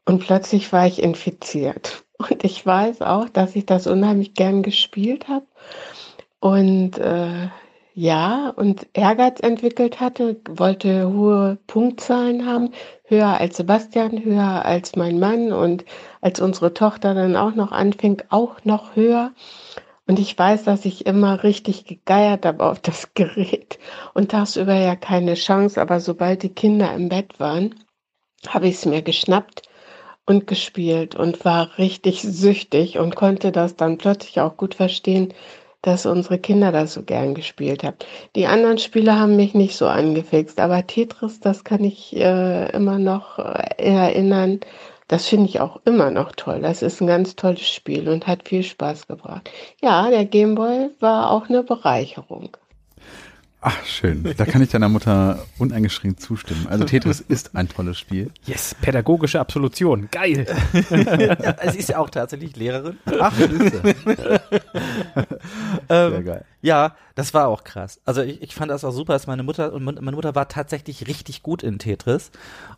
Und 0.07 0.21
plötzlich 0.21 0.73
war 0.73 0.87
ich 0.87 1.03
infiziert. 1.03 2.05
Und 2.17 2.45
ich 2.45 2.65
weiß 2.65 3.03
auch, 3.03 3.29
dass 3.29 3.57
ich 3.57 3.67
das 3.67 3.87
unheimlich 3.87 4.35
gern 4.35 4.63
gespielt 4.63 5.29
habe. 5.29 5.47
Und 6.41 6.97
äh, 6.99 7.49
ja, 7.93 8.51
und 8.51 8.87
Ehrgeiz 8.93 9.41
entwickelt 9.41 10.01
hatte, 10.01 10.41
wollte 10.49 11.13
hohe 11.13 11.59
Punktzahlen 11.67 12.47
haben, 12.47 12.71
höher 13.05 13.41
als 13.41 13.57
Sebastian, 13.57 14.23
höher 14.23 14.65
als 14.65 14.97
mein 14.97 15.19
Mann 15.19 15.53
und 15.53 15.85
als 16.21 16.41
unsere 16.41 16.73
Tochter 16.73 17.15
dann 17.15 17.37
auch 17.37 17.55
noch 17.55 17.73
anfing, 17.73 18.23
auch 18.29 18.65
noch 18.65 18.97
höher. 18.97 19.33
Und 20.07 20.21
ich 20.21 20.39
weiß, 20.39 20.65
dass 20.65 20.85
ich 20.85 21.05
immer 21.07 21.43
richtig 21.43 21.85
gegeiert 21.85 22.47
habe 22.47 22.65
auf 22.65 22.81
das 22.81 23.13
Gerät 23.15 23.79
und 24.15 24.31
tagsüber 24.31 24.75
ja 24.75 24.95
keine 24.95 25.35
Chance, 25.35 25.81
aber 25.81 25.99
sobald 25.99 26.45
die 26.45 26.55
Kinder 26.55 26.95
im 26.95 27.09
Bett 27.09 27.41
waren, 27.41 27.75
habe 28.47 28.69
ich 28.69 28.75
es 28.75 28.87
mir 28.87 29.03
geschnappt 29.03 29.66
und 30.27 30.47
gespielt 30.47 31.15
und 31.15 31.45
war 31.45 31.79
richtig 31.79 32.23
süchtig 32.23 32.99
und 32.99 33.15
konnte 33.15 33.53
das 33.53 33.77
dann 33.77 33.97
plötzlich 33.97 34.41
auch 34.41 34.57
gut 34.57 34.75
verstehen, 34.75 35.33
dass 35.83 36.05
unsere 36.05 36.39
Kinder 36.39 36.73
das 36.73 36.95
so 36.95 37.03
gern 37.03 37.35
gespielt 37.35 37.85
haben. 37.85 37.97
Die 38.35 38.47
anderen 38.47 38.79
Spiele 38.79 39.19
haben 39.19 39.37
mich 39.37 39.55
nicht 39.55 39.77
so 39.77 39.87
angefixt, 39.87 40.59
aber 40.59 40.85
Tetris, 40.87 41.39
das 41.39 41.63
kann 41.63 41.85
ich 41.85 42.15
äh, 42.17 42.71
immer 42.73 42.99
noch 42.99 43.39
äh, 43.39 43.75
erinnern. 43.79 44.61
Das 45.07 45.29
finde 45.29 45.49
ich 45.49 45.61
auch 45.61 45.81
immer 45.85 46.11
noch 46.11 46.33
toll. 46.33 46.61
Das 46.61 46.83
ist 46.83 47.01
ein 47.01 47.07
ganz 47.07 47.37
tolles 47.37 47.69
Spiel 47.69 48.09
und 48.09 48.27
hat 48.27 48.49
viel 48.49 48.65
Spaß 48.65 49.07
gebracht. 49.07 49.49
Ja, 49.81 50.11
der 50.11 50.25
Gameboy 50.25 50.91
war 50.99 51.31
auch 51.31 51.49
eine 51.49 51.63
Bereicherung. 51.63 52.57
Ach, 53.69 53.85
schön. 53.85 54.23
Da 54.37 54.45
kann 54.45 54.63
ich 54.63 54.71
deiner 54.71 54.89
Mutter 54.89 55.45
uneingeschränkt 55.59 56.21
zustimmen. 56.21 56.69
Also 56.71 56.85
Tetris 56.85 57.19
ist 57.21 57.57
ein 57.57 57.69
tolles 57.69 57.99
Spiel. 57.99 58.31
Yes, 58.45 58.77
pädagogische 58.81 59.41
Absolution. 59.41 60.07
Geil. 60.13 60.47
ja, 60.91 61.73
sie 61.73 61.79
ist 61.79 61.89
ja 61.89 61.99
auch 61.99 62.09
tatsächlich 62.09 62.55
Lehrerin. 62.55 62.97
Ach, 63.19 63.35
Süße. 63.35 63.83
Ähm, 65.89 66.11
Sehr 66.13 66.23
geil. 66.23 66.45
Ja, 66.63 66.97
das 67.15 67.33
war 67.33 67.49
auch 67.49 67.65
krass. 67.65 68.01
Also 68.05 68.23
ich, 68.23 68.43
ich 68.43 68.55
fand 68.55 68.71
das 68.71 68.85
auch 68.85 68.91
super, 68.91 69.13
dass 69.13 69.27
meine 69.27 69.43
Mutter 69.43 69.73
und 69.73 69.85
meine 69.85 70.17
Mutter 70.17 70.35
war 70.35 70.49
tatsächlich 70.49 71.07
richtig 71.07 71.43
gut 71.43 71.63
in 71.63 71.79
Tetris 71.79 72.31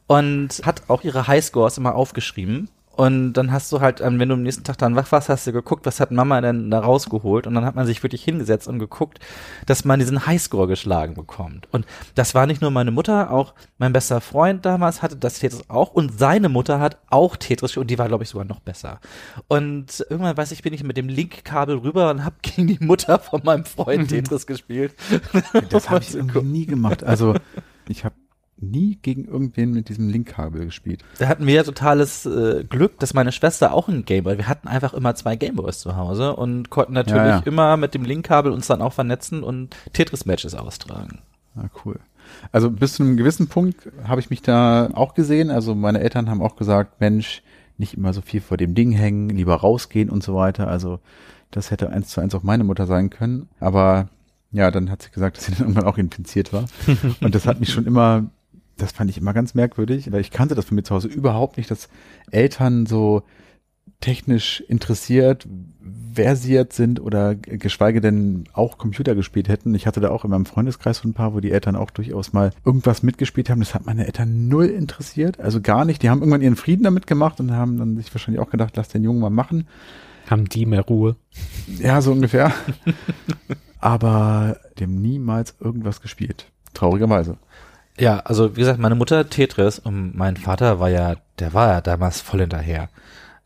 und 0.07 0.61
hat 0.65 0.83
auch 0.89 1.05
ihre 1.05 1.27
Highscores 1.27 1.79
immer 1.79 1.95
aufgeschrieben. 1.95 2.69
Und 2.99 3.35
dann 3.35 3.53
hast 3.53 3.71
du 3.71 3.81
halt, 3.81 4.01
ähm, 4.01 4.19
wenn 4.19 4.29
du 4.29 4.35
am 4.35 4.43
nächsten 4.43 4.65
Tag 4.65 4.77
dann 4.79 4.97
wach 4.97 5.13
warst, 5.13 5.29
hast 5.29 5.47
du 5.47 5.53
geguckt, 5.53 5.87
was 5.87 6.01
hat 6.01 6.11
Mama 6.11 6.41
denn 6.41 6.69
da 6.69 6.81
rausgeholt? 6.81 7.47
Und 7.47 7.55
dann 7.55 7.65
hat 7.65 7.77
man 7.77 7.87
sich 7.87 8.03
wirklich 8.03 8.25
hingesetzt 8.25 8.67
und 8.67 8.81
geguckt, 8.81 9.21
dass 9.67 9.85
man 9.85 10.01
diesen 10.01 10.27
Highscore 10.27 10.67
geschlagen 10.67 11.15
bekommt. 11.15 11.69
Und 11.71 11.87
das 12.17 12.35
war 12.35 12.47
nicht 12.47 12.61
nur 12.61 12.73
meine 12.73 12.91
Mutter, 12.91 13.31
auch 13.31 13.55
mein 13.79 13.93
bester 13.93 14.21
Freund 14.21 14.67
damals 14.67 15.01
hatte 15.01 15.15
das 15.15 15.39
Tetris 15.39 15.71
auch 15.71 15.93
und 15.93 16.19
seine 16.19 16.49
Mutter 16.49 16.81
hat 16.81 16.99
auch 17.09 17.37
Tetris 17.37 17.77
und 17.77 17.89
die 17.89 17.99
war, 17.99 18.09
glaube 18.09 18.25
ich, 18.25 18.31
sogar 18.31 18.47
noch 18.47 18.59
besser. 18.59 18.99
Und 19.47 20.05
irgendwann, 20.11 20.37
weiß 20.37 20.51
ich, 20.51 20.63
bin 20.63 20.75
ich 20.75 20.83
mit 20.83 20.97
dem 20.97 21.09
Linkkabel 21.09 21.77
rüber 21.77 22.11
und 22.11 22.25
habe 22.25 22.35
gegen 22.43 22.67
die 22.67 22.85
Mutter 22.85 23.21
von 23.21 23.43
meinem 23.45 23.65
Freund 23.65 24.09
Tetris 24.09 24.45
gespielt. 24.45 24.93
Das 25.71 25.89
habe 25.89 26.03
ich 26.03 26.15
irgendwie 26.17 26.43
nie 26.43 26.67
gemacht. 26.67 27.05
Also 27.05 27.37
ich 27.87 28.05
habe 28.05 28.17
nie 28.61 28.99
gegen 29.01 29.25
irgendwen 29.25 29.73
mit 29.73 29.89
diesem 29.89 30.09
Linkkabel 30.09 30.65
gespielt. 30.65 31.05
Da 31.19 31.29
hatten 31.29 31.47
wir 31.47 31.55
ja 31.55 31.63
totales 31.63 32.27
äh, 32.27 32.65
Glück, 32.69 32.99
dass 32.99 33.15
meine 33.15 33.33
Schwester 33.33 33.73
auch 33.73 33.89
einen 33.89 34.05
Gameboy. 34.05 34.37
Wir 34.39 34.49
hatten 34.49 34.69
einfach 34.69 34.95
immer 34.95 35.15
zwei 35.15 35.37
Gameboys 35.37 35.81
zu 35.81 35.97
Hause 35.97 36.35
und 36.37 36.71
konnten 36.71 36.93
natürlich 36.93 37.23
Ja, 37.23 37.29
ja. 37.39 37.43
immer 37.45 37.77
mit 37.77 37.95
dem 37.95 38.05
Linkkabel 38.05 38.53
uns 38.53 38.67
dann 38.67 38.83
auch 38.83 38.93
vernetzen 38.93 39.43
und 39.43 39.77
Tetris-Matches 39.93 40.55
austragen. 40.55 41.21
Ah, 41.57 41.69
cool. 41.85 41.99
Also 42.53 42.71
bis 42.71 42.95
zu 42.95 43.03
einem 43.03 43.17
gewissen 43.17 43.49
Punkt 43.49 43.89
habe 44.05 44.21
ich 44.21 44.31
mich 44.31 44.43
da 44.43 44.91
auch 44.93 45.15
gesehen. 45.15 45.51
Also 45.51 45.75
meine 45.75 46.01
Eltern 46.01 46.29
haben 46.29 46.43
auch 46.43 46.57
gesagt, 46.57 47.01
Mensch, 47.01 47.43
nicht 47.79 47.95
immer 47.95 48.13
so 48.13 48.21
viel 48.21 48.41
vor 48.41 48.57
dem 48.57 48.75
Ding 48.75 48.93
hängen, 48.93 49.29
lieber 49.31 49.55
rausgehen 49.55 50.11
und 50.11 50.23
so 50.23 50.35
weiter. 50.35 50.69
Also 50.69 51.01
das 51.51 51.71
hätte 51.71 51.91
eins 51.91 52.09
zu 52.09 52.21
eins 52.21 52.35
auch 52.35 52.43
meine 52.43 52.65
Mutter 52.65 52.87
sein 52.87 53.09
können. 53.11 53.49
Aber 53.61 54.09
ja, 54.51 54.71
dann 54.71 54.91
hat 54.91 55.03
sie 55.03 55.11
gesagt, 55.11 55.37
dass 55.37 55.47
sie 55.47 55.53
dann 55.57 55.61
irgendwann 55.69 55.85
auch 55.87 55.99
infiziert 55.99 56.53
war. 56.53 56.65
Und 57.21 57.35
das 57.35 57.47
hat 57.47 57.61
mich 57.61 57.71
schon 57.73 57.87
immer, 57.87 58.27
das 58.79 58.93
fand 58.93 59.11
ich 59.11 59.19
immer 59.19 59.35
ganz 59.35 59.55
merkwürdig, 59.55 60.11
weil 60.13 60.21
ich 60.21 60.31
kannte 60.31 60.55
das 60.55 60.65
von 60.65 60.77
mir 60.77 60.83
zu 60.83 60.95
Hause 60.95 61.09
überhaupt 61.09 61.57
nicht, 61.57 61.71
dass 61.71 61.89
Eltern 62.31 62.87
so 62.87 63.23
technisch 64.01 64.61
interessiert, 64.69 65.49
versiert 66.15 66.73
sind 66.73 67.01
oder 67.01 67.35
geschweige 67.35 68.01
denn 68.01 68.45
auch 68.53 68.79
Computer 68.79 69.15
gespielt 69.15 69.49
hätten. 69.49 69.75
Ich 69.75 69.87
hatte 69.87 70.01
da 70.01 70.11
auch 70.11 70.25
in 70.25 70.31
meinem 70.31 70.47
Freundeskreis 70.47 70.99
so 70.99 71.09
ein 71.09 71.15
paar, 71.15 71.35
wo 71.35 71.41
die 71.41 71.51
Eltern 71.51 71.77
auch 71.77 71.91
durchaus 71.91 72.33
mal 72.33 72.53
irgendwas 72.65 73.03
mitgespielt 73.03 73.51
haben. 73.51 73.61
Das 73.61 73.75
hat 73.75 73.87
meine 73.87 74.07
Eltern 74.07 74.49
null 74.49 74.67
interessiert, 74.67 75.41
also 75.41 75.61
gar 75.61 75.85
nicht. 75.85 76.03
Die 76.03 76.11
haben 76.11 76.21
irgendwann 76.21 76.43
ihren 76.43 76.57
Frieden 76.57 76.85
damit 76.85 77.07
gemacht 77.07 77.41
und 77.41 77.53
haben 77.53 77.79
dann 77.79 77.97
sich 77.97 78.13
wahrscheinlich 78.15 78.41
auch 78.41 78.51
gedacht, 78.51 78.77
lass 78.77 78.89
den 78.89 79.05
Jungen 79.05 79.21
mal 79.21 79.31
machen. 79.31 79.69
Haben 80.29 80.49
die 80.49 80.67
mehr 80.67 80.83
Ruhe? 80.83 81.17
Ja, 81.79 82.01
so 82.01 82.13
ungefähr. 82.13 82.53
Aber 83.81 84.59
dem 84.79 85.01
niemals 85.01 85.55
irgendwas 85.61 86.01
gespielt. 86.01 86.51
Traurigerweise. 86.75 87.39
Ja, 87.99 88.21
also 88.21 88.57
wie 88.57 88.61
gesagt, 88.61 88.79
meine 88.79 88.95
Mutter 88.95 89.29
Tetris 89.29 89.79
und 89.79 90.17
mein 90.17 90.37
Vater 90.37 90.81
war 90.81 90.89
ja, 90.89 91.17
der 91.39 91.55
war 91.55 91.73
ja 91.73 91.81
damals 91.81 92.21
voll 92.21 92.41
hinterher. 92.41 92.89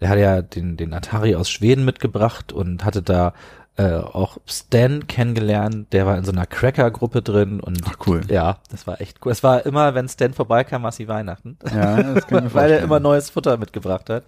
Der 0.00 0.08
hatte 0.08 0.20
ja 0.20 0.42
den, 0.42 0.76
den 0.76 0.92
Atari 0.94 1.34
aus 1.34 1.48
Schweden 1.48 1.84
mitgebracht 1.84 2.52
und 2.52 2.84
hatte 2.84 3.02
da 3.02 3.32
äh, 3.76 3.94
auch 3.94 4.36
Stan 4.46 5.06
kennengelernt, 5.06 5.92
der 5.92 6.04
war 6.04 6.18
in 6.18 6.24
so 6.24 6.32
einer 6.32 6.44
Cracker-Gruppe 6.44 7.22
drin 7.22 7.60
und 7.60 7.80
Ach, 7.86 7.96
cool. 8.06 8.20
ja, 8.28 8.58
das 8.70 8.86
war 8.86 9.00
echt 9.00 9.24
cool. 9.24 9.32
Es 9.32 9.42
war 9.42 9.64
immer, 9.64 9.94
wenn 9.94 10.08
Stan 10.08 10.34
vorbeikam, 10.34 10.82
war 10.82 10.90
es 10.90 10.98
wie 10.98 11.08
Weihnachten. 11.08 11.56
Ja, 11.74 12.02
das 12.02 12.26
kann 12.26 12.46
ich 12.46 12.54
Weil 12.54 12.72
er 12.72 12.80
immer 12.80 13.00
neues 13.00 13.30
Futter 13.30 13.56
mitgebracht 13.56 14.10
hat. 14.10 14.24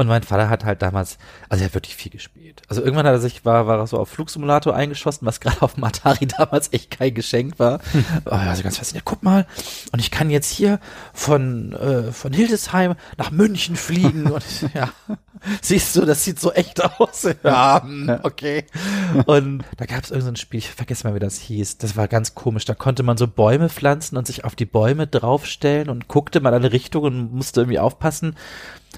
Und 0.00 0.06
mein 0.06 0.22
Vater 0.22 0.48
hat 0.48 0.64
halt 0.64 0.80
damals, 0.80 1.18
also 1.50 1.62
er 1.62 1.66
hat 1.66 1.74
wirklich 1.74 1.94
viel 1.94 2.10
gespielt. 2.10 2.62
Also 2.68 2.80
irgendwann 2.80 3.04
hat 3.04 3.12
er 3.12 3.20
sich, 3.20 3.44
war, 3.44 3.66
war 3.66 3.80
er 3.80 3.86
so 3.86 3.98
auf 3.98 4.08
Flugsimulator 4.08 4.74
eingeschossen, 4.74 5.26
was 5.26 5.40
gerade 5.42 5.60
auf 5.60 5.74
dem 5.74 5.84
Atari 5.84 6.26
damals 6.26 6.72
echt 6.72 6.90
kein 6.90 7.12
Geschenk 7.12 7.58
war. 7.58 7.80
Aber 8.24 8.36
also 8.40 8.62
ganz 8.62 8.78
fasziniert, 8.78 9.04
guck 9.04 9.22
mal, 9.22 9.46
und 9.92 9.98
ich 9.98 10.10
kann 10.10 10.30
jetzt 10.30 10.50
hier 10.50 10.80
von, 11.12 11.74
äh, 11.74 12.12
von 12.12 12.32
Hildesheim 12.32 12.94
nach 13.18 13.30
München 13.30 13.76
fliegen 13.76 14.26
und 14.30 14.42
ja, 14.72 14.88
siehst 15.62 15.96
du, 15.96 16.04
das 16.04 16.24
sieht 16.24 16.40
so 16.40 16.52
echt 16.52 16.82
aus. 16.82 17.28
Ja, 17.42 17.82
hm, 17.82 18.20
okay. 18.22 18.64
Und 19.26 19.64
da 19.76 19.86
gab 19.86 20.04
es 20.04 20.10
irgendein 20.10 20.36
Spiel, 20.36 20.58
ich 20.58 20.70
vergesse 20.70 21.06
mal, 21.06 21.14
wie 21.14 21.20
das 21.20 21.38
hieß. 21.38 21.78
Das 21.78 21.96
war 21.96 22.06
ganz 22.08 22.34
komisch. 22.34 22.64
Da 22.64 22.74
konnte 22.74 23.02
man 23.02 23.16
so 23.16 23.26
Bäume 23.26 23.68
pflanzen 23.68 24.16
und 24.16 24.26
sich 24.26 24.44
auf 24.44 24.54
die 24.54 24.66
Bäume 24.66 25.06
draufstellen 25.06 25.88
und 25.88 26.08
guckte 26.08 26.40
mal 26.40 26.50
in 26.50 26.56
eine 26.56 26.72
Richtung 26.72 27.04
und 27.04 27.32
musste 27.32 27.62
irgendwie 27.62 27.78
aufpassen. 27.78 28.36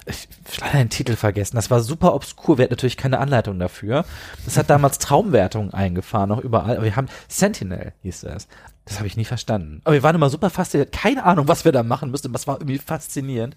Ich 0.07 0.29
hab 0.45 0.67
leider 0.67 0.79
den 0.79 0.91
Titel 0.91 1.17
vergessen. 1.17 1.57
Das 1.57 1.71
war 1.71 1.81
super 1.81 2.15
obskur. 2.15 2.59
Wir 2.59 2.65
hatten 2.65 2.73
natürlich 2.73 2.97
keine 2.97 3.19
Anleitung 3.19 3.59
dafür. 3.59 4.05
Das 4.45 4.57
hat 4.57 4.71
damals 4.71 4.99
Traumwertungen 4.99 5.73
eingefahren, 5.73 6.33
auch 6.33 6.41
überall. 6.41 6.77
Aber 6.77 6.85
wir 6.85 6.97
haben 6.97 7.09
Sentinel 7.29 7.93
hieß 8.03 8.23
das. 8.23 8.49
Das 8.85 8.99
habe 8.99 9.07
ich 9.07 9.17
nie 9.17 9.25
verstanden. 9.25 9.81
Aber 9.85 9.95
wir 9.95 10.03
waren 10.03 10.17
immer 10.17 10.31
super 10.31 10.51
fasziniert. 10.51 10.93
Keine 10.93 11.25
Ahnung, 11.25 11.47
was 11.47 11.65
wir 11.65 11.73
da 11.73 11.83
machen 11.83 12.11
müssten. 12.11 12.35
es 12.35 12.47
war 12.47 12.57
irgendwie 12.57 12.79
faszinierend. 12.79 13.57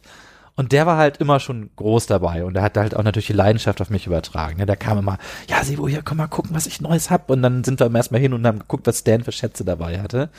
Und 0.57 0.71
der 0.71 0.85
war 0.85 0.97
halt 0.97 1.17
immer 1.17 1.41
schon 1.41 1.69
groß 1.75 2.07
dabei 2.07 2.45
und 2.45 2.53
der 2.53 2.63
hat 2.63 2.77
halt 2.77 2.95
auch 2.95 3.03
natürlich 3.03 3.27
die 3.27 3.33
Leidenschaft 3.33 3.81
auf 3.81 3.89
mich 3.89 4.07
übertragen. 4.07 4.59
Ja, 4.59 4.65
der 4.65 4.77
kam 4.77 4.97
immer, 4.97 5.17
ja, 5.49 5.61
Sebo, 5.63 5.87
hier, 5.87 6.01
komm 6.01 6.17
mal 6.17 6.27
gucken, 6.27 6.55
was 6.55 6.65
ich 6.65 6.79
Neues 6.79 7.09
hab. 7.09 7.29
Und 7.29 7.41
dann 7.41 7.65
sind 7.65 7.81
wir 7.81 7.93
erstmal 7.93 8.21
hin 8.21 8.33
und 8.33 8.47
haben 8.47 8.59
geguckt, 8.59 8.87
was 8.87 8.99
Stan 8.99 9.23
für 9.23 9.33
Schätze 9.33 9.65
dabei 9.65 9.99
hatte. 9.99 10.29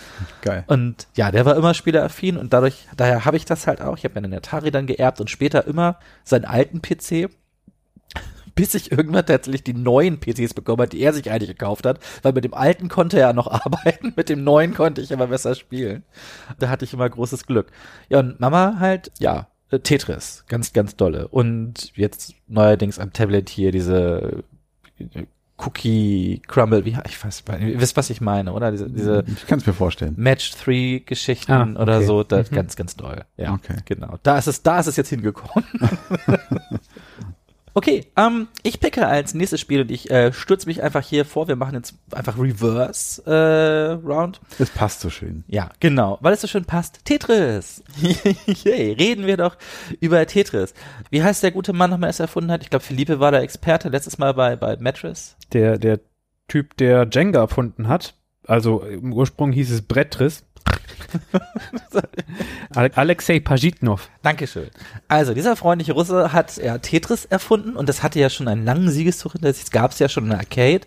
Geil. 0.40 0.64
Und 0.68 1.06
ja, 1.16 1.30
der 1.30 1.44
war 1.44 1.54
immer 1.54 1.74
spieleraffin 1.74 2.38
und 2.38 2.54
dadurch, 2.54 2.86
daher 2.96 3.26
habe 3.26 3.36
ich 3.36 3.44
das 3.44 3.66
halt 3.66 3.82
auch. 3.82 3.98
Ich 3.98 4.04
habe 4.04 4.14
mir 4.14 4.26
den 4.26 4.34
Atari 4.34 4.70
dann 4.70 4.86
geerbt 4.86 5.20
und 5.20 5.28
später 5.28 5.66
immer 5.66 5.98
seinen 6.24 6.46
alten 6.46 6.80
PC, 6.80 7.28
bis 8.54 8.74
ich 8.74 8.90
irgendwann 8.90 9.26
tatsächlich 9.26 9.64
die 9.64 9.74
neuen 9.74 10.18
PCs 10.18 10.54
bekommen 10.54 10.80
hat, 10.80 10.94
die 10.94 11.00
er 11.00 11.12
sich 11.12 11.30
eigentlich 11.30 11.50
gekauft 11.50 11.84
hat, 11.84 12.00
weil 12.22 12.32
mit 12.32 12.44
dem 12.44 12.54
alten 12.54 12.88
konnte 12.88 13.18
er 13.18 13.28
ja 13.28 13.32
noch 13.34 13.48
arbeiten, 13.66 14.14
mit 14.16 14.30
dem 14.30 14.42
neuen 14.44 14.72
konnte 14.72 15.02
ich 15.02 15.10
immer 15.10 15.26
besser 15.26 15.54
spielen. 15.54 16.04
Da 16.58 16.70
hatte 16.70 16.86
ich 16.86 16.94
immer 16.94 17.08
großes 17.08 17.46
Glück. 17.46 17.66
Ja, 18.08 18.20
und 18.20 18.40
Mama 18.40 18.76
halt, 18.80 19.12
ja, 19.18 19.48
äh, 19.70 19.78
Tetris, 19.78 20.44
ganz, 20.48 20.72
ganz 20.72 20.96
dolle. 20.96 21.28
Und 21.28 21.92
jetzt 21.96 22.34
neuerdings 22.48 22.98
am 22.98 23.12
Tablet 23.12 23.48
hier 23.48 23.72
diese 23.72 24.42
äh, 24.98 25.26
Cookie 25.58 26.42
Crumble, 26.46 26.84
wie, 26.84 26.98
ich 27.06 27.24
weiß, 27.24 27.42
ihr 27.60 27.80
wisst, 27.80 27.96
was 27.96 28.10
ich 28.10 28.20
meine, 28.20 28.52
oder? 28.52 28.70
Diese, 28.70 28.90
diese 28.90 29.24
Ich 29.26 29.46
kann 29.46 29.58
es 29.58 29.66
mir 29.66 29.72
vorstellen. 29.72 30.12
Match-3-Geschichten 30.18 31.50
Ah, 31.50 31.62
okay. 31.62 31.80
oder 31.80 32.02
so, 32.02 32.22
das 32.24 32.50
Mhm. 32.50 32.54
ganz, 32.56 32.76
ganz 32.76 32.94
doll. 32.94 33.24
Ja, 33.38 33.54
Okay. 33.54 33.76
genau. 33.86 34.18
Da 34.22 34.36
ist 34.36 34.48
es, 34.48 34.62
da 34.62 34.78
ist 34.80 34.86
es 34.86 34.96
jetzt 34.96 35.08
hingekommen. 35.08 35.64
okay, 37.76 38.06
ähm, 38.16 38.48
ich 38.62 38.80
picke 38.80 39.06
als 39.06 39.34
nächstes 39.34 39.60
Spiel 39.60 39.82
und 39.82 39.90
ich 39.90 40.10
äh, 40.10 40.32
stürze 40.32 40.66
mich 40.66 40.82
einfach 40.82 41.04
hier 41.04 41.26
vor. 41.26 41.46
Wir 41.46 41.56
machen 41.56 41.74
jetzt 41.74 41.94
einfach 42.10 42.38
Reverse 42.38 43.22
äh, 43.26 44.06
Round. 44.06 44.40
Es 44.58 44.70
passt 44.70 45.00
so 45.00 45.10
schön. 45.10 45.44
Ja, 45.46 45.70
genau, 45.78 46.18
weil 46.22 46.32
es 46.32 46.40
so 46.40 46.48
schön 46.48 46.64
passt. 46.64 47.04
Tetris. 47.04 47.84
Yay, 48.64 48.92
reden 48.92 49.26
wir 49.26 49.36
doch 49.36 49.56
über 50.00 50.26
Tetris. 50.26 50.72
Wie 51.10 51.22
heißt 51.22 51.42
der 51.42 51.50
gute 51.52 51.74
Mann 51.74 51.90
nochmal, 51.90 52.08
der 52.08 52.10
es 52.10 52.20
erfunden 52.20 52.50
hat? 52.50 52.62
Ich 52.62 52.70
glaube, 52.70 52.84
Philippe 52.84 53.20
war 53.20 53.30
der 53.30 53.42
Experte 53.42 53.90
letztes 53.90 54.16
Mal 54.16 54.32
bei, 54.32 54.56
bei 54.56 54.76
Mattress. 54.78 55.36
Der, 55.52 55.78
der 55.78 56.00
Typ, 56.48 56.78
der 56.78 57.06
Jenga 57.12 57.40
erfunden 57.40 57.88
hat, 57.88 58.14
also 58.46 58.80
im 58.80 59.12
Ursprung 59.12 59.52
hieß 59.52 59.70
es 59.70 59.82
Brettris. 59.82 60.44
Ale- 62.74 62.96
Alexei 62.96 63.40
Pajitnov. 63.40 64.10
Dankeschön. 64.22 64.68
Also, 65.08 65.34
dieser 65.34 65.56
freundliche 65.56 65.92
Russe 65.92 66.32
hat 66.32 66.56
ja 66.56 66.78
Tetris 66.78 67.24
erfunden 67.24 67.76
und 67.76 67.88
das 67.88 68.02
hatte 68.02 68.18
ja 68.18 68.28
schon 68.30 68.48
einen 68.48 68.64
langen 68.64 68.90
Siegeszug 68.90 69.32
hinter 69.32 69.52
sich. 69.52 69.64
Das 69.64 69.70
gab 69.70 69.92
es 69.92 69.98
ja 69.98 70.08
schon 70.08 70.24
in 70.24 70.30
der 70.30 70.38
Arcade. 70.40 70.82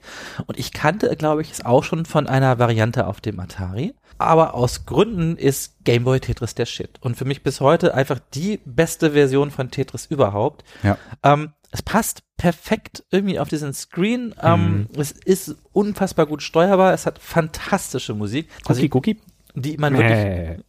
Und 0.46 0.60
ich 0.60 0.72
kannte, 0.72 1.16
glaube 1.16 1.42
ich, 1.42 1.52
es 1.52 1.66
auch 1.66 1.84
schon 1.84 2.06
von 2.06 2.28
einer 2.28 2.60
Variante 2.60 3.08
auf 3.08 3.22
dem 3.22 3.40
Atari. 3.40 3.94
Aber 4.18 4.54
aus 4.54 4.86
Gründen 4.86 5.38
ist 5.38 5.84
Game 5.86 6.04
Boy 6.04 6.20
Tetris 6.20 6.54
der 6.54 6.66
Shit. 6.66 6.98
Und 7.00 7.16
für 7.16 7.24
mich 7.26 7.42
bis 7.42 7.62
heute 7.62 7.94
einfach 7.94 8.20
die 8.34 8.60
beste 8.66 9.12
Version 9.12 9.50
von 9.50 9.72
Tetris 9.72 10.08
überhaupt. 10.08 10.66
Ja. 10.84 10.98
Ähm, 11.24 11.54
es 11.72 11.82
passt 11.82 12.24
perfekt 12.36 13.04
irgendwie 13.12 13.40
auf 13.40 13.48
diesen 13.48 13.74
Screen. 13.74 14.36
Ähm, 14.42 14.88
Es 14.98 15.12
ist 15.12 15.56
unfassbar 15.72 16.26
gut 16.26 16.44
steuerbar. 16.44 16.94
Es 16.94 17.06
hat 17.06 17.20
fantastische 17.20 18.14
Musik. 18.14 18.50
Also 18.66 18.82
Cookie, 18.82 18.92
Cookie. 18.94 19.22
Die 19.62 19.78
man 19.78 19.98
wirklich, 19.98 20.64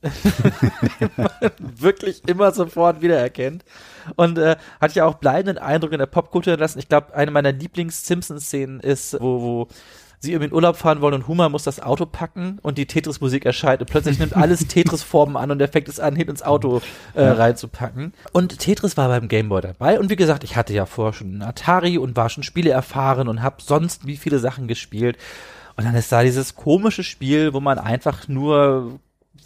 wirklich 1.59 2.29
immer 2.29 2.53
sofort 2.53 3.03
wiedererkennt. 3.03 3.65
Und 4.17 4.39
äh, 4.39 4.57
hat 4.81 4.95
ja 4.95 5.05
auch 5.05 5.15
bleibenden 5.15 5.59
Eindruck 5.59 5.93
in 5.93 5.99
der 5.99 6.07
Popkultur 6.07 6.53
hinterlassen. 6.53 6.79
Ich 6.79 6.89
glaube, 6.89 7.15
eine 7.15 7.31
meiner 7.31 7.53
Lieblings-Simpsons-Szenen 7.53 8.81
ist, 8.81 9.21
wo, 9.21 9.41
wo 9.41 9.69
sie 10.21 10.33
irgendwie 10.33 10.49
in 10.49 10.55
Urlaub 10.55 10.77
fahren 10.77 11.01
wollen 11.01 11.15
und 11.15 11.29
Hummer 11.29 11.49
muss 11.49 11.65
das 11.65 11.81
Auto 11.81 12.05
packen 12.05 12.59
und 12.63 12.77
die 12.77 12.87
Tetris-Musik 12.87 13.47
erscheint 13.47 13.81
und 13.81 13.91
plötzlich 13.91 14.19
nimmt 14.19 14.37
alles 14.37 14.61
Tetris-Formen 14.69 15.37
an 15.37 15.51
und 15.51 15.61
er 15.61 15.69
fängt 15.69 15.89
es 15.89 15.99
an, 15.99 16.15
hin 16.15 16.29
ins 16.29 16.43
Auto 16.43 16.83
äh, 17.15 17.25
reinzupacken. 17.25 18.13
Und 18.33 18.59
Tetris 18.59 18.99
war 18.99 19.09
beim 19.09 19.29
Gameboy 19.29 19.63
dabei 19.63 19.99
und 19.99 20.11
wie 20.11 20.17
gesagt, 20.17 20.45
ich 20.45 20.57
hatte 20.57 20.75
ja 20.75 20.85
vorher 20.85 21.15
schon 21.15 21.29
einen 21.29 21.43
Atari 21.43 21.97
und 21.97 22.17
war 22.17 22.29
schon 22.29 22.43
Spiele 22.43 22.71
erfahren 22.71 23.29
und 23.29 23.43
habe 23.43 23.57
sonst 23.61 24.07
wie 24.07 24.19
viele 24.19 24.39
Sachen 24.39 24.69
gespielt. 24.69 25.17
Und 25.81 25.87
dann 25.87 25.95
ist 25.95 26.13
da 26.13 26.23
dieses 26.23 26.57
komische 26.57 27.03
Spiel, 27.03 27.55
wo 27.55 27.61
man 27.61 27.79
einfach 27.79 28.29
nur 28.29 29.01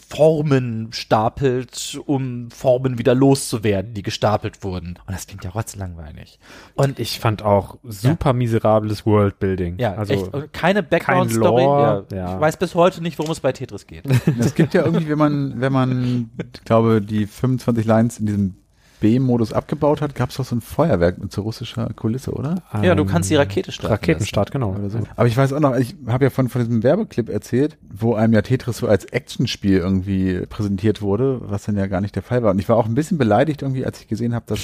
Formen 0.08 0.88
stapelt, 0.92 2.00
um 2.06 2.50
Formen 2.50 2.98
wieder 2.98 3.14
loszuwerden, 3.14 3.94
die 3.94 4.02
gestapelt 4.02 4.64
wurden. 4.64 4.98
Und 5.06 5.14
das 5.14 5.28
klingt 5.28 5.44
ja 5.44 5.50
rotzlangweilig. 5.50 6.40
Und 6.74 6.98
Ich 6.98 7.20
fand 7.20 7.42
auch 7.44 7.78
super 7.84 8.32
miserables 8.32 9.06
Worldbuilding. 9.06 9.78
ja, 9.78 9.94
also 9.94 10.12
echt, 10.12 10.52
keine 10.52 10.82
Background-Story. 10.82 11.62
Lore, 11.62 12.06
ja. 12.10 12.16
ja. 12.16 12.34
Ich 12.34 12.40
weiß 12.40 12.56
bis 12.56 12.74
heute 12.74 13.00
nicht, 13.00 13.16
worum 13.20 13.30
es 13.30 13.38
bei 13.38 13.52
Tetris 13.52 13.86
geht. 13.86 14.02
Es 14.40 14.56
gibt 14.56 14.74
ja 14.74 14.84
irgendwie, 14.84 15.08
wenn 15.08 15.18
man, 15.18 15.60
wenn 15.60 15.72
man, 15.72 16.30
ich 16.52 16.64
glaube, 16.64 17.00
die 17.00 17.26
25 17.28 17.86
Lines 17.86 18.18
in 18.18 18.26
diesem 18.26 18.56
B-Modus 19.04 19.52
abgebaut 19.52 20.00
hat, 20.00 20.14
gab 20.14 20.30
es 20.30 20.36
doch 20.36 20.46
so 20.46 20.56
ein 20.56 20.62
Feuerwerk 20.62 21.18
mit 21.18 21.30
so 21.30 21.42
russischer 21.42 21.90
Kulisse, 21.94 22.32
oder? 22.32 22.62
ja, 22.82 22.94
du 22.94 23.04
kannst 23.04 23.28
die 23.28 23.36
Rakete 23.36 23.70
starten. 23.70 23.92
Raketenstart, 23.92 24.50
genau. 24.50 24.74
Oder 24.74 24.88
so. 24.88 24.98
Aber 25.14 25.28
ich 25.28 25.36
weiß 25.36 25.52
auch 25.52 25.60
noch, 25.60 25.76
ich 25.76 25.94
habe 26.06 26.24
ja 26.24 26.30
von, 26.30 26.48
von 26.48 26.64
diesem 26.64 26.82
Werbeclip 26.82 27.28
erzählt, 27.28 27.76
wo 27.92 28.14
einem 28.14 28.32
ja 28.32 28.40
Tetris 28.40 28.78
so 28.78 28.88
als 28.88 29.04
Actionspiel 29.04 29.76
irgendwie 29.76 30.46
präsentiert 30.48 31.02
wurde, 31.02 31.42
was 31.42 31.64
dann 31.64 31.76
ja 31.76 31.86
gar 31.86 32.00
nicht 32.00 32.16
der 32.16 32.22
Fall 32.22 32.42
war. 32.42 32.52
Und 32.52 32.58
ich 32.58 32.66
war 32.70 32.78
auch 32.78 32.86
ein 32.86 32.94
bisschen 32.94 33.18
beleidigt 33.18 33.60
irgendwie, 33.60 33.84
als 33.84 34.00
ich 34.00 34.08
gesehen 34.08 34.34
habe, 34.34 34.46
dass 34.48 34.60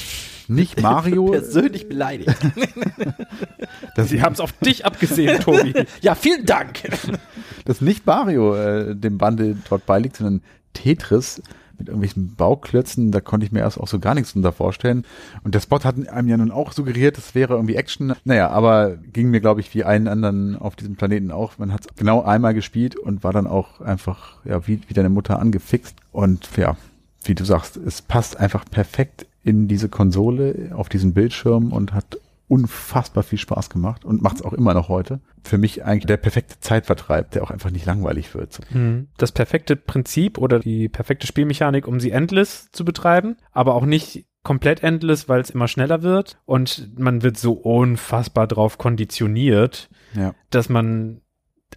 nicht 0.49 0.80
Mario, 0.80 1.26
Persönlich 1.26 1.86
beleidigt. 1.86 2.34
dass, 3.95 4.09
Sie 4.09 4.22
haben 4.22 4.32
es 4.32 4.41
auf 4.41 4.53
dich 4.53 4.86
abgesehen, 4.86 5.38
Tobi. 5.43 5.74
ja, 6.01 6.14
vielen 6.14 6.47
Dank. 6.47 6.80
dass 7.66 7.82
nicht 7.82 8.07
Mario 8.07 8.57
äh, 8.57 8.97
dem 8.97 9.18
Bande 9.18 9.55
dort 9.68 9.84
beiliegt, 9.84 10.16
sondern 10.16 10.41
Tetris 10.72 11.43
mit 11.81 11.89
irgendwelchen 11.89 12.37
Bauklötzen, 12.37 13.11
da 13.11 13.20
konnte 13.20 13.45
ich 13.45 13.53
mir 13.53 13.61
erst 13.61 13.81
auch 13.81 13.89
so 13.89 13.99
gar 13.99 14.14
nichts 14.14 14.33
drunter 14.33 14.53
vorstellen. 14.53 15.05
Und 15.43 15.55
der 15.55 15.61
Spot 15.61 15.81
hat 15.83 16.09
einem 16.09 16.28
ja 16.28 16.37
nun 16.37 16.53
auch 16.53 16.72
suggeriert, 16.72 17.16
das 17.16 17.35
wäre 17.35 17.55
irgendwie 17.55 17.74
Action. 17.74 18.14
Naja, 18.24 18.51
aber 18.51 18.97
ging 18.97 19.31
mir, 19.31 19.41
glaube 19.41 19.61
ich, 19.61 19.74
wie 19.74 19.83
allen 19.83 20.07
anderen 20.07 20.57
auf 20.57 20.76
diesem 20.76 20.95
Planeten 20.95 21.33
auch. 21.33 21.59
Man 21.59 21.72
hat 21.72 21.81
es 21.81 21.97
genau 21.97 22.22
einmal 22.22 22.55
gespielt 22.55 22.97
und 22.97 23.24
war 23.24 23.33
dann 23.33 23.47
auch 23.47 23.81
einfach, 23.81 24.39
ja, 24.45 24.66
wie, 24.68 24.81
wie 24.87 24.95
deine 24.95 25.11
Mutter 25.11 25.41
angefixt. 25.41 25.97
Und 26.12 26.57
ja, 26.57 26.76
wie 27.24 27.35
du 27.35 27.45
sagst, 27.45 27.76
es 27.76 28.03
passt 28.03 28.39
einfach 28.39 28.64
perfekt 28.70 29.26
in 29.43 29.68
diese 29.68 29.89
Konsole, 29.89 30.70
auf 30.74 30.89
diesen 30.89 31.14
Bildschirm 31.14 31.72
und 31.72 31.95
hat 31.95 32.18
unfassbar 32.51 33.23
viel 33.23 33.39
Spaß 33.39 33.71
gemacht 33.71 34.05
und 34.05 34.23
macht 34.23 34.37
es 34.37 34.43
auch 34.43 34.53
immer 34.53 34.75
noch 34.75 34.89
heute. 34.89 35.21
Für 35.45 35.57
mich 35.57 35.85
eigentlich 35.85 36.07
der 36.07 36.17
perfekte 36.17 36.59
Zeitvertreib, 36.59 37.31
der 37.31 37.45
auch 37.45 37.51
einfach 37.51 37.71
nicht 37.71 37.87
langweilig 37.87 38.35
wird. 38.35 38.59
Hm. 38.71 39.09
Das 39.17 39.31
perfekte 39.31 39.77
Prinzip 39.77 40.37
oder 40.37 40.59
die 40.59 40.89
perfekte 40.89 41.29
Spielmechanik, 41.29 41.87
um 41.87 42.01
sie 42.01 42.11
endless 42.11 42.71
zu 42.73 42.85
betreiben, 42.85 43.37
aber 43.53 43.75
auch 43.77 43.87
nicht 43.87 44.27
komplett 44.43 44.83
endless, 44.83 45.29
weil 45.29 45.41
es 45.41 45.51
immer 45.51 45.69
schneller 45.69 46.03
wird 46.03 46.39
und 46.45 46.99
man 46.99 47.23
wird 47.23 47.37
so 47.37 47.53
unfassbar 47.53 48.47
drauf 48.49 48.79
konditioniert, 48.79 49.89
Ja. 50.15 50.35
dass 50.51 50.69
man 50.69 51.21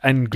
ein 0.01 0.29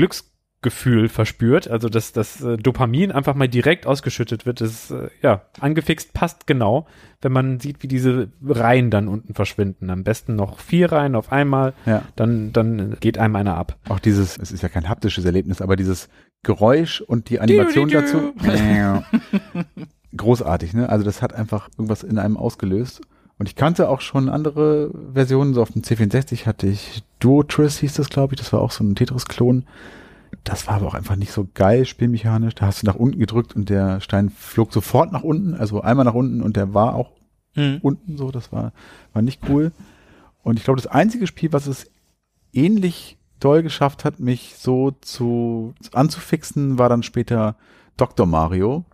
Glücksgefühl 0.61 1.07
verspürt, 1.09 1.67
also 1.69 1.87
dass 1.87 2.13
das 2.13 2.41
äh, 2.41 2.57
Dopamin 2.57 3.11
einfach 3.11 3.35
mal 3.35 3.47
direkt 3.47 3.85
ausgeschüttet 3.85 4.45
wird, 4.45 4.59
das 4.61 4.69
ist, 4.71 4.91
äh, 4.91 5.09
ja, 5.21 5.43
angefixt 5.59 6.13
passt 6.13 6.47
genau, 6.47 6.87
wenn 7.21 7.31
man 7.31 7.59
sieht, 7.59 7.83
wie 7.83 7.87
diese 7.87 8.29
Reihen 8.43 8.89
dann 8.89 9.07
unten 9.07 9.33
verschwinden. 9.35 9.89
Am 9.89 10.03
besten 10.03 10.35
noch 10.35 10.59
vier 10.59 10.91
Reihen 10.91 11.15
auf 11.15 11.31
einmal, 11.31 11.73
Ja. 11.85 12.03
dann, 12.15 12.53
dann 12.53 12.97
geht 12.99 13.17
einem 13.17 13.35
einer 13.35 13.55
ab. 13.55 13.77
Auch 13.87 13.99
dieses, 13.99 14.37
es 14.37 14.51
ist 14.51 14.63
ja 14.63 14.69
kein 14.69 14.89
haptisches 14.89 15.25
Erlebnis, 15.25 15.61
aber 15.61 15.75
dieses 15.75 16.09
Geräusch 16.43 17.01
und 17.01 17.29
die 17.29 17.39
Animation 17.39 17.89
Du, 17.89 17.95
du, 17.95 18.01
dazu. 18.01 18.33
Großartig, 20.15 20.73
ne? 20.73 20.89
Also 20.89 21.05
das 21.05 21.21
hat 21.21 21.33
einfach 21.33 21.69
irgendwas 21.77 22.03
in 22.03 22.17
einem 22.17 22.37
ausgelöst. 22.37 23.01
Und 23.37 23.47
ich 23.47 23.55
kannte 23.55 23.87
auch 23.89 24.01
schon 24.01 24.29
andere 24.29 24.89
Versionen, 25.13 25.53
so 25.53 25.61
auf 25.61 25.71
dem 25.71 25.83
C64 25.83 26.47
hatte 26.47 26.65
ich 26.67 27.03
Duotris 27.19 27.77
hieß 27.79 27.93
das, 27.93 28.09
glaube 28.09 28.33
ich, 28.33 28.39
das 28.39 28.51
war 28.53 28.61
auch 28.61 28.71
so 28.71 28.83
ein 28.83 28.95
Tetris-Klon. 28.95 29.65
Das 30.47 30.65
war 30.65 30.75
aber 30.75 30.87
auch 30.87 30.93
einfach 30.93 31.17
nicht 31.17 31.33
so 31.33 31.45
geil 31.53 31.85
spielmechanisch. 31.85 32.55
Da 32.55 32.67
hast 32.67 32.81
du 32.81 32.85
nach 32.85 32.95
unten 32.95 33.19
gedrückt 33.19 33.53
und 33.53 33.67
der 33.69 33.99
Stein 33.99 34.29
flog 34.29 34.71
sofort 34.71 35.11
nach 35.11 35.23
unten, 35.23 35.53
also 35.55 35.81
einmal 35.81 36.05
nach 36.05 36.13
unten 36.13 36.41
und 36.41 36.55
der 36.55 36.73
war 36.73 36.95
auch 36.95 37.11
Hm. 37.55 37.79
unten 37.81 38.17
so, 38.17 38.31
das 38.31 38.51
war, 38.51 38.71
war 39.13 39.21
nicht 39.21 39.41
cool. 39.49 39.71
Und 40.43 40.57
ich 40.57 40.63
glaube, 40.63 40.79
das 40.79 40.89
einzige 40.89 41.27
Spiel, 41.27 41.51
was 41.51 41.67
es 41.67 41.91
ähnlich 42.53 43.17
doll 43.41 43.61
geschafft 43.61 44.05
hat, 44.05 44.19
mich 44.21 44.55
so 44.57 44.91
zu 45.01 45.73
anzufixen, 45.91 46.77
war 46.77 46.87
dann 46.87 47.03
später 47.03 47.55
Dr. 47.97 48.25
Mario. 48.25 48.85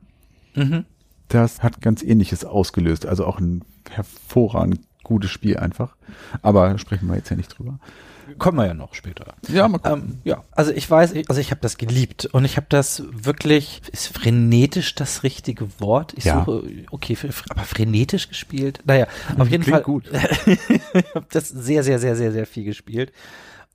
Mhm. 0.55 0.85
Das 1.27 1.61
hat 1.61 1.81
ganz 1.81 2.01
ähnliches 2.01 2.45
ausgelöst, 2.45 3.05
also 3.05 3.25
auch 3.25 3.39
ein 3.39 3.63
hervorragend 3.91 4.79
gutes 5.03 5.29
Spiel 5.29 5.57
einfach. 5.57 5.95
Aber 6.41 6.77
sprechen 6.79 7.07
wir 7.09 7.15
jetzt 7.15 7.29
ja 7.29 7.35
nicht 7.35 7.49
drüber. 7.57 7.79
Kommen 8.37 8.57
wir 8.57 8.65
ja 8.67 8.73
noch 8.73 8.93
später. 8.93 9.35
Ja, 9.47 9.67
mal 9.67 9.79
Ähm, 9.83 10.19
ja, 10.23 10.43
also 10.51 10.71
ich 10.71 10.89
weiß, 10.89 11.13
also 11.27 11.39
ich 11.41 11.51
habe 11.51 11.61
das 11.61 11.77
geliebt 11.77 12.25
und 12.25 12.45
ich 12.45 12.57
habe 12.57 12.67
das 12.69 13.03
wirklich, 13.11 13.81
ist 13.91 14.07
frenetisch 14.07 14.95
das 14.95 15.23
richtige 15.23 15.67
Wort? 15.79 16.13
Ich 16.15 16.25
Ja. 16.25 16.39
suche, 16.45 16.63
okay, 16.91 17.17
aber 17.49 17.63
frenetisch 17.63 18.29
gespielt? 18.29 18.79
Naja, 18.85 19.07
auf 19.37 19.47
jeden 19.49 19.63
Klingt 19.63 19.77
Fall. 19.77 19.81
gut. 19.83 20.09
ich 20.45 21.15
habe 21.15 21.27
das 21.31 21.49
sehr, 21.49 21.83
sehr, 21.83 21.99
sehr, 21.99 22.15
sehr, 22.15 22.31
sehr 22.31 22.45
viel 22.45 22.63
gespielt. 22.63 23.11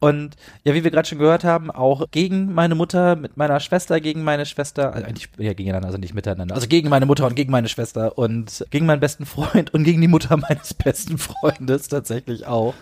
Und 0.01 0.37
ja, 0.63 0.75
wie 0.75 0.85
wir 0.85 0.93
gerade 0.93 1.09
schon 1.09 1.19
gehört 1.19 1.43
haben, 1.43 1.73
auch 1.73 2.05
gegen 2.13 2.55
meine 2.55 2.77
Mutter, 2.77 3.17
mit 3.17 3.37
meiner 3.37 3.59
Schwester, 3.59 4.01
gegen 4.01 4.23
meine 4.23 4.47
Schwester, 4.47 4.95
also 4.95 5.07
eigentlich 5.07 5.29
ja, 5.39 5.53
gegeneinander, 5.55 5.89
also 5.89 5.99
nicht 5.99 6.15
miteinander, 6.15 6.55
also 6.55 6.69
gegen 6.69 6.89
meine 6.89 7.05
Mutter 7.05 7.27
und 7.27 7.35
gegen 7.35 7.51
meine 7.51 7.69
Schwester 7.69 8.17
und 8.17 8.65
gegen 8.71 8.87
meinen 8.87 9.01
besten 9.01 9.27
Freund 9.27 9.75
und 9.75 9.83
gegen 9.83 10.01
die 10.01 10.07
Mutter 10.07 10.37
meines 10.49 10.73
besten 10.75 11.19
Freundes 11.19 11.89
tatsächlich 11.89 12.47
auch. 12.47 12.75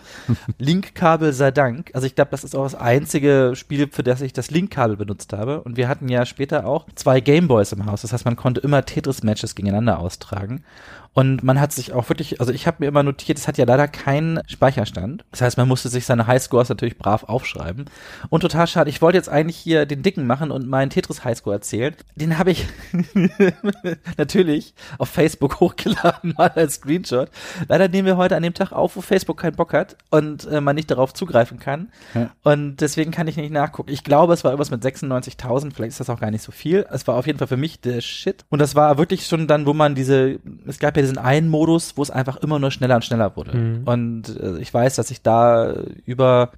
Linkkabel 0.59 1.33
sei 1.33 1.49
Dank. 1.49 1.89
Also 1.93 2.05
ich 2.05 2.13
glaube, 2.13 2.29
das 2.31 2.43
ist 2.43 2.55
auch 2.55 2.63
das 2.63 2.75
einzige 2.75 3.53
Spiel, 3.55 3.87
für 3.91 4.03
das 4.03 4.21
ich 4.21 4.33
das 4.33 4.51
Linkkabel 4.51 4.95
benutzt 4.95 5.33
habe. 5.33 5.61
Und 5.61 5.75
wir 5.75 5.87
hatten 5.87 6.09
ja 6.09 6.23
später 6.25 6.67
auch 6.67 6.85
zwei 6.93 7.19
Gameboys 7.19 7.71
im 7.71 7.87
Haus. 7.87 8.03
Das 8.03 8.13
heißt, 8.13 8.25
man 8.25 8.35
konnte 8.35 8.61
immer 8.61 8.85
Tetris-Matches 8.85 9.55
gegeneinander 9.55 9.99
austragen. 9.99 10.63
Und 11.17 11.43
man 11.43 11.59
hat 11.59 11.71
sich 11.71 11.93
auch 11.93 12.09
wirklich, 12.09 12.39
also 12.41 12.53
ich 12.53 12.67
habe 12.67 12.77
mir 12.81 12.85
immer 12.85 13.01
notiert, 13.01 13.39
es 13.39 13.47
hat 13.47 13.57
ja 13.57 13.65
leider 13.65 13.87
keinen 13.87 14.39
Speicherstand. 14.45 15.25
Das 15.31 15.41
heißt, 15.41 15.57
man 15.57 15.67
musste 15.67 15.89
sich 15.89 16.05
seine 16.05 16.27
Highscores 16.27 16.69
natürlich 16.69 16.99
brav 16.99 17.23
aufschreiben. 17.23 17.85
Und 18.29 18.41
total 18.41 18.67
schade, 18.67 18.91
ich 18.91 19.01
wollte 19.01 19.17
jetzt 19.17 19.27
eigentlich 19.27 19.57
hier 19.57 19.87
den 19.87 20.03
Dicken 20.03 20.27
machen 20.27 20.51
und 20.51 20.67
meinen 20.67 20.91
Tetris-Highscore 20.91 21.55
erzählen. 21.55 21.95
Den 22.15 22.37
habe 22.37 22.51
ich 22.51 22.67
natürlich 24.17 24.75
auf 24.99 25.09
Facebook 25.09 25.59
hochgeladen, 25.59 26.35
mal 26.37 26.49
als 26.49 26.75
Screenshot. 26.75 27.31
Leider 27.67 27.87
nehmen 27.87 28.05
wir 28.05 28.17
heute 28.17 28.35
an 28.35 28.43
dem 28.43 28.53
Tag 28.53 28.71
auf, 28.71 28.95
wo 28.95 29.01
Facebook 29.01 29.39
keinen 29.39 29.55
Bock 29.55 29.73
hat 29.73 29.97
und 30.11 30.45
äh, 30.45 30.61
man 30.61 30.75
nicht 30.75 30.91
darauf 30.91 31.15
zugreifen 31.15 31.57
kann. 31.57 31.87
Ja. 32.13 32.29
Und 32.43 32.77
deswegen 32.77 33.09
kann 33.09 33.27
ich 33.27 33.37
nicht 33.37 33.51
nachgucken. 33.51 33.91
Ich 33.91 34.03
glaube, 34.03 34.35
es 34.35 34.43
war 34.43 34.51
irgendwas 34.51 34.69
mit 34.69 34.83
96.000, 34.83 35.73
vielleicht 35.73 35.93
ist 35.93 35.99
das 35.99 36.11
auch 36.11 36.19
gar 36.19 36.29
nicht 36.29 36.43
so 36.43 36.51
viel. 36.51 36.85
Es 36.91 37.07
war 37.07 37.15
auf 37.15 37.25
jeden 37.25 37.39
Fall 37.39 37.47
für 37.47 37.57
mich 37.57 37.81
der 37.81 38.01
Shit. 38.01 38.45
Und 38.49 38.59
das 38.59 38.75
war 38.75 38.99
wirklich 38.99 39.25
schon 39.25 39.47
dann, 39.47 39.65
wo 39.65 39.73
man 39.73 39.95
diese, 39.95 40.37
es 40.67 40.77
gab 40.77 40.95
ja 40.95 41.06
diesen 41.07 41.17
einen 41.17 41.49
Modus, 41.49 41.93
wo 41.95 42.01
es 42.01 42.11
einfach 42.11 42.37
immer 42.37 42.59
nur 42.59 42.71
schneller 42.71 42.95
und 42.95 43.05
schneller 43.05 43.35
wurde. 43.35 43.57
Mhm. 43.57 43.83
Und 43.85 44.39
äh, 44.39 44.57
ich 44.59 44.73
weiß, 44.73 44.95
dass 44.95 45.11
ich 45.11 45.21
da 45.21 45.73
über 46.05 46.51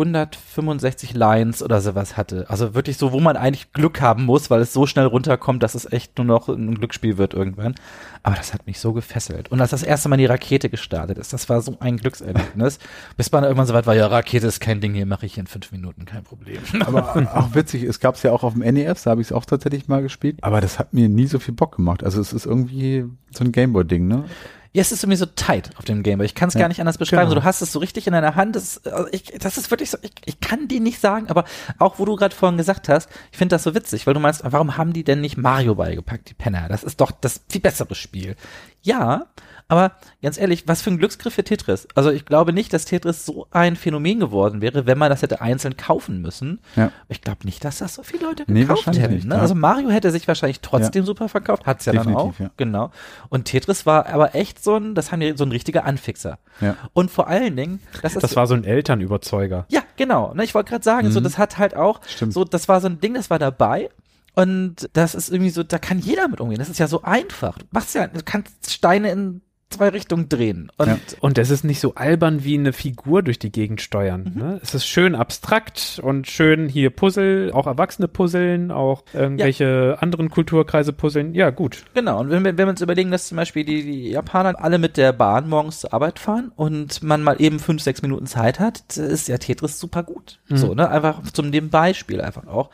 165 0.00 1.14
Lines 1.14 1.62
oder 1.62 1.80
sowas 1.80 2.16
hatte. 2.16 2.46
Also 2.48 2.74
wirklich 2.74 2.96
so, 2.96 3.12
wo 3.12 3.20
man 3.20 3.36
eigentlich 3.36 3.72
Glück 3.72 4.00
haben 4.00 4.24
muss, 4.24 4.50
weil 4.50 4.60
es 4.60 4.72
so 4.72 4.86
schnell 4.86 5.06
runterkommt, 5.06 5.62
dass 5.62 5.74
es 5.74 5.90
echt 5.90 6.16
nur 6.18 6.26
noch 6.26 6.48
ein 6.48 6.74
Glücksspiel 6.74 7.18
wird 7.18 7.34
irgendwann. 7.34 7.74
Aber 8.22 8.36
das 8.36 8.52
hat 8.52 8.66
mich 8.66 8.80
so 8.80 8.92
gefesselt. 8.92 9.50
Und 9.50 9.60
als 9.60 9.70
das 9.70 9.82
erste 9.82 10.08
Mal 10.08 10.16
die 10.16 10.26
Rakete 10.26 10.68
gestartet 10.68 11.18
ist, 11.18 11.32
das 11.32 11.48
war 11.48 11.60
so 11.62 11.76
ein 11.80 11.96
Glückserlebnis. 11.96 12.78
Bis 13.16 13.32
man 13.32 13.44
irgendwann 13.44 13.66
so 13.66 13.74
weit 13.74 13.86
war, 13.86 13.94
ja, 13.94 14.06
Rakete 14.06 14.46
ist 14.46 14.60
kein 14.60 14.80
Ding, 14.80 14.94
hier 14.94 15.06
mache 15.06 15.26
ich 15.26 15.38
in 15.38 15.46
fünf 15.46 15.72
Minuten, 15.72 16.04
kein 16.04 16.24
Problem. 16.24 16.58
Aber 16.86 17.16
auch 17.34 17.54
witzig, 17.54 17.84
es 17.84 18.00
gab 18.00 18.16
es 18.16 18.22
ja 18.22 18.32
auch 18.32 18.42
auf 18.42 18.54
dem 18.54 18.62
NES, 18.62 19.02
da 19.04 19.10
habe 19.10 19.20
ich 19.20 19.28
es 19.28 19.32
auch 19.32 19.44
tatsächlich 19.44 19.88
mal 19.88 20.02
gespielt. 20.02 20.38
Aber 20.42 20.60
das 20.60 20.78
hat 20.78 20.92
mir 20.92 21.08
nie 21.08 21.26
so 21.26 21.38
viel 21.38 21.54
Bock 21.54 21.76
gemacht. 21.76 22.04
Also 22.04 22.20
es 22.20 22.32
ist 22.32 22.46
irgendwie 22.46 23.04
so 23.30 23.44
ein 23.44 23.52
Gameboy-Ding, 23.52 24.06
ne? 24.06 24.24
Ja, 24.72 24.82
es 24.82 24.92
ist 24.92 25.02
irgendwie 25.02 25.16
so 25.16 25.26
tight 25.26 25.70
auf 25.78 25.84
dem 25.84 26.04
Game, 26.04 26.20
ich 26.20 26.36
kann 26.36 26.48
es 26.48 26.54
Ja, 26.54 26.60
gar 26.60 26.68
nicht 26.68 26.78
anders 26.78 26.96
beschreiben. 26.96 27.22
genau. 27.22 27.30
So, 27.30 27.40
du 27.40 27.44
hast 27.44 27.60
es 27.60 27.72
so 27.72 27.80
richtig 27.80 28.06
in 28.06 28.12
deiner 28.12 28.36
Hand. 28.36 28.54
Das, 28.54 28.84
also 28.86 29.08
ich, 29.10 29.24
das 29.40 29.58
ist 29.58 29.70
wirklich 29.72 29.90
so, 29.90 29.98
ich, 30.02 30.12
ich 30.26 30.38
kann 30.38 30.68
dir 30.68 30.80
nicht 30.80 31.00
sagen, 31.00 31.28
aber 31.28 31.44
auch 31.78 31.98
wo 31.98 32.04
du 32.04 32.14
gerade 32.14 32.34
vorhin 32.36 32.56
gesagt 32.56 32.88
hast, 32.88 33.08
ich 33.32 33.38
finde 33.38 33.54
das 33.54 33.64
so 33.64 33.74
witzig, 33.74 34.06
weil 34.06 34.14
du 34.14 34.20
meinst, 34.20 34.42
warum 34.44 34.76
haben 34.76 34.92
die 34.92 35.02
denn 35.02 35.20
nicht 35.20 35.36
Mario 35.36 35.74
beigepackt, 35.74 36.28
die 36.30 36.34
Penner? 36.34 36.68
Das 36.68 36.84
ist 36.84 37.00
doch 37.00 37.10
das 37.10 37.40
viel 37.48 37.60
bessere 37.60 37.96
Spiel. 37.96 38.36
Ja, 38.82 39.26
aber 39.70 39.92
ganz 40.22 40.36
ehrlich, 40.38 40.64
was 40.68 40.82
für 40.82 40.90
ein 40.90 40.98
Glücksgriff 40.98 41.32
für 41.34 41.44
Tetris. 41.44 41.88
Also 41.94 42.10
ich 42.10 42.26
glaube 42.26 42.52
nicht, 42.52 42.72
dass 42.72 42.84
Tetris 42.84 43.24
so 43.24 43.46
ein 43.50 43.76
Phänomen 43.76 44.20
geworden 44.20 44.60
wäre, 44.60 44.84
wenn 44.86 44.98
man 44.98 45.08
das 45.10 45.22
hätte 45.22 45.40
einzeln 45.40 45.76
kaufen 45.76 46.20
müssen. 46.20 46.60
Ja. 46.76 46.92
Ich 47.08 47.22
glaube 47.22 47.44
nicht, 47.44 47.64
dass 47.64 47.78
das 47.78 47.94
so 47.94 48.02
viele 48.02 48.26
Leute 48.26 48.44
Nee, 48.46 48.60
gekauft 48.62 48.78
wahrscheinlich 48.86 49.02
hätten. 49.02 49.14
nicht, 49.14 49.26
ne? 49.28 49.36
ja. 49.36 49.40
Also 49.40 49.54
Mario 49.54 49.90
hätte 49.90 50.10
sich 50.10 50.28
wahrscheinlich 50.28 50.60
trotzdem 50.60 51.04
super 51.04 51.28
verkauft, 51.28 51.66
hat's 51.66 51.84
ja 51.86 51.92
dann 51.92 52.08
Definitiv, 52.08 52.34
auch. 52.34 52.40
ja. 52.40 52.50
Genau. 52.56 52.90
Und 53.28 53.44
Tetris 53.46 53.86
war 53.86 54.06
aber 54.06 54.34
echt 54.34 54.62
so 54.62 54.76
ein, 54.76 54.94
das 54.94 55.12
haben 55.12 55.20
die 55.20 55.34
so 55.36 55.44
ein 55.44 55.52
richtiger 55.52 55.84
Anfixer. 55.84 56.38
Ja. 56.60 56.76
Und 56.92 57.10
vor 57.10 57.28
allen 57.28 57.56
Dingen, 57.56 57.80
das 58.02 58.14
ist 58.16 58.22
Das 58.22 58.36
war 58.36 58.46
so 58.46 58.54
ein 58.54 58.64
Elternüberzeuger. 58.64 59.66
ja, 59.68 59.82
genau. 59.96 60.34
Ne, 60.34 60.44
ich 60.44 60.54
wollte 60.54 60.70
gerade 60.70 60.84
sagen, 60.84 61.10
so 61.10 61.20
das 61.20 61.38
hat 61.38 61.58
halt 61.58 61.76
auch, 61.76 62.00
Mhm. 62.00 62.04
Stimmt. 62.08 62.32
so 62.32 62.44
das 62.44 62.68
war 62.68 62.80
so 62.80 62.88
ein 62.88 63.00
Ding, 63.00 63.14
das 63.14 63.30
war 63.30 63.38
dabei. 63.38 63.88
Und 64.34 64.88
das 64.92 65.14
ist 65.16 65.30
irgendwie 65.30 65.50
so, 65.50 65.62
da 65.64 65.78
kann 65.78 65.98
jeder 65.98 66.28
mit 66.28 66.40
umgehen. 66.40 66.58
Das 66.58 66.68
ist 66.68 66.78
ja 66.78 66.86
so 66.86 67.02
einfach. 67.02 67.58
Du 67.58 67.64
machst 67.72 67.94
ja, 67.94 68.06
du 68.06 68.20
kannst 68.24 68.70
Steine 68.70 69.10
in 69.10 69.42
zwei 69.70 69.88
Richtungen 69.88 70.28
drehen. 70.28 70.70
Und 70.76 70.88
Ja. 70.88 70.98
Und 71.20 71.38
es 71.38 71.50
ist 71.50 71.64
nicht 71.64 71.80
so 71.80 71.94
albern 71.94 72.44
wie 72.44 72.58
eine 72.58 72.72
Figur 72.72 73.22
durch 73.22 73.38
die 73.38 73.52
Gegend 73.52 73.80
steuern. 73.80 74.32
Mhm. 74.34 74.40
Ne? 74.40 74.60
Es 74.62 74.74
ist 74.74 74.86
schön 74.86 75.14
abstrakt 75.14 76.00
und 76.02 76.28
schön 76.28 76.68
hier 76.68 76.90
Puzzle, 76.90 77.52
auch 77.52 77.66
Erwachsene 77.66 78.08
puzzeln, 78.08 78.70
auch 78.70 79.04
irgendwelche 79.12 79.96
anderen 80.00 80.28
Kulturkreise 80.30 80.92
puzzeln. 80.92 81.34
Ja, 81.34 81.50
gut. 81.50 81.84
Genau, 81.94 82.20
und 82.20 82.30
wenn 82.30 82.44
wir, 82.44 82.58
wenn 82.58 82.66
wir 82.66 82.70
uns 82.70 82.80
überlegen, 82.80 83.10
dass 83.10 83.28
zum 83.28 83.36
Beispiel 83.36 83.64
die, 83.64 83.82
die 83.82 84.10
Japaner 84.10 84.62
alle 84.62 84.78
mit 84.78 84.96
der 84.96 85.12
Bahn 85.12 85.48
morgens 85.48 85.80
zur 85.80 85.94
Arbeit 85.94 86.18
fahren 86.18 86.52
und 86.56 87.02
man 87.02 87.22
mal 87.22 87.40
eben 87.40 87.58
fünf, 87.58 87.82
sechs 87.82 88.02
Minuten 88.02 88.26
Zeit 88.26 88.60
hat, 88.60 88.96
ist 88.96 89.28
ja 89.28 89.38
Tetris 89.38 89.78
super 89.78 90.02
gut. 90.02 90.40
So, 90.48 90.74
ne? 90.74 90.88
Einfach 90.90 91.22
zum 91.32 91.52
dem 91.52 91.70
Beispiel 91.70 92.20
einfach 92.20 92.46
auch. 92.46 92.70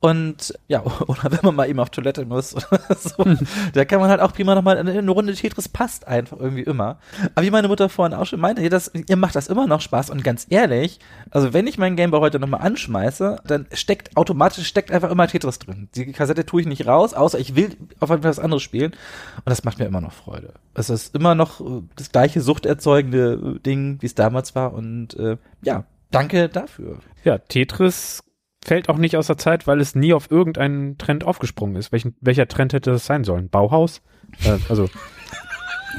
Und 0.00 0.54
ja, 0.68 0.82
oder 1.06 1.24
wenn 1.24 1.40
man 1.42 1.56
mal 1.56 1.68
eben 1.68 1.80
auf 1.80 1.90
Toilette 1.90 2.24
muss 2.24 2.54
oder 2.54 2.80
so, 2.98 3.24
da 3.72 3.84
kann 3.84 4.00
man 4.00 4.10
halt 4.10 4.20
auch 4.20 4.32
prima 4.32 4.54
nochmal 4.54 4.78
eine, 4.78 4.92
eine 4.92 5.10
Runde 5.10 5.34
Tetris 5.34 5.68
passt 5.68 6.06
einfach 6.06 6.38
irgendwie 6.38 6.62
immer. 6.62 6.98
Aber 7.34 7.44
wie 7.44 7.50
meine 7.50 7.68
Mutter 7.68 7.88
vorhin 7.88 8.16
auch 8.16 8.26
schon 8.26 8.40
meinte, 8.40 8.62
ihr, 8.62 8.70
das, 8.70 8.92
ihr 8.94 9.16
macht 9.16 9.34
das 9.34 9.48
immer 9.48 9.66
noch 9.66 9.80
Spaß 9.80 10.10
und 10.10 10.22
ganz 10.22 10.46
ehrlich, 10.50 11.00
also 11.30 11.52
wenn 11.52 11.66
ich 11.66 11.78
meinen 11.78 11.96
Gameboy 11.96 12.20
heute 12.20 12.38
nochmal 12.38 12.60
anschmeiße, 12.60 13.40
dann 13.44 13.66
steckt 13.72 14.16
automatisch 14.16 14.66
steckt 14.66 14.92
einfach 14.92 15.10
immer 15.10 15.26
Tetris 15.26 15.58
drin. 15.58 15.88
Die 15.94 16.12
Kassette 16.12 16.46
tue 16.46 16.60
ich 16.60 16.66
nicht 16.66 16.86
raus, 16.86 17.14
außer 17.14 17.38
ich 17.38 17.56
will 17.56 17.76
auf 17.98 18.10
etwas 18.10 18.38
anderes 18.38 18.62
spielen 18.62 18.92
und 18.92 19.46
das 19.46 19.64
macht 19.64 19.78
mir 19.78 19.86
immer 19.86 20.00
noch 20.00 20.12
Freude. 20.12 20.54
Es 20.74 20.90
ist 20.90 21.14
immer 21.14 21.34
noch 21.34 21.60
äh, 21.60 21.82
das 21.96 22.12
gleiche 22.12 22.40
suchterzeugende 22.40 23.56
äh, 23.56 23.58
Ding, 23.60 23.98
wie 24.00 24.06
es 24.06 24.14
damals 24.14 24.54
war 24.54 24.74
und 24.74 25.14
äh, 25.18 25.38
ja, 25.62 25.84
danke 26.12 26.48
dafür. 26.48 26.98
Ja, 27.24 27.38
Tetris 27.38 28.20
fällt 28.64 28.88
auch 28.88 28.98
nicht 28.98 29.16
aus 29.16 29.26
der 29.28 29.38
Zeit, 29.38 29.66
weil 29.66 29.80
es 29.80 29.94
nie 29.94 30.12
auf 30.12 30.30
irgendeinen 30.30 30.98
Trend 30.98 31.24
aufgesprungen 31.24 31.76
ist. 31.76 31.92
Welchen, 31.92 32.16
welcher 32.20 32.48
Trend 32.48 32.72
hätte 32.72 32.90
das 32.90 33.06
sein 33.06 33.24
sollen? 33.24 33.48
Bauhaus? 33.48 34.02
Äh, 34.44 34.58
also, 34.68 34.88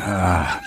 Ah, 0.02 0.60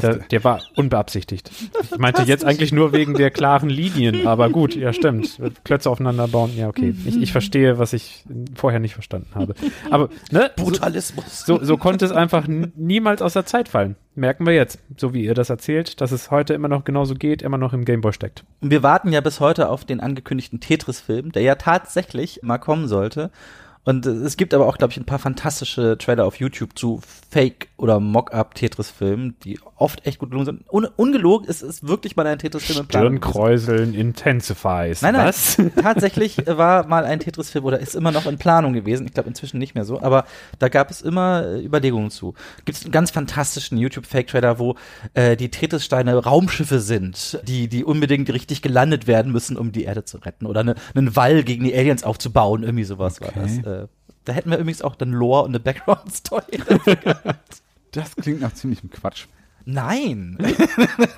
der, 0.00 0.14
der 0.16 0.44
war 0.44 0.62
unbeabsichtigt. 0.76 1.50
Ich 1.92 1.98
meinte 1.98 2.22
jetzt 2.22 2.44
eigentlich 2.44 2.72
nur 2.72 2.92
wegen 2.92 3.14
der 3.14 3.30
klaren 3.30 3.68
Linien, 3.68 4.26
aber 4.26 4.48
gut, 4.48 4.74
ja 4.74 4.92
stimmt. 4.92 5.38
Klötze 5.64 5.90
aufeinander 5.90 6.26
bauen, 6.26 6.56
ja 6.56 6.68
okay. 6.68 6.94
Ich, 7.04 7.20
ich 7.20 7.32
verstehe, 7.32 7.78
was 7.78 7.92
ich 7.92 8.24
vorher 8.54 8.80
nicht 8.80 8.94
verstanden 8.94 9.28
habe. 9.34 9.54
Aber, 9.90 10.08
ne? 10.30 10.50
Brutalismus. 10.56 11.44
so, 11.44 11.62
so 11.62 11.76
konnte 11.76 12.04
es 12.04 12.12
einfach 12.12 12.46
niemals 12.48 13.20
aus 13.20 13.34
der 13.34 13.44
Zeit 13.44 13.68
fallen. 13.68 13.96
Merken 14.14 14.46
wir 14.46 14.54
jetzt, 14.54 14.78
so 14.96 15.14
wie 15.14 15.24
ihr 15.24 15.34
das 15.34 15.50
erzählt, 15.50 16.00
dass 16.00 16.12
es 16.12 16.30
heute 16.30 16.54
immer 16.54 16.68
noch 16.68 16.84
genauso 16.84 17.14
geht, 17.14 17.42
immer 17.42 17.58
noch 17.58 17.72
im 17.72 17.84
Gameboy 17.84 18.12
steckt. 18.12 18.44
Und 18.60 18.70
wir 18.70 18.82
warten 18.82 19.12
ja 19.12 19.20
bis 19.20 19.40
heute 19.40 19.68
auf 19.68 19.84
den 19.84 20.00
angekündigten 20.00 20.60
Tetris-Film, 20.60 21.32
der 21.32 21.42
ja 21.42 21.54
tatsächlich 21.54 22.40
mal 22.42 22.58
kommen 22.58 22.88
sollte. 22.88 23.30
Und 23.84 24.06
äh, 24.06 24.10
es 24.10 24.36
gibt 24.36 24.54
aber 24.54 24.66
auch, 24.66 24.78
glaube 24.78 24.92
ich, 24.92 24.98
ein 24.98 25.04
paar 25.04 25.18
fantastische 25.18 25.98
Trailer 25.98 26.24
auf 26.24 26.36
YouTube 26.36 26.78
zu 26.78 27.00
Fake- 27.30 27.68
oder 27.76 27.98
Mock-up-Tetris-Filmen, 27.98 29.36
die 29.42 29.58
oft 29.76 30.06
echt 30.06 30.18
gut 30.18 30.30
gelungen 30.30 30.46
sind. 30.46 30.72
Un 30.72 30.86
ungelogen, 30.96 31.48
es 31.48 31.62
ist 31.62 31.86
wirklich 31.86 32.14
mal 32.14 32.26
ein 32.26 32.38
Tetris-Film 32.38 32.80
im 32.80 32.86
Plan. 32.86 33.02
Stirnkräuseln 33.02 33.94
intensifies. 33.94 35.02
Nein, 35.02 35.14
nein, 35.14 35.26
Was? 35.26 35.56
tatsächlich 35.82 36.36
war 36.46 36.86
mal 36.86 37.04
ein 37.04 37.18
Tetris-Film 37.18 37.64
oder 37.64 37.80
ist 37.80 37.96
immer 37.96 38.12
noch 38.12 38.26
in 38.26 38.38
Planung 38.38 38.72
gewesen. 38.72 39.06
Ich 39.06 39.14
glaube 39.14 39.28
inzwischen 39.28 39.58
nicht 39.58 39.74
mehr 39.74 39.84
so, 39.84 40.00
aber 40.00 40.26
da 40.60 40.68
gab 40.68 40.90
es 40.90 41.02
immer 41.02 41.44
äh, 41.44 41.64
Überlegungen 41.64 42.10
zu. 42.10 42.34
Gibt 42.64 42.78
es 42.78 42.84
einen 42.84 42.92
ganz 42.92 43.10
fantastischen 43.10 43.78
YouTube-Fake-Trailer, 43.78 44.60
wo 44.60 44.76
äh, 45.14 45.36
die 45.36 45.50
Tetris-Steine 45.50 46.14
Raumschiffe 46.16 46.78
sind, 46.78 47.40
die, 47.48 47.66
die 47.66 47.84
unbedingt 47.84 48.32
richtig 48.32 48.62
gelandet 48.62 49.08
werden 49.08 49.32
müssen, 49.32 49.56
um 49.56 49.72
die 49.72 49.84
Erde 49.84 50.04
zu 50.04 50.18
retten. 50.18 50.46
Oder 50.46 50.60
eine, 50.60 50.76
einen 50.94 51.16
Wall 51.16 51.42
gegen 51.42 51.64
die 51.64 51.74
Aliens 51.74 52.04
aufzubauen, 52.04 52.62
irgendwie 52.62 52.84
sowas 52.84 53.20
war 53.20 53.32
das. 53.34 53.58
Da 54.24 54.32
hätten 54.32 54.50
wir 54.50 54.58
übrigens 54.58 54.82
auch 54.82 54.94
dann 54.94 55.10
Lore 55.10 55.42
und 55.42 55.50
eine 55.50 55.60
Background-Story. 55.60 56.60
das 57.92 58.16
klingt 58.16 58.40
nach 58.40 58.54
ziemlichem 58.54 58.90
Quatsch. 58.90 59.26
Nein! 59.64 60.38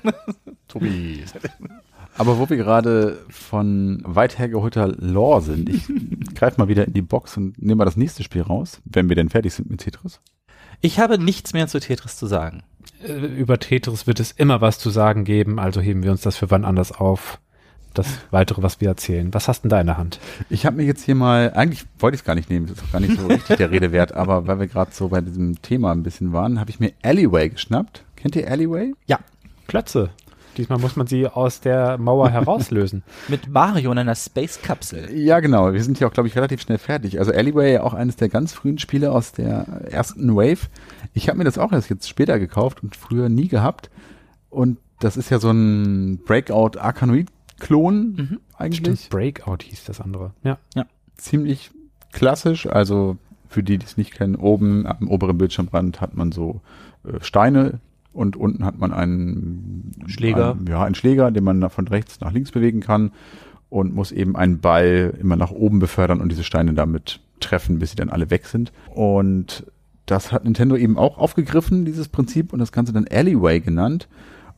Tobi. 0.69 1.25
Aber 2.17 2.39
wo 2.39 2.49
wir 2.49 2.57
gerade 2.57 3.25
von 3.29 4.01
weit 4.05 4.39
hergeholter 4.39 4.89
Lore 4.89 5.43
sind, 5.43 5.69
ich 5.69 5.85
greife 6.35 6.61
mal 6.61 6.69
wieder 6.69 6.87
in 6.87 6.93
die 6.93 7.03
Box 7.03 7.37
und 7.37 7.61
nehme 7.61 7.77
mal 7.77 7.85
das 7.85 7.97
nächste 7.97 8.23
Spiel 8.23 8.43
raus, 8.43 8.81
wenn 8.85 9.09
wir 9.09 9.17
denn 9.17 9.31
fertig 9.31 9.55
sind 9.55 9.71
mit 9.71 9.81
Tetris. 9.81 10.21
Ich 10.81 10.99
habe 10.99 11.19
nichts 11.19 11.53
mehr 11.53 11.67
zu 11.67 11.81
Tetris 11.81 12.17
zu 12.17 12.27
sagen. 12.27 12.63
Äh, 13.03 13.13
Über 13.13 13.59
Tetris 13.59 14.07
wird 14.07 14.21
es 14.21 14.31
immer 14.33 14.61
was 14.61 14.79
zu 14.79 14.91
sagen 14.91 15.25
geben, 15.25 15.59
also 15.59 15.81
heben 15.81 16.03
wir 16.03 16.11
uns 16.11 16.23
das 16.23 16.37
für 16.37 16.51
wann 16.51 16.65
anders 16.65 16.93
auf. 16.93 17.41
Das 17.95 18.07
weitere, 18.33 18.63
was 18.63 18.81
wir 18.81 18.89
erzählen. 18.89 19.33
Was 19.33 19.47
hast 19.47 19.63
denn 19.63 19.71
da 19.71 19.81
in 19.81 19.87
der 19.87 19.97
Hand? 19.97 20.19
Ich 20.51 20.67
habe 20.67 20.77
mir 20.77 20.83
jetzt 20.85 21.05
hier 21.05 21.15
mal, 21.15 21.53
eigentlich 21.55 21.87
wollte 21.99 22.17
ich 22.17 22.23
es 22.23 22.25
gar 22.25 22.35
nicht 22.35 22.51
nehmen, 22.51 22.67
das 22.67 22.79
ist 22.79 22.85
auch 22.85 22.93
gar 22.93 23.01
nicht 23.01 23.19
so 23.19 23.27
richtig 23.29 23.57
der 23.57 23.71
Rede 23.71 23.93
wert, 23.93 24.13
aber 24.13 24.47
weil 24.49 24.59
wir 24.59 24.67
gerade 24.67 24.91
so 24.93 25.09
bei 25.09 25.21
diesem 25.21 25.63
Thema 25.63 25.93
ein 25.93 26.03
bisschen 26.03 26.33
waren, 26.33 26.59
habe 26.59 26.71
ich 26.71 26.81
mir 26.81 26.93
Alleyway 27.03 27.49
geschnappt. 27.49 28.05
Kennt 28.17 28.35
ihr 28.35 28.51
Alleyway? 28.51 28.95
Ja, 29.07 29.21
Klötze. 29.69 30.11
Diesmal 30.57 30.79
muss 30.79 30.97
man 30.97 31.07
sie 31.07 31.27
aus 31.27 31.61
der 31.61 31.99
Mauer 31.99 32.31
herauslösen. 32.31 33.03
mit 33.29 33.49
Mario 33.49 33.91
in 33.93 33.99
einer 33.99 34.15
Space-Kapsel. 34.15 35.13
Ja, 35.13 35.41
genau. 35.41 35.73
Wir 35.73 35.83
sind 35.83 35.99
ja 35.99 36.07
auch, 36.07 36.13
glaube 36.13 36.29
ich, 36.29 36.37
relativ 36.37 36.63
schnell 36.63 36.79
fertig. 36.79 37.19
Also 37.19 37.33
Alleyway, 37.33 37.79
auch 37.79 37.95
eines 37.95 38.17
der 38.17 38.29
ganz 38.29 38.53
frühen 38.53 38.79
Spiele 38.79 39.11
aus 39.13 39.33
der 39.33 39.67
ersten 39.91 40.35
Wave. 40.37 40.69
Ich 41.13 41.29
habe 41.29 41.39
mir 41.39 41.45
das 41.45 41.59
auch 41.59 41.73
erst 41.73 41.91
jetzt 41.91 42.09
später 42.09 42.39
gekauft 42.39 42.83
und 42.83 42.97
früher 42.97 43.29
nie 43.29 43.49
gehabt. 43.49 43.91
Und 44.51 44.79
das 45.01 45.17
ist 45.17 45.31
ja 45.31 45.39
so 45.39 45.51
ein 45.51 46.21
Breakout-Arkanoid-Klon 47.69 48.41
eigentlich. 48.57 48.79
Stimmt, 48.79 49.11
Breakout 49.11 49.59
hieß 49.63 49.85
das 49.85 50.01
andere. 50.01 50.33
Ja. 50.43 50.59
Ziemlich 51.17 51.71
klassisch. 52.13 52.67
Also 52.67 53.17
für 53.49 53.63
die, 53.63 53.79
die 53.79 53.87
es 53.87 53.97
nicht 53.97 54.13
kennen, 54.13 54.37
oben 54.37 54.87
am 54.87 55.09
oberen 55.09 55.39
Bildschirmrand 55.39 56.01
hat 56.01 56.17
man 56.17 56.33
so 56.33 56.61
äh, 57.05 57.21
Steine 57.21 57.81
und 58.13 58.37
unten 58.37 58.65
hat 58.65 58.79
man 58.79 58.93
einen 58.93 59.93
Schläger. 60.07 60.53
Einen, 60.53 60.67
ja, 60.67 60.85
einen 60.85 60.95
Schläger, 60.95 61.31
den 61.31 61.45
man 61.45 61.69
von 61.71 61.89
rechts 61.89 62.21
nach 62.21 62.33
links 62.33 62.53
bewegen 62.53 62.81
kann 62.81 63.13
und 63.71 63.95
muss 63.95 64.13
eben 64.13 64.37
einen 64.37 64.61
Ball 64.61 65.15
immer 65.21 65.37
nach 65.37 65.51
oben 65.51 65.79
befördern 65.79 66.21
und 66.21 66.31
diese 66.31 66.45
Steine 66.45 66.75
damit 66.75 67.21
treffen, 67.41 67.79
bis 67.79 67.91
sie 67.91 67.97
dann 67.97 68.09
alle 68.09 68.31
weg 68.31 68.47
sind. 68.47 68.73
Und 68.91 69.67
das 70.07 70.33
hat 70.33 70.45
Nintendo 70.45 70.77
eben 70.77 70.99
auch 70.99 71.19
aufgegriffen, 71.19 71.85
dieses 71.85 72.09
Prinzip, 72.09 72.53
und 72.53 72.59
das 72.59 72.73
Ganze 72.73 72.93
dann 72.93 73.09
Alleyway 73.09 73.61
genannt. 73.61 74.09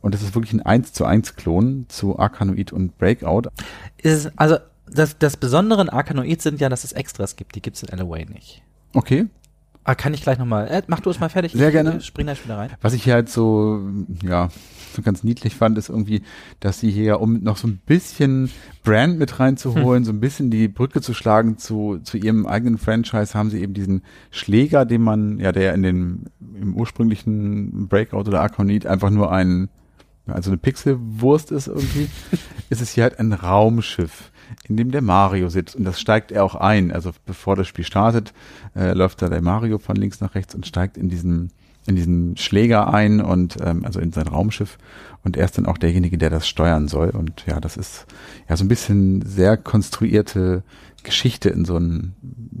Und 0.07 0.13
das 0.13 0.21
ist 0.21 0.35
wirklich 0.35 0.53
ein 0.53 0.61
1 0.61 0.93
zu 0.93 1.03
1 1.03 1.35
Klon 1.35 1.83
zu 1.89 2.17
Arkanoid 2.17 2.71
und 2.71 2.97
Breakout. 2.97 3.49
ist, 3.97 4.31
also 4.37 4.55
das, 4.89 5.17
das 5.19 5.35
Besondere 5.35 5.81
an 5.81 5.89
Arkanoid 5.89 6.41
sind 6.41 6.61
ja, 6.61 6.69
dass 6.69 6.85
es 6.85 6.93
Extras 6.93 7.35
gibt. 7.35 7.55
Die 7.55 7.61
gibt's 7.61 7.83
in 7.83 7.89
Alloway 7.89 8.25
nicht. 8.25 8.63
Okay. 8.93 9.25
Ah, 9.83 9.95
kann 9.95 10.13
ich 10.13 10.21
gleich 10.21 10.37
nochmal. 10.37 10.69
Äh, 10.69 10.81
mach 10.87 11.01
du 11.01 11.09
es 11.09 11.19
mal 11.19 11.27
fertig. 11.27 11.51
Sehr 11.51 11.67
ich, 11.67 11.73
gerne. 11.73 11.95
äh, 11.95 11.99
Spring 11.99 12.25
da 12.25 12.35
schon 12.35 12.45
wieder 12.45 12.57
rein. 12.57 12.69
Was 12.79 12.93
ich 12.93 13.03
hier 13.03 13.15
halt 13.15 13.27
so, 13.27 13.81
ja, 14.23 14.47
so 14.95 15.01
ganz 15.01 15.25
niedlich 15.25 15.55
fand, 15.55 15.77
ist 15.77 15.89
irgendwie, 15.89 16.21
dass 16.61 16.79
sie 16.79 16.89
hier, 16.89 17.19
um 17.19 17.43
noch 17.43 17.57
so 17.57 17.67
ein 17.67 17.81
bisschen 17.85 18.49
Brand 18.85 19.19
mit 19.19 19.41
reinzuholen, 19.41 20.03
so 20.05 20.13
ein 20.13 20.21
bisschen 20.21 20.49
die 20.49 20.69
Brücke 20.69 21.01
zu 21.01 21.13
schlagen 21.13 21.57
zu, 21.57 21.99
zu 21.99 22.15
ihrem 22.15 22.45
eigenen 22.47 22.77
Franchise, 22.77 23.33
haben 23.33 23.49
sie 23.49 23.61
eben 23.61 23.73
diesen 23.73 24.03
Schläger, 24.31 24.85
den 24.85 25.01
man, 25.01 25.37
ja, 25.39 25.51
der 25.51 25.73
in 25.73 25.83
den, 25.83 26.29
im 26.39 26.77
ursprünglichen 26.77 27.89
Breakout 27.89 28.29
oder 28.29 28.41
Arconid 28.41 28.85
einfach 28.85 29.09
nur 29.09 29.33
ein, 29.33 29.67
also 30.27 30.49
eine 30.49 30.57
Pixelwurst 30.57 31.51
ist 31.51 31.67
irgendwie, 31.67 32.09
ist 32.69 32.81
es 32.81 32.91
hier 32.91 33.03
halt 33.03 33.19
ein 33.19 33.33
Raumschiff, 33.33 34.31
in 34.67 34.77
dem 34.77 34.91
der 34.91 35.01
Mario 35.01 35.49
sitzt. 35.49 35.75
Und 35.75 35.83
das 35.83 35.99
steigt 35.99 36.31
er 36.31 36.43
auch 36.43 36.55
ein. 36.55 36.91
Also 36.91 37.11
bevor 37.25 37.55
das 37.55 37.67
Spiel 37.67 37.85
startet, 37.85 38.33
äh, 38.75 38.93
läuft 38.93 39.21
da 39.21 39.29
der 39.29 39.41
Mario 39.41 39.77
von 39.77 39.95
links 39.95 40.21
nach 40.21 40.35
rechts 40.35 40.55
und 40.55 40.67
steigt 40.67 40.97
in 40.97 41.09
diesen 41.09 41.51
in 41.87 41.95
diesen 41.95 42.35
Schläger 42.35 42.93
ein 42.93 43.21
und 43.21 43.57
ähm, 43.63 43.85
also 43.85 43.99
in 44.01 44.11
sein 44.11 44.27
Raumschiff. 44.27 44.77
Und 45.23 45.37
er 45.37 45.45
ist 45.45 45.57
dann 45.57 45.65
auch 45.65 45.77
derjenige, 45.77 46.17
der 46.17 46.29
das 46.29 46.47
steuern 46.47 46.89
soll. 46.89 47.09
Und 47.09 47.45
ja, 47.47 47.59
das 47.61 47.77
ist 47.77 48.05
ja 48.49 48.57
so 48.57 48.65
ein 48.65 48.67
bisschen 48.67 49.21
sehr 49.25 49.55
konstruierte 49.55 50.63
Geschichte 51.07 51.49
in 51.49 51.63
so 51.63 51.77
ein 51.77 52.15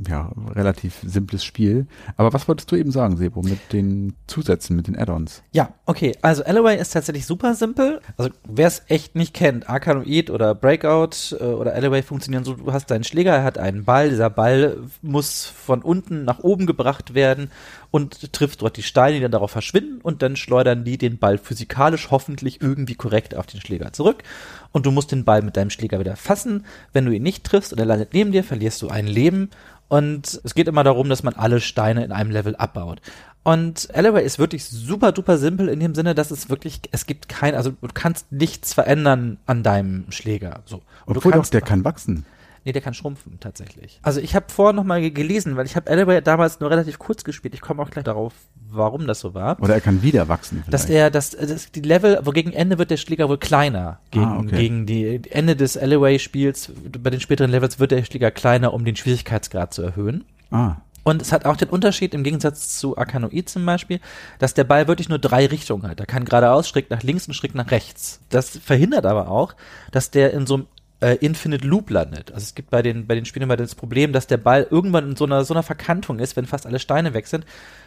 ja, 0.07 0.31
relativ 0.55 0.99
simples 1.03 1.43
Spiel. 1.43 1.85
Aber 2.15 2.31
was 2.31 2.47
wolltest 2.47 2.71
du 2.71 2.77
eben 2.77 2.91
sagen, 2.91 3.17
Sebo, 3.17 3.41
mit 3.41 3.73
den 3.73 4.13
Zusätzen, 4.25 4.77
mit 4.77 4.87
den 4.87 4.97
Add-ons? 4.97 5.43
Ja, 5.51 5.73
okay. 5.85 6.15
Also 6.21 6.45
Alloway 6.45 6.79
ist 6.79 6.93
tatsächlich 6.93 7.25
super 7.25 7.55
simpel. 7.55 7.99
Also 8.15 8.31
wer 8.47 8.67
es 8.67 8.83
echt 8.87 9.15
nicht 9.15 9.33
kennt, 9.33 9.69
Arkanoid 9.69 10.29
oder 10.29 10.55
Breakout 10.55 11.35
äh, 11.37 11.43
oder 11.43 11.73
Alloway 11.73 12.01
funktionieren 12.01 12.45
so, 12.45 12.53
du 12.53 12.71
hast 12.71 12.89
deinen 12.89 13.03
Schläger, 13.03 13.33
er 13.35 13.43
hat 13.43 13.57
einen 13.57 13.83
Ball, 13.83 14.09
dieser 14.09 14.29
Ball 14.29 14.77
muss 15.01 15.45
von 15.45 15.81
unten 15.81 16.23
nach 16.23 16.39
oben 16.39 16.67
gebracht 16.67 17.13
werden 17.13 17.51
und 17.91 18.31
trifft 18.31 18.61
dort 18.61 18.77
die 18.77 18.83
Steine, 18.83 19.15
die 19.15 19.21
dann 19.21 19.31
darauf 19.31 19.51
verschwinden 19.51 19.99
und 20.01 20.21
dann 20.21 20.37
schleudern 20.37 20.85
die 20.85 20.97
den 20.97 21.17
Ball 21.17 21.37
physikalisch 21.37 22.11
hoffentlich 22.11 22.61
irgendwie 22.61 22.95
korrekt 22.95 23.35
auf 23.35 23.45
den 23.45 23.59
Schläger 23.59 23.91
zurück 23.91 24.23
und 24.71 24.85
du 24.85 24.91
musst 24.91 25.11
den 25.11 25.25
Ball 25.25 25.41
mit 25.41 25.57
deinem 25.57 25.69
Schläger 25.69 25.99
wieder 25.99 26.15
fassen. 26.15 26.65
Wenn 26.93 27.05
du 27.05 27.11
ihn 27.11 27.23
nicht 27.23 27.43
triffst 27.43 27.71
und 27.71 27.79
er 27.79 27.85
landet 27.85 28.13
neben 28.13 28.31
dir, 28.31 28.43
verlierst 28.43 28.81
du 28.81 28.89
ein 28.89 29.07
Leben 29.07 29.49
und 29.87 30.41
es 30.43 30.53
geht 30.53 30.67
immer 30.67 30.83
darum, 30.83 31.09
dass 31.09 31.23
man 31.23 31.33
alle 31.35 31.61
Steine 31.61 32.03
in 32.03 32.11
einem 32.11 32.31
Level 32.31 32.55
abbaut. 32.55 33.01
Und 33.43 33.87
Alloway 33.95 34.25
ist 34.25 34.39
wirklich 34.39 34.65
super 34.65 35.13
duper 35.13 35.37
simpel 35.37 35.69
in 35.69 35.79
dem 35.79 35.95
Sinne, 35.95 36.13
dass 36.13 36.31
es 36.31 36.49
wirklich, 36.49 36.81
es 36.91 37.05
gibt 37.05 37.29
kein, 37.29 37.55
also 37.55 37.71
du 37.71 37.87
kannst 37.93 38.29
nichts 38.31 38.73
verändern 38.73 39.37
an 39.45 39.63
deinem 39.63 40.11
Schläger. 40.11 40.63
So. 40.65 40.81
Und 41.05 41.15
Obwohl 41.15 41.21
du 41.21 41.29
doch, 41.29 41.31
kannst, 41.35 41.53
der 41.53 41.61
kann 41.61 41.85
wachsen. 41.85 42.25
Nee, 42.65 42.73
der 42.73 42.81
kann 42.81 42.93
schrumpfen 42.93 43.39
tatsächlich. 43.39 44.01
Also 44.01 44.19
ich 44.19 44.35
habe 44.35 44.47
vorher 44.49 44.73
nochmal 44.73 45.09
gelesen, 45.11 45.55
weil 45.55 45.65
ich 45.65 45.77
habe 45.77 45.89
Alloway 45.89 46.21
damals 46.21 46.59
nur 46.59 46.69
relativ 46.69 46.99
kurz 46.99 47.23
gespielt. 47.23 47.53
Ich 47.53 47.61
komme 47.61 47.81
auch 47.81 47.89
gleich 47.89 48.03
darauf, 48.03 48.33
warum 48.69 49.07
das 49.07 49.19
so 49.19 49.33
war. 49.33 49.61
Oder 49.61 49.75
er 49.75 49.81
kann 49.81 50.01
wieder 50.01 50.27
wachsen. 50.27 50.63
Dass 50.69 50.85
vielleicht. 50.85 50.97
der, 50.97 51.09
dass, 51.11 51.31
dass 51.31 51.71
die 51.71 51.81
Level, 51.81 52.19
wo 52.23 52.31
gegen 52.31 52.51
Ende 52.53 52.77
wird 52.77 52.91
der 52.91 52.97
Schläger 52.97 53.29
wohl 53.29 53.37
kleiner. 53.37 53.99
Gegen, 54.11 54.25
Ah, 54.25 54.37
okay. 54.39 54.55
gegen 54.57 54.85
die 54.85 55.21
Ende 55.31 55.55
des 55.55 55.77
Alloway-Spiels, 55.77 56.71
bei 57.01 57.09
den 57.09 57.19
späteren 57.21 57.51
Levels 57.51 57.79
wird 57.79 57.91
der 57.91 58.03
Schläger 58.03 58.31
kleiner, 58.31 58.73
um 58.73 58.85
den 58.85 58.95
Schwierigkeitsgrad 58.95 59.73
zu 59.73 59.81
erhöhen. 59.81 60.25
ah, 60.51 60.75
Und 61.03 61.21
es 61.21 61.31
hat 61.31 61.45
auch 61.45 61.55
den 61.55 61.69
Unterschied 61.69 62.13
im 62.13 62.23
Gegensatz 62.23 62.77
zu 62.79 62.97
Arkanoid 62.97 63.47
zum 63.49 63.65
Beispiel, 63.65 63.99
dass 64.39 64.53
der 64.53 64.65
Ball 64.65 64.87
wirklich 64.89 65.07
nur 65.09 65.19
drei 65.19 65.45
Richtungen 65.45 65.87
hat. 65.87 65.99
Er 65.99 66.05
kann 66.05 66.25
geradeaus, 66.25 66.67
schräg 66.67 66.89
nach 66.89 67.03
links 67.03 67.27
und 67.27 67.33
schräg 67.33 67.55
nach 67.55 67.71
rechts. 67.71 68.19
Das 68.29 68.49
verhindert 68.57 69.05
aber 69.05 69.29
auch, 69.29 69.53
dass 69.91 70.11
der 70.11 70.33
in 70.33 70.45
so 70.45 70.55
einem 70.55 70.65
äh, 70.99 71.15
Infinite 71.17 71.65
Loop 71.65 71.89
landet. 71.89 72.31
Also 72.31 72.43
es 72.43 72.55
gibt 72.55 72.69
bei 72.69 72.81
den, 72.81 73.07
bei 73.07 73.15
den 73.15 73.25
Spielen 73.25 73.43
immer 73.43 73.57
das 73.57 73.75
Problem, 73.75 74.13
dass 74.13 74.27
der 74.27 74.37
Ball 74.37 74.67
irgendwann 74.69 75.11
in 75.11 75.15
so 75.15 75.25
einer, 75.25 75.45
so 75.45 75.53
einer 75.53 75.63
Verkantung 75.63 76.19
ist, 76.19 76.35
wenn 76.35 76.45
fast 76.45 76.65
alle 76.65 76.79
Steine 76.79 77.13
weg 77.13 77.27
sind, 77.27 77.45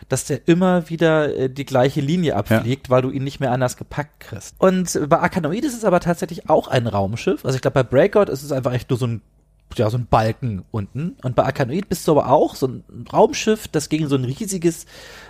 dass 0.09 0.25
der 0.25 0.47
immer 0.47 0.89
wieder 0.89 1.37
äh, 1.37 1.51
die 1.51 1.65
gleiche 1.65 2.01
Linie 2.01 2.37
abfliegt, 2.37 2.91
weil 2.91 3.03
du 3.03 3.11
ihn 3.11 3.25
nicht 3.25 3.41
mehr 3.41 3.53
anders 3.53 3.77
gepackt 3.77 4.21
kriegst. 4.21 4.55
Und 4.59 4.99
bei 5.09 5.19
Arkanoid 5.19 5.65
ist 5.65 5.77
es 5.77 5.85
aber 5.85 6.01
tatsächlich 6.01 6.49
auch 6.49 6.69
ein 6.69 6.87
Raumschiff. 6.87 7.45
Also 7.45 7.57
ich 7.57 7.63
glaube, 7.63 7.83
bei 7.83 7.89
Breakout 7.89 8.31
ist 8.31 8.43
es 8.43 8.53
einfach 8.53 8.73
echt 8.73 8.91
nur 8.91 8.99
so 8.99 9.07
ein 9.07 9.23
ja, 9.77 9.89
so 9.89 9.99
ein 9.99 10.07
Balken 10.07 10.65
unten. 10.73 11.17
Und 11.23 11.37
bei 11.37 11.45
Arkanoid 11.45 11.89
bist 11.89 12.07
du 12.09 12.13
aber 12.13 12.29
auch 12.29 12.57
so 12.57 12.67
ein 12.67 12.85
Raumschiff, 13.13 13.69
das 13.69 13.89
gegen 13.89 14.09
so 14.09 14.17
ein 14.17 14.25
riesiges, 14.25 14.85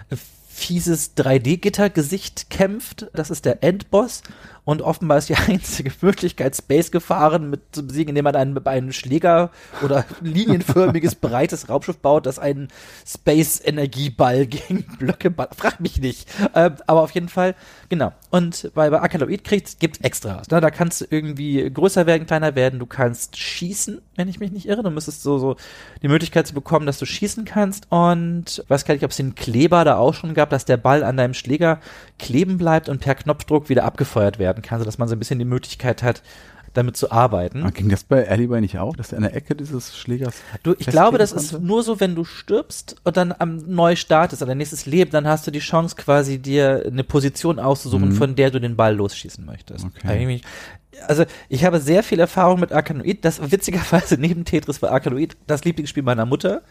äh, 0.08 0.16
fieses 0.48 1.16
3D-Gittergesicht 1.16 2.50
kämpft. 2.50 3.08
Das 3.12 3.30
ist 3.30 3.44
der 3.44 3.62
Endboss. 3.62 4.22
Und 4.70 4.82
offenbar 4.82 5.18
ist 5.18 5.28
die 5.28 5.34
einzige 5.48 5.90
Möglichkeit, 6.00 6.54
Space-Gefahren 6.54 7.50
mit 7.50 7.60
zu 7.72 7.84
besiegen, 7.84 8.10
indem 8.10 8.22
man 8.22 8.36
einen, 8.36 8.66
einen 8.68 8.92
Schläger 8.92 9.50
oder 9.82 10.04
linienförmiges, 10.20 11.14
breites 11.20 11.68
Raumschiff 11.68 11.98
baut, 11.98 12.24
das 12.24 12.38
einen 12.38 12.68
Space-Energieball 13.04 14.46
gegen 14.46 14.84
Blöcke 14.96 15.32
ballert. 15.32 15.56
Frag 15.56 15.80
mich 15.80 16.00
nicht. 16.00 16.28
Ähm, 16.54 16.76
aber 16.86 17.02
auf 17.02 17.10
jeden 17.10 17.28
Fall, 17.28 17.56
genau. 17.88 18.12
Und 18.30 18.70
bei, 18.76 18.90
bei 18.90 19.00
Arkanoid 19.00 19.42
kriegst, 19.42 19.80
gibt's 19.80 19.98
Extras. 20.02 20.48
Ne? 20.50 20.60
Da 20.60 20.70
kannst 20.70 21.00
du 21.00 21.06
irgendwie 21.10 21.68
größer 21.68 22.06
werden, 22.06 22.28
kleiner 22.28 22.54
werden. 22.54 22.78
Du 22.78 22.86
kannst 22.86 23.38
schießen, 23.38 24.00
wenn 24.14 24.28
ich 24.28 24.38
mich 24.38 24.52
nicht 24.52 24.68
irre. 24.68 24.84
Du 24.84 24.90
müsstest 24.90 25.24
so, 25.24 25.38
so 25.38 25.56
die 26.00 26.06
Möglichkeit 26.06 26.46
zu 26.46 26.54
bekommen, 26.54 26.86
dass 26.86 27.00
du 27.00 27.06
schießen 27.06 27.44
kannst. 27.44 27.90
Und 27.90 28.62
weiß 28.68 28.84
gar 28.84 28.94
nicht, 28.94 29.02
ob 29.02 29.10
es 29.10 29.16
den 29.16 29.34
Kleber 29.34 29.84
da 29.84 29.96
auch 29.96 30.14
schon 30.14 30.32
gab, 30.32 30.50
dass 30.50 30.64
der 30.64 30.76
Ball 30.76 31.02
an 31.02 31.16
deinem 31.16 31.34
Schläger 31.34 31.80
kleben 32.20 32.56
bleibt 32.56 32.88
und 32.88 33.00
per 33.00 33.16
Knopfdruck 33.16 33.68
wieder 33.68 33.82
abgefeuert 33.82 34.38
werden 34.38 34.59
kann, 34.62 34.78
sodass 34.78 34.98
man 34.98 35.08
so 35.08 35.14
ein 35.14 35.18
bisschen 35.18 35.38
die 35.38 35.44
Möglichkeit 35.44 36.02
hat, 36.02 36.22
damit 36.72 36.96
zu 36.96 37.10
arbeiten. 37.10 37.64
Ah, 37.64 37.70
ging 37.70 37.88
das 37.88 38.04
bei 38.04 38.28
Alleyway 38.30 38.60
nicht 38.60 38.78
auch, 38.78 38.94
dass 38.94 39.10
er 39.10 39.16
an 39.18 39.22
der 39.24 39.34
Ecke 39.34 39.56
dieses 39.56 39.96
Schlägers 39.98 40.34
Du, 40.62 40.76
ich 40.78 40.86
glaube, 40.86 41.18
das 41.18 41.32
ist 41.32 41.50
konnte? 41.50 41.66
nur 41.66 41.82
so, 41.82 41.98
wenn 41.98 42.14
du 42.14 42.24
stirbst 42.24 42.94
und 43.02 43.16
dann 43.16 43.34
am 43.36 43.56
neu 43.66 43.96
startest, 43.96 44.40
oder 44.40 44.54
nächstes 44.54 44.86
Leben, 44.86 45.10
dann 45.10 45.26
hast 45.26 45.44
du 45.48 45.50
die 45.50 45.58
Chance, 45.58 45.96
quasi 45.96 46.38
dir 46.38 46.84
eine 46.86 47.02
Position 47.02 47.58
auszusuchen, 47.58 48.10
Mhm. 48.10 48.12
von 48.12 48.36
der 48.36 48.52
du 48.52 48.60
den 48.60 48.76
Ball 48.76 48.94
losschießen 48.94 49.44
möchtest. 49.44 49.84
Okay. 49.84 50.40
Also 51.06 51.24
ich 51.48 51.64
habe 51.64 51.80
sehr 51.80 52.02
viel 52.02 52.20
Erfahrung 52.20 52.60
mit 52.60 52.72
Arkanoid. 52.72 53.24
Das 53.24 53.50
witzigerweise 53.50 54.16
neben 54.18 54.44
Tetris 54.44 54.82
war 54.82 54.90
Arkanoid 54.90 55.36
das 55.46 55.64
Lieblingsspiel 55.64 56.02
meiner 56.02 56.26
Mutter. 56.26 56.62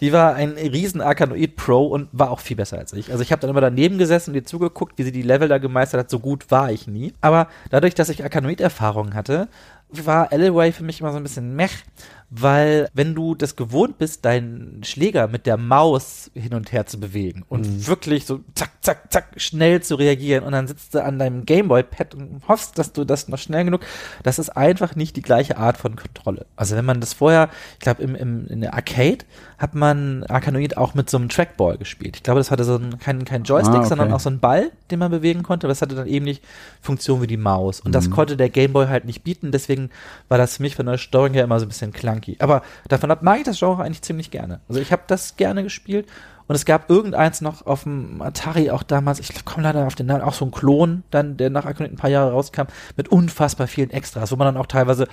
Die 0.00 0.12
war 0.12 0.34
ein 0.34 0.50
riesen 0.52 1.00
Arkanoid-Pro 1.00 1.86
und 1.86 2.08
war 2.12 2.30
auch 2.30 2.40
viel 2.40 2.56
besser 2.56 2.78
als 2.78 2.92
ich. 2.92 3.10
Also 3.10 3.22
ich 3.22 3.32
habe 3.32 3.40
dann 3.40 3.50
immer 3.50 3.60
daneben 3.60 3.98
gesessen 3.98 4.30
und 4.30 4.36
ihr 4.36 4.44
zugeguckt, 4.44 4.98
wie 4.98 5.02
sie 5.02 5.12
die 5.12 5.22
Level 5.22 5.48
da 5.48 5.58
gemeistert 5.58 6.00
hat. 6.00 6.10
So 6.10 6.18
gut 6.18 6.50
war 6.50 6.70
ich 6.70 6.86
nie. 6.86 7.12
Aber 7.20 7.48
dadurch, 7.70 7.94
dass 7.94 8.08
ich 8.08 8.22
Arkanoid-Erfahrung 8.22 9.14
hatte, 9.14 9.48
war 9.88 10.32
Alloway 10.32 10.72
für 10.72 10.84
mich 10.84 11.00
immer 11.00 11.12
so 11.12 11.18
ein 11.18 11.22
bisschen 11.22 11.54
mech, 11.54 11.84
weil 12.30 12.88
wenn 12.92 13.14
du 13.14 13.34
das 13.34 13.54
gewohnt 13.54 13.98
bist, 13.98 14.24
deinen 14.24 14.82
Schläger 14.82 15.28
mit 15.28 15.46
der 15.46 15.56
Maus 15.56 16.30
hin 16.34 16.54
und 16.54 16.72
her 16.72 16.86
zu 16.86 16.98
bewegen 16.98 17.44
und 17.48 17.86
wirklich 17.86 18.26
so 18.26 18.40
zack, 18.54 18.70
zack, 18.80 19.12
zack 19.12 19.26
schnell 19.36 19.82
zu 19.82 19.94
reagieren 19.94 20.44
und 20.44 20.52
dann 20.52 20.66
sitzt 20.66 20.94
du 20.94 21.02
an 21.02 21.18
deinem 21.18 21.46
Gameboy-Pad 21.46 22.14
und 22.14 22.42
hoffst, 22.48 22.78
dass 22.78 22.92
du 22.92 23.04
das 23.04 23.28
noch 23.28 23.38
schnell 23.38 23.64
genug, 23.64 23.82
das 24.24 24.38
ist 24.38 24.50
einfach 24.50 24.96
nicht 24.96 25.16
die 25.16 25.22
gleiche 25.22 25.56
Art 25.56 25.76
von 25.76 25.94
Kontrolle. 25.94 26.46
Also 26.56 26.74
wenn 26.76 26.84
man 26.84 27.00
das 27.00 27.12
vorher, 27.12 27.48
ich 27.74 27.80
glaube 27.80 28.02
im, 28.02 28.16
im, 28.16 28.46
in 28.48 28.60
der 28.60 28.74
Arcade 28.74 29.24
hat 29.58 29.74
man 29.74 30.22
Arkanoid 30.24 30.76
auch 30.76 30.94
mit 30.94 31.08
so 31.08 31.16
einem 31.16 31.28
Trackball 31.30 31.78
gespielt. 31.78 32.16
Ich 32.16 32.22
glaube, 32.22 32.40
das 32.40 32.50
hatte 32.50 32.64
so 32.64 32.76
ein, 32.76 32.98
kein, 32.98 33.24
kein 33.24 33.42
Joystick, 33.44 33.74
Ah, 33.74 33.78
okay. 33.78 33.88
sondern 33.88 34.12
auch 34.12 34.20
so 34.20 34.28
ein 34.28 34.38
Ball, 34.38 34.70
den 34.90 34.98
man 34.98 35.10
bewegen 35.10 35.42
konnte, 35.42 35.66
aber 35.66 35.70
das 35.72 35.80
hatte 35.82 35.94
dann 35.94 36.06
eben 36.06 36.24
nicht 36.26 36.42
Funktion 36.82 37.22
wie 37.22 37.26
die 37.26 37.36
Maus. 37.38 37.80
Und 37.80 37.88
Mhm. 37.90 37.92
das 37.92 38.10
konnte 38.10 38.36
der 38.36 38.50
Gameboy 38.50 38.86
halt 38.88 39.06
nicht 39.06 39.24
bieten, 39.24 39.52
deswegen 39.52 39.90
war 40.28 40.36
das 40.38 40.56
für 40.58 40.62
mich 40.62 40.76
von 40.76 40.84
der 40.86 40.98
Steuerung 40.98 41.32
her 41.32 41.44
immer 41.44 41.58
so 41.58 41.64
ein 41.66 41.68
bisschen 41.70 41.92
clunky. 41.92 42.36
Aber 42.38 42.62
davon 42.88 43.10
ab 43.10 43.22
mag 43.22 43.38
ich 43.38 43.44
das 43.44 43.58
Genre 43.58 43.82
eigentlich 43.82 44.02
ziemlich 44.02 44.30
gerne. 44.30 44.60
Also 44.68 44.80
ich 44.80 44.92
habe 44.92 45.02
das 45.06 45.36
gerne 45.36 45.62
gespielt 45.62 46.06
und 46.48 46.54
es 46.54 46.64
gab 46.66 46.90
irgendeins 46.90 47.40
noch 47.40 47.64
auf 47.66 47.84
dem 47.84 48.20
Atari 48.22 48.70
auch 48.70 48.82
damals, 48.82 49.18
ich 49.20 49.44
komme 49.46 49.62
leider 49.62 49.86
auf 49.86 49.94
den 49.94 50.06
Namen, 50.06 50.20
auch 50.22 50.34
so 50.34 50.44
ein 50.44 50.50
Klon, 50.52 51.02
dann, 51.10 51.36
der 51.38 51.48
nach 51.50 51.64
Arkanoid 51.64 51.92
ein 51.92 51.96
paar 51.96 52.10
Jahre 52.10 52.32
rauskam, 52.32 52.64
mit 52.96 53.08
unfassbar 53.08 53.66
vielen 53.68 53.90
Extras, 53.90 54.30
wo 54.32 54.36
man 54.36 54.46
dann 54.46 54.56
auch 54.58 54.66
teilweise 54.66 55.08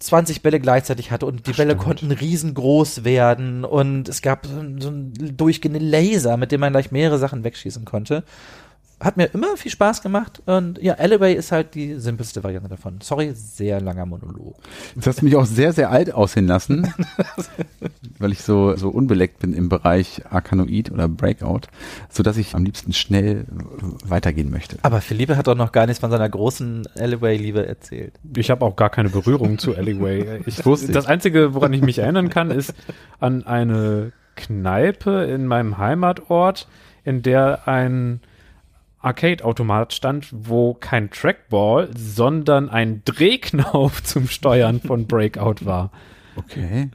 20 0.00 0.42
Bälle 0.42 0.60
gleichzeitig 0.60 1.10
hatte 1.10 1.26
und 1.26 1.46
die 1.46 1.52
Bälle 1.52 1.76
konnten 1.76 2.10
riesengroß 2.10 3.04
werden 3.04 3.64
und 3.64 4.08
es 4.08 4.22
gab 4.22 4.46
so, 4.46 4.54
so 4.78 4.88
einen 4.88 5.36
durchgehenden 5.36 5.82
Laser, 5.82 6.36
mit 6.36 6.52
dem 6.52 6.60
man 6.60 6.72
gleich 6.72 6.90
mehrere 6.90 7.18
Sachen 7.18 7.44
wegschießen 7.44 7.84
konnte. 7.84 8.24
Hat 9.00 9.16
mir 9.16 9.26
immer 9.32 9.56
viel 9.56 9.70
Spaß 9.70 10.02
gemacht 10.02 10.42
und 10.44 10.80
ja, 10.82 10.94
Alleyway 10.94 11.34
ist 11.34 11.52
halt 11.52 11.74
die 11.74 11.94
simpelste 11.94 12.44
Variante 12.44 12.68
davon. 12.68 12.98
Sorry, 13.00 13.32
sehr 13.34 13.80
langer 13.80 14.04
Monolog. 14.04 14.56
Jetzt 14.94 15.06
hast 15.06 15.20
du 15.22 15.24
mich 15.24 15.36
auch 15.36 15.46
sehr, 15.46 15.72
sehr 15.72 15.90
alt 15.90 16.12
aussehen 16.12 16.46
lassen, 16.46 16.92
weil 18.18 18.32
ich 18.32 18.42
so, 18.42 18.76
so 18.76 18.90
unbeleckt 18.90 19.38
bin 19.38 19.54
im 19.54 19.70
Bereich 19.70 20.22
Arkanoid 20.28 20.90
oder 20.90 21.08
Breakout, 21.08 21.62
so 22.10 22.22
dass 22.22 22.36
ich 22.36 22.54
am 22.54 22.62
liebsten 22.62 22.92
schnell 22.92 23.46
weitergehen 24.04 24.50
möchte. 24.50 24.76
Aber 24.82 25.00
Philippe 25.00 25.38
hat 25.38 25.46
doch 25.46 25.54
noch 25.54 25.72
gar 25.72 25.86
nichts 25.86 26.00
von 26.00 26.10
seiner 26.10 26.28
großen 26.28 26.86
Alleyway-Liebe 26.98 27.66
erzählt. 27.66 28.12
Ich 28.36 28.50
habe 28.50 28.66
auch 28.66 28.76
gar 28.76 28.90
keine 28.90 29.08
Berührung 29.08 29.58
zu 29.58 29.74
Alleyway. 29.74 30.42
Ich, 30.44 30.66
Wusste 30.66 30.92
das 30.92 31.06
Einzige, 31.06 31.54
woran 31.54 31.72
ich 31.72 31.80
mich 31.80 31.98
erinnern 31.98 32.28
kann, 32.28 32.50
ist 32.50 32.74
an 33.18 33.46
eine 33.46 34.12
Kneipe 34.36 35.24
in 35.24 35.46
meinem 35.46 35.78
Heimatort, 35.78 36.68
in 37.04 37.22
der 37.22 37.66
ein 37.66 38.20
Arcade-Automat 39.00 39.92
stand, 39.94 40.28
wo 40.32 40.74
kein 40.74 41.10
Trackball, 41.10 41.88
sondern 41.96 42.68
ein 42.68 43.02
Drehknopf 43.04 44.02
zum 44.04 44.28
Steuern 44.28 44.80
von 44.80 45.06
Breakout 45.06 45.64
war. 45.64 45.90
Okay. 46.36 46.90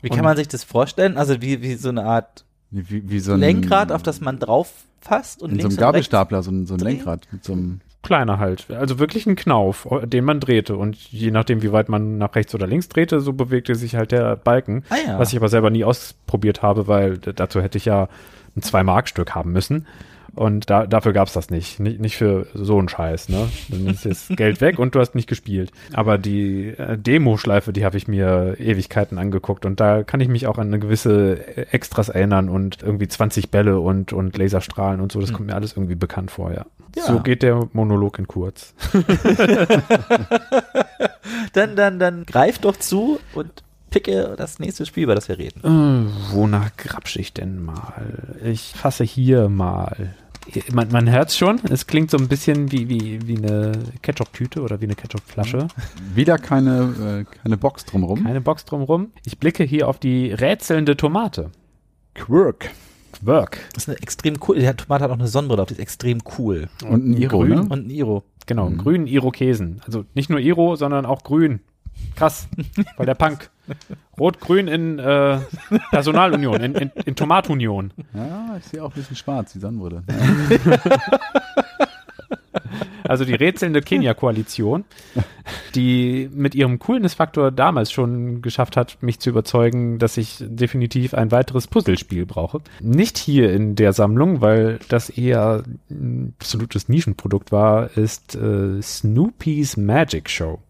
Wie 0.00 0.08
kann 0.08 0.20
Und- 0.20 0.24
man 0.24 0.36
sich 0.36 0.48
das 0.48 0.64
vorstellen? 0.64 1.16
Also 1.16 1.40
wie, 1.42 1.60
wie 1.62 1.74
so 1.74 1.88
eine 1.88 2.04
Art 2.04 2.44
Wie, 2.70 3.08
wie, 3.10 3.18
so 3.20 3.32
ein 3.32 3.40
Lenkrad, 3.40 3.90
auf 3.92 4.02
das 4.02 4.20
man 4.20 4.38
drauf 4.38 4.70
fasst 5.00 5.42
und 5.42 5.50
in 5.50 5.56
so 5.56 5.62
einem 5.62 5.66
rechts 5.68 5.80
Gabelstapler, 5.80 6.42
so 6.42 6.50
ein, 6.50 6.66
so 6.66 6.74
ein? 6.74 6.80
Lenkrad 6.80 7.26
mit 7.32 7.44
so 7.44 7.52
einem 7.52 7.80
Kleiner 8.02 8.38
halt. 8.38 8.70
Also 8.70 9.00
wirklich 9.00 9.26
ein 9.26 9.34
Knauf, 9.34 9.88
den 10.04 10.24
man 10.24 10.38
drehte. 10.38 10.76
Und 10.76 10.96
je 10.96 11.32
nachdem, 11.32 11.62
wie 11.62 11.72
weit 11.72 11.88
man 11.88 12.16
nach 12.16 12.36
rechts 12.36 12.54
oder 12.54 12.66
links 12.68 12.88
drehte, 12.88 13.20
so 13.20 13.32
bewegte 13.32 13.74
sich 13.74 13.96
halt 13.96 14.12
der 14.12 14.36
Balken. 14.36 14.84
Ah 14.88 14.94
ja. 15.04 15.18
Was 15.18 15.32
ich 15.32 15.36
aber 15.36 15.48
selber 15.48 15.70
nie 15.70 15.82
ausprobiert 15.84 16.62
habe, 16.62 16.86
weil 16.86 17.18
dazu 17.18 17.60
hätte 17.60 17.76
ich 17.76 17.86
ja 17.86 18.08
ein 18.56 18.62
Zwei-Mark-Stück 18.62 19.34
haben 19.34 19.50
müssen. 19.52 19.86
Und 20.34 20.70
da, 20.70 20.86
dafür 20.86 21.12
gab's 21.12 21.32
das 21.32 21.50
nicht. 21.50 21.80
nicht. 21.80 22.00
Nicht 22.00 22.16
für 22.16 22.46
so 22.54 22.78
einen 22.78 22.88
Scheiß, 22.88 23.28
ne? 23.28 23.48
Dann 23.68 23.86
ist 23.86 24.06
das 24.06 24.28
Geld 24.30 24.60
weg 24.60 24.78
und 24.78 24.94
du 24.94 25.00
hast 25.00 25.14
nicht 25.14 25.28
gespielt. 25.28 25.72
Aber 25.92 26.18
die 26.18 26.68
äh, 26.68 26.96
Demo-Schleife, 26.96 27.72
die 27.72 27.84
habe 27.84 27.96
ich 27.96 28.08
mir 28.08 28.56
Ewigkeiten 28.58 29.18
angeguckt 29.18 29.66
und 29.66 29.80
da 29.80 30.04
kann 30.04 30.20
ich 30.20 30.28
mich 30.28 30.46
auch 30.46 30.58
an 30.58 30.68
eine 30.68 30.78
gewisse 30.78 31.56
äh, 31.56 31.66
Extras 31.70 32.08
erinnern 32.08 32.48
und 32.48 32.82
irgendwie 32.82 33.08
20 33.08 33.50
Bälle 33.50 33.80
und, 33.80 34.12
und 34.12 34.36
Laserstrahlen 34.36 35.00
und 35.00 35.12
so. 35.12 35.20
Das 35.20 35.32
kommt 35.32 35.48
mir 35.48 35.54
alles 35.54 35.72
irgendwie 35.72 35.96
bekannt 35.96 36.30
vor, 36.30 36.52
ja. 36.52 36.66
Ja. 36.96 37.04
So 37.04 37.20
geht 37.20 37.42
der 37.42 37.68
Monolog 37.72 38.18
in 38.18 38.26
kurz. 38.26 38.74
dann, 41.52 41.76
dann, 41.76 41.98
dann 41.98 42.24
greif 42.24 42.58
doch 42.58 42.76
zu 42.76 43.20
und 43.34 43.62
picke 43.90 44.34
das 44.36 44.58
nächste 44.58 44.86
Spiel, 44.86 45.04
über 45.04 45.14
das 45.14 45.28
wir 45.28 45.38
reden. 45.38 45.60
Äh, 45.64 46.34
wonach 46.34 46.76
grapsch 46.76 47.16
ich 47.16 47.32
denn 47.32 47.62
mal? 47.64 48.36
Ich 48.44 48.72
fasse 48.76 49.04
hier 49.04 49.48
mal. 49.48 50.14
Man, 50.72 50.88
man 50.90 51.10
hört 51.10 51.30
schon, 51.32 51.60
es 51.68 51.86
klingt 51.86 52.10
so 52.10 52.16
ein 52.16 52.26
bisschen 52.28 52.72
wie, 52.72 52.88
wie, 52.88 53.26
wie 53.26 53.36
eine 53.36 53.72
Ketchup-Tüte 54.00 54.62
oder 54.62 54.80
wie 54.80 54.84
eine 54.84 54.94
Ketchup-Flasche. 54.94 55.68
Wieder 56.14 56.38
keine, 56.38 57.24
äh, 57.28 57.36
keine 57.42 57.58
Box 57.58 57.84
drumrum. 57.84 58.24
Keine 58.24 58.40
Box 58.40 58.64
drumrum. 58.64 59.12
Ich 59.26 59.38
blicke 59.38 59.64
hier 59.64 59.88
auf 59.88 59.98
die 59.98 60.32
rätselnde 60.32 60.96
Tomate. 60.96 61.50
Quirk. 62.14 62.70
Quirk. 63.12 63.58
Das 63.74 63.84
ist 63.84 63.88
eine 63.90 63.98
extrem 64.00 64.36
cool. 64.48 64.58
Der 64.58 64.74
Tomate 64.76 65.04
hat 65.04 65.10
auch 65.10 65.18
eine 65.18 65.28
Sonnenbrille 65.28 65.60
auf, 65.62 65.68
die 65.68 65.74
ist 65.74 65.80
extrem 65.80 66.20
cool. 66.38 66.68
Und 66.88 67.06
ein 67.10 67.16
Iro, 67.18 67.38
grün 67.40 67.48
ne? 67.50 67.60
Und 67.62 67.86
ein 67.86 67.90
Iro. 67.90 68.22
Genau, 68.46 68.66
einen 68.66 68.76
Mhm. 68.76 68.80
grünen 68.80 69.06
Irokesen. 69.06 69.82
Also 69.84 70.06
nicht 70.14 70.30
nur 70.30 70.38
Iro, 70.40 70.76
sondern 70.76 71.04
auch 71.04 71.24
grün. 71.24 71.60
Krass, 72.16 72.48
weil 72.96 73.04
der 73.04 73.14
Punk. 73.16 73.50
Rot-Grün 74.18 74.68
in 74.68 74.98
äh, 74.98 75.38
Personalunion, 75.90 76.60
in, 76.60 76.74
in, 76.74 76.90
in 77.04 77.14
Tomatunion. 77.14 77.92
Ja, 78.14 78.56
ich 78.58 78.64
sehe 78.64 78.82
auch 78.82 78.90
ein 78.90 78.94
bisschen 78.94 79.16
schwarz, 79.16 79.52
die 79.52 79.60
Sonnenbrille. 79.60 80.02
Also 83.08 83.24
die 83.24 83.34
rätselnde 83.34 83.80
Kenia-Koalition, 83.80 84.84
die 85.74 86.28
mit 86.30 86.54
ihrem 86.54 86.78
Coolness-Faktor 86.78 87.50
damals 87.50 87.90
schon 87.90 88.42
geschafft 88.42 88.76
hat, 88.76 89.02
mich 89.02 89.18
zu 89.18 89.30
überzeugen, 89.30 89.98
dass 89.98 90.18
ich 90.18 90.36
definitiv 90.40 91.14
ein 91.14 91.32
weiteres 91.32 91.66
Puzzlespiel 91.66 92.26
brauche. 92.26 92.60
Nicht 92.80 93.16
hier 93.16 93.50
in 93.50 93.76
der 93.76 93.94
Sammlung, 93.94 94.42
weil 94.42 94.78
das 94.90 95.08
eher 95.08 95.62
ein 95.90 96.34
absolutes 96.38 96.90
Nischenprodukt 96.90 97.50
war, 97.50 97.96
ist 97.96 98.34
äh, 98.34 98.82
Snoopy's 98.82 99.78
Magic 99.78 100.28
Show. 100.28 100.60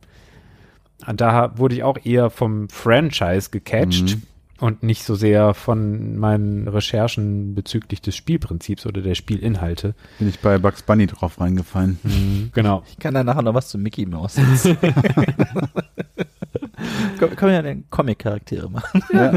Da 1.14 1.56
wurde 1.58 1.74
ich 1.76 1.82
auch 1.82 1.98
eher 2.04 2.30
vom 2.30 2.68
Franchise 2.68 3.50
gecatcht 3.50 4.16
Mhm. 4.16 4.22
und 4.60 4.82
nicht 4.82 5.04
so 5.04 5.14
sehr 5.14 5.54
von 5.54 6.16
meinen 6.18 6.68
Recherchen 6.68 7.54
bezüglich 7.54 8.00
des 8.02 8.16
Spielprinzips 8.16 8.86
oder 8.86 9.00
der 9.00 9.14
Spielinhalte. 9.14 9.94
Bin 10.18 10.28
ich 10.28 10.40
bei 10.40 10.58
Bugs 10.58 10.82
Bunny 10.82 11.06
drauf 11.06 11.40
reingefallen. 11.40 12.50
Genau. 12.54 12.82
Ich 12.90 12.98
kann 12.98 13.14
da 13.14 13.22
nachher 13.24 13.42
noch 13.42 13.54
was 13.54 13.68
zu 13.68 13.78
Mickey 13.78 14.04
Mouse 14.06 14.34
sagen. 14.34 14.76
Können 17.18 17.36
wir 17.40 17.52
ja 17.52 17.62
den 17.62 17.84
Comic-Charaktere 17.90 18.70
machen. 18.70 19.02
Ja. 19.12 19.32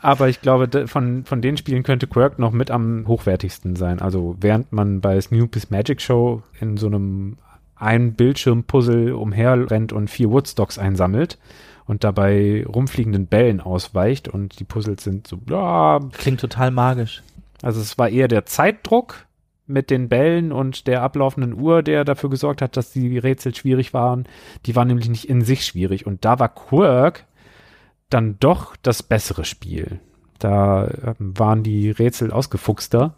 Aber 0.00 0.28
ich 0.28 0.40
glaube, 0.40 0.86
von, 0.86 1.24
von 1.24 1.40
den 1.42 1.56
Spielen 1.56 1.82
könnte 1.82 2.06
Quirk 2.06 2.38
noch 2.38 2.52
mit 2.52 2.70
am 2.70 3.06
hochwertigsten 3.08 3.74
sein. 3.76 4.00
Also 4.00 4.36
während 4.40 4.72
man 4.72 5.00
bei 5.00 5.20
Snoopy's 5.20 5.70
Magic 5.70 6.00
Show 6.00 6.42
in 6.60 6.76
so 6.76 6.86
einem 6.86 7.38
ein 7.76 8.14
Bildschirm-Puzzle 8.14 9.12
umherrennt 9.12 9.92
und 9.92 10.08
vier 10.08 10.30
Woodstocks 10.30 10.78
einsammelt 10.78 11.38
und 11.84 12.04
dabei 12.04 12.64
rumfliegenden 12.66 13.26
Bällen 13.26 13.60
ausweicht 13.60 14.28
und 14.28 14.58
die 14.58 14.64
Puzzles 14.64 15.04
sind 15.04 15.26
so, 15.26 15.38
ja, 15.48 16.00
Klingt 16.12 16.40
total 16.40 16.70
magisch. 16.70 17.22
also 17.62 17.80
es 17.80 17.96
war 17.98 18.08
eher 18.08 18.28
der 18.28 18.46
Zeitdruck 18.46 19.26
mit 19.66 19.90
den 19.90 20.08
Bällen 20.08 20.52
und 20.52 20.86
der 20.86 21.02
ablaufenden 21.02 21.54
Uhr, 21.54 21.82
der 21.82 22.04
dafür 22.04 22.30
gesorgt 22.30 22.62
hat, 22.62 22.76
dass 22.76 22.92
die 22.92 23.18
Rätsel 23.18 23.54
schwierig 23.54 23.92
waren. 23.92 24.24
Die 24.64 24.76
waren 24.76 24.88
nämlich 24.88 25.08
nicht 25.08 25.28
in 25.28 25.42
sich 25.42 25.64
schwierig. 25.64 26.06
Und 26.06 26.24
da 26.24 26.38
war 26.38 26.48
Quirk 26.48 27.24
dann 28.08 28.36
doch 28.38 28.76
das 28.76 29.02
bessere 29.02 29.44
Spiel. 29.44 29.98
Da 30.38 30.86
ähm, 31.04 31.36
waren 31.36 31.62
die 31.62 31.90
Rätsel 31.90 32.30
ausgefuchster 32.30 33.14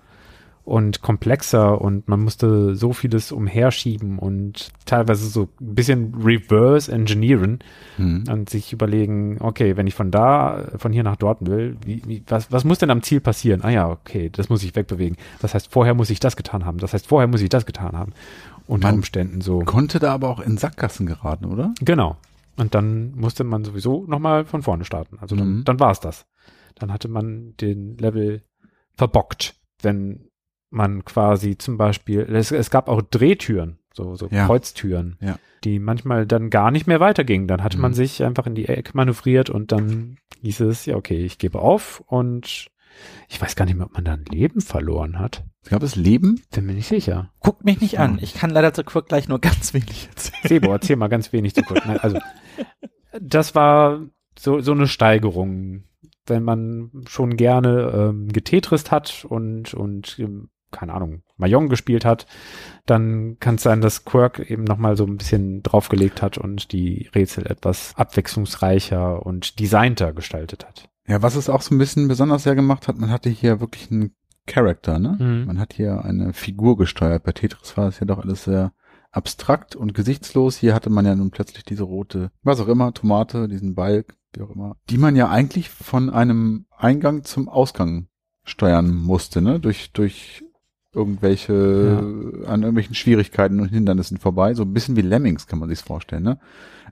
und 0.69 1.01
komplexer 1.01 1.81
und 1.81 2.09
man 2.09 2.21
musste 2.21 2.75
so 2.75 2.93
vieles 2.93 3.33
umherschieben 3.33 4.19
und 4.19 4.71
teilweise 4.85 5.27
so 5.29 5.49
ein 5.61 5.75
bisschen 5.75 6.15
reverse 6.23 6.93
engineeren 6.93 7.61
Hm. 7.97 8.25
und 8.31 8.51
sich 8.51 8.73
überlegen, 8.73 9.39
okay, 9.41 9.77
wenn 9.77 9.87
ich 9.87 9.95
von 9.95 10.11
da, 10.11 10.69
von 10.77 10.93
hier 10.93 11.03
nach 11.03 11.17
dort 11.17 11.47
will, 11.47 11.77
wie, 11.85 12.03
wie, 12.07 12.23
was, 12.29 12.53
was 12.53 12.65
muss 12.65 12.79
denn 12.79 12.91
am 12.91 13.03
Ziel 13.03 13.21
passieren? 13.21 13.63
Ah 13.63 13.71
ja, 13.71 13.89
okay, 13.91 14.29
das 14.31 14.49
muss 14.51 14.63
ich 14.63 14.77
wegbewegen. 14.77 15.17
Das 15.41 15.55
heißt, 15.55 15.73
vorher 15.73 15.95
muss 15.95 16.11
ich 16.11 16.21
das 16.21 16.37
getan 16.37 16.65
haben. 16.65 16.79
Das 16.79 16.93
heißt, 16.93 17.07
vorher 17.07 17.27
muss 17.29 17.41
ich 17.41 17.49
das 17.49 17.65
getan 17.67 17.97
haben. 17.97 18.13
Unter 18.67 18.89
Man 18.89 18.97
Umständen 18.97 19.41
so. 19.41 19.61
Konnte 19.61 19.99
da 19.99 20.13
aber 20.13 20.29
auch 20.29 20.41
in 20.41 20.59
Sackgassen 20.59 21.07
geraten, 21.07 21.47
oder? 21.47 21.73
Genau. 21.81 22.17
Und 22.57 22.75
dann 22.75 23.13
musste 23.17 23.43
man 23.45 23.65
sowieso 23.65 24.05
nochmal 24.07 24.45
von 24.45 24.63
vorne 24.63 24.85
starten. 24.85 25.17
Also 25.21 25.35
dann, 25.35 25.59
Mhm. 25.61 25.65
dann 25.65 25.81
war 25.81 25.91
es 25.93 26.01
das. 26.01 26.27
Dann 26.75 26.93
hatte 26.93 27.09
man 27.09 27.55
den 27.61 27.97
Level 27.97 28.43
verbockt, 28.95 29.55
wenn 29.83 30.28
man 30.71 31.05
quasi 31.05 31.57
zum 31.59 31.77
Beispiel, 31.79 32.21
es, 32.21 32.51
es 32.53 32.71
gab 32.71 32.89
auch 32.89 33.03
Drehtüren, 33.03 33.79
so, 33.95 34.15
so 34.17 34.29
Ja. 34.31 34.47
Kreuztüren, 34.47 35.17
Ja. 35.21 35.39
die 35.65 35.79
manchmal 35.79 36.27
dann 36.27 36.51
gar 36.51 36.71
nicht 36.71 36.87
mehr 36.87 37.01
weitergingen. 37.01 37.49
Dann 37.49 37.63
hatte 37.63 37.79
man 37.79 37.93
Mhm. 37.93 37.97
sich 37.97 38.23
einfach 38.25 38.47
in 38.47 38.55
die 38.55 38.67
Ecke 38.69 38.93
manövriert 38.95 39.51
und 39.51 39.73
dann 39.73 40.19
hieß 40.43 40.61
es, 40.61 40.87
ja, 40.87 40.97
okay, 40.97 41.25
ich 41.25 41.39
gebe 41.39 41.59
auf 41.61 42.01
und 42.07 42.69
ich 43.29 43.41
weiß 43.41 43.55
gar 43.57 43.65
nicht 43.65 43.77
mehr, 43.77 43.87
ob 43.87 43.95
man 43.95 44.05
da 44.05 44.13
ein 44.15 44.25
Leben 44.25 44.61
verloren 44.61 45.19
hat. 45.19 45.45
Gab 45.69 45.83
es 45.83 45.97
Leben? 45.97 46.41
Bin 46.55 46.67
mir 46.67 46.73
nicht 46.75 46.89
sicher. 46.89 47.31
Guckt 47.41 47.65
mich 47.65 47.81
nicht 47.81 47.99
an. 47.99 48.19
Ich 48.21 48.35
kann 48.35 48.51
leider 48.51 48.73
zu 48.73 48.85
Quirk 48.85 49.09
gleich 49.09 49.29
nur 49.29 49.39
ganz 49.41 49.73
wenig 49.75 50.09
erzählen. 50.09 50.41
Sebo, 50.45 50.73
erzähl 50.73 50.97
mal 50.97 51.09
ganz 51.09 51.33
wenig 51.33 51.55
zu. 51.55 51.63
Nein, 51.75 51.99
also, 51.99 52.19
das 53.21 53.55
war 53.55 54.01
so, 54.39 54.61
so 54.61 54.73
eine 54.73 54.87
Steigerung. 54.87 55.85
Wenn 56.27 56.43
man 56.45 56.91
schon 57.09 57.37
gerne 57.37 57.91
ähm, 58.11 58.29
getetrist 58.29 58.91
hat 58.91 59.25
und, 59.29 59.73
und 59.75 60.19
ähm, 60.19 60.51
keine 60.71 60.95
Ahnung, 60.95 61.23
Mahjong 61.37 61.69
gespielt 61.69 62.05
hat, 62.05 62.27
dann 62.87 63.39
kann 63.39 63.57
es 63.57 63.63
sein, 63.63 63.81
dass 63.81 64.05
Quirk 64.05 64.51
eben 64.51 64.65
nochmal 64.65 64.97
so 64.97 65.05
ein 65.05 65.17
bisschen 65.17 65.63
draufgelegt 65.63 66.23
hat 66.23 66.39
und 66.39 66.73
die 66.73 67.09
Rätsel 67.15 67.47
etwas 67.47 67.95
abwechslungsreicher 67.97 69.25
und 69.25 69.61
designter 69.61 70.13
gestaltet 70.13 70.67
hat. 70.67 70.89
Ja, 71.07 71.23
was 71.23 71.37
es 71.37 71.49
auch 71.49 71.63
so 71.63 71.75
ein 71.75 71.79
bisschen 71.79 72.09
besonders 72.09 72.43
sehr 72.43 72.55
gemacht 72.55 72.87
hat, 72.87 72.99
man 72.99 73.11
hatte 73.11 73.31
hier 73.31 73.61
wirklich 73.61 73.91
einen 73.91 74.15
Charakter, 74.47 74.99
ne? 74.99 75.17
Mhm. 75.19 75.47
Man 75.47 75.59
hat 75.61 75.75
hier 75.75 76.05
eine 76.05 76.33
Figur 76.33 76.77
gesteuert. 76.77 77.23
Bei 77.23 77.33
Tetris 77.33 77.77
war 77.77 77.87
das 77.87 78.01
ja 78.01 78.07
doch 78.07 78.19
alles 78.19 78.45
sehr 78.45 78.73
abstrakt 79.11 79.77
und 79.77 79.95
gesichtslos. 79.95 80.57
Hier 80.57 80.75
hatte 80.75 80.91
man 80.91 81.07
ja 81.07 81.15
nun 81.15 81.31
plötzlich 81.31 81.65
diese 81.65 81.85
rote, 81.85 82.31
was 82.43 82.61
auch 82.61 82.69
immer, 82.69 82.93
Tomate, 82.93 83.49
diesen 83.49 83.75
Balk, 83.75 84.17
wie 84.33 84.43
auch 84.43 84.51
immer, 84.51 84.77
die 84.91 84.99
man 84.99 85.17
ja 85.17 85.29
eigentlich 85.29 85.71
von 85.71 86.11
einem 86.11 86.67
Eingang 86.77 87.25
zum 87.25 87.49
Ausgang 87.49 88.09
steuern 88.45 88.95
musste, 88.95 89.41
ne? 89.43 89.61
Durch, 89.61 89.93
durch 89.93 90.45
irgendwelche, 90.95 92.43
an 92.47 92.63
irgendwelchen 92.63 92.95
Schwierigkeiten 92.95 93.61
und 93.61 93.69
Hindernissen 93.69 94.19
vorbei. 94.19 94.55
So 94.55 94.63
ein 94.63 94.73
bisschen 94.73 94.97
wie 94.97 95.03
Lemmings 95.03 95.47
kann 95.47 95.59
man 95.59 95.69
sich's 95.69 95.83
vorstellen, 95.83 96.23
ne? 96.23 96.39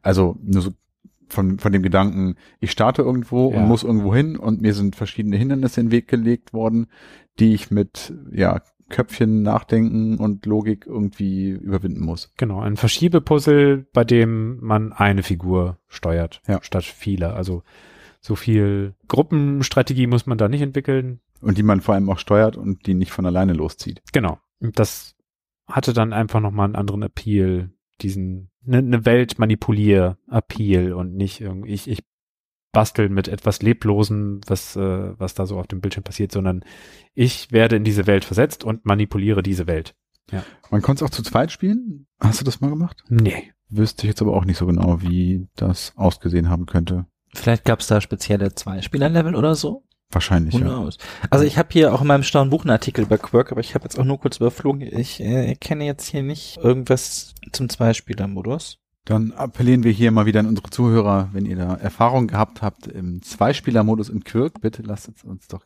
Also 0.03 0.36
nur 0.42 0.62
so 0.62 0.70
von, 1.28 1.59
von 1.59 1.72
dem 1.72 1.82
Gedanken, 1.82 2.36
ich 2.61 2.70
starte 2.70 3.03
irgendwo 3.03 3.51
Ja. 3.53 3.59
und 3.61 3.68
muss 3.68 3.82
irgendwo 3.82 4.14
hin 4.14 4.36
und 4.36 4.61
mir 4.61 4.74
sind 4.74 4.94
verschiedene 4.97 5.36
Hindernisse 5.36 5.80
in 5.80 5.86
den 5.86 5.92
Weg 5.92 6.09
gelegt 6.09 6.53
worden, 6.53 6.86
die 7.40 7.55
ich 7.55 7.70
mit, 7.70 8.12
ja, 8.32 8.61
Köpfchen, 8.88 9.42
Nachdenken 9.42 10.18
und 10.18 10.47
Logik 10.47 10.86
irgendwie 10.86 11.49
überwinden 11.51 12.05
muss. 12.05 12.32
Genau, 12.36 12.61
ein 12.61 12.76
Verschiebepuzzle, 12.76 13.84
bei 13.92 14.05
dem 14.05 14.61
man 14.61 14.92
eine 14.92 15.24
Figur 15.24 15.78
steuert, 15.88 16.40
Ja. 16.47 16.61
statt 16.62 16.84
viele. 16.84 17.32
Also 17.32 17.64
so 18.20 18.36
viel 18.36 18.94
Gruppenstrategie 19.09 20.07
muss 20.07 20.26
man 20.26 20.38
da 20.38 20.49
nicht 20.49 20.62
entwickeln. 20.62 21.18
Und 21.41 21.59
die 21.59 21.62
man 21.62 21.80
vor 21.80 21.95
allem 21.95 22.09
auch 22.11 22.18
steuert 22.18 22.57
und 22.57 22.87
die 22.87 22.95
nicht 22.95 23.12
von 23.12 23.26
alleine 23.26 23.53
loszieht. 23.53 24.03
Genau. 24.12 24.39
Und 24.61 24.78
das 24.78 25.14
hatte 25.66 25.93
dann 25.93 26.12
einfach 26.12 26.41
nochmal 26.41 26.66
einen 26.66 26.76
anderen 26.76 27.03
Appeal, 27.03 27.70
diesen, 28.01 28.51
ne, 28.62 28.82
ne 28.82 29.05
Welt 29.05 29.39
manipulier 29.39 30.18
Appeal 30.30 30.93
und 30.93 31.14
nicht 31.14 31.41
irgendwie, 31.41 31.72
ich, 31.72 31.89
ich 31.89 32.05
bastel 32.72 33.09
mit 33.09 33.28
etwas 33.28 33.62
Leblosem, 33.62 34.41
was, 34.47 34.76
äh, 34.76 35.18
was 35.18 35.34
da 35.34 35.47
so 35.47 35.59
auf 35.59 35.66
dem 35.66 35.80
Bildschirm 35.80 36.05
passiert, 36.05 36.32
sondern 36.32 36.64
ich 37.14 37.51
werde 37.51 37.76
in 37.76 37.84
diese 37.84 38.07
Welt 38.07 38.24
versetzt 38.24 38.64
und 38.64 38.84
manipuliere 38.84 39.43
diese 39.43 39.66
Welt. 39.66 39.95
Man 40.70 40.82
konnte 40.82 41.05
es 41.05 41.09
auch 41.09 41.14
zu 41.14 41.22
zweit 41.22 41.53
spielen. 41.53 42.07
Hast 42.20 42.41
du 42.41 42.45
das 42.45 42.61
mal 42.61 42.70
gemacht? 42.70 43.05
Nee. 43.09 43.53
Wüsste 43.68 44.07
ich 44.07 44.09
jetzt 44.09 44.22
aber 44.22 44.34
auch 44.34 44.45
nicht 44.45 44.59
so 44.59 44.66
genau, 44.66 45.01
wie 45.03 45.49
das 45.57 45.93
ausgesehen 45.97 46.49
haben 46.49 46.66
könnte. 46.66 47.07
Vielleicht 47.34 47.64
gab 47.64 47.80
es 47.80 47.87
da 47.87 48.01
spezielle 48.01 48.55
Zwei-Spieler-Level 48.55 49.34
oder 49.34 49.55
so. 49.55 49.84
Wahrscheinlich, 50.11 50.54
Who 50.54 50.59
ja. 50.59 50.88
Also 51.30 51.44
ich 51.44 51.59
habe 51.59 51.68
hier 51.72 51.92
auch 51.92 52.00
in 52.00 52.07
meinem 52.07 52.22
schlauen 52.22 52.50
Buch 52.50 52.62
einen 52.62 52.70
Artikel 52.70 53.02
über 53.04 53.18
Quirk, 53.18 53.50
aber 53.52 53.61
ich 53.61 53.74
habe 53.74 53.84
jetzt 53.84 53.98
auch 53.98 54.04
nur 54.04 54.20
kurz 54.20 54.36
überflogen. 54.36 54.80
Ich 54.82 55.20
äh, 55.20 55.54
kenne 55.57 55.84
jetzt 55.84 56.07
hier 56.09 56.22
nicht 56.22 56.59
irgendwas 56.59 57.34
zum 57.52 57.68
Zweispieler-Modus. 57.68 58.78
Dann 59.04 59.32
appellieren 59.32 59.84
wir 59.84 59.92
hier 59.92 60.11
mal 60.11 60.26
wieder 60.26 60.40
an 60.40 60.46
unsere 60.46 60.70
Zuhörer, 60.70 61.30
wenn 61.32 61.46
ihr 61.46 61.57
da 61.57 61.74
Erfahrung 61.74 62.26
gehabt 62.28 62.62
habt 62.62 62.86
im 62.86 63.22
Zweispieler-Modus 63.22 64.09
in 64.09 64.24
Quirk, 64.24 64.61
bitte 64.61 64.82
lasst 64.82 65.09
es 65.14 65.22
uns 65.24 65.46
doch 65.48 65.64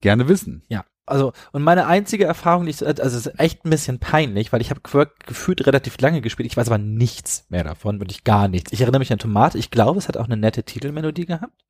gerne 0.00 0.28
wissen. 0.28 0.62
Ja, 0.68 0.84
also 1.06 1.32
und 1.52 1.62
meine 1.62 1.86
einzige 1.86 2.24
Erfahrung, 2.24 2.64
die 2.64 2.70
ich, 2.70 2.76
so- 2.78 2.86
also 2.86 3.02
es 3.02 3.14
ist 3.26 3.38
echt 3.38 3.64
ein 3.64 3.70
bisschen 3.70 3.98
peinlich, 3.98 4.52
weil 4.52 4.60
ich 4.60 4.70
habe 4.70 4.80
Quirk 4.80 5.26
gefühlt 5.26 5.66
relativ 5.66 5.98
lange 6.00 6.20
gespielt. 6.20 6.46
Ich 6.46 6.56
weiß 6.56 6.66
aber 6.68 6.78
nichts 6.78 7.46
mehr 7.48 7.64
davon, 7.64 7.98
wirklich 8.00 8.24
gar 8.24 8.48
nichts. 8.48 8.72
Ich 8.72 8.80
erinnere 8.82 8.98
mich 9.00 9.12
an 9.12 9.18
Tomate. 9.18 9.58
Ich 9.58 9.70
glaube, 9.70 9.98
es 9.98 10.08
hat 10.08 10.16
auch 10.16 10.26
eine 10.26 10.36
nette 10.36 10.62
Titelmelodie 10.64 11.26
gehabt. 11.26 11.64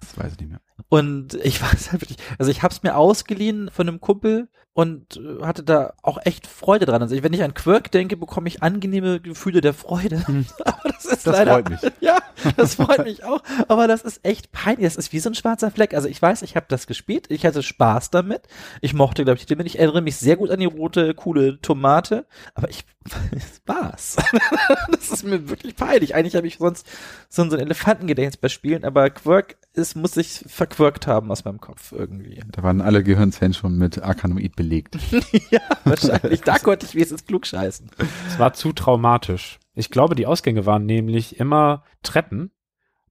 Das 0.00 0.16
weiß 0.18 0.32
ich 0.32 0.38
nicht 0.40 0.50
mehr. 0.50 0.60
Und 0.88 1.34
ich 1.42 1.60
weiß 1.62 1.92
halt 1.92 2.02
wirklich, 2.02 2.18
also 2.38 2.50
ich 2.50 2.62
habe 2.62 2.72
es 2.72 2.82
mir 2.82 2.96
ausgeliehen 2.96 3.70
von 3.70 3.88
einem 3.88 4.00
Kumpel, 4.00 4.48
und 4.74 5.18
äh, 5.18 5.44
hatte 5.44 5.62
da 5.62 5.92
auch 6.02 6.18
echt 6.24 6.46
Freude 6.46 6.86
dran. 6.86 7.02
Also 7.02 7.22
wenn 7.22 7.32
ich 7.32 7.42
an 7.42 7.54
Quirk 7.54 7.90
denke, 7.90 8.16
bekomme 8.16 8.48
ich 8.48 8.62
angenehme 8.62 9.20
Gefühle 9.20 9.60
der 9.60 9.74
Freude. 9.74 10.24
Aber 10.64 10.88
das 10.88 11.04
ist 11.04 11.26
Das 11.26 11.36
leider, 11.36 11.52
freut 11.52 11.70
mich. 11.70 11.80
ja, 12.00 12.18
das 12.56 12.76
freut 12.76 13.04
mich 13.04 13.24
auch. 13.24 13.42
Aber 13.68 13.86
das 13.86 14.02
ist 14.02 14.20
echt 14.24 14.50
peinlich. 14.50 14.84
Das 14.84 14.96
ist 14.96 15.12
wie 15.12 15.18
so 15.18 15.28
ein 15.28 15.34
schwarzer 15.34 15.70
Fleck. 15.70 15.92
Also 15.94 16.08
ich 16.08 16.20
weiß, 16.20 16.42
ich 16.42 16.56
habe 16.56 16.66
das 16.68 16.86
gespielt. 16.86 17.26
Ich 17.30 17.44
hatte 17.44 17.62
Spaß 17.62 18.10
damit. 18.10 18.42
Ich 18.80 18.94
mochte, 18.94 19.24
glaube 19.24 19.36
ich, 19.36 19.42
die 19.42 19.52
Stimme. 19.52 19.64
Ich 19.64 19.78
erinnere 19.78 20.00
mich 20.00 20.16
sehr 20.16 20.36
gut 20.36 20.50
an 20.50 20.60
die 20.60 20.66
rote, 20.66 21.14
coole 21.14 21.60
Tomate. 21.60 22.26
Aber 22.54 22.70
ich, 22.70 22.84
war's. 23.66 24.16
das 24.90 25.10
ist 25.10 25.24
mir 25.24 25.50
wirklich 25.50 25.76
peinlich. 25.76 26.14
Eigentlich 26.14 26.36
habe 26.36 26.46
ich 26.46 26.56
sonst 26.58 26.86
so, 27.28 27.48
so 27.48 27.56
ein 27.56 27.62
Elefantengedächtnis 27.62 28.38
bei 28.38 28.48
Spielen, 28.48 28.84
aber 28.84 29.10
Quirk 29.10 29.56
ist, 29.74 29.96
muss 29.96 30.12
sich 30.12 30.44
verquirkt 30.72 31.06
haben 31.06 31.30
aus 31.30 31.44
meinem 31.44 31.60
Kopf 31.60 31.92
irgendwie. 31.92 32.40
Da 32.50 32.62
waren 32.62 32.80
alle 32.80 33.02
Gehirnzellen 33.02 33.54
schon 33.54 33.76
mit 33.76 34.02
Arkanoid 34.02 34.56
belegt. 34.56 34.96
ja, 35.50 35.60
wahrscheinlich. 35.84 36.40
Da 36.42 36.58
konnte 36.58 36.86
ich 36.86 36.94
wenigstens 36.94 37.26
klug 37.26 37.46
scheißen. 37.46 37.90
Es 38.26 38.38
war 38.38 38.54
zu 38.54 38.72
traumatisch. 38.72 39.58
Ich 39.74 39.90
glaube, 39.90 40.14
die 40.14 40.26
Ausgänge 40.26 40.66
waren 40.66 40.86
nämlich 40.86 41.38
immer 41.38 41.84
Treppen. 42.02 42.50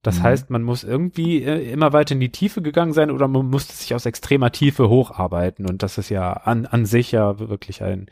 Das 0.02 0.18
Mhm. 0.18 0.22
heißt, 0.24 0.50
man 0.50 0.62
muss 0.64 0.82
irgendwie 0.82 1.44
äh, 1.44 1.70
immer 1.70 1.92
weiter 1.92 2.14
in 2.14 2.20
die 2.20 2.32
Tiefe 2.32 2.60
gegangen 2.60 2.92
sein 2.92 3.10
oder 3.10 3.28
man 3.28 3.46
musste 3.46 3.72
sich 3.74 3.94
aus 3.94 4.04
extremer 4.04 4.50
Tiefe 4.50 4.88
hocharbeiten. 4.88 5.64
Und 5.66 5.82
das 5.84 5.96
ist 5.98 6.08
ja 6.08 6.32
an, 6.32 6.66
an 6.66 6.86
sich 6.86 7.12
ja 7.12 7.38
wirklich 7.38 7.82
ein 7.82 8.06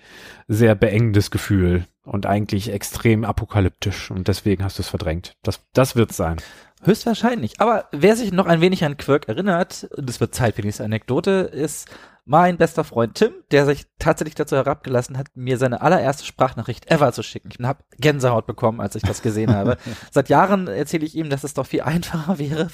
sehr 0.46 0.76
beengendes 0.76 1.32
Gefühl 1.32 1.86
und 2.04 2.26
eigentlich 2.26 2.72
extrem 2.72 3.24
apokalyptisch. 3.24 4.10
Und 4.12 4.28
deswegen 4.28 4.62
hast 4.62 4.78
du 4.78 4.82
es 4.82 4.88
verdrängt. 4.88 5.36
Das, 5.42 5.60
das 5.72 5.96
wird's 5.96 6.16
sein. 6.16 6.36
Höchstwahrscheinlich. 6.82 7.60
Aber 7.60 7.86
wer 7.92 8.16
sich 8.16 8.32
noch 8.32 8.46
ein 8.46 8.60
wenig 8.60 8.84
an 8.84 8.96
Quirk 8.96 9.28
erinnert, 9.28 9.88
und 9.96 10.08
es 10.08 10.20
wird 10.20 10.34
Zeit 10.34 10.56
für 10.56 10.62
diese 10.62 10.84
Anekdote, 10.84 11.30
ist 11.52 11.88
mein 12.30 12.58
bester 12.58 12.84
Freund 12.84 13.16
Tim, 13.16 13.32
der 13.50 13.66
sich 13.66 13.86
tatsächlich 13.98 14.36
dazu 14.36 14.54
herabgelassen 14.54 15.18
hat, 15.18 15.26
mir 15.34 15.58
seine 15.58 15.80
allererste 15.80 16.24
Sprachnachricht 16.24 16.90
ever 16.90 17.12
zu 17.12 17.24
schicken. 17.24 17.48
Ich 17.50 17.64
habe 17.66 17.82
Gänsehaut 17.98 18.46
bekommen, 18.46 18.80
als 18.80 18.94
ich 18.94 19.02
das 19.02 19.20
gesehen 19.20 19.52
habe. 19.52 19.78
Seit 20.12 20.28
Jahren 20.28 20.68
erzähle 20.68 21.04
ich 21.04 21.16
ihm, 21.16 21.28
dass 21.28 21.44
es 21.44 21.54
doch 21.54 21.66
viel 21.66 21.80
einfacher 21.80 22.38
wäre, 22.38 22.68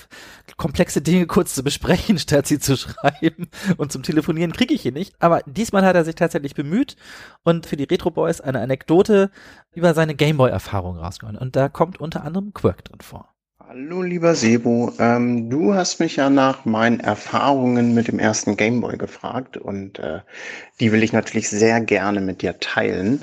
komplexe 0.58 1.00
Dinge 1.00 1.26
kurz 1.26 1.54
zu 1.54 1.64
besprechen, 1.64 2.18
statt 2.20 2.46
sie 2.46 2.58
zu 2.58 2.76
schreiben. 2.76 3.48
Und 3.78 3.92
zum 3.92 4.02
Telefonieren 4.02 4.52
kriege 4.52 4.74
ich 4.74 4.84
ihn 4.84 4.94
nicht. 4.94 5.14
Aber 5.20 5.40
diesmal 5.46 5.86
hat 5.86 5.96
er 5.96 6.04
sich 6.04 6.16
tatsächlich 6.16 6.54
bemüht 6.54 6.96
und 7.42 7.66
für 7.66 7.76
die 7.76 7.84
Retro 7.84 8.10
Boys 8.10 8.40
eine 8.42 8.60
Anekdote 8.60 9.30
über 9.72 9.94
seine 9.94 10.14
Gameboy-Erfahrung 10.14 10.98
rausgehauen. 10.98 11.38
Und 11.38 11.56
da 11.56 11.68
kommt 11.68 11.98
unter 11.98 12.24
anderem 12.24 12.52
Quirk 12.52 12.84
drin 12.84 13.00
vor. 13.00 13.35
Hallo 13.68 14.00
lieber 14.02 14.36
Sebo, 14.36 14.92
ähm, 15.00 15.50
du 15.50 15.74
hast 15.74 15.98
mich 15.98 16.14
ja 16.14 16.30
nach 16.30 16.64
meinen 16.66 17.00
Erfahrungen 17.00 17.94
mit 17.94 18.06
dem 18.06 18.20
ersten 18.20 18.56
Gameboy 18.56 18.96
gefragt 18.96 19.56
und 19.56 19.98
äh, 19.98 20.20
die 20.78 20.92
will 20.92 21.02
ich 21.02 21.12
natürlich 21.12 21.48
sehr 21.48 21.80
gerne 21.80 22.20
mit 22.20 22.42
dir 22.42 22.60
teilen. 22.60 23.20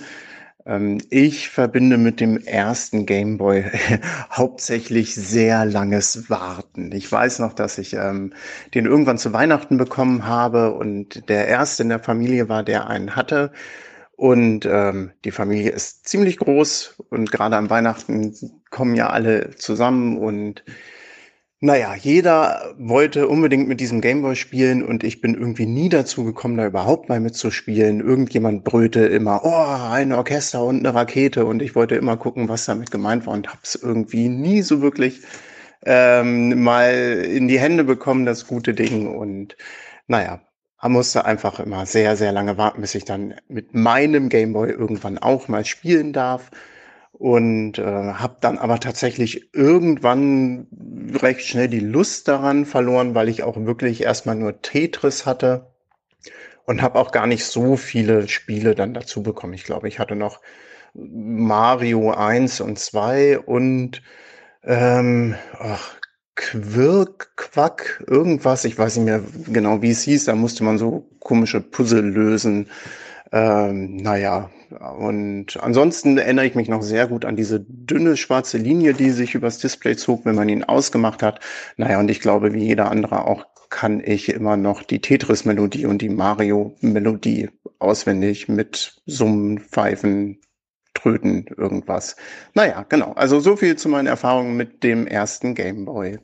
Ähm, 0.66 1.00
ich 1.10 1.48
verbinde 1.50 1.98
mit 1.98 2.20
dem 2.20 2.38
ersten 2.38 3.06
Gameboy 3.06 3.64
hauptsächlich 4.32 5.16
sehr 5.16 5.64
langes 5.64 6.30
Warten. 6.30 6.92
Ich 6.92 7.10
weiß 7.10 7.40
noch, 7.40 7.54
dass 7.54 7.78
ich 7.78 7.94
ähm, 7.94 8.34
den 8.74 8.86
irgendwann 8.86 9.18
zu 9.18 9.32
Weihnachten 9.32 9.78
bekommen 9.78 10.28
habe 10.28 10.74
und 10.74 11.30
der 11.30 11.48
erste 11.48 11.84
in 11.84 11.90
der 11.90 12.00
Familie 12.00 12.50
war, 12.50 12.64
der 12.64 12.88
einen 12.88 13.16
hatte. 13.16 13.54
Und 14.24 14.66
ähm, 14.66 15.12
die 15.26 15.32
Familie 15.32 15.72
ist 15.72 16.08
ziemlich 16.08 16.38
groß 16.38 16.96
und 17.10 17.30
gerade 17.30 17.58
an 17.58 17.70
Weihnachten 17.70 18.34
kommen 18.70 18.96
ja 18.96 19.10
alle 19.10 19.50
zusammen 19.58 20.18
und 20.18 20.64
naja, 21.60 21.94
jeder 21.94 22.74
wollte 22.78 23.28
unbedingt 23.28 23.68
mit 23.68 23.82
diesem 23.82 24.00
Gameboy 24.00 24.38
spielen 24.38 24.82
und 24.82 25.04
ich 25.04 25.20
bin 25.20 25.34
irgendwie 25.36 25.66
nie 25.66 25.90
dazu 25.90 26.24
gekommen, 26.24 26.56
da 26.56 26.66
überhaupt 26.66 27.10
mal 27.10 27.20
mitzuspielen. 27.20 28.00
Irgendjemand 28.00 28.64
brüllte 28.64 29.02
immer, 29.02 29.42
oh, 29.44 29.92
ein 29.92 30.14
Orchester 30.14 30.64
und 30.64 30.80
eine 30.80 30.96
Rakete 30.96 31.46
und 31.46 31.62
ich 31.62 31.76
wollte 31.76 31.96
immer 31.96 32.16
gucken, 32.16 32.48
was 32.48 32.64
damit 32.64 32.92
gemeint 32.92 33.26
war 33.28 33.34
und 33.34 33.50
hab's 33.50 33.76
irgendwie 33.76 34.30
nie 34.30 34.62
so 34.62 34.82
wirklich 34.82 35.20
ähm, 35.86 36.64
mal 36.64 36.94
in 37.30 37.50
die 37.50 37.60
Hände 37.60 37.84
bekommen, 37.84 38.26
das 38.26 38.48
gute 38.48 38.74
Ding 38.74 39.14
und 39.14 39.58
naja, 40.08 40.40
musste 40.90 41.26
einfach 41.26 41.60
immer 41.60 41.86
sehr, 41.86 42.16
sehr 42.16 42.32
lange 42.32 42.58
warten, 42.58 42.82
bis 42.82 42.96
ich 42.96 43.06
dann 43.06 43.36
mit 43.48 43.74
meinem 43.74 44.30
Gameboy 44.30 44.70
irgendwann 44.72 45.18
auch 45.18 45.48
mal 45.48 45.66
spielen 45.66 46.14
darf. 46.14 46.52
Und 47.14 47.78
äh, 47.78 47.84
habe 47.84 48.38
dann 48.42 48.58
aber 48.58 48.80
tatsächlich 48.80 49.54
irgendwann 49.54 50.68
recht 51.22 51.42
schnell 51.42 51.68
die 51.70 51.80
Lust 51.80 52.28
daran 52.28 52.66
verloren, 52.66 53.16
weil 53.16 53.30
ich 53.30 53.44
auch 53.44 53.56
wirklich 53.56 54.02
erstmal 54.02 54.36
nur 54.36 54.62
Tetris 54.62 55.26
hatte 55.26 55.68
und 56.66 56.82
habe 56.82 57.00
auch 57.00 57.12
gar 57.12 57.28
nicht 57.28 57.46
so 57.46 57.78
viele 57.78 58.28
Spiele 58.28 58.76
dann 58.76 58.94
dazu 58.94 59.24
bekommen. 59.24 59.54
Ich 59.54 59.64
glaube, 59.64 59.88
ich 59.88 60.00
hatte 60.00 60.16
noch 60.16 60.42
Mario 60.94 62.12
1 62.12 62.62
und 62.62 62.80
2 62.80 63.40
und 63.40 64.02
ähm, 64.64 65.36
ach, 65.60 65.96
Quirk, 66.36 67.36
Quack, 67.36 68.04
irgendwas, 68.08 68.66
ich 68.66 68.78
weiß 68.78 68.98
nicht 68.98 69.06
mehr 69.06 69.22
genau, 69.48 69.82
wie 69.82 69.92
es 69.92 70.02
hieß, 70.04 70.26
da 70.26 70.36
musste 70.36 70.64
man 70.64 70.78
so 70.78 71.08
komische 71.20 71.62
Puzzle 71.62 72.02
lösen. 72.02 72.70
Ähm, 73.32 73.98
naja, 73.98 74.50
und 74.98 75.58
ansonsten 75.62 76.18
erinnere 76.18 76.46
ich 76.46 76.56
mich 76.56 76.70
noch 76.70 76.82
sehr 76.82 77.08
gut 77.08 77.26
an 77.26 77.36
diese 77.36 77.60
dünne 77.60 78.18
schwarze 78.18 78.58
Linie, 78.58 78.94
die 78.94 79.12
sich 79.12 79.36
übers 79.36 79.60
Display 79.60 79.96
zog, 79.96 80.26
wenn 80.26 80.36
man 80.36 80.50
ihn 80.50 80.64
ausgemacht 80.64 81.22
hat. 81.22 81.40
Naja, 81.78 82.00
und 82.00 82.10
ich 82.10 82.20
glaube, 82.20 82.54
wie 82.54 82.64
jeder 82.64 82.90
andere 82.90 83.26
auch, 83.26 83.46
kann 83.70 84.02
ich 84.06 84.30
immer 84.30 84.56
noch 84.56 84.84
die 84.84 85.02
Tetris-Melodie 85.02 85.88
und 85.88 86.02
die 86.04 86.10
Mario-Melodie 86.10 87.50
auswendig 87.80 88.48
mit 88.48 89.02
Summen, 89.08 89.60
Pfeifen, 89.60 90.40
Tröten, 90.94 91.46
irgendwas. 91.58 92.16
Naja, 92.54 92.86
genau. 92.88 93.14
Also 93.14 93.40
so 93.40 93.56
viel 93.56 93.76
zu 93.76 93.90
meinen 93.90 94.08
Erfahrungen 94.08 94.56
mit 94.56 94.84
dem 94.84 95.08
ersten 95.08 95.56
Gameboy. 95.56 96.20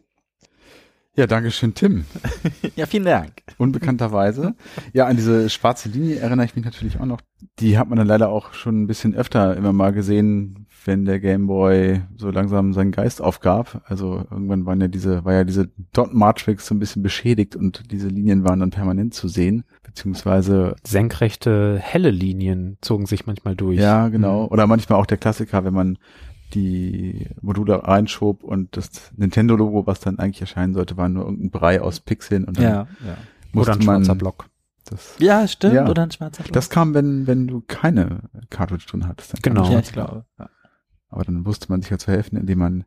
Ja, 1.15 1.28
danke 1.28 1.51
schön, 1.51 1.74
Tim. 1.74 2.05
Ja, 2.76 2.86
vielen 2.86 3.03
Dank. 3.03 3.43
Unbekannterweise. 3.57 4.55
Ja, 4.93 5.05
an 5.07 5.17
diese 5.17 5.49
schwarze 5.49 5.89
Linie 5.89 6.20
erinnere 6.20 6.45
ich 6.45 6.55
mich 6.55 6.63
natürlich 6.63 6.97
auch 6.97 7.05
noch. 7.05 7.20
Die 7.59 7.78
hat 7.78 7.89
man 7.89 7.97
dann 7.97 8.07
leider 8.07 8.30
auch 8.30 8.53
schon 8.53 8.84
ein 8.84 8.88
bisschen 8.88 9.15
öfter 9.15 9.57
immer 9.57 9.74
mal 9.74 9.91
gesehen, 9.91 10.67
wenn 10.86 11.06
der 11.06 11.20
Gameboy 11.20 12.02
so 12.16 12.30
langsam 12.32 12.74
seinen 12.74 12.92
Geist 12.92 13.22
aufgab. 13.22 13.82
Also 13.86 14.26
irgendwann 14.32 14.66
waren 14.66 14.82
ja 14.82 14.88
diese, 14.88 15.26
war 15.26 15.34
ja 15.34 15.44
diese 15.44 15.70
Dot 15.94 16.14
Matrix 16.14 16.66
so 16.68 16.76
ein 16.76 16.80
bisschen 16.80 17.04
beschädigt 17.04 17.56
und 17.56 17.92
diese 17.92 18.08
Linien 18.08 18.44
waren 18.44 18.60
dann 18.60 18.70
permanent 18.72 19.14
zu 19.14 19.28
sehen, 19.28 19.64
beziehungsweise 19.84 20.76
Senkrechte, 20.86 21.78
helle 21.80 22.12
Linien 22.12 22.78
zogen 22.82 23.06
sich 23.06 23.26
manchmal 23.26 23.56
durch. 23.56 23.80
Ja, 23.80 24.08
genau. 24.10 24.46
Oder 24.48 24.68
manchmal 24.68 25.00
auch 25.00 25.06
der 25.06 25.18
Klassiker, 25.18 25.64
wenn 25.66 25.74
man 25.74 25.98
die 26.54 27.28
Module 27.42 27.84
reinschob 27.84 28.44
und 28.44 28.76
das 28.76 29.12
Nintendo-Logo, 29.16 29.86
was 29.86 30.00
dann 30.00 30.18
eigentlich 30.18 30.42
erscheinen 30.42 30.74
sollte, 30.74 30.98
war 30.98 31.08
nur 31.10 31.26
irgendein 31.26 31.52
Brei 31.52 31.82
aus 31.82 32.00
Pixeln 32.00 32.44
und 32.46 32.58
dann 32.58 32.64
Ja, 32.64 32.72
ja. 32.72 32.88
musste 33.52 33.72
Oder 33.74 33.80
ein 33.82 33.86
man 33.86 34.04
schwarzer 34.04 34.16
Block. 34.18 34.46
das. 34.86 35.16
Ja, 35.20 35.48
stimmt. 35.48 35.76
Ja. 35.76 35.88
Oder 35.88 36.04
ein 36.04 36.12
schwarzer 36.12 36.42
Block. 36.44 36.54
Das 36.54 36.70
kam, 36.72 36.94
wenn 36.96 37.28
wenn 37.28 37.48
du 37.48 37.62
keine 37.68 38.22
Cartridge 38.50 38.86
drin 38.90 39.08
hattest. 39.08 39.44
Genau. 39.44 39.70
ja, 39.72 39.80
ich 39.80 39.92
glaube. 39.92 40.26
Ja. 40.40 40.50
Aber 41.10 41.24
dann 41.24 41.45
wusste 41.45 41.68
man 41.70 41.82
sich 41.82 41.91
ja 41.91 41.97
zu 41.97 42.12
helfen, 42.12 42.38
indem 42.38 42.60
man 42.60 42.86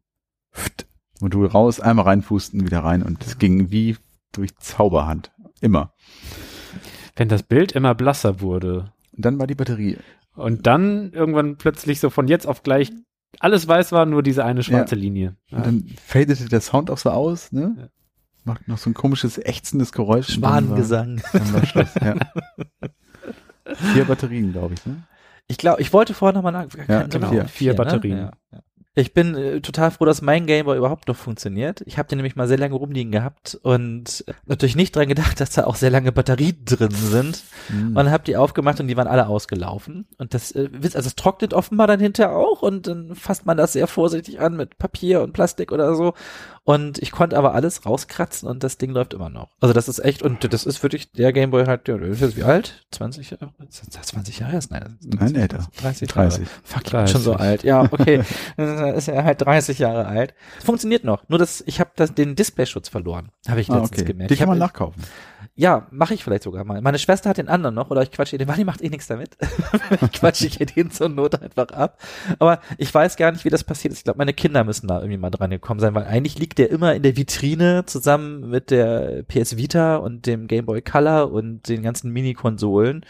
pft, 0.54 0.86
Modul 1.20 1.46
raus, 1.46 1.80
einmal 1.80 2.04
reinfusten, 2.06 2.64
wieder 2.64 2.80
rein 2.80 3.02
und 3.02 3.24
es 3.24 3.38
ging 3.38 3.70
wie 3.70 3.96
durch 4.32 4.56
Zauberhand. 4.58 5.32
Immer. 5.60 5.92
Wenn 7.16 7.28
das 7.28 7.42
Bild 7.42 7.72
immer 7.72 7.94
blasser 7.94 8.40
wurde 8.40 8.92
Und 9.16 9.24
dann 9.24 9.38
war 9.38 9.46
die 9.46 9.54
Batterie. 9.54 9.98
und 10.34 10.66
dann 10.66 11.12
irgendwann 11.12 11.56
plötzlich 11.58 12.00
so 12.00 12.10
von 12.10 12.26
jetzt 12.28 12.46
auf 12.46 12.62
gleich 12.62 12.90
alles 13.38 13.66
weiß 13.66 13.92
war, 13.92 14.04
nur 14.06 14.22
diese 14.22 14.44
eine 14.44 14.62
schwarze 14.62 14.94
Linie. 14.94 15.36
Und 15.50 15.58
Ja. 15.58 15.64
dann 15.64 15.86
fadete 16.04 16.48
der 16.48 16.60
Sound 16.60 16.90
auch 16.90 16.98
so 16.98 17.10
aus, 17.10 17.50
ne? 17.52 17.74
Ja. 17.78 17.88
Macht 18.44 18.66
noch 18.68 18.76
so 18.78 18.90
ein 18.90 18.94
komisches, 18.94 19.38
ächzendes 19.38 19.92
Geräusch. 19.92 20.36
und 20.36 20.42
dann 20.42 20.50
war- 20.50 20.58
Schwanengesang. 20.60 21.22
Dann 21.32 21.52
war 21.54 21.64
Schluss, 21.66 21.94
ja. 21.94 22.14
Vier 23.94 24.04
Batterien, 24.04 24.52
glaube 24.52 24.74
ich, 24.74 24.84
ne? 24.84 25.02
Ich 25.52 25.58
glaube, 25.58 25.82
ich 25.82 25.92
wollte 25.92 26.14
vorher 26.14 26.34
nochmal 26.34 26.52
nach. 26.52 26.66
Ja, 26.88 27.02
genau. 27.02 27.28
vier. 27.28 27.44
Vier 27.44 27.76
Batterien. 27.76 28.16
Ne? 28.16 28.30
Ja, 28.52 28.58
ja. 28.58 28.62
Ich 28.94 29.12
bin 29.12 29.34
äh, 29.34 29.60
total 29.60 29.90
froh, 29.90 30.06
dass 30.06 30.20
mein 30.20 30.46
Gameboy 30.46 30.76
überhaupt 30.76 31.08
noch 31.08 31.16
funktioniert. 31.16 31.82
Ich 31.86 31.96
habe 31.96 32.08
den 32.08 32.16
nämlich 32.16 32.36
mal 32.36 32.48
sehr 32.48 32.58
lange 32.58 32.74
rumliegen 32.74 33.10
gehabt 33.10 33.58
und 33.62 34.24
natürlich 34.46 34.76
nicht 34.76 34.96
dran 34.96 35.08
gedacht, 35.08 35.40
dass 35.40 35.50
da 35.50 35.64
auch 35.64 35.76
sehr 35.76 35.90
lange 35.90 36.10
Batterien 36.10 36.64
drin 36.64 36.90
sind. 36.90 37.42
Mhm. 37.68 37.96
Und 37.96 38.10
habe 38.10 38.24
die 38.24 38.36
aufgemacht 38.36 38.80
und 38.80 38.88
die 38.88 38.96
waren 38.96 39.08
alle 39.08 39.28
ausgelaufen. 39.28 40.06
Und 40.16 40.32
das, 40.32 40.52
äh, 40.52 40.70
also 40.82 41.06
es 41.06 41.16
trocknet 41.16 41.52
offenbar 41.52 41.86
dann 41.86 42.00
hinterher 42.00 42.34
auch 42.34 42.62
und 42.62 42.86
dann 42.86 43.14
fasst 43.14 43.44
man 43.44 43.58
das 43.58 43.74
sehr 43.74 43.86
vorsichtig 43.86 44.40
an 44.40 44.56
mit 44.56 44.78
Papier 44.78 45.22
und 45.22 45.32
Plastik 45.34 45.70
oder 45.70 45.94
so. 45.94 46.14
Und 46.64 46.98
ich 46.98 47.10
konnte 47.10 47.36
aber 47.36 47.54
alles 47.54 47.84
rauskratzen 47.86 48.48
und 48.48 48.62
das 48.62 48.78
Ding 48.78 48.92
läuft 48.92 49.14
immer 49.14 49.28
noch. 49.28 49.48
Also 49.60 49.72
das 49.72 49.88
ist 49.88 49.98
echt, 49.98 50.22
und 50.22 50.52
das 50.52 50.64
ist 50.64 50.80
wirklich 50.84 51.10
der 51.10 51.32
Gameboy 51.32 51.66
halt, 51.66 51.88
ja, 51.88 51.96
der 51.98 52.08
ist 52.08 52.20
jetzt 52.20 52.36
wie 52.36 52.44
alt? 52.44 52.84
20 52.92 53.30
Jahre? 53.30 53.52
Ist 53.68 53.96
das 53.96 54.06
20 54.06 54.38
Jahre? 54.38 54.56
ist? 54.58 54.70
Nein, 54.70 54.96
Nein, 55.02 55.34
älter. 55.34 55.66
30 55.80 56.08
Jahre. 56.14 56.28
30. 56.28 56.48
Fuck, 56.62 56.82
ich 56.86 56.92
bin 56.92 57.06
schon 57.08 57.20
so 57.22 57.32
30. 57.34 57.46
alt. 57.48 57.62
Ja, 57.64 57.82
okay. 57.90 58.22
Dann 58.56 58.94
ist 58.94 59.08
er 59.08 59.24
halt 59.24 59.40
30 59.40 59.80
Jahre 59.80 60.06
alt. 60.06 60.34
Funktioniert 60.64 61.02
noch. 61.02 61.28
Nur 61.28 61.40
dass 61.40 61.64
ich 61.66 61.80
habe 61.80 61.90
das 61.96 62.14
den 62.14 62.36
Displayschutz 62.36 62.88
verloren. 62.88 63.30
Habe 63.48 63.60
ich 63.60 63.68
Ah, 63.68 63.78
letztens 63.78 64.02
okay. 64.02 64.12
gemerkt. 64.12 64.30
Die 64.30 64.36
kann 64.36 64.48
man 64.48 64.58
nachkaufen. 64.58 65.02
Ja, 65.54 65.86
mache 65.90 66.14
ich 66.14 66.24
vielleicht 66.24 66.44
sogar 66.44 66.64
mal. 66.64 66.80
Meine 66.80 66.98
Schwester 66.98 67.28
hat 67.28 67.36
den 67.36 67.48
anderen 67.48 67.74
noch, 67.74 67.90
oder 67.90 68.02
ich 68.02 68.10
quatsche 68.10 68.38
den, 68.38 68.48
weil 68.48 68.56
die 68.56 68.64
macht 68.64 68.80
eh 68.80 68.88
nichts 68.88 69.06
damit. 69.06 69.36
ich 70.00 70.12
quatsche 70.12 70.46
ich 70.46 70.60
ihr 70.60 70.66
den 70.66 70.90
zur 70.90 71.10
Not 71.10 71.42
einfach 71.42 71.68
ab. 71.68 72.00
Aber 72.38 72.60
ich 72.78 72.92
weiß 72.92 73.16
gar 73.16 73.32
nicht, 73.32 73.44
wie 73.44 73.50
das 73.50 73.62
passiert 73.62 73.92
ist. 73.92 73.98
Ich 73.98 74.04
glaube, 74.04 74.16
meine 74.16 74.32
Kinder 74.32 74.64
müssen 74.64 74.88
da 74.88 75.00
irgendwie 75.00 75.18
mal 75.18 75.28
dran 75.28 75.50
gekommen 75.50 75.78
sein, 75.78 75.94
weil 75.94 76.04
eigentlich 76.04 76.38
liegt 76.38 76.56
der 76.56 76.70
immer 76.70 76.94
in 76.94 77.02
der 77.02 77.18
Vitrine 77.18 77.84
zusammen 77.84 78.48
mit 78.48 78.70
der 78.70 79.24
PS 79.24 79.58
Vita 79.58 79.96
und 79.96 80.24
dem 80.26 80.46
Game 80.46 80.64
Boy 80.64 80.80
Color 80.80 81.30
und 81.30 81.68
den 81.68 81.82
ganzen 81.82 82.10
Mini-Konsolen, 82.12 83.04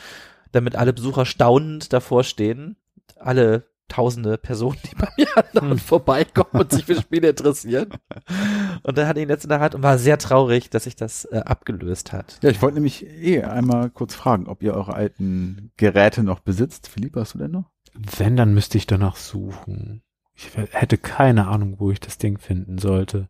damit 0.50 0.74
alle 0.74 0.92
Besucher 0.92 1.26
staunend 1.26 1.92
davor 1.92 2.24
stehen. 2.24 2.76
Alle 3.20 3.66
tausende 3.92 4.38
Personen, 4.38 4.78
die 4.84 4.94
bei 4.94 5.08
mir 5.18 5.28
andauernd 5.36 5.80
hm. 5.80 5.86
vorbeikommen 5.86 6.62
und 6.62 6.72
sich 6.72 6.84
für 6.84 6.96
Spiele 6.96 7.30
interessieren. 7.30 7.88
Und 8.84 8.98
er 8.98 9.06
hat 9.06 9.18
ihn 9.18 9.28
jetzt 9.28 9.44
in 9.44 9.50
der 9.50 9.60
Hand 9.60 9.76
und 9.76 9.84
war 9.84 9.96
sehr 9.96 10.18
traurig, 10.18 10.68
dass 10.68 10.84
sich 10.84 10.96
das 10.96 11.24
äh, 11.26 11.36
abgelöst 11.44 12.12
hat. 12.12 12.40
Ja, 12.42 12.50
ich 12.50 12.60
wollte 12.62 12.74
nämlich 12.74 13.06
eh 13.06 13.42
einmal 13.42 13.90
kurz 13.90 14.14
fragen, 14.14 14.48
ob 14.48 14.60
ihr 14.60 14.74
eure 14.74 14.94
alten 14.94 15.70
Geräte 15.76 16.24
noch 16.24 16.40
besitzt. 16.40 16.88
Philipp, 16.88 17.14
hast 17.14 17.34
du 17.34 17.38
denn 17.38 17.52
noch? 17.52 17.70
Wenn, 17.94 18.36
dann 18.36 18.54
müsste 18.54 18.78
ich 18.78 18.88
danach 18.88 19.14
suchen. 19.14 20.02
Ich 20.34 20.50
hätte 20.56 20.98
keine 20.98 21.46
Ahnung, 21.46 21.76
wo 21.78 21.92
ich 21.92 22.00
das 22.00 22.18
Ding 22.18 22.38
finden 22.38 22.78
sollte. 22.78 23.28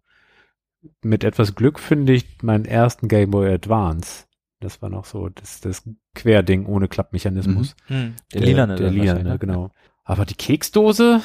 Mit 1.03 1.23
etwas 1.23 1.55
Glück 1.55 1.79
finde 1.79 2.15
ich 2.15 2.43
meinen 2.43 2.65
ersten 2.65 3.09
Game 3.09 3.33
Boy 3.33 3.53
Advance. 3.53 4.25
Das 4.61 4.81
war 4.81 4.89
noch 4.89 5.05
so 5.05 5.29
das, 5.29 5.61
das 5.61 5.83
Querding 6.15 6.67
ohne 6.67 6.89
Klappmechanismus. 6.89 7.75
Mhm. 7.89 7.95
Hm. 7.95 8.15
Der, 8.33 8.41
der 8.41 8.49
lilane. 8.49 8.77
Der 8.77 8.91
lilane, 8.91 9.25
ne? 9.25 9.39
genau. 9.39 9.71
Aber 10.05 10.25
die 10.25 10.35
Keksdose, 10.35 11.23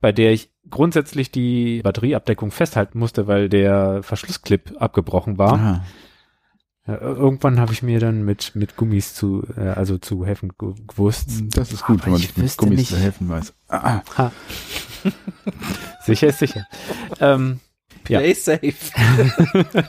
bei 0.00 0.12
der 0.12 0.32
ich 0.32 0.50
grundsätzlich 0.70 1.30
die 1.30 1.80
Batterieabdeckung 1.82 2.50
festhalten 2.50 2.98
musste, 2.98 3.26
weil 3.26 3.48
der 3.48 4.02
Verschlussclip 4.02 4.74
abgebrochen 4.78 5.38
war. 5.38 5.84
Ja, 6.86 7.00
irgendwann 7.00 7.60
habe 7.60 7.72
ich 7.72 7.82
mir 7.82 7.98
dann 7.98 8.24
mit 8.24 8.54
mit 8.54 8.76
Gummis 8.76 9.14
zu 9.14 9.42
äh, 9.56 9.68
also 9.68 9.96
zu 9.96 10.26
helfen 10.26 10.52
gewusst. 10.58 11.30
Das 11.56 11.72
ist 11.72 11.86
gut, 11.86 11.96
Aber 11.96 12.06
wenn 12.06 12.12
man 12.12 12.20
sich 12.20 12.36
mit 12.36 12.56
Gummis 12.58 12.78
nicht. 12.78 12.90
zu 12.90 12.98
helfen 12.98 13.28
weiß. 13.28 13.54
Ah. 13.68 14.02
sicher 16.02 16.28
ist 16.28 16.40
sicher. 16.40 16.66
Ähm, 17.20 17.60
Play 18.04 18.28
ja. 18.28 18.34
safe. 18.34 18.74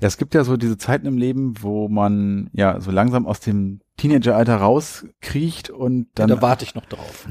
Ja, 0.00 0.08
es 0.08 0.16
gibt 0.16 0.34
ja 0.34 0.44
so 0.44 0.56
diese 0.56 0.78
Zeiten 0.78 1.06
im 1.06 1.18
Leben, 1.18 1.62
wo 1.62 1.88
man 1.88 2.48
ja 2.54 2.80
so 2.80 2.90
langsam 2.90 3.26
aus 3.26 3.40
dem 3.40 3.80
Teenageralter 3.98 4.56
rauskriecht 4.56 5.68
und 5.68 6.08
dann. 6.14 6.30
Ja, 6.30 6.36
da 6.36 6.42
warte 6.42 6.64
ich 6.64 6.74
noch 6.74 6.86
drauf. 6.86 7.28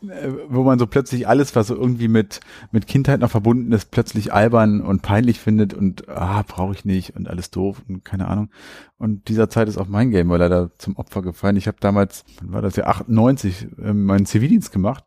wo 0.48 0.62
man 0.62 0.78
so 0.78 0.86
plötzlich 0.86 1.26
alles, 1.26 1.56
was 1.56 1.66
so 1.66 1.74
irgendwie 1.74 2.06
mit, 2.06 2.38
mit 2.70 2.86
Kindheit 2.86 3.18
noch 3.18 3.32
verbunden 3.32 3.72
ist, 3.72 3.90
plötzlich 3.90 4.32
albern 4.32 4.80
und 4.80 5.02
peinlich 5.02 5.40
findet 5.40 5.74
und 5.74 6.08
ah, 6.08 6.44
brauche 6.46 6.72
ich 6.72 6.84
nicht 6.84 7.16
und 7.16 7.28
alles 7.28 7.50
doof 7.50 7.82
und 7.88 8.04
keine 8.04 8.28
Ahnung. 8.28 8.50
Und 8.96 9.26
dieser 9.26 9.50
Zeit 9.50 9.68
ist 9.68 9.78
auch 9.78 9.88
mein 9.88 10.12
Game 10.12 10.28
weil 10.28 10.38
leider 10.38 10.70
zum 10.78 10.96
Opfer 10.96 11.20
gefallen. 11.22 11.56
Ich 11.56 11.66
habe 11.66 11.78
damals, 11.80 12.24
wann 12.40 12.52
war 12.52 12.62
das 12.62 12.76
ja, 12.76 12.84
98, 12.84 13.66
äh, 13.82 13.92
meinen 13.92 14.24
Zivildienst 14.24 14.70
gemacht 14.70 15.04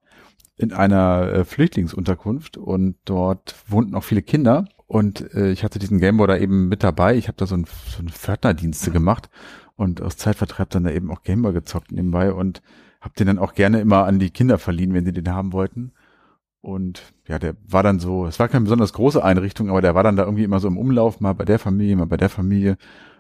in 0.57 0.73
einer 0.73 1.31
äh, 1.31 1.45
Flüchtlingsunterkunft 1.45 2.57
und 2.57 2.97
dort 3.05 3.55
wohnten 3.69 3.95
auch 3.95 4.03
viele 4.03 4.23
Kinder 4.23 4.65
und 4.89 5.35
äh, 5.35 5.51
ich 5.51 5.63
hatte 5.63 5.77
diesen 5.77 5.99
Gameboy 5.99 6.25
da 6.25 6.35
eben 6.35 6.67
mit 6.67 6.83
dabei. 6.83 7.15
Ich 7.15 7.27
habe 7.27 7.37
da 7.37 7.45
so, 7.45 7.55
ein, 7.55 7.65
so 7.65 7.99
eine 7.99 8.09
Pförtnerdienste 8.09 8.89
gemacht 8.89 9.29
und 9.75 10.01
aus 10.01 10.17
Zeitvertreib 10.17 10.71
dann 10.71 10.83
da 10.83 10.89
eben 10.89 11.11
auch 11.11 11.21
Gameboy 11.21 11.53
gezockt 11.53 11.91
nebenbei 11.91 12.33
und 12.33 12.63
habe 12.99 13.13
den 13.13 13.27
dann 13.27 13.37
auch 13.37 13.53
gerne 13.53 13.81
immer 13.81 14.05
an 14.05 14.17
die 14.17 14.31
Kinder 14.31 14.57
verliehen, 14.57 14.95
wenn 14.95 15.05
sie 15.05 15.13
den 15.13 15.29
haben 15.29 15.53
wollten. 15.53 15.91
Und 16.61 17.13
ja, 17.27 17.37
der 17.37 17.55
war 17.67 17.83
dann 17.83 17.99
so, 17.99 18.25
es 18.25 18.39
war 18.39 18.47
keine 18.47 18.63
besonders 18.63 18.91
große 18.93 19.23
Einrichtung, 19.23 19.69
aber 19.69 19.81
der 19.83 19.93
war 19.93 20.01
dann 20.01 20.15
da 20.15 20.23
irgendwie 20.23 20.43
immer 20.43 20.59
so 20.59 20.67
im 20.67 20.77
Umlauf, 20.77 21.19
mal 21.19 21.33
bei 21.33 21.45
der 21.45 21.59
Familie, 21.59 21.95
mal 21.95 22.07
bei 22.07 22.17
der 22.17 22.29
Familie. 22.29 22.75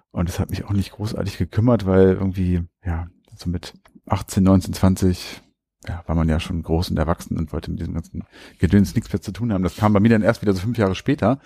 Und 0.09 0.27
das 0.27 0.39
hat 0.39 0.49
mich 0.49 0.65
auch 0.65 0.73
nicht 0.73 0.93
großartig 0.93 1.37
gekümmert, 1.37 1.85
weil 1.85 2.13
irgendwie, 2.13 2.63
ja, 2.83 3.09
so 3.37 3.47
mit 3.47 3.75
18, 4.07 4.41
19, 4.41 4.73
20 4.73 5.43
ja, 5.87 6.03
war 6.07 6.15
man 6.15 6.27
ja 6.27 6.39
schon 6.39 6.61
groß 6.61 6.89
und 6.89 6.97
erwachsen 6.97 7.37
und 7.37 7.53
wollte 7.53 7.71
mit 7.71 7.79
diesem 7.79 7.93
ganzen 7.93 8.23
Gedöns 8.59 8.95
nichts 8.95 9.11
mehr 9.11 9.21
zu 9.21 9.31
tun 9.31 9.53
haben. 9.53 9.63
Das 9.63 9.77
kam 9.77 9.93
bei 9.93 9.99
mir 9.99 10.09
dann 10.09 10.21
erst 10.21 10.41
wieder 10.41 10.53
so 10.53 10.59
fünf 10.59 10.77
Jahre 10.77 10.95
später. 10.95 11.39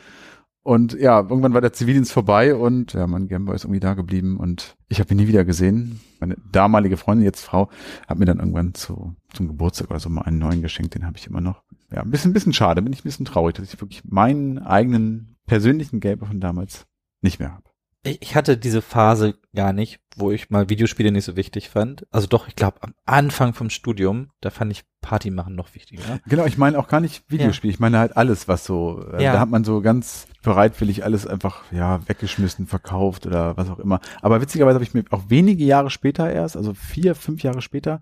Und 0.64 0.94
ja, 0.94 1.20
irgendwann 1.20 1.54
war 1.54 1.60
der 1.60 1.74
Zivildienst 1.74 2.14
vorbei 2.14 2.56
und 2.56 2.94
ja, 2.94 3.06
mein 3.06 3.28
Gameboy 3.28 3.54
ist 3.54 3.66
irgendwie 3.66 3.82
da 3.82 3.96
geblieben 3.96 4.38
und 4.38 4.78
ich 4.88 5.02
habe 5.02 5.14
ihn 5.14 5.18
nie 5.18 5.28
wieder 5.28 5.44
gesehen. 5.44 6.00
Meine 6.22 6.38
damalige 6.52 6.96
Freundin, 6.96 7.26
jetzt 7.26 7.42
Frau, 7.42 7.70
hat 8.08 8.18
mir 8.18 8.26
dann 8.26 8.40
irgendwann 8.40 8.74
zu, 8.74 9.14
zum 9.34 9.50
Geburtstag 9.50 9.90
oder 9.90 10.00
so 10.00 10.10
mal 10.10 10.22
einen 10.22 10.40
neuen 10.40 10.62
geschenkt, 10.62 10.96
den 10.96 11.06
habe 11.06 11.18
ich 11.18 11.28
immer 11.28 11.42
noch. 11.42 11.64
Ja, 11.92 12.02
ein 12.02 12.12
bisschen, 12.12 12.32
ein 12.32 12.34
bisschen 12.34 12.54
schade, 12.54 12.82
bin 12.82 12.94
ich 12.94 13.02
ein 13.02 13.04
bisschen 13.04 13.26
traurig, 13.26 13.56
dass 13.56 13.74
ich 13.74 13.82
wirklich 13.82 14.06
meinen 14.06 14.58
eigenen 14.58 15.36
persönlichen 15.46 16.00
Gameboy 16.00 16.30
von 16.30 16.40
damals 16.40 16.86
nicht 17.22 17.40
mehr 17.40 17.52
habe 17.52 17.73
ich 18.04 18.36
hatte 18.36 18.58
diese 18.58 18.82
Phase 18.82 19.36
gar 19.56 19.72
nicht, 19.72 20.02
wo 20.18 20.32
ich 20.32 20.50
mal 20.50 20.70
Videospiele 20.70 21.12
nicht 21.12 21.24
so 21.24 21.36
wichtig 21.38 21.70
fand. 21.70 22.06
Also 22.12 22.28
doch, 22.28 22.48
ich 22.48 22.56
glaube, 22.56 22.78
am 22.82 22.94
Anfang 23.06 23.54
vom 23.54 23.70
Studium, 23.70 24.30
da 24.42 24.50
fand 24.50 24.72
ich 24.72 24.84
Party 25.02 25.32
machen 25.32 25.56
noch 25.56 25.74
wichtiger. 25.74 26.20
Genau, 26.28 26.46
ich 26.46 26.58
meine 26.58 26.78
auch 26.78 26.88
gar 26.88 27.00
nicht 27.00 27.24
Videospiele, 27.30 27.72
ja. 27.72 27.76
ich 27.76 27.80
meine 27.80 28.00
halt 28.00 28.18
alles, 28.18 28.48
was 28.48 28.66
so, 28.66 29.06
äh, 29.14 29.24
ja. 29.24 29.34
da 29.34 29.40
hat 29.40 29.50
man 29.50 29.64
so 29.64 29.82
ganz 29.82 30.28
bereitwillig 30.44 31.04
alles 31.04 31.26
einfach, 31.26 31.64
ja, 31.72 32.06
weggeschmissen, 32.08 32.68
verkauft 32.68 33.26
oder 33.26 33.56
was 33.58 33.70
auch 33.70 33.80
immer. 33.80 34.02
Aber 34.22 34.42
witzigerweise 34.42 34.76
habe 34.76 34.84
ich 34.84 34.94
mir 34.94 35.06
auch 35.12 35.24
wenige 35.30 35.64
Jahre 35.64 35.90
später 35.90 36.32
erst, 36.32 36.58
also 36.58 36.74
vier, 36.74 37.16
fünf 37.16 37.42
Jahre 37.42 37.62
später, 37.62 38.02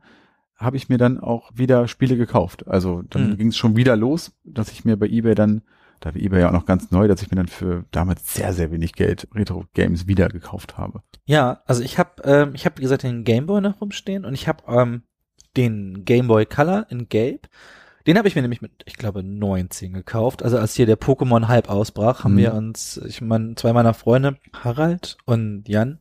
habe 0.55 0.77
ich 0.77 0.89
mir 0.89 0.97
dann 0.97 1.19
auch 1.19 1.51
wieder 1.53 1.87
Spiele 1.87 2.17
gekauft. 2.17 2.67
Also 2.67 3.03
dann 3.09 3.31
mhm. 3.31 3.37
ging 3.37 3.47
es 3.47 3.57
schon 3.57 3.75
wieder 3.75 3.95
los, 3.95 4.33
dass 4.43 4.71
ich 4.71 4.85
mir 4.85 4.97
bei 4.97 5.07
eBay 5.07 5.35
dann 5.35 5.61
da 6.01 6.13
war 6.13 6.21
eBay 6.21 6.41
ja 6.41 6.49
auch 6.49 6.53
noch 6.53 6.65
ganz 6.65 6.91
neu, 6.91 7.07
dass 7.07 7.21
ich 7.21 7.31
mir 7.31 7.37
dann 7.37 7.47
für 7.47 7.85
damals 7.91 8.33
sehr, 8.33 8.53
sehr 8.53 8.71
wenig 8.71 8.93
Geld 8.93 9.27
Retro-Games 9.33 10.07
wieder 10.07 10.27
gekauft 10.27 10.77
habe. 10.77 11.03
Ja, 11.25 11.61
also 11.65 11.83
ich 11.83 11.97
habe, 11.97 12.21
ähm, 12.23 12.51
ich 12.53 12.65
habe 12.65 12.77
wie 12.77 12.81
gesagt 12.81 13.03
den 13.03 13.23
Gameboy 13.23 13.61
noch 13.61 13.79
rumstehen 13.79 14.25
und 14.25 14.33
ich 14.33 14.47
habe 14.47 14.63
ähm, 14.67 15.03
den 15.55 16.03
Gameboy 16.03 16.45
Color 16.45 16.87
in 16.89 17.07
Gelb. 17.07 17.47
Den 18.07 18.17
habe 18.17 18.27
ich 18.27 18.35
mir 18.35 18.41
nämlich 18.41 18.63
mit, 18.63 18.71
ich 18.85 18.95
glaube, 18.95 19.21
19 19.21 19.93
gekauft. 19.93 20.41
Also 20.41 20.57
als 20.57 20.73
hier 20.73 20.87
der 20.87 20.99
Pokémon-Hype 20.99 21.69
ausbrach, 21.69 22.23
haben 22.23 22.33
mhm. 22.33 22.39
wir 22.39 22.53
uns, 22.55 22.99
ich 23.05 23.21
meine, 23.21 23.53
zwei 23.55 23.73
meiner 23.73 23.93
Freunde, 23.93 24.37
Harald 24.53 25.17
und 25.25 25.67
Jan, 25.67 25.99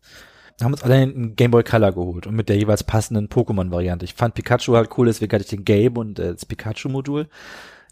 haben 0.63 0.73
uns 0.73 0.83
alle 0.83 0.95
einen 0.95 1.37
Game 1.37 1.51
Boy 1.51 1.63
Color 1.63 1.93
geholt 1.93 2.27
und 2.27 2.35
mit 2.35 2.49
der 2.49 2.57
jeweils 2.57 2.85
passenden 2.85 3.29
Pokémon-Variante. 3.29 4.05
Ich 4.05 4.15
fand 4.15 4.35
Pikachu 4.35 4.77
halt 4.77 4.91
cool, 4.97 5.07
deswegen 5.07 5.33
hatte 5.33 5.45
ich 5.45 5.51
den 5.51 5.65
Game 5.65 5.97
und 5.97 6.19
äh, 6.19 6.33
das 6.33 6.47
Pikachu-Modul. 6.47 7.29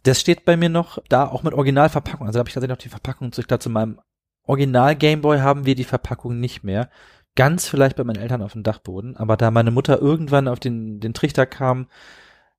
Das 0.03 0.21
steht 0.21 0.45
bei 0.45 0.57
mir 0.57 0.69
noch 0.69 0.99
da, 1.09 1.27
auch 1.27 1.43
mit 1.43 1.55
Originalverpackung. 1.55 2.27
Also 2.27 2.37
da 2.37 2.41
habe 2.41 2.49
ich 2.49 2.55
tatsächlich 2.55 2.77
noch 2.77 2.83
die 2.83 2.89
Verpackung 2.89 3.33
zu. 3.33 3.41
Ich 3.41 3.49
glaube, 3.49 3.63
zu 3.63 3.71
meinem 3.71 4.01
Original 4.45 4.97
Gameboy 4.97 5.41
haben 5.41 5.67
wir 5.67 5.75
die 5.75 5.85
Verpackung 5.85 6.41
nicht 6.41 6.65
mehr. 6.65 6.91
Ganz 7.35 7.69
vielleicht 7.69 7.97
bei 7.97 8.05
meinen 8.05 8.21
Eltern 8.21 8.43
auf 8.43 8.53
dem 8.53 8.63
Dachboden. 8.63 9.17
Aber 9.17 9.37
da 9.37 9.51
meine 9.51 9.71
Mutter 9.71 10.01
irgendwann 10.01 10.49
auf 10.49 10.61
den, 10.61 11.01
den 11.01 11.15
Trichter 11.15 11.47
kam, 11.47 11.89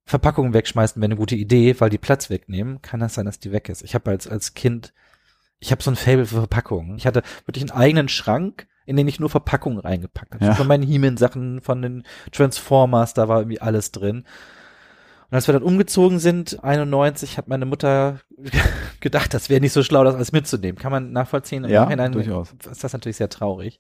Verpackungen 0.06 0.54
wegschmeißen 0.54 1.00
wäre 1.00 1.10
eine 1.10 1.18
gute 1.18 1.36
Idee, 1.36 1.80
weil 1.80 1.92
die 1.92 2.00
Platz 2.00 2.30
wegnehmen, 2.30 2.82
kann 2.82 3.00
das 3.00 3.14
sein, 3.14 3.26
dass 3.26 3.40
die 3.40 3.52
weg 3.52 3.70
ist. 3.70 3.84
Ich 3.84 3.94
habe 3.94 4.10
als, 4.10 4.28
als 4.28 4.56
Kind, 4.56 4.94
ich 5.60 5.72
habe 5.72 5.84
so 5.84 5.92
ein 5.92 5.96
Fable 5.96 6.26
für 6.26 6.38
Verpackungen. 6.38 6.98
Ich 6.98 7.06
hatte 7.06 7.22
wirklich 7.46 7.70
einen 7.70 7.80
eigenen 7.80 8.10
Schrank, 8.10 8.68
in 8.88 8.98
den 8.98 9.08
ich 9.08 9.20
nur 9.20 9.30
Verpackungen 9.30 9.80
reingepackt 9.80 10.34
habe. 10.34 10.46
Ja. 10.46 10.56
Von 10.56 10.66
meinen 10.66 10.82
He-Man-Sachen, 10.82 11.62
von 11.62 11.84
den 11.84 12.04
Transformers, 12.32 13.14
da 13.14 13.28
war 13.28 13.40
irgendwie 13.42 13.62
alles 13.62 13.92
drin. 13.92 14.26
Und 15.32 15.36
als 15.36 15.48
wir 15.48 15.54
dann 15.54 15.64
umgezogen 15.64 16.20
sind, 16.20 16.64
91, 16.64 17.38
hat 17.38 17.48
meine 17.48 17.66
Mutter 17.66 18.20
gedacht, 19.00 19.34
das 19.34 19.50
wäre 19.50 19.62
nicht 19.62 19.74
so 19.74 19.84
schlau, 19.84 20.04
das 20.04 20.16
alles 20.16 20.32
mitzunehmen. 20.32 20.80
Kann 20.80 20.92
man 20.92 21.12
nachvollziehen? 21.12 21.66
ja, 21.70 21.86
durchaus. 22.14 22.56
Ist 22.70 22.84
das 22.84 22.94
natürlich 22.94 23.18
sehr 23.18 23.30
traurig. 23.30 23.80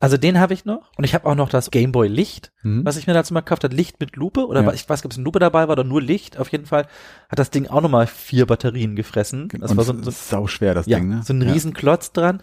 Also 0.00 0.16
den 0.16 0.38
habe 0.38 0.54
ich 0.54 0.64
noch. 0.64 0.92
Und 0.96 1.02
ich 1.02 1.14
habe 1.14 1.26
auch 1.26 1.34
noch 1.34 1.48
das 1.48 1.72
Gameboy 1.72 2.06
Licht, 2.06 2.52
mhm. 2.62 2.84
was 2.84 2.96
ich 2.96 3.08
mir 3.08 3.14
dazu 3.14 3.34
mal 3.34 3.40
gekauft 3.40 3.64
habe. 3.64 3.74
Licht 3.74 3.98
mit 3.98 4.14
Lupe. 4.14 4.46
Oder 4.46 4.62
ja. 4.62 4.72
ich 4.72 4.88
weiß, 4.88 5.04
ob 5.04 5.10
es 5.10 5.16
eine 5.16 5.24
Lupe 5.24 5.40
dabei 5.40 5.66
war 5.66 5.72
oder 5.72 5.82
nur 5.82 6.00
Licht. 6.00 6.38
Auf 6.38 6.52
jeden 6.52 6.66
Fall 6.66 6.86
hat 7.28 7.38
das 7.40 7.50
Ding 7.50 7.66
auch 7.66 7.80
nochmal 7.80 8.06
vier 8.06 8.46
Batterien 8.46 8.94
gefressen. 8.94 9.48
Das 9.48 9.72
Und 9.72 9.76
war 9.76 9.84
so, 9.84 10.00
so 10.00 10.12
sau 10.12 10.46
schwer, 10.46 10.74
das 10.74 10.86
ja, 10.86 10.98
Ding, 10.98 11.08
ne? 11.08 11.22
So 11.24 11.32
ein 11.32 11.42
Riesenklotz 11.42 12.12
ja. 12.14 12.22
dran. 12.22 12.42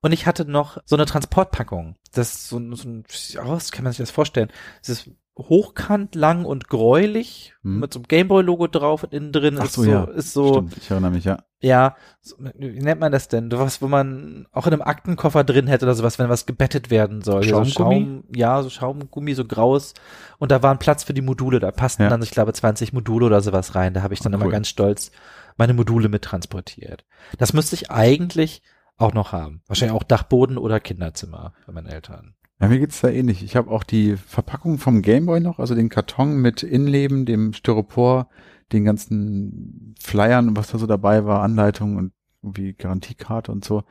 Und 0.00 0.12
ich 0.12 0.26
hatte 0.26 0.50
noch 0.50 0.78
so 0.86 0.96
eine 0.96 1.04
Transportpackung. 1.04 1.96
Das 2.12 2.34
ist 2.34 2.48
so, 2.48 2.58
so 2.74 2.88
ein, 2.88 3.04
oh, 3.44 3.58
kann 3.70 3.84
man 3.84 3.92
sich 3.92 3.98
das 3.98 4.10
vorstellen. 4.10 4.50
Das 4.80 4.88
ist 4.88 5.10
hochkant, 5.36 6.14
lang 6.14 6.44
und 6.44 6.68
gräulich 6.68 7.54
hm. 7.62 7.80
mit 7.80 7.92
so 7.92 7.98
einem 7.98 8.06
Gameboy-Logo 8.06 8.68
drauf 8.68 9.02
und 9.02 9.12
innen 9.12 9.32
drin 9.32 9.56
Ach 9.58 9.64
ist 9.64 9.72
so, 9.72 9.82
so, 9.82 9.90
ja. 9.90 10.04
ist 10.04 10.32
so. 10.32 10.52
Stimmt, 10.52 10.76
ich 10.76 10.90
erinnere 10.90 11.10
mich, 11.10 11.24
ja. 11.24 11.38
Ja, 11.60 11.96
so, 12.20 12.36
wie 12.56 12.80
nennt 12.80 13.00
man 13.00 13.10
das 13.10 13.28
denn? 13.28 13.50
Was, 13.50 13.80
wo 13.80 13.88
man 13.88 14.46
auch 14.52 14.66
in 14.66 14.74
einem 14.74 14.82
Aktenkoffer 14.82 15.44
drin 15.44 15.66
hätte 15.66 15.86
oder 15.86 15.94
sowas, 15.94 16.18
wenn 16.18 16.28
was 16.28 16.46
gebettet 16.46 16.90
werden 16.90 17.22
soll. 17.22 17.42
Schaumgummi? 17.42 17.70
So 17.70 17.72
Schaum, 17.72 18.24
ja, 18.34 18.62
so 18.62 18.70
Schaumgummi, 18.70 19.34
so 19.34 19.44
graues. 19.44 19.94
Und 20.38 20.50
da 20.50 20.62
war 20.62 20.70
ein 20.70 20.78
Platz 20.78 21.04
für 21.04 21.14
die 21.14 21.22
Module, 21.22 21.58
da 21.58 21.72
passten 21.72 22.02
ja. 22.02 22.10
dann, 22.10 22.22
ich 22.22 22.30
glaube, 22.30 22.52
20 22.52 22.92
Module 22.92 23.26
oder 23.26 23.40
sowas 23.40 23.74
rein. 23.74 23.94
Da 23.94 24.02
habe 24.02 24.14
ich 24.14 24.20
dann 24.20 24.34
oh, 24.34 24.38
immer 24.38 24.50
ganz 24.50 24.68
stolz 24.68 25.10
meine 25.56 25.74
Module 25.74 26.08
mit 26.08 26.22
transportiert. 26.22 27.04
Das 27.38 27.52
müsste 27.52 27.74
ich 27.76 27.90
eigentlich 27.90 28.62
auch 28.96 29.14
noch 29.14 29.32
haben. 29.32 29.62
Wahrscheinlich 29.66 29.96
auch 29.96 30.04
Dachboden 30.04 30.58
oder 30.58 30.80
Kinderzimmer 30.80 31.54
bei 31.66 31.72
meinen 31.72 31.86
Eltern. 31.86 32.34
Ja, 32.64 32.70
mir 32.70 32.78
geht's 32.78 33.02
da 33.02 33.10
ähnlich. 33.10 33.44
Ich 33.44 33.56
habe 33.56 33.70
auch 33.70 33.84
die 33.84 34.16
Verpackung 34.16 34.78
vom 34.78 35.02
Gameboy 35.02 35.38
noch, 35.38 35.58
also 35.58 35.74
den 35.74 35.90
Karton 35.90 36.38
mit 36.38 36.62
Innenleben, 36.62 37.26
dem 37.26 37.52
Styropor, 37.52 38.30
den 38.72 38.86
ganzen 38.86 39.94
Flyern, 40.00 40.56
was 40.56 40.68
da 40.68 40.78
so 40.78 40.86
dabei 40.86 41.26
war, 41.26 41.42
Anleitungen 41.42 41.98
und 41.98 42.12
irgendwie 42.42 42.72
Garantiekarte 42.72 43.52
und 43.52 43.66
so 43.66 43.84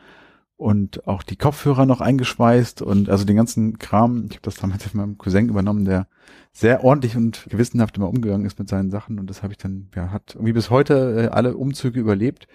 und 0.58 1.08
auch 1.08 1.22
die 1.22 1.36
Kopfhörer 1.36 1.86
noch 1.86 2.02
eingeschweißt 2.02 2.82
und 2.82 3.10
also 3.10 3.26
den 3.26 3.36
ganzen 3.36 3.78
Kram. 3.78 4.26
Ich 4.32 4.38
habe 4.38 4.42
das 4.42 4.56
damals 4.56 4.88
von 4.88 5.02
meinem 5.02 5.18
Cousin 5.20 5.50
übernommen, 5.50 5.86
der 5.86 6.08
sehr 6.52 6.84
ordentlich 6.84 7.16
und 7.16 7.46
gewissenhaft 7.52 7.98
immer 7.98 8.10
umgegangen 8.10 8.48
ist 8.48 8.58
mit 8.58 8.70
seinen 8.70 8.90
Sachen 8.90 9.20
und 9.20 9.30
das 9.30 9.44
habe 9.44 9.54
ich 9.54 9.60
dann, 9.60 9.92
ja, 9.94 10.10
hat 10.10 10.34
irgendwie 10.34 10.54
bis 10.54 10.72
heute 10.72 11.26
äh, 11.26 11.28
alle 11.28 11.58
Umzüge 11.58 12.00
überlebt 12.00 12.48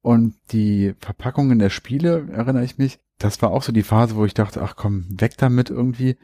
und 0.00 0.36
die 0.52 0.94
Verpackungen 1.00 1.58
der 1.58 1.68
Spiele, 1.68 2.28
erinnere 2.32 2.64
ich 2.64 2.78
mich, 2.78 2.98
das 3.18 3.40
war 3.42 3.50
auch 3.50 3.62
so 3.62 3.72
die 3.72 3.82
Phase, 3.82 4.16
wo 4.16 4.24
ich 4.24 4.34
dachte, 4.34 4.62
ach 4.62 4.76
komm, 4.76 5.06
weg 5.10 5.36
damit 5.38 5.70
irgendwie. 5.70 6.16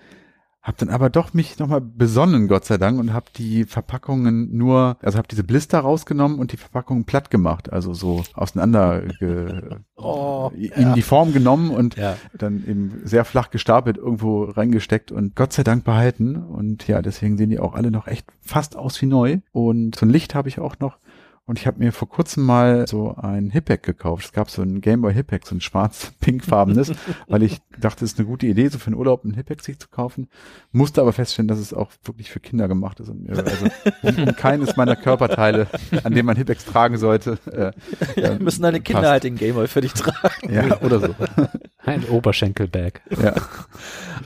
Hab 0.61 0.77
dann 0.79 0.91
aber 0.91 1.11
doch 1.11 1.35
mich 1.35 1.59
nochmal 1.59 1.81
besonnen, 1.81 2.47
Gott 2.47 2.65
sei 2.65 2.79
Dank, 2.79 3.01
und 3.01 3.13
hab 3.13 3.33
die 3.33 3.65
Verpackungen 3.65 4.57
nur, 4.57 4.97
also 5.03 5.19
hab 5.19 5.27
diese 5.27 5.43
Blister 5.43 5.81
rausgenommen 5.81 6.39
und 6.39 6.53
die 6.53 6.57
Verpackungen 6.57 7.05
platt 7.05 7.33
gemacht, 7.33 7.73
also 7.73 7.95
so 7.95 8.23
auseinander 8.35 9.01
ge, 9.19 9.61
Oh, 9.97 10.53
in 10.55 10.71
ja. 10.83 10.93
die 10.95 11.03
Form 11.03 11.33
genommen 11.33 11.71
und 11.71 11.97
Ja. 11.97 12.17
dann 12.39 12.65
eben 12.65 13.01
sehr 13.05 13.25
flach 13.25 13.51
gestapelt 13.51 13.97
irgendwo 13.97 14.45
reingesteckt 14.45 15.11
und 15.11 15.35
Gott 15.35 15.53
sei 15.53 15.65
Dank 15.65 15.83
behalten. 15.83 16.37
Und 16.37 16.87
ja, 16.87 17.03
deswegen 17.03 17.37
sehen 17.37 17.51
die 17.51 17.59
auch 17.59 17.75
alle 17.75 17.91
noch 17.91 18.07
echt 18.07 18.27
fast 18.41 18.77
aus 18.77 19.03
wie 19.03 19.07
neu. 19.07 19.39
Und 19.51 19.97
so 19.97 20.07
ein 20.07 20.11
Licht 20.11 20.35
habe 20.37 20.49
ich 20.49 20.61
auch 20.61 20.79
noch. 20.79 20.99
Und 21.45 21.59
ich 21.59 21.67
habe 21.67 21.81
mir 21.81 21.93
vor 21.93 22.09
kurzem 22.09 22.45
mal 22.45 22.87
so 22.87 23.17
ein 23.17 23.51
Hippack 23.51 23.83
gekauft. 23.83 24.27
Es 24.27 24.33
gab 24.33 24.49
so 24.49 24.63
ein 24.63 24.81
Gameboy 24.81 25.13
Hippack, 25.13 25.45
so 25.45 25.57
ein 25.57 25.61
schwarz-pinkfarbenes, 25.61 26.93
weil 27.29 27.43
ich 27.43 27.61
dachte, 27.81 28.05
es 28.05 28.13
ist 28.13 28.19
eine 28.21 28.29
gute 28.29 28.47
Idee, 28.47 28.69
so 28.69 28.79
für 28.79 28.91
den 28.91 28.97
Urlaub 28.97 29.25
ein 29.25 29.35
Hippack 29.35 29.61
sich 29.61 29.79
zu 29.81 29.89
kaufen. 29.89 30.29
Musste 30.71 31.01
aber 31.01 31.13
feststellen, 31.13 31.49
dass 31.49 31.59
es 31.59 31.75
auch 31.75 31.91
wirklich 32.05 32.31
für 32.31 32.39
Kinder 32.39 32.69
gemacht 32.69 33.01
ist. 33.01 33.09
Und 33.09 33.25
mir, 33.25 33.37
also 33.37 34.33
keines 34.37 34.77
meiner 34.77 34.95
Körperteile, 34.95 35.67
an 36.05 36.15
dem 36.15 36.27
man 36.27 36.37
Hippacks 36.37 36.65
tragen 36.65 36.97
sollte. 36.97 37.39
Äh, 37.51 38.21
Ja, 38.21 38.39
müssen 38.39 38.63
deine 38.63 38.81
Kinder 38.81 39.01
passt. 39.03 39.11
halt 39.13 39.25
den 39.25 39.37
Gameboy 39.37 39.67
für 39.67 39.81
dich 39.81 39.95
tragen. 39.95 40.53
Ja, 40.53 40.81
oder 40.81 41.01
so. 41.01 41.15
Ein 41.85 42.05
Oberschenkelbag. 42.05 43.01
Ja. 43.21 43.35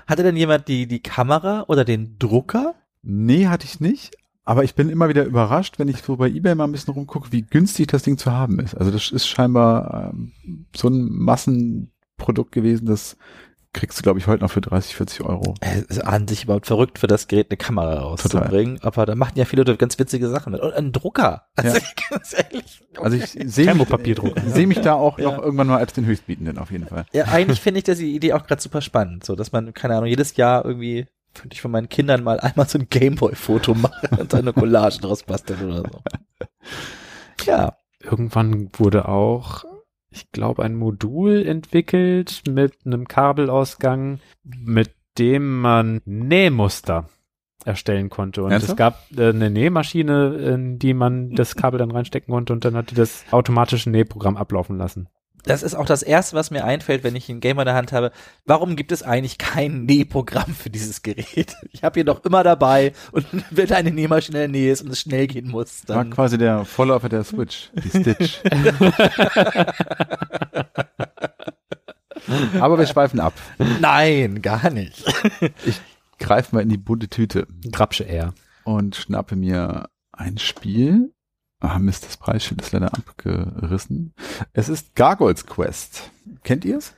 Hatte 0.06 0.22
denn 0.22 0.36
jemand 0.36 0.68
die, 0.68 0.86
die 0.86 1.00
Kamera 1.00 1.64
oder 1.68 1.86
den 1.86 2.18
Drucker? 2.18 2.74
Nee, 3.02 3.46
hatte 3.46 3.64
ich 3.64 3.80
nicht. 3.80 4.16
Aber 4.46 4.62
ich 4.64 4.74
bin 4.76 4.88
immer 4.88 5.08
wieder 5.08 5.24
überrascht, 5.24 5.78
wenn 5.78 5.88
ich 5.88 5.98
so 6.02 6.16
bei 6.16 6.28
eBay 6.28 6.54
mal 6.54 6.64
ein 6.64 6.72
bisschen 6.72 6.94
rumgucke, 6.94 7.32
wie 7.32 7.42
günstig 7.42 7.88
das 7.88 8.04
Ding 8.04 8.16
zu 8.16 8.30
haben 8.32 8.60
ist. 8.60 8.74
Also 8.76 8.90
das 8.92 9.10
ist 9.10 9.26
scheinbar 9.26 10.12
ähm, 10.14 10.32
so 10.74 10.88
ein 10.88 11.08
Massenprodukt 11.10 12.52
gewesen, 12.52 12.86
das 12.86 13.16
kriegst 13.72 13.98
du, 13.98 14.02
glaube 14.02 14.18
ich, 14.18 14.26
heute 14.26 14.42
noch 14.42 14.50
für 14.50 14.62
30, 14.62 14.96
40 14.96 15.20
Euro. 15.22 15.52
Es 15.60 15.82
ist 15.82 15.98
an 15.98 16.26
sich 16.26 16.44
überhaupt 16.44 16.66
verrückt, 16.66 16.98
für 16.98 17.08
das 17.08 17.28
Gerät 17.28 17.48
eine 17.50 17.58
Kamera 17.58 17.98
rauszubringen. 18.00 18.78
Aber 18.80 19.04
da 19.04 19.14
machen 19.14 19.32
ja 19.34 19.44
viele 19.44 19.62
Leute 19.64 19.76
ganz 19.76 19.98
witzige 19.98 20.30
Sachen 20.30 20.52
mit. 20.52 20.62
Und 20.62 20.72
ein 20.72 20.92
Drucker. 20.92 21.42
Also 21.56 21.76
Ja. 21.76 21.82
ganz 22.10 22.34
ehrlich. 22.38 22.82
Also 22.98 23.16
ich 23.18 23.26
sehe 23.52 23.74
mich, 23.74 23.88
sehe 24.46 24.66
mich 24.66 24.80
da 24.80 24.94
auch 24.94 25.18
Ja. 25.18 25.24
noch 25.32 25.38
irgendwann 25.42 25.66
mal 25.66 25.76
als 25.76 25.92
den 25.92 26.06
Höchstbietenden 26.06 26.56
auf 26.56 26.70
jeden 26.70 26.86
Fall. 26.86 27.04
Ja, 27.12 27.24
eigentlich 27.26 27.60
finde 27.60 27.78
ich 27.78 27.84
das 27.84 27.98
die 27.98 28.14
Idee 28.14 28.32
auch 28.32 28.46
gerade 28.46 28.62
super 28.62 28.80
spannend. 28.80 29.24
So, 29.24 29.36
dass 29.36 29.52
man, 29.52 29.74
keine 29.74 29.96
Ahnung, 29.96 30.08
jedes 30.08 30.36
Jahr 30.36 30.64
irgendwie 30.64 31.06
könnte 31.40 31.54
ich 31.54 31.62
von 31.62 31.70
meinen 31.70 31.88
Kindern 31.88 32.24
mal 32.24 32.40
einmal 32.40 32.68
so 32.68 32.78
ein 32.78 32.88
Gameboy-Foto 32.88 33.74
machen 33.74 34.18
und 34.18 34.32
dann 34.32 34.40
eine 34.40 34.52
Collage 34.52 35.00
draus 35.00 35.22
basteln 35.22 35.70
oder 35.70 35.82
so. 35.90 36.02
Ja. 37.44 37.76
Irgendwann 38.02 38.70
wurde 38.74 39.08
auch, 39.08 39.64
ich 40.10 40.30
glaube, 40.30 40.62
ein 40.62 40.74
Modul 40.74 41.46
entwickelt 41.46 42.42
mit 42.48 42.74
einem 42.84 43.08
Kabelausgang, 43.08 44.20
mit 44.44 44.90
dem 45.18 45.60
man 45.60 46.00
Nähmuster 46.04 47.08
erstellen 47.64 48.10
konnte. 48.10 48.44
Und 48.44 48.52
Ernsthaft? 48.52 48.72
es 48.72 48.76
gab 48.76 49.00
äh, 49.16 49.30
eine 49.30 49.50
Nähmaschine, 49.50 50.36
in 50.36 50.78
die 50.78 50.94
man 50.94 51.30
das 51.30 51.56
Kabel 51.56 51.78
dann 51.78 51.90
reinstecken 51.90 52.32
konnte 52.32 52.52
und 52.52 52.64
dann 52.64 52.76
hat 52.76 52.90
die 52.90 52.94
das 52.94 53.24
automatische 53.32 53.90
Nähprogramm 53.90 54.36
ablaufen 54.36 54.78
lassen. 54.78 55.08
Das 55.46 55.62
ist 55.62 55.74
auch 55.74 55.86
das 55.86 56.02
erste, 56.02 56.36
was 56.36 56.50
mir 56.50 56.64
einfällt, 56.64 57.04
wenn 57.04 57.14
ich 57.14 57.30
einen 57.30 57.40
Gamer 57.40 57.62
in 57.62 57.66
der 57.66 57.76
Hand 57.76 57.92
habe. 57.92 58.10
Warum 58.44 58.74
gibt 58.74 58.90
es 58.90 59.04
eigentlich 59.04 59.38
kein 59.38 59.84
Nähprogramm 59.84 60.52
für 60.54 60.70
dieses 60.70 61.02
Gerät? 61.02 61.54
Ich 61.72 61.84
habe 61.84 62.00
ihn 62.00 62.06
doch 62.06 62.24
immer 62.24 62.42
dabei 62.42 62.92
und 63.12 63.26
wenn 63.50 63.70
eine 63.72 63.90
Nähmaschine 63.90 64.44
in 64.44 64.52
der 64.52 64.60
Nähe 64.60 64.72
ist 64.72 64.82
und 64.82 64.90
es 64.90 65.00
schnell 65.00 65.26
gehen 65.26 65.48
muss, 65.48 65.82
War 65.86 65.96
dann 65.96 66.10
quasi 66.10 66.38
der 66.38 66.64
Vorläufer 66.64 67.08
der 67.08 67.22
Switch, 67.22 67.70
die 67.74 67.90
Stitch. 67.90 68.40
Aber 72.60 72.78
wir 72.78 72.86
schweifen 72.86 73.20
ab. 73.20 73.34
nein, 73.80 74.42
gar 74.42 74.70
nicht. 74.70 75.04
Greif 76.18 76.52
mal 76.52 76.62
in 76.62 76.70
die 76.70 76.78
bunte 76.78 77.08
Tüte 77.08 77.46
Grapsche 77.70 78.08
R. 78.08 78.32
und 78.64 78.96
schnappe 78.96 79.36
mir 79.36 79.88
ein 80.12 80.38
Spiel. 80.38 81.12
Ah, 81.60 81.78
Mist, 81.78 82.04
das 82.04 82.16
Preisschild 82.16 82.60
ist 82.60 82.72
leider 82.72 82.92
abgerissen. 82.92 84.14
Es 84.52 84.68
ist 84.68 84.94
Gargoyles 84.94 85.46
Quest. 85.46 86.10
Kennt 86.42 86.64
ihr 86.64 86.78
es? 86.78 86.94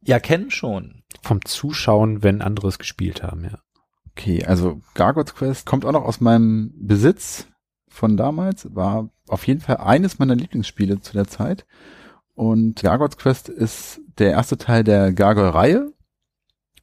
Ja, 0.00 0.18
kennen 0.18 0.50
schon. 0.50 1.02
Vom 1.22 1.44
Zuschauen, 1.44 2.22
wenn 2.22 2.42
andere 2.42 2.68
es 2.68 2.78
gespielt 2.78 3.22
haben, 3.22 3.44
ja. 3.44 3.58
Okay, 4.10 4.44
also 4.44 4.80
Gargoyles 4.94 5.34
Quest 5.34 5.66
kommt 5.66 5.84
auch 5.84 5.92
noch 5.92 6.04
aus 6.04 6.20
meinem 6.20 6.72
Besitz 6.76 7.46
von 7.88 8.16
damals, 8.16 8.74
war 8.74 9.10
auf 9.28 9.46
jeden 9.46 9.60
Fall 9.60 9.78
eines 9.78 10.18
meiner 10.18 10.34
Lieblingsspiele 10.34 11.00
zu 11.00 11.12
der 11.12 11.26
Zeit. 11.26 11.66
Und 12.34 12.82
Gargoyles 12.82 13.16
Quest 13.16 13.48
ist 13.48 14.00
der 14.18 14.32
erste 14.32 14.58
Teil 14.58 14.84
der 14.84 15.12
Gargoyle-Reihe. 15.12 15.92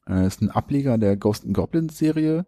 Ist 0.06 0.42
ein 0.42 0.50
Ableger 0.50 0.98
der 0.98 1.16
Ghost 1.16 1.44
and 1.44 1.54
Goblins 1.54 1.96
Serie. 1.96 2.46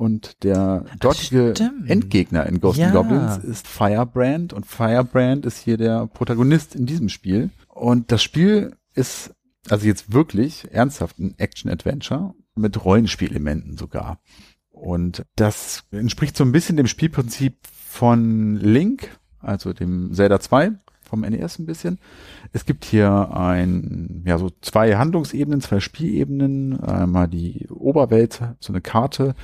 Und 0.00 0.44
der 0.44 0.86
dortige. 0.98 1.52
Endgegner 1.84 2.46
in 2.46 2.58
Ghost 2.58 2.78
Ja. 2.78 2.90
Goblins 2.90 3.36
ist 3.36 3.68
Firebrand. 3.68 4.54
Und 4.54 4.64
Firebrand 4.64 5.44
ist 5.44 5.58
hier 5.58 5.76
der 5.76 6.06
Protagonist 6.06 6.74
in 6.74 6.86
diesem 6.86 7.10
Spiel. 7.10 7.50
Und 7.68 8.10
das 8.10 8.22
Spiel 8.22 8.74
ist 8.94 9.34
also 9.68 9.86
jetzt 9.86 10.10
wirklich 10.10 10.72
ernsthaft 10.72 11.18
ein 11.18 11.34
Action-Adventure 11.36 12.32
mit 12.54 12.82
Rollenspielelementen 12.82 13.76
sogar. 13.76 14.22
Und 14.70 15.26
das 15.36 15.84
entspricht 15.90 16.34
so 16.34 16.44
ein 16.44 16.52
bisschen 16.52 16.78
dem 16.78 16.86
Spielprinzip 16.86 17.58
von 17.70 18.56
Link, 18.56 19.18
also 19.38 19.74
dem 19.74 20.14
Zelda 20.14 20.40
2 20.40 20.72
vom 21.02 21.20
NES 21.22 21.58
ein 21.58 21.66
bisschen. 21.66 21.98
Es 22.52 22.64
gibt 22.64 22.86
hier 22.86 23.36
ein, 23.36 24.22
ja, 24.24 24.38
so 24.38 24.48
zwei 24.62 24.96
Handlungsebenen, 24.96 25.60
zwei 25.60 25.80
Spielebenen. 25.80 26.80
Einmal 26.80 27.28
die 27.28 27.66
Oberwelt, 27.68 28.40
so 28.60 28.72
eine 28.72 28.80
Karte, 28.80 29.34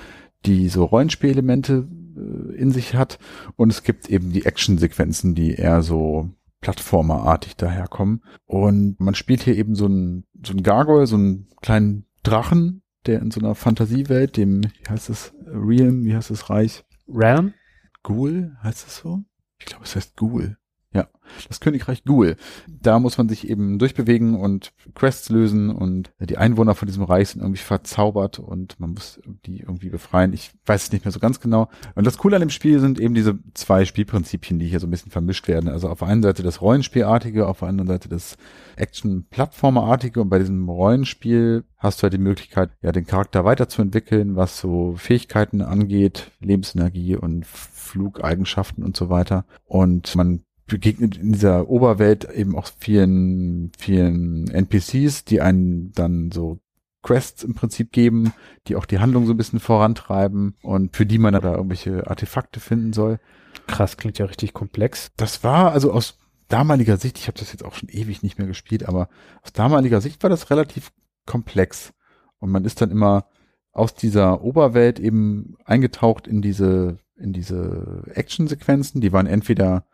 die 0.44 0.68
so 0.68 0.84
Rollenspielelemente 0.84 1.88
äh, 2.16 2.54
in 2.56 2.72
sich 2.72 2.94
hat. 2.94 3.18
Und 3.56 3.70
es 3.70 3.82
gibt 3.82 4.08
eben 4.10 4.32
die 4.32 4.44
Actionsequenzen, 4.44 5.34
die 5.34 5.54
eher 5.54 5.82
so 5.82 6.30
Plattformerartig 6.60 7.56
daherkommen. 7.56 8.22
Und 8.46 8.98
man 8.98 9.14
spielt 9.14 9.42
hier 9.42 9.56
eben 9.56 9.74
so 9.74 9.86
ein, 9.86 10.24
so 10.44 10.52
ein 10.52 10.62
Gargoyle, 10.62 11.06
so 11.06 11.16
einen 11.16 11.48
kleinen 11.60 12.06
Drachen, 12.22 12.82
der 13.06 13.20
in 13.20 13.30
so 13.30 13.40
einer 13.40 13.54
Fantasiewelt, 13.54 14.36
dem, 14.36 14.62
wie 14.62 14.88
heißt 14.88 15.10
es, 15.10 15.32
Realm, 15.46 16.04
wie 16.04 16.16
heißt 16.16 16.30
es, 16.30 16.50
Reich? 16.50 16.84
Realm? 17.08 17.54
Ghoul, 18.02 18.56
heißt 18.62 18.86
es 18.86 18.96
so? 18.96 19.22
Ich 19.58 19.66
glaube, 19.66 19.84
es 19.84 19.94
heißt 19.94 20.16
Ghoul. 20.16 20.56
Ja, 20.96 21.08
das 21.48 21.60
Königreich 21.60 22.04
Ghoul. 22.04 22.36
Da 22.66 22.98
muss 22.98 23.18
man 23.18 23.28
sich 23.28 23.50
eben 23.50 23.78
durchbewegen 23.78 24.34
und 24.34 24.72
Quests 24.94 25.28
lösen 25.28 25.68
und 25.68 26.10
die 26.20 26.38
Einwohner 26.38 26.74
von 26.74 26.86
diesem 26.86 27.02
Reich 27.02 27.30
sind 27.30 27.42
irgendwie 27.42 27.60
verzaubert 27.60 28.38
und 28.38 28.80
man 28.80 28.94
muss 28.94 29.20
die 29.44 29.60
irgendwie 29.60 29.90
befreien. 29.90 30.32
Ich 30.32 30.52
weiß 30.64 30.84
es 30.84 30.92
nicht 30.92 31.04
mehr 31.04 31.12
so 31.12 31.20
ganz 31.20 31.38
genau. 31.40 31.68
Und 31.94 32.06
das 32.06 32.16
Coole 32.16 32.36
an 32.36 32.40
dem 32.40 32.50
Spiel 32.50 32.80
sind 32.80 32.98
eben 32.98 33.14
diese 33.14 33.38
zwei 33.52 33.84
Spielprinzipien, 33.84 34.58
die 34.58 34.68
hier 34.68 34.80
so 34.80 34.86
ein 34.86 34.90
bisschen 34.90 35.12
vermischt 35.12 35.48
werden. 35.48 35.68
Also 35.68 35.90
auf 35.90 35.98
der 35.98 36.08
einen 36.08 36.22
Seite 36.22 36.42
das 36.42 36.62
Rollenspielartige, 36.62 37.46
auf 37.46 37.58
der 37.58 37.68
anderen 37.68 37.88
Seite 37.88 38.08
das 38.08 38.38
Action-Plattformerartige 38.76 40.22
und 40.22 40.30
bei 40.30 40.38
diesem 40.38 40.66
Rollenspiel 40.68 41.64
hast 41.76 42.00
du 42.00 42.04
halt 42.04 42.14
die 42.14 42.18
Möglichkeit, 42.18 42.70
ja, 42.80 42.90
den 42.90 43.06
Charakter 43.06 43.44
weiterzuentwickeln, 43.44 44.34
was 44.34 44.58
so 44.58 44.94
Fähigkeiten 44.96 45.60
angeht, 45.60 46.30
Lebensenergie 46.40 47.16
und 47.16 47.46
Flugeigenschaften 47.46 48.82
und 48.82 48.96
so 48.96 49.10
weiter. 49.10 49.44
Und 49.66 50.14
man 50.16 50.42
begegnet 50.66 51.16
in 51.16 51.32
dieser 51.32 51.68
Oberwelt 51.68 52.28
eben 52.30 52.56
auch 52.56 52.68
vielen, 52.78 53.70
vielen 53.78 54.48
NPCs, 54.48 55.24
die 55.24 55.40
einen 55.40 55.92
dann 55.92 56.32
so 56.32 56.58
Quests 57.02 57.44
im 57.44 57.54
Prinzip 57.54 57.92
geben, 57.92 58.32
die 58.66 58.74
auch 58.74 58.84
die 58.84 58.98
Handlung 58.98 59.26
so 59.26 59.32
ein 59.32 59.36
bisschen 59.36 59.60
vorantreiben 59.60 60.56
und 60.62 60.96
für 60.96 61.06
die 61.06 61.18
man 61.18 61.34
da 61.34 61.54
irgendwelche 61.54 62.08
Artefakte 62.08 62.58
finden 62.58 62.92
soll. 62.92 63.20
Krass, 63.68 63.96
klingt 63.96 64.18
ja 64.18 64.26
richtig 64.26 64.52
komplex. 64.52 65.12
Das 65.16 65.44
war 65.44 65.70
also 65.70 65.92
aus 65.92 66.18
damaliger 66.48 66.96
Sicht, 66.96 67.18
ich 67.18 67.28
habe 67.28 67.38
das 67.38 67.52
jetzt 67.52 67.64
auch 67.64 67.74
schon 67.74 67.88
ewig 67.88 68.22
nicht 68.22 68.38
mehr 68.38 68.48
gespielt, 68.48 68.88
aber 68.88 69.08
aus 69.42 69.52
damaliger 69.52 70.00
Sicht 70.00 70.22
war 70.22 70.30
das 70.30 70.50
relativ 70.50 70.92
komplex. 71.26 71.92
Und 72.38 72.50
man 72.50 72.64
ist 72.64 72.80
dann 72.80 72.90
immer 72.90 73.26
aus 73.72 73.94
dieser 73.94 74.42
Oberwelt 74.42 74.98
eben 74.98 75.56
eingetaucht 75.64 76.26
in 76.26 76.42
diese, 76.42 76.98
in 77.16 77.32
diese 77.32 78.04
Actionsequenzen. 78.14 79.00
Die 79.00 79.12
waren 79.12 79.26
entweder, 79.26 79.84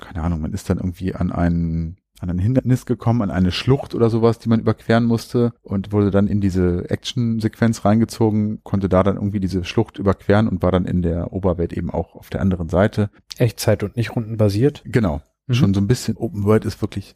keine 0.00 0.22
Ahnung, 0.22 0.40
man 0.40 0.52
ist 0.52 0.68
dann 0.70 0.78
irgendwie 0.78 1.14
an 1.14 1.32
einen, 1.32 1.98
an 2.20 2.30
ein 2.30 2.38
Hindernis 2.38 2.86
gekommen, 2.86 3.22
an 3.22 3.30
eine 3.30 3.52
Schlucht 3.52 3.94
oder 3.94 4.10
sowas, 4.10 4.38
die 4.38 4.48
man 4.48 4.60
überqueren 4.60 5.04
musste 5.04 5.52
und 5.62 5.92
wurde 5.92 6.10
dann 6.10 6.26
in 6.26 6.40
diese 6.40 6.88
Action-Sequenz 6.90 7.84
reingezogen, 7.84 8.62
konnte 8.62 8.88
da 8.88 9.02
dann 9.02 9.16
irgendwie 9.16 9.40
diese 9.40 9.64
Schlucht 9.64 9.98
überqueren 9.98 10.48
und 10.48 10.62
war 10.62 10.72
dann 10.72 10.84
in 10.84 11.02
der 11.02 11.32
Oberwelt 11.32 11.72
eben 11.72 11.90
auch 11.90 12.14
auf 12.14 12.30
der 12.30 12.40
anderen 12.40 12.68
Seite. 12.68 13.10
Echtzeit 13.38 13.82
und 13.82 13.96
nicht 13.96 14.16
rundenbasiert. 14.16 14.82
Genau. 14.84 15.22
Mhm. 15.46 15.54
Schon 15.54 15.74
so 15.74 15.80
ein 15.80 15.88
bisschen 15.88 16.16
Open 16.16 16.44
World 16.44 16.64
ist 16.64 16.82
wirklich, 16.82 17.14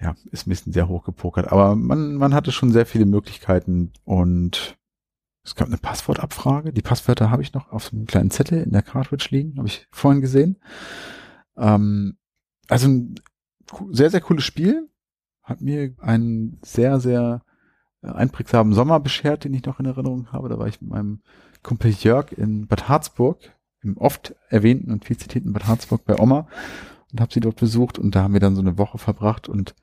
ja, 0.00 0.14
ist 0.30 0.46
ein 0.46 0.50
bisschen 0.50 0.72
sehr 0.72 0.88
hochgepokert. 0.88 1.50
Aber 1.50 1.76
man, 1.76 2.14
man 2.14 2.34
hatte 2.34 2.52
schon 2.52 2.72
sehr 2.72 2.86
viele 2.86 3.06
Möglichkeiten 3.06 3.92
und 4.04 4.76
es 5.46 5.54
gab 5.54 5.68
eine 5.68 5.78
Passwortabfrage. 5.78 6.72
Die 6.72 6.82
Passwörter 6.82 7.30
habe 7.30 7.42
ich 7.42 7.54
noch 7.54 7.70
auf 7.70 7.84
so 7.84 7.96
einem 7.96 8.06
kleinen 8.06 8.30
Zettel 8.32 8.62
in 8.62 8.72
der 8.72 8.82
Cartridge 8.82 9.28
liegen, 9.30 9.56
habe 9.58 9.68
ich 9.68 9.86
vorhin 9.92 10.20
gesehen. 10.20 10.58
Ähm, 11.56 12.16
also 12.68 12.88
ein 12.88 13.14
sehr, 13.90 14.10
sehr 14.10 14.20
cooles 14.20 14.44
Spiel. 14.44 14.88
Hat 15.42 15.60
mir 15.60 15.94
einen 15.98 16.58
sehr, 16.62 17.00
sehr 17.00 17.42
äh, 18.02 18.08
einprägsamen 18.08 18.72
Sommer 18.74 19.00
beschert, 19.00 19.44
den 19.44 19.54
ich 19.54 19.64
noch 19.64 19.80
in 19.80 19.86
Erinnerung 19.86 20.32
habe. 20.32 20.48
Da 20.48 20.58
war 20.58 20.66
ich 20.66 20.80
mit 20.80 20.90
meinem 20.90 21.20
Kumpel 21.62 21.90
Jörg 21.90 22.32
in 22.32 22.66
Bad 22.66 22.88
Harzburg, 22.88 23.38
im 23.82 23.96
oft 23.96 24.34
erwähnten 24.48 24.92
und 24.92 25.04
viel 25.04 25.16
zitierten 25.16 25.52
Bad 25.52 25.66
Harzburg 25.66 26.04
bei 26.04 26.18
Oma 26.18 26.48
und 27.12 27.20
habe 27.20 27.32
sie 27.32 27.40
dort 27.40 27.56
besucht 27.56 27.98
und 27.98 28.14
da 28.14 28.22
haben 28.22 28.34
wir 28.34 28.40
dann 28.40 28.56
so 28.56 28.60
eine 28.60 28.78
Woche 28.78 28.98
verbracht 28.98 29.48
und 29.48 29.74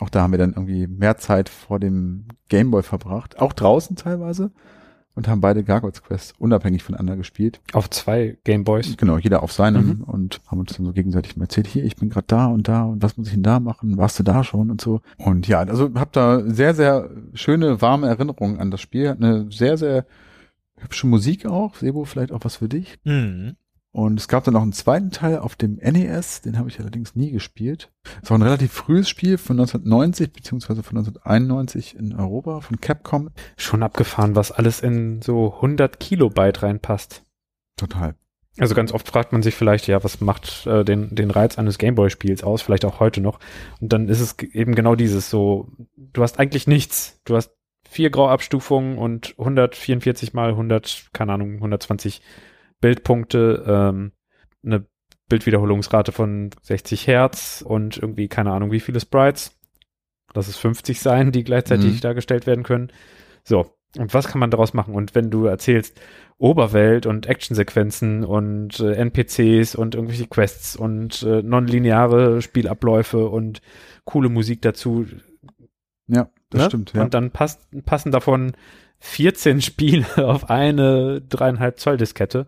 auch 0.00 0.08
da 0.08 0.22
haben 0.22 0.32
wir 0.32 0.38
dann 0.38 0.52
irgendwie 0.52 0.86
mehr 0.86 1.18
Zeit 1.18 1.48
vor 1.48 1.78
dem 1.78 2.28
Gameboy 2.48 2.82
verbracht, 2.82 3.38
auch 3.38 3.52
draußen 3.52 3.96
teilweise 3.96 4.52
und 5.14 5.28
haben 5.28 5.40
beide 5.40 5.62
Gargoyles 5.64 6.02
Quest 6.02 6.34
unabhängig 6.38 6.82
voneinander 6.82 7.16
gespielt. 7.16 7.60
Auf 7.72 7.90
zwei 7.90 8.38
Gameboys. 8.44 8.96
Genau, 8.96 9.18
jeder 9.18 9.42
auf 9.42 9.52
seinem 9.52 9.86
Mhm. 9.98 10.04
und 10.04 10.40
haben 10.46 10.60
uns 10.60 10.74
dann 10.76 10.86
so 10.86 10.92
gegenseitig 10.92 11.36
mal 11.36 11.44
erzählt, 11.44 11.66
hier, 11.66 11.84
ich 11.84 11.96
bin 11.96 12.08
gerade 12.08 12.26
da 12.28 12.46
und 12.46 12.68
da 12.68 12.84
und 12.84 13.02
was 13.02 13.16
muss 13.16 13.26
ich 13.28 13.34
denn 13.34 13.42
da 13.42 13.60
machen? 13.60 13.96
Warst 13.98 14.18
du 14.18 14.22
da 14.22 14.42
schon 14.44 14.70
und 14.70 14.80
so? 14.80 15.00
Und 15.18 15.46
ja, 15.48 15.60
also 15.60 15.90
hab 15.94 16.12
da 16.12 16.40
sehr, 16.46 16.74
sehr 16.74 17.10
schöne, 17.34 17.80
warme 17.82 18.06
Erinnerungen 18.08 18.58
an 18.58 18.70
das 18.70 18.80
Spiel. 18.80 19.08
Hat 19.10 19.18
eine 19.18 19.50
sehr, 19.50 19.76
sehr 19.76 20.06
hübsche 20.78 21.06
Musik 21.06 21.46
auch. 21.46 21.74
Sebo, 21.76 22.04
vielleicht 22.04 22.32
auch 22.32 22.40
was 22.44 22.56
für 22.56 22.68
dich. 22.68 22.98
Mhm. 23.04 23.56
Und 23.92 24.18
es 24.18 24.26
gab 24.26 24.44
dann 24.44 24.54
noch 24.54 24.62
einen 24.62 24.72
zweiten 24.72 25.10
Teil 25.10 25.38
auf 25.38 25.54
dem 25.54 25.74
NES, 25.74 26.40
den 26.40 26.58
habe 26.58 26.70
ich 26.70 26.80
allerdings 26.80 27.14
nie 27.14 27.30
gespielt. 27.30 27.92
Es 28.22 28.30
war 28.30 28.38
ein 28.38 28.42
relativ 28.42 28.72
frühes 28.72 29.06
Spiel 29.06 29.36
von 29.36 29.60
1990 29.60 30.32
beziehungsweise 30.32 30.82
von 30.82 30.96
1991 30.96 31.96
in 31.96 32.14
Europa 32.14 32.60
von 32.62 32.80
Capcom. 32.80 33.30
Schon 33.58 33.82
abgefahren, 33.82 34.34
was 34.34 34.50
alles 34.50 34.80
in 34.80 35.20
so 35.20 35.54
100 35.56 36.00
Kilobyte 36.00 36.62
reinpasst. 36.62 37.22
Total. 37.76 38.14
Also 38.58 38.74
ganz 38.74 38.92
oft 38.92 39.08
fragt 39.08 39.32
man 39.32 39.42
sich 39.42 39.54
vielleicht, 39.54 39.86
ja, 39.88 40.02
was 40.02 40.20
macht 40.20 40.66
äh, 40.66 40.84
den, 40.84 41.14
den 41.14 41.30
Reiz 41.30 41.58
eines 41.58 41.78
Gameboy-Spiels 41.78 42.42
aus, 42.44 42.62
vielleicht 42.62 42.84
auch 42.86 42.98
heute 42.98 43.20
noch. 43.20 43.40
Und 43.80 43.92
dann 43.92 44.08
ist 44.08 44.20
es 44.20 44.38
eben 44.38 44.74
genau 44.74 44.94
dieses 44.94 45.28
so, 45.28 45.70
du 45.96 46.22
hast 46.22 46.38
eigentlich 46.38 46.66
nichts. 46.66 47.20
Du 47.24 47.36
hast 47.36 47.52
vier 47.88 48.10
Grauabstufungen 48.10 48.96
und 48.96 49.34
144 49.38 50.32
mal 50.32 50.50
100, 50.50 51.10
keine 51.12 51.32
Ahnung, 51.32 51.56
120 51.56 52.22
Bildpunkte, 52.82 53.64
ähm, 53.66 54.12
eine 54.62 54.84
Bildwiederholungsrate 55.30 56.12
von 56.12 56.50
60 56.60 57.06
Hertz 57.06 57.64
und 57.66 57.96
irgendwie, 57.96 58.28
keine 58.28 58.52
Ahnung, 58.52 58.70
wie 58.70 58.80
viele 58.80 59.00
Sprites. 59.00 59.58
Lass 60.34 60.48
es 60.48 60.58
50 60.58 61.00
sein, 61.00 61.32
die 61.32 61.44
gleichzeitig 61.44 61.94
Mhm. 61.94 62.00
dargestellt 62.00 62.46
werden 62.46 62.64
können. 62.64 62.92
So. 63.44 63.74
Und 63.98 64.14
was 64.14 64.26
kann 64.28 64.40
man 64.40 64.50
daraus 64.50 64.72
machen? 64.72 64.94
Und 64.94 65.14
wenn 65.14 65.30
du 65.30 65.44
erzählst, 65.44 66.00
Oberwelt 66.38 67.04
und 67.06 67.26
Actionsequenzen 67.26 68.24
und 68.24 68.80
äh, 68.80 68.94
NPCs 68.94 69.74
und 69.74 69.94
irgendwelche 69.94 70.26
Quests 70.26 70.76
und 70.76 71.22
äh, 71.22 71.42
nonlineare 71.42 72.40
Spielabläufe 72.40 73.28
und 73.28 73.60
coole 74.04 74.30
Musik 74.30 74.62
dazu. 74.62 75.06
Ja, 76.08 76.30
das 76.50 76.62
ne? 76.62 76.68
stimmt. 76.68 76.92
Ja. 76.94 77.02
Und 77.02 77.14
dann 77.14 77.30
passt, 77.30 77.68
passen 77.84 78.12
davon 78.12 78.52
14 79.02 79.60
Spiele 79.60 80.06
auf 80.16 80.48
eine 80.48 81.20
dreieinhalb 81.20 81.80
Zoll 81.80 81.96
Diskette. 81.96 82.46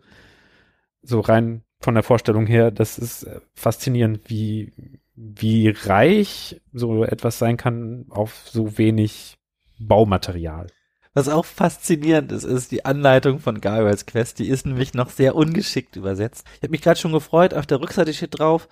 So 1.02 1.20
rein 1.20 1.62
von 1.80 1.94
der 1.94 2.04
Vorstellung 2.04 2.46
her, 2.46 2.70
das 2.70 2.96
ist 2.96 3.24
äh, 3.24 3.40
faszinierend, 3.54 4.30
wie, 4.30 5.00
wie 5.14 5.68
reich 5.68 6.60
so 6.72 7.04
etwas 7.04 7.38
sein 7.38 7.56
kann 7.56 8.06
auf 8.08 8.48
so 8.48 8.78
wenig 8.78 9.36
Baumaterial. 9.78 10.68
Was 11.12 11.28
auch 11.28 11.44
faszinierend 11.44 12.32
ist, 12.32 12.44
ist 12.44 12.72
die 12.72 12.84
Anleitung 12.84 13.40
von 13.40 13.60
Gargoyles 13.60 14.06
Quest. 14.06 14.38
Die 14.38 14.48
ist 14.48 14.64
nämlich 14.64 14.94
noch 14.94 15.10
sehr 15.10 15.34
ungeschickt 15.34 15.96
übersetzt. 15.96 16.46
Ich 16.56 16.62
habe 16.62 16.70
mich 16.70 16.82
gerade 16.82 16.98
schon 16.98 17.12
gefreut, 17.12 17.52
auf 17.52 17.66
der 17.66 17.80
Rückseite 17.80 18.14
steht 18.14 18.38
drauf, 18.38 18.68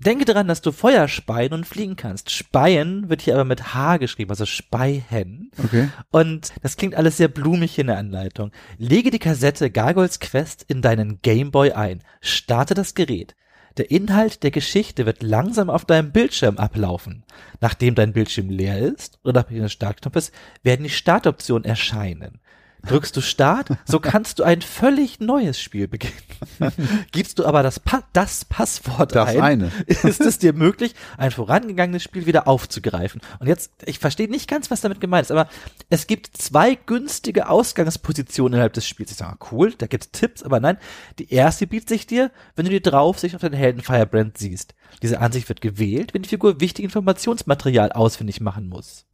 denke 0.00 0.24
daran, 0.24 0.48
dass 0.48 0.62
du 0.62 0.72
Feuer 0.72 1.08
speien 1.08 1.52
und 1.52 1.66
fliegen 1.66 1.96
kannst. 1.96 2.30
Speien 2.30 3.08
wird 3.08 3.22
hier 3.22 3.34
aber 3.34 3.44
mit 3.44 3.74
H 3.74 3.96
geschrieben, 3.96 4.30
also 4.30 4.46
Speihen. 4.46 5.50
Okay. 5.62 5.88
Und 6.10 6.52
das 6.62 6.76
klingt 6.76 6.94
alles 6.94 7.16
sehr 7.16 7.28
blumig 7.28 7.78
in 7.78 7.86
der 7.86 7.98
Anleitung. 7.98 8.52
Lege 8.78 9.10
die 9.10 9.18
Kassette 9.18 9.70
Gargoyles 9.70 10.20
Quest 10.20 10.64
in 10.68 10.82
deinen 10.82 11.20
Gameboy 11.22 11.72
ein. 11.72 12.02
Starte 12.20 12.74
das 12.74 12.94
Gerät. 12.94 13.34
Der 13.76 13.90
Inhalt 13.90 14.42
der 14.42 14.50
Geschichte 14.50 15.04
wird 15.04 15.22
langsam 15.22 15.68
auf 15.68 15.84
deinem 15.84 16.10
Bildschirm 16.10 16.56
ablaufen. 16.56 17.24
Nachdem 17.60 17.94
dein 17.94 18.14
Bildschirm 18.14 18.48
leer 18.48 18.78
ist 18.78 19.18
oder 19.22 19.40
nach 19.40 19.48
des 19.48 19.72
Startknopfes, 19.72 20.32
werden 20.62 20.84
die 20.84 20.90
Startoptionen 20.90 21.64
erscheinen. 21.64 22.40
Drückst 22.86 23.16
du 23.16 23.20
Start, 23.20 23.70
so 23.84 24.00
kannst 24.00 24.38
du 24.38 24.44
ein 24.44 24.62
völlig 24.62 25.20
neues 25.20 25.60
Spiel 25.60 25.88
beginnen. 25.88 26.14
Gibst 27.12 27.38
du 27.38 27.44
aber 27.44 27.62
das, 27.62 27.80
pa 27.80 28.02
das 28.12 28.44
Passwort 28.44 29.14
Das 29.14 29.30
ein, 29.30 29.40
eine. 29.40 29.72
ist 29.86 30.20
es 30.20 30.38
dir 30.38 30.52
möglich, 30.52 30.94
ein 31.16 31.30
vorangegangenes 31.30 32.02
Spiel 32.02 32.26
wieder 32.26 32.46
aufzugreifen. 32.46 33.20
Und 33.38 33.46
jetzt, 33.46 33.72
ich 33.84 33.98
verstehe 33.98 34.28
nicht 34.28 34.48
ganz, 34.48 34.70
was 34.70 34.80
damit 34.80 35.00
gemeint 35.00 35.26
ist, 35.26 35.32
aber 35.32 35.48
es 35.90 36.06
gibt 36.06 36.36
zwei 36.36 36.74
günstige 36.74 37.48
Ausgangspositionen 37.48 38.54
innerhalb 38.54 38.72
des 38.72 38.86
Spiels. 38.86 39.10
Ich 39.10 39.16
sage, 39.16 39.36
ah, 39.40 39.46
cool, 39.50 39.74
da 39.76 39.86
gibt's 39.86 40.10
Tipps, 40.12 40.42
aber 40.42 40.60
nein, 40.60 40.78
die 41.18 41.32
erste 41.32 41.66
bietet 41.66 41.88
sich 41.88 42.06
dir, 42.06 42.30
wenn 42.54 42.64
du 42.64 42.70
die 42.70 42.82
Draufsicht 42.82 43.34
auf 43.34 43.40
deinen 43.40 43.54
Helden 43.54 43.82
Firebrand 43.82 44.38
siehst. 44.38 44.74
Diese 45.02 45.20
Ansicht 45.20 45.48
wird 45.48 45.60
gewählt, 45.60 46.14
wenn 46.14 46.22
die 46.22 46.28
Figur 46.28 46.60
wichtig 46.60 46.84
Informationsmaterial 46.84 47.92
ausfindig 47.92 48.40
machen 48.40 48.68
muss. 48.68 49.06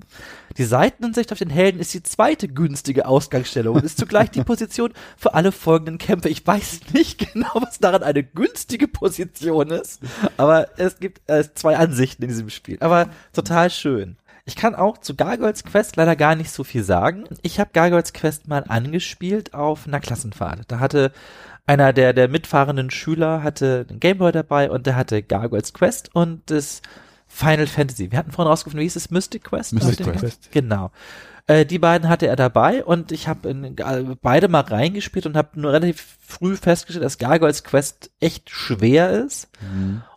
Die 0.57 0.65
Seitenansicht 0.65 1.33
auf 1.33 1.39
den 1.39 1.51
Helden 1.51 1.81
ist 1.81 1.95
die 1.95 2.03
zweite 2.03 2.49
günstige 2.49 3.07
Ausgangsstellung 3.07 3.77
und 3.77 3.85
ist 3.85 3.99
zugleich 3.99 4.31
die 4.31 4.45
Position 4.45 4.93
für 5.17 5.35
alle 5.35 5.53
folgenden 5.53 5.99
Kämpfe. 5.99 6.29
Ich 6.29 6.47
weiß 6.47 6.93
nicht 6.93 7.19
genau, 7.33 7.51
was 7.55 7.79
daran 7.79 8.03
eine 8.03 8.23
günstige 8.23 8.89
Position 8.89 9.71
ist, 9.71 10.01
aber 10.37 10.69
es 10.79 10.99
gibt 10.99 11.29
äh, 11.29 11.45
zwei 11.55 11.77
Ansichten 11.77 12.23
in 12.23 12.29
diesem 12.29 12.51
Spiel. 12.51 12.79
Aber 12.81 13.09
total 13.33 13.71
schön. 13.71 14.17
Ich 14.45 14.57
kann 14.57 14.75
auch 14.75 14.99
zu 14.99 15.15
Gargoyles 15.15 15.63
Quest 15.63 15.95
leider 15.95 16.17
gar 16.17 16.35
nicht 16.35 16.51
so 16.51 16.65
viel 16.65 16.83
sagen. 16.83 17.25
Ich 17.43 17.61
habe 17.61 17.71
Gargoyles 17.73 18.13
Quest 18.13 18.49
mal 18.49 18.65
angespielt 18.67 19.55
auf 19.55 19.87
einer 19.87 20.01
Klassenfahrt. 20.01 20.65
Da 20.67 20.81
hatte 20.81 21.13
einer 21.67 21.93
der, 21.93 22.13
der 22.13 22.29
mitfahrenden 22.29 22.91
Schüler 22.91 23.43
hatte 23.43 23.85
den 23.85 24.01
Gameboy 24.01 24.33
dabei 24.33 24.71
und 24.71 24.87
der 24.87 24.97
hatte 24.97 25.23
Gargoyles 25.23 25.73
Quest 25.73 26.15
und 26.15 26.43
das 26.51 26.83
Final 27.29 27.67
Fantasy. 27.67 28.11
Wir 28.11 28.19
hatten 28.19 28.33
vorhin 28.33 28.51
rausgefunden, 28.51 28.81
wie 28.81 28.85
hieß 28.85 28.97
es? 28.97 29.11
Mystic 29.11 29.45
Quest? 29.45 29.73
Mystic 29.73 30.05
dem- 30.05 30.13
Quest. 30.17 30.51
Genau. 30.53 30.91
Äh, 31.47 31.65
die 31.67 31.79
beiden 31.79 32.09
hatte 32.09 32.27
er 32.27 32.37
dabei 32.37 32.85
und 32.85 33.11
ich 33.11 33.27
habe 33.27 33.49
äh, 33.51 34.17
beide 34.21 34.49
mal 34.49 34.61
reingespielt 34.61 35.27
und 35.27 35.37
habe 35.37 35.59
nur 35.61 35.73
relativ 35.73 36.19
früh 36.25 36.57
festgestellt, 36.57 37.05
dass 37.05 37.19
Gargoyles 37.19 37.65
Quest 37.65 38.11
echt 38.21 38.51
schwer 38.51 39.11
ist 39.25 39.49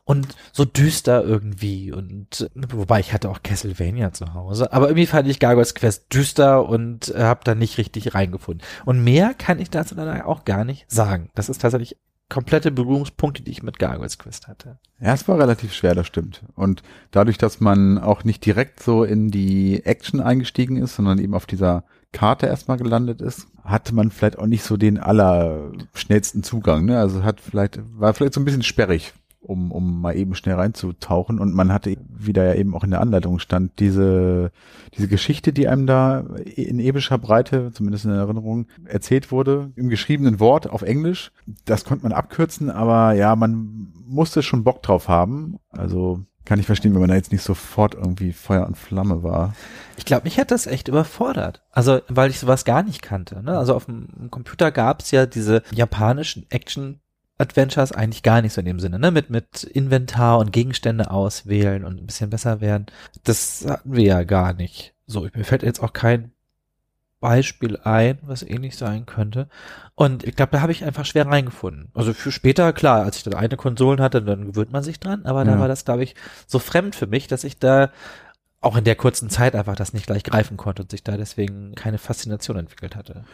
und 0.05 0.35
so 0.53 0.65
düster 0.65 1.23
irgendwie 1.23 1.91
und 1.91 2.49
wobei 2.53 2.99
ich 2.99 3.11
hatte 3.11 3.29
auch 3.29 3.41
Castlevania 3.43 4.13
zu 4.13 4.33
Hause, 4.33 4.71
aber 4.71 4.87
irgendwie 4.87 5.07
fand 5.07 5.27
ich 5.27 5.39
Gargoyles 5.39 5.75
Quest 5.75 6.13
düster 6.13 6.69
und 6.69 7.13
äh, 7.13 7.23
habe 7.23 7.41
da 7.43 7.55
nicht 7.55 7.77
richtig 7.77 8.13
reingefunden. 8.13 8.65
Und 8.85 9.03
mehr 9.03 9.33
kann 9.33 9.59
ich 9.59 9.71
dazu 9.71 9.95
leider 9.95 10.27
auch 10.27 10.45
gar 10.45 10.63
nicht 10.63 10.89
sagen. 10.91 11.31
Das 11.33 11.49
ist 11.49 11.61
tatsächlich 11.61 11.97
komplette 12.29 12.71
Berührungspunkte, 12.71 13.43
die 13.43 13.51
ich 13.51 13.63
mit 13.63 13.79
Gargoyles 13.79 14.17
Quest 14.17 14.47
hatte. 14.47 14.79
Ja, 14.99 15.13
es 15.13 15.27
war 15.27 15.39
relativ 15.39 15.73
schwer, 15.73 15.95
das 15.95 16.07
stimmt. 16.07 16.43
Und 16.55 16.83
dadurch, 17.11 17.37
dass 17.37 17.59
man 17.59 17.97
auch 17.97 18.23
nicht 18.23 18.45
direkt 18.45 18.81
so 18.81 19.03
in 19.03 19.29
die 19.29 19.85
Action 19.85 20.21
eingestiegen 20.21 20.77
ist, 20.77 20.95
sondern 20.95 21.19
eben 21.19 21.33
auf 21.33 21.45
dieser 21.45 21.83
Karte 22.11 22.47
erstmal 22.47 22.77
gelandet 22.77 23.21
ist, 23.21 23.47
hatte 23.63 23.93
man 23.93 24.09
vielleicht 24.09 24.39
auch 24.39 24.45
nicht 24.45 24.63
so 24.63 24.77
den 24.77 24.99
allerschnellsten 24.99 26.43
Zugang. 26.43 26.85
Ne? 26.85 26.97
Also 26.97 27.23
hat 27.23 27.41
vielleicht, 27.41 27.79
war 27.99 28.13
vielleicht 28.13 28.33
so 28.33 28.39
ein 28.39 28.45
bisschen 28.45 28.63
sperrig, 28.63 29.13
um, 29.45 29.71
um 29.71 30.01
mal 30.01 30.15
eben 30.15 30.35
schnell 30.35 30.55
reinzutauchen. 30.55 31.39
Und 31.39 31.53
man 31.53 31.71
hatte, 31.71 31.97
wie 32.09 32.33
da 32.33 32.43
ja 32.43 32.53
eben 32.55 32.75
auch 32.75 32.83
in 32.83 32.91
der 32.91 33.01
Anleitung 33.01 33.39
stand, 33.39 33.79
diese, 33.79 34.51
diese 34.95 35.07
Geschichte, 35.07 35.53
die 35.53 35.67
einem 35.67 35.87
da 35.87 36.25
in 36.43 36.79
epischer 36.79 37.17
Breite, 37.17 37.71
zumindest 37.71 38.05
in 38.05 38.11
Erinnerung, 38.11 38.67
erzählt 38.85 39.31
wurde, 39.31 39.71
im 39.75 39.89
geschriebenen 39.89 40.39
Wort 40.39 40.69
auf 40.69 40.81
Englisch. 40.81 41.31
Das 41.65 41.85
konnte 41.85 42.03
man 42.03 42.13
abkürzen, 42.13 42.69
aber 42.69 43.13
ja, 43.13 43.35
man 43.35 43.93
musste 44.05 44.43
schon 44.43 44.63
Bock 44.63 44.81
drauf 44.83 45.07
haben. 45.07 45.57
Also 45.69 46.25
kann 46.45 46.59
ich 46.59 46.67
verstehen, 46.67 46.93
wenn 46.93 47.01
man 47.01 47.09
da 47.09 47.15
jetzt 47.15 47.31
nicht 47.31 47.41
sofort 47.41 47.95
irgendwie 47.95 48.31
Feuer 48.31 48.67
und 48.67 48.77
Flamme 48.77 49.23
war. 49.23 49.55
Ich 49.97 50.05
glaube, 50.05 50.25
mich 50.25 50.39
hat 50.39 50.51
das 50.51 50.67
echt 50.67 50.87
überfordert. 50.87 51.63
Also, 51.71 52.01
weil 52.07 52.29
ich 52.29 52.39
sowas 52.39 52.65
gar 52.65 52.83
nicht 52.83 53.01
kannte. 53.01 53.41
Ne? 53.41 53.57
Also 53.57 53.73
auf 53.73 53.85
dem 53.85 54.29
Computer 54.29 54.71
gab's 54.71 55.09
ja 55.11 55.25
diese 55.25 55.63
japanischen 55.71 56.45
Action 56.51 56.99
Adventures 57.37 57.91
eigentlich 57.91 58.23
gar 58.23 58.41
nicht 58.41 58.53
so 58.53 58.59
in 58.61 58.65
dem 58.65 58.79
Sinne, 58.79 58.97
ne? 58.99 59.11
Mit, 59.11 59.29
mit 59.29 59.63
Inventar 59.63 60.39
und 60.39 60.51
Gegenstände 60.53 61.11
auswählen 61.11 61.83
und 61.83 61.99
ein 62.01 62.05
bisschen 62.05 62.29
besser 62.29 62.61
werden. 62.61 62.85
Das 63.23 63.65
hatten 63.67 63.93
wir 63.93 64.03
ja 64.03 64.23
gar 64.23 64.53
nicht. 64.53 64.93
So, 65.05 65.27
mir 65.33 65.43
fällt 65.43 65.63
jetzt 65.63 65.81
auch 65.83 65.93
kein 65.93 66.31
Beispiel 67.19 67.77
ein, 67.83 68.19
was 68.21 68.43
ähnlich 68.43 68.77
sein 68.77 69.05
könnte. 69.05 69.49
Und 69.95 70.23
ich 70.23 70.35
glaube, 70.35 70.51
da 70.51 70.61
habe 70.61 70.71
ich 70.71 70.83
einfach 70.85 71.05
schwer 71.05 71.25
reingefunden. 71.27 71.89
Also 71.93 72.13
für 72.13 72.31
später, 72.31 72.71
klar, 72.71 73.03
als 73.03 73.17
ich 73.17 73.23
dann 73.23 73.33
eine 73.33 73.57
Konsolen 73.57 73.99
hatte, 74.01 74.21
dann 74.21 74.45
gewöhnt 74.45 74.71
man 74.71 74.83
sich 74.83 74.99
dran, 74.99 75.25
aber 75.25 75.43
da 75.43 75.53
Ja. 75.53 75.59
war 75.59 75.67
das, 75.67 75.85
glaube 75.85 76.03
ich, 76.03 76.15
so 76.45 76.59
fremd 76.59 76.95
für 76.95 77.07
mich, 77.07 77.27
dass 77.27 77.43
ich 77.43 77.57
da 77.57 77.89
auch 78.61 78.77
in 78.77 78.83
der 78.83 78.95
kurzen 78.95 79.29
Zeit 79.29 79.55
einfach 79.55 79.75
das 79.75 79.93
nicht 79.93 80.07
gleich 80.07 80.23
greifen 80.23 80.57
konnte 80.57 80.83
und 80.83 80.91
sich 80.91 81.03
da 81.03 81.17
deswegen 81.17 81.73
keine 81.75 81.97
Faszination 81.97 82.57
entwickelt 82.57 82.95
hatte. 82.95 83.25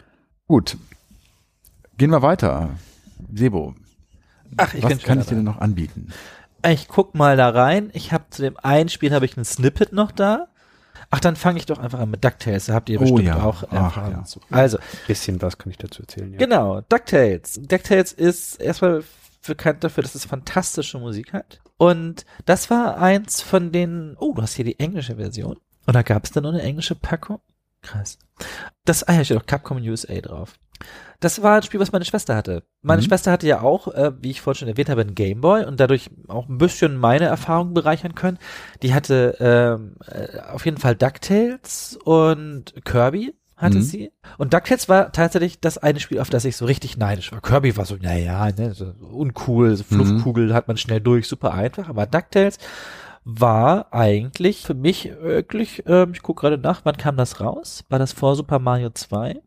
Gut. 0.47 0.77
Gehen 1.97 2.11
wir 2.11 2.21
weiter. 2.21 2.71
Sebo, 3.33 3.75
Ach, 4.57 4.73
ich 4.73 4.83
was 4.83 4.99
kann 4.99 5.19
ich 5.19 5.27
dir 5.27 5.35
denn 5.35 5.43
noch 5.43 5.59
anbieten? 5.59 6.09
Ich 6.65 6.87
guck 6.87 7.15
mal 7.15 7.37
da 7.37 7.49
rein. 7.49 7.89
Ich 7.93 8.11
habe 8.11 8.25
zu 8.29 8.41
dem 8.41 8.57
einen 8.57 8.89
Spiel 8.89 9.13
habe 9.13 9.25
ich 9.25 9.35
ein 9.37 9.45
Snippet 9.45 9.93
noch 9.93 10.11
da. 10.11 10.47
Ach, 11.09 11.19
dann 11.19 11.35
fange 11.35 11.59
ich 11.59 11.65
doch 11.65 11.79
einfach 11.79 11.99
an 11.99 12.09
mit 12.09 12.23
DuckTales. 12.23 12.67
Da 12.67 12.73
habt 12.73 12.89
ihr 12.89 12.99
Oh 12.99 13.01
bestimmt 13.01 13.23
ja. 13.23 13.43
auch 13.43 13.63
Ach 13.69 13.73
Erfahrung 13.73 14.11
ja. 14.11 14.23
zu. 14.23 14.39
Also, 14.49 14.77
Bisschen 15.07 15.41
was 15.41 15.57
kann 15.57 15.71
ich 15.71 15.77
dazu 15.77 16.03
erzählen. 16.03 16.31
Ja. 16.31 16.37
Genau, 16.37 16.81
DuckTales. 16.81 17.59
DuckTales 17.63 18.13
ist 18.13 18.61
erstmal 18.61 19.03
bekannt 19.45 19.83
dafür, 19.83 20.03
dass 20.03 20.15
es 20.15 20.25
fantastische 20.25 20.99
Musik 20.99 21.33
hat. 21.33 21.59
Und 21.77 22.25
das 22.45 22.69
war 22.69 22.97
eins 22.97 23.41
von 23.41 23.71
den, 23.71 24.15
oh, 24.19 24.33
du 24.33 24.41
hast 24.41 24.53
hier 24.53 24.65
die 24.65 24.79
englische 24.79 25.15
Version. 25.15 25.57
Und 25.85 25.95
da 25.95 26.03
gab 26.03 26.23
es 26.23 26.31
dann 26.31 26.43
noch 26.43 26.53
eine 26.53 26.61
englische 26.61 26.95
Packung. 26.95 27.41
Krass. 27.81 28.19
Das, 28.85 29.03
ah 29.03 29.13
ja, 29.13 29.25
steht 29.25 29.37
auch 29.37 29.45
Capcom 29.45 29.77
USA 29.77 30.13
drauf. 30.21 30.59
Das 31.19 31.43
war 31.43 31.57
ein 31.57 31.63
Spiel, 31.63 31.79
was 31.79 31.91
meine 31.91 32.05
Schwester 32.05 32.35
hatte. 32.35 32.63
Meine 32.81 33.01
Mhm. 33.01 33.05
Schwester 33.05 33.31
hatte 33.31 33.47
ja 33.47 33.61
auch, 33.61 33.87
äh, 33.89 34.11
wie 34.21 34.31
ich 34.31 34.41
vorhin 34.41 34.59
schon 34.59 34.67
erwähnt 34.67 34.89
habe, 34.89 35.01
einen 35.01 35.13
Gameboy 35.15 35.65
und 35.65 35.79
dadurch 35.79 36.09
auch 36.27 36.49
ein 36.49 36.57
bisschen 36.57 36.97
meine 36.97 37.25
Erfahrungen 37.25 37.73
bereichern 37.75 38.15
können. 38.15 38.39
Die 38.81 38.93
hatte 38.93 39.37
ähm, 39.39 39.95
äh, 40.07 40.39
auf 40.51 40.65
jeden 40.65 40.77
Fall 40.77 40.95
DuckTales 40.95 41.99
und 42.03 42.73
Kirby 42.85 43.35
hatte 43.55 43.77
Mhm. 43.77 43.83
sie. 43.83 44.11
Und 44.39 44.53
DuckTales 44.55 44.89
war 44.89 45.11
tatsächlich 45.11 45.59
das 45.59 45.77
eine 45.77 45.99
Spiel, 45.99 46.19
auf 46.19 46.31
das 46.31 46.45
ich 46.45 46.57
so 46.57 46.65
richtig 46.65 46.97
neidisch 46.97 47.31
war. 47.31 47.41
Kirby 47.41 47.77
war 47.77 47.85
so, 47.85 47.95
naja, 48.01 48.49
ne, 48.57 48.73
so 48.73 48.85
uncool, 49.11 49.75
so 49.75 49.83
Fluffkugel 49.83 50.55
hat 50.55 50.67
man 50.67 50.77
schnell 50.77 50.99
durch, 51.01 51.27
super 51.27 51.53
einfach. 51.53 51.87
Aber 51.87 52.07
DuckTales 52.07 52.57
war 53.23 53.93
eigentlich 53.93 54.63
für 54.63 54.73
mich 54.73 55.11
wirklich, 55.21 55.83
ähm, 55.85 56.13
ich 56.13 56.23
gucke 56.23 56.41
gerade 56.41 56.57
nach, 56.57 56.81
wann 56.85 56.97
kam 56.97 57.17
das 57.17 57.39
raus? 57.39 57.83
War 57.89 57.99
das 57.99 58.13
vor 58.13 58.35
Super 58.35 58.57
Mario 58.57 58.89
2? 58.89 59.39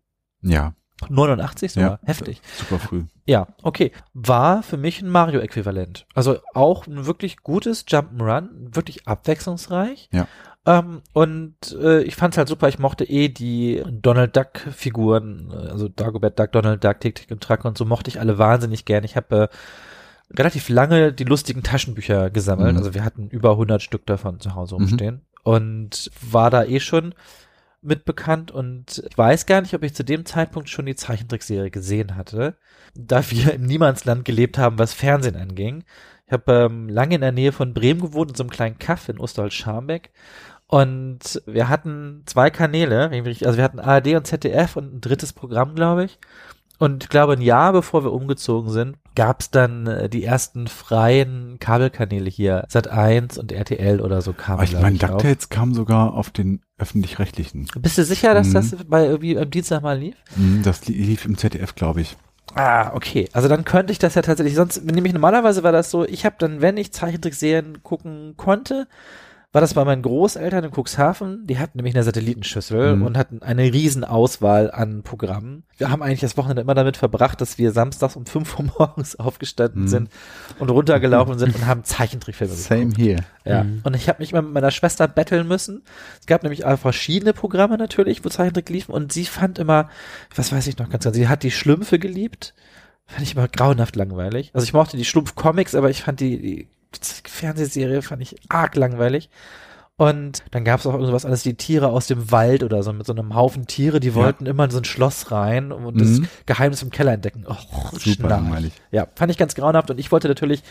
Ja, 0.43 0.75
89 1.11 1.73
sogar, 1.73 1.91
Ja. 1.91 1.99
heftig. 2.05 2.41
super 2.57 2.79
früh. 2.79 3.05
Ja, 3.27 3.49
okay. 3.63 3.93
War 4.13 4.63
für 4.63 4.77
mich 4.77 5.01
ein 5.03 5.09
Mario-Äquivalent. 5.09 6.07
Also 6.15 6.39
auch 6.55 6.87
ein 6.87 7.07
wirklich 7.07 7.39
gutes 7.39 7.87
Jump'n'Run, 7.87 8.75
wirklich 8.75 9.07
abwechslungsreich. 9.09 10.09
Ja. 10.13 10.27
Ähm, 10.67 11.03
und 11.13 11.55
äh, 11.79 12.03
ich 12.03 12.17
fand's 12.17 12.39
halt 12.39 12.49
super, 12.49 12.69
ich 12.69 12.79
mochte 12.79 13.05
eh 13.05 13.29
die 13.29 13.83
Donald 13.87 14.35
Duck-Figuren, 14.37 15.51
äh, 15.53 15.71
also 15.71 15.89
Dagobert 15.89 16.39
Duck, 16.39 16.53
Donald 16.53 16.83
Duck, 16.83 17.01
Tick, 17.01 17.15
Tick 17.17 17.31
und 17.31 17.43
Track 17.43 17.65
und 17.65 17.77
so 17.77 17.85
mochte 17.85 18.09
ich 18.09 18.19
alle 18.21 18.39
wahnsinnig 18.39 18.85
gern. 18.85 19.05
Ich 19.05 19.17
habe 19.17 19.49
äh, 20.31 20.37
relativ 20.39 20.69
lange 20.69 21.13
die 21.13 21.25
lustigen 21.25 21.63
Taschenbücher 21.63 22.31
gesammelt. 22.31 22.73
Mhm. 22.73 22.79
Also 22.79 22.95
wir 22.95 23.05
hatten 23.05 23.29
über 23.29 23.51
100 23.53 23.83
Stück 23.83 24.07
davon 24.07 24.41
zu 24.41 24.55
Hause 24.55 24.75
Mhm. 24.77 24.81
rumstehen. 24.83 25.21
Und 25.43 26.11
war 26.31 26.49
da 26.51 26.65
eh 26.65 26.81
schon 26.81 27.15
mit 27.85 28.05
bekannt 28.05 28.51
und 28.51 29.05
ich 29.09 29.17
weiß 29.17 29.47
gar 29.47 29.61
nicht, 29.61 29.75
ob 29.75 29.83
ich 29.83 29.95
zu 29.95 30.05
dem 30.05 30.25
Zeitpunkt 30.25 30.69
schon 30.69 30.87
die 30.87 30.95
Zeichentrickserie 30.95 31.71
gesehen 31.71 32.17
hatte, 32.17 32.57
da 32.95 33.31
wir 33.31 33.55
im 33.55 33.63
Niemandsland 33.63 34.25
gelebt 34.25 34.59
haben, 34.59 34.79
was 34.79 34.95
Fernsehen 34.95 35.37
anging. 35.37 35.85
Ich 36.27 36.33
habe 36.33 36.53
ähm, 36.71 36.89
lange 36.89 37.17
in 37.17 37.21
der 37.21 37.33
Nähe 37.33 37.53
von 37.53 37.75
Bremen 37.75 38.01
gewohnt, 38.01 38.31
in 38.31 38.37
so 38.37 38.43
einem 38.43 38.51
kleinen 38.51 38.79
Kaff 38.79 39.09
in 39.09 39.19
Osterholz-Scharmbeck. 39.19 40.11
Und 40.67 41.43
wir 41.47 41.69
hatten 41.69 42.23
zwei 42.27 42.51
Kanäle, 42.51 43.11
also 43.11 43.57
wir 43.57 43.65
hatten 43.65 43.79
ARD 43.79 44.15
und 44.15 44.27
ZDF 44.27 44.77
und 44.77 44.95
ein 44.95 45.01
drittes 45.01 45.33
Programm, 45.33 45.75
glaube 45.75 46.05
ich. 46.05 46.19
Und 46.85 47.05
ich 47.05 47.09
glaube, 47.09 47.33
ein 47.35 47.41
Jahr 47.41 47.73
bevor 47.73 48.05
wir 48.05 48.13
umgezogen 48.13 48.71
sind, 48.71 48.97
gab 49.15 49.41
es 49.41 49.51
dann 49.51 49.87
äh, 49.87 50.09
die 50.09 50.23
ersten 50.25 50.67
freien 50.67 51.59
Kabelkanäle 51.59 52.29
hier. 52.29 52.67
Sat1 52.69 53.39
und 53.39 53.53
RTL 53.53 54.01
oder 54.01 54.21
so 54.23 54.33
kamen. 54.33 54.59
Aber 54.59 54.65
ich 54.65 54.73
meine. 54.79 54.99
DuckTales 54.99 55.49
kam 55.49 55.73
sogar 55.75 56.15
auf 56.15 56.31
den 56.31 56.61
öffentlich-rechtlichen. 56.79 57.69
Bist 57.79 57.97
du 57.99 58.05
sicher, 58.05 58.35
dass 58.35 58.49
Mhm. 58.49 58.53
das 58.55 58.77
bei 58.87 59.07
irgendwie 59.07 59.39
am 59.39 59.51
Dienstag 59.51 59.83
mal 59.83 59.99
lief? 59.99 60.17
Mhm, 60.37 60.63
Das 60.63 60.87
li- 60.87 60.95
lief 60.95 61.25
im 61.25 61.39
ZDF, 61.39 61.75
glaube 61.75 62.01
ich. 62.03 62.17
Ah, 62.55 62.93
okay. 62.95 63.29
Also 63.33 63.49
dann 63.49 63.65
könnte 63.65 63.93
ich 63.93 63.99
das 63.99 64.15
ja 64.15 64.23
tatsächlich, 64.23 64.55
sonst, 64.55 64.85
nämlich 64.85 65.13
normalerweise 65.13 65.63
war 65.63 65.73
das 65.73 65.91
so, 65.91 66.05
ich 66.05 66.25
habe 66.27 66.37
dann, 66.39 66.61
wenn 66.61 66.77
ich 66.77 66.93
Zeichentrickserien 66.93 67.83
gucken 67.83 68.35
konnte, 68.37 68.87
war 69.55 69.61
das 69.61 69.73
bei 69.75 69.85
meinen 69.85 70.03
Großeltern 70.03 70.65
in 70.65 70.71
Cuxhaven, 70.73 71.47
die 71.47 71.59
hatten 71.59 71.79
nämlich 71.79 71.95
eine 71.95 72.03
Satellitenschüssel 72.05 72.97
Mhm. 72.97 73.03
und 73.03 73.17
hatten 73.17 73.41
eine 73.43 73.63
riesen 73.63 74.03
Auswahl 74.05 74.71
an 74.71 75.03
Programmen. 75.05 75.63
Wir 75.79 75.91
haben 75.91 76.03
eigentlich 76.03 76.21
das 76.21 76.37
Wochenende 76.37 76.61
immer 76.63 76.75
damit 76.75 76.97
verbracht, 76.97 77.41
dass 77.41 77.57
wir 77.57 77.71
samstags 77.71 78.17
um 78.17 78.27
5 78.27 78.59
Uhr 78.59 78.65
morgens 78.79 79.17
aufgestanden 79.17 79.83
Mhm. 79.83 79.89
sind 79.89 80.09
und 80.59 80.71
runtergelaufen 80.71 81.39
sind 81.39 81.55
und 81.55 81.67
haben 81.67 81.85
Zeichentrickfilme 81.85 82.53
Same 82.53 82.81
geguckt. 82.87 82.99
here. 83.01 83.25
Ja. 83.45 83.65
Mhm. 83.65 83.81
Und 83.85 83.95
ich 83.97 84.09
habe 84.09 84.21
mich 84.21 84.33
mal 84.33 84.43
mit 84.43 84.53
meiner 84.53 84.71
Schwester 84.73 85.07
betteln 85.09 85.47
müssen. 85.49 85.83
Es 86.21 86.27
gab 86.27 86.43
nämlich 86.43 86.65
auch 86.65 86.79
verschiedene 86.79 87.33
Programme 87.33 87.79
natürlich, 87.79 88.25
wo 88.25 88.29
Zeichentrick 88.29 88.69
liefen 88.69 88.93
und 88.93 89.13
sie 89.13 89.25
fand 89.25 89.59
immer, 89.61 89.89
was 90.35 90.51
weiß 90.53 90.67
ich 90.67 90.79
noch 90.79 90.91
ganz 90.91 91.05
genau, 91.05 91.15
sie 91.15 91.29
hat 91.29 91.45
die 91.45 91.51
Schlümpfe 91.53 91.99
geliebt. 92.01 92.55
Fand 93.07 93.23
ich 93.23 93.35
immer 93.35 93.49
grauenhaft 93.49 93.97
langweilig. 93.97 94.51
Also 94.55 94.65
ich 94.65 94.73
mochte 94.73 94.97
die 94.97 95.05
Schlumpf-Comics, 95.05 95.75
aber 95.75 95.91
ich 95.91 96.03
fand 96.03 96.21
die, 96.21 96.41
die 96.41 96.69
Fernsehserie 97.27 98.03
fand 98.03 98.23
ich 98.23 98.37
arg 98.49 98.77
langweilig. 98.77 99.31
Und 99.97 100.43
dann 100.51 100.65
gab 100.65 100.81
es 100.81 100.87
auch 100.87 100.95
irgendwas 100.95 101.25
alles, 101.25 101.45
die 101.45 101.55
Tiere 101.55 101.87
aus 101.89 102.09
dem 102.09 102.33
Wald 102.33 102.65
oder 102.65 102.83
so, 102.83 102.93
mit 102.93 103.07
so 103.07 103.13
einem 103.13 103.37
Haufen 103.37 103.69
Tiere, 103.69 104.01
die 104.01 104.09
Ja. 104.09 104.15
wollten 104.17 104.45
immer 104.45 104.65
in 104.65 104.71
so 104.73 104.79
ein 104.79 104.85
Schloss 104.85 105.31
rein 105.31 105.71
und 105.71 106.01
das 106.01 106.09
Mhm. 106.19 106.29
Geheimnis 106.47 106.83
im 106.83 106.91
Keller 106.91 107.13
entdecken. 107.13 107.45
Oh, 107.49 107.55
Super 107.93 108.01
schnarch. 108.01 108.31
langweilig. 108.31 108.73
Ja, 108.91 109.07
fand 109.15 109.31
ich 109.31 109.39
ganz 109.39 109.55
grauenhaft 109.55 109.91
und 109.93 110.01
ich 110.01 110.11
wollte 110.11 110.27
natürlich 110.27 110.65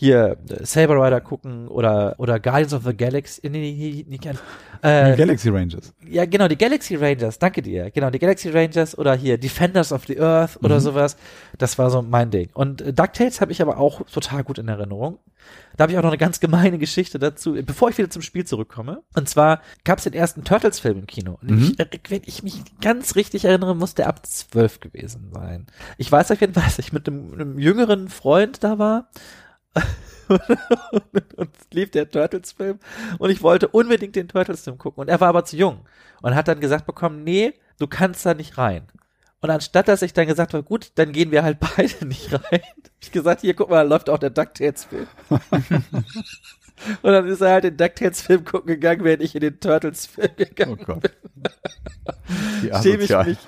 hier 0.00 0.36
äh, 0.48 0.64
Saber 0.64 0.94
Rider 1.04 1.20
gucken 1.20 1.66
oder 1.68 2.14
oder 2.18 2.38
Guardians 2.38 2.72
of 2.72 2.84
the 2.84 2.96
Galaxy, 2.96 3.40
nee, 3.44 3.50
nee, 3.50 3.72
nee, 3.72 4.06
nicht 4.08 4.22
ganz. 4.22 4.38
Äh, 4.80 5.16
Galaxy 5.16 5.48
Rangers. 5.48 5.92
ja, 6.08 6.24
genau, 6.24 6.46
die 6.46 6.56
Galaxy 6.56 6.94
Rangers, 6.94 7.38
danke 7.40 7.62
dir. 7.62 7.90
Genau, 7.90 8.10
die 8.10 8.20
Galaxy 8.20 8.48
Rangers 8.48 8.96
oder 8.96 9.14
hier 9.16 9.36
Defenders 9.36 9.92
of 9.92 10.06
the 10.06 10.20
Earth 10.20 10.56
oder 10.62 10.76
Mhm. 10.76 10.80
sowas. 10.80 11.16
Das 11.58 11.78
war 11.78 11.90
so 11.90 12.00
mein 12.00 12.30
Ding. 12.30 12.48
Und 12.54 12.80
äh, 12.80 12.92
DuckTales 12.92 13.40
habe 13.40 13.50
ich 13.50 13.60
aber 13.60 13.78
auch 13.78 14.02
total 14.06 14.44
gut 14.44 14.58
in 14.58 14.68
Erinnerung. 14.68 15.18
Da 15.76 15.82
habe 15.82 15.92
ich 15.92 15.98
auch 15.98 16.02
noch 16.02 16.10
eine 16.10 16.18
ganz 16.18 16.38
gemeine 16.38 16.78
Geschichte 16.78 17.18
dazu, 17.18 17.54
bevor 17.64 17.88
ich 17.90 17.98
wieder 17.98 18.10
zum 18.10 18.22
Spiel 18.22 18.44
zurückkomme. 18.44 19.02
Und 19.16 19.28
zwar 19.28 19.62
gab 19.82 19.98
es 19.98 20.04
den 20.04 20.12
ersten 20.12 20.44
Turtles-Film 20.44 20.98
im 21.00 21.06
Kino. 21.08 21.38
Und 21.42 21.50
Mhm. 21.50 21.58
ich, 21.76 21.80
äh, 21.80 21.86
wenn 22.08 22.22
ich 22.24 22.44
mich 22.44 22.62
ganz 22.80 23.16
richtig 23.16 23.46
erinnere, 23.46 23.74
muss 23.74 23.94
der 23.94 24.06
ab 24.06 24.24
zwölf 24.26 24.78
gewesen 24.78 25.30
sein. 25.34 25.66
Ich 25.96 26.10
weiß 26.12 26.30
auf 26.30 26.40
jeden 26.40 26.54
Fall, 26.54 26.62
dass 26.64 26.78
ich 26.78 26.92
mit 26.92 27.08
einem, 27.08 27.32
einem 27.32 27.58
jüngeren 27.58 28.08
Freund 28.08 28.62
da 28.62 28.78
war. 28.78 29.08
und 31.36 31.50
lief 31.72 31.90
der 31.90 32.10
Turtles-Film 32.10 32.78
und 33.18 33.30
ich 33.30 33.42
wollte 33.42 33.68
unbedingt 33.68 34.16
den 34.16 34.28
Turtles-Film 34.28 34.78
gucken 34.78 35.02
und 35.02 35.08
er 35.08 35.20
war 35.20 35.28
aber 35.28 35.44
zu 35.44 35.56
jung 35.56 35.86
und 36.22 36.34
hat 36.34 36.48
dann 36.48 36.60
gesagt 36.60 36.86
bekommen, 36.86 37.24
nee, 37.24 37.54
du 37.78 37.86
kannst 37.86 38.26
da 38.26 38.34
nicht 38.34 38.58
rein. 38.58 38.86
Und 39.40 39.50
anstatt 39.50 39.86
dass 39.86 40.02
ich 40.02 40.12
dann 40.12 40.26
gesagt 40.26 40.52
habe, 40.52 40.64
gut, 40.64 40.90
dann 40.96 41.12
gehen 41.12 41.30
wir 41.30 41.44
halt 41.44 41.58
beide 41.76 42.06
nicht 42.06 42.32
rein, 42.32 42.60
hab 42.60 42.90
ich 43.00 43.12
gesagt, 43.12 43.40
hier, 43.42 43.54
guck 43.54 43.70
mal, 43.70 43.86
läuft 43.86 44.10
auch 44.10 44.18
der 44.18 44.30
DuckTales-Film. 44.30 45.06
und 47.02 47.12
dann 47.12 47.26
ist 47.26 47.40
er 47.40 47.50
halt 47.52 47.64
den 47.64 47.76
DuckTales-Film 47.76 48.44
gucken 48.44 48.66
gegangen, 48.68 49.04
während 49.04 49.22
ich 49.22 49.34
in 49.34 49.40
den 49.40 49.60
Turtles-Film 49.60 50.30
gegangen 50.36 50.78
Oh 50.80 50.84
Gott. 50.84 51.10
Wie 52.60 52.70
schäme 52.82 53.02
ich, 53.04 53.10
mich, 53.10 53.38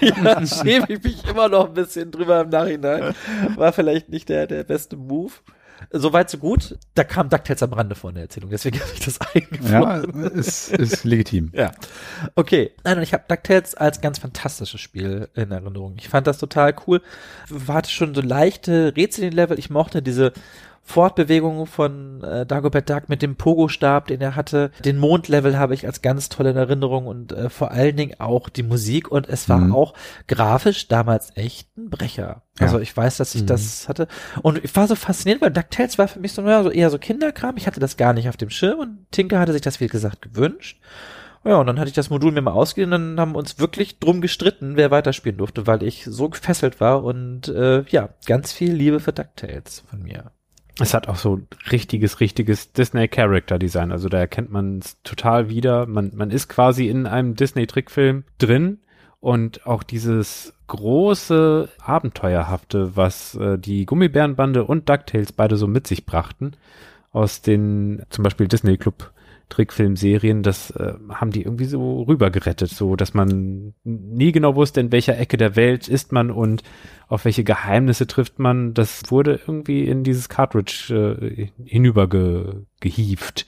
ja, 0.00 0.46
schäme 0.46 0.86
ich 0.88 1.02
mich 1.02 1.28
immer 1.28 1.48
noch 1.48 1.68
ein 1.68 1.74
bisschen 1.74 2.10
drüber 2.10 2.40
im 2.40 2.48
Nachhinein. 2.50 3.14
War 3.56 3.72
vielleicht 3.72 4.08
nicht 4.08 4.28
der, 4.28 4.46
der 4.46 4.64
beste 4.64 4.96
Move. 4.96 5.32
Soweit 5.92 6.28
so 6.28 6.38
gut. 6.38 6.78
Da 6.94 7.04
kam 7.04 7.30
DuckTales 7.30 7.62
am 7.62 7.72
Rande 7.72 7.94
vor 7.94 8.10
in 8.10 8.14
der 8.16 8.24
Erzählung, 8.24 8.50
deswegen 8.50 8.78
habe 8.80 8.90
ich 8.94 9.00
das 9.00 9.18
Ja, 9.70 9.80
eingefunden. 9.80 10.38
ist, 10.38 10.72
ist 10.72 11.04
legitim. 11.04 11.50
Ja. 11.54 11.72
Okay. 12.34 12.72
Nein, 12.84 12.98
und 12.98 13.02
ich 13.02 13.14
habe 13.14 13.24
DuckTales 13.28 13.74
als 13.74 14.00
ganz 14.00 14.18
fantastisches 14.18 14.80
Spiel 14.80 15.28
in 15.34 15.50
Erinnerung. 15.50 15.94
Ich 15.98 16.08
fand 16.08 16.26
das 16.26 16.38
total 16.38 16.74
cool. 16.86 17.00
Hatte 17.66 17.90
schon 17.90 18.14
so 18.14 18.20
leichte 18.20 18.92
Rätsel 18.96 19.24
in 19.24 19.30
den 19.30 19.36
Level. 19.36 19.58
Ich 19.58 19.70
mochte 19.70 20.02
diese 20.02 20.32
Fortbewegung 20.82 21.66
von 21.66 22.22
äh, 22.24 22.44
Dagobert 22.46 22.90
Duck 22.90 23.08
mit 23.08 23.22
dem 23.22 23.36
Pogo-Stab, 23.36 24.08
den 24.08 24.20
er 24.20 24.34
hatte. 24.34 24.70
Den 24.84 24.98
Mondlevel 24.98 25.56
habe 25.58 25.74
ich 25.74 25.86
als 25.86 26.02
ganz 26.02 26.28
toll 26.28 26.46
in 26.46 26.56
Erinnerung 26.56 27.06
und 27.06 27.32
äh, 27.32 27.48
vor 27.48 27.70
allen 27.70 27.96
Dingen 27.96 28.18
auch 28.18 28.48
die 28.48 28.64
Musik 28.64 29.10
und 29.10 29.28
es 29.28 29.48
war 29.48 29.58
Mhm. 29.58 29.74
auch 29.74 29.94
grafisch 30.26 30.88
damals 30.88 31.30
echt 31.36 31.68
ein 31.76 31.90
Brecher. 31.90 32.42
Ja. 32.58 32.66
Also 32.66 32.80
ich 32.80 32.96
weiß, 32.96 33.18
dass 33.18 33.34
ich 33.34 33.42
Mhm. 33.42 33.46
das 33.46 33.88
hatte 33.88 34.08
und 34.42 34.64
ich 34.64 34.74
war 34.74 34.88
so 34.88 34.96
fasziniert, 34.96 35.40
weil 35.40 35.50
DuckTales 35.52 35.96
war 35.98 36.08
für 36.08 36.18
mich 36.20 36.32
so, 36.32 36.42
ja, 36.42 36.62
so 36.62 36.70
eher 36.70 36.90
so 36.90 36.98
Kinderkram. 36.98 37.56
Ich 37.56 37.66
hatte 37.68 37.80
das 37.80 37.96
gar 37.96 38.12
nicht 38.12 38.28
auf 38.28 38.36
dem 38.36 38.50
Schirm 38.50 38.80
und 38.80 38.98
Tinker 39.12 39.38
hatte 39.38 39.52
sich 39.52 39.62
das, 39.62 39.78
wie 39.80 39.86
gesagt, 39.86 40.22
gewünscht. 40.22 40.80
Ja, 41.44 41.56
und 41.56 41.66
dann 41.68 41.78
hatte 41.78 41.88
ich 41.88 41.94
das 41.94 42.10
Modul 42.10 42.32
mir 42.32 42.42
mal 42.42 42.50
ausgeliehen 42.52 42.92
und 42.92 43.00
dann 43.16 43.20
haben 43.20 43.32
wir 43.32 43.38
uns 43.38 43.58
wirklich 43.58 43.98
drum 43.98 44.20
gestritten, 44.20 44.76
wer 44.76 44.90
weiterspielen 44.90 45.38
durfte, 45.38 45.66
weil 45.66 45.82
ich 45.82 46.04
so 46.04 46.28
gefesselt 46.28 46.80
war 46.80 47.02
und 47.02 47.48
äh, 47.48 47.82
ja, 47.88 48.10
ganz 48.26 48.52
viel 48.52 48.72
Liebe 48.74 49.00
für 49.00 49.12
DuckTales 49.12 49.84
von 49.88 50.02
mir. 50.02 50.32
Es 50.80 50.94
hat 50.94 51.08
auch 51.08 51.16
so 51.16 51.40
richtiges, 51.70 52.20
richtiges 52.20 52.72
Disney-Character-Design. 52.72 53.92
Also 53.92 54.08
da 54.08 54.18
erkennt 54.18 54.50
man 54.50 54.78
es 54.78 55.00
total 55.02 55.48
wieder. 55.50 55.86
Man, 55.86 56.12
man 56.14 56.30
ist 56.30 56.48
quasi 56.48 56.88
in 56.88 57.06
einem 57.06 57.34
Disney-Trickfilm 57.34 58.24
drin. 58.38 58.78
Und 59.20 59.66
auch 59.66 59.82
dieses 59.82 60.54
große 60.66 61.68
Abenteuerhafte, 61.78 62.96
was 62.96 63.34
äh, 63.34 63.58
die 63.58 63.84
Gummibärenbande 63.84 64.64
und 64.64 64.88
DuckTales 64.88 65.32
beide 65.32 65.56
so 65.56 65.66
mit 65.66 65.86
sich 65.86 66.06
brachten, 66.06 66.52
aus 67.12 67.42
den 67.42 68.02
zum 68.08 68.24
Beispiel 68.24 68.48
Disney 68.48 68.78
Club 68.78 69.12
Trickfilmserien, 69.50 70.42
das 70.42 70.70
äh, 70.70 70.94
haben 71.10 71.30
die 71.30 71.42
irgendwie 71.42 71.66
so 71.66 72.02
rübergerettet, 72.02 72.70
so 72.70 72.96
dass 72.96 73.12
man 73.12 73.74
nie 73.84 74.32
genau 74.32 74.56
wusste, 74.56 74.80
in 74.80 74.92
welcher 74.92 75.18
Ecke 75.18 75.36
der 75.36 75.56
Welt 75.56 75.88
ist 75.88 76.12
man 76.12 76.30
und 76.30 76.62
auf 77.08 77.26
welche 77.26 77.44
Geheimnisse 77.44 78.06
trifft 78.06 78.38
man. 78.38 78.72
Das 78.72 79.02
wurde 79.10 79.40
irgendwie 79.46 79.84
in 79.84 80.04
dieses 80.04 80.28
Cartridge 80.28 80.94
äh, 81.28 81.48
hinübergehieft. 81.64 83.46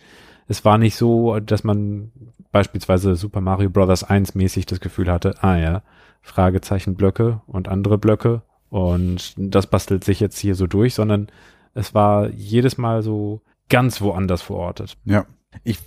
Es 0.49 0.65
war 0.65 0.77
nicht 0.77 0.97
so, 0.97 1.41
dass 1.41 1.65
man 1.65 2.13
beispielsweise 2.51 3.15
Super 3.15 3.41
Mario 3.41 3.71
Bros. 3.71 4.05
1 4.05 4.35
mäßig 4.35 4.67
das 4.67 4.81
Gefühl 4.81 5.11
hatte, 5.11 5.43
ah 5.43 5.57
ja, 5.57 5.83
Fragezeichen 6.21 6.95
Blöcke 6.95 7.41
und 7.47 7.69
andere 7.69 7.97
Blöcke 7.97 8.43
und 8.69 9.35
das 9.37 9.67
bastelt 9.67 10.03
sich 10.03 10.21
jetzt 10.21 10.39
hier 10.39 10.55
so 10.55 10.67
durch, 10.67 10.95
sondern 10.95 11.29
es 11.75 11.95
war 11.95 12.31
jedes 12.31 12.79
Mal 12.79 13.03
so 13.03 13.43
ganz 13.69 14.01
woanders 14.01 14.43
verortet. 14.43 14.97
Ja. 15.05 15.27
Ich 15.65 15.79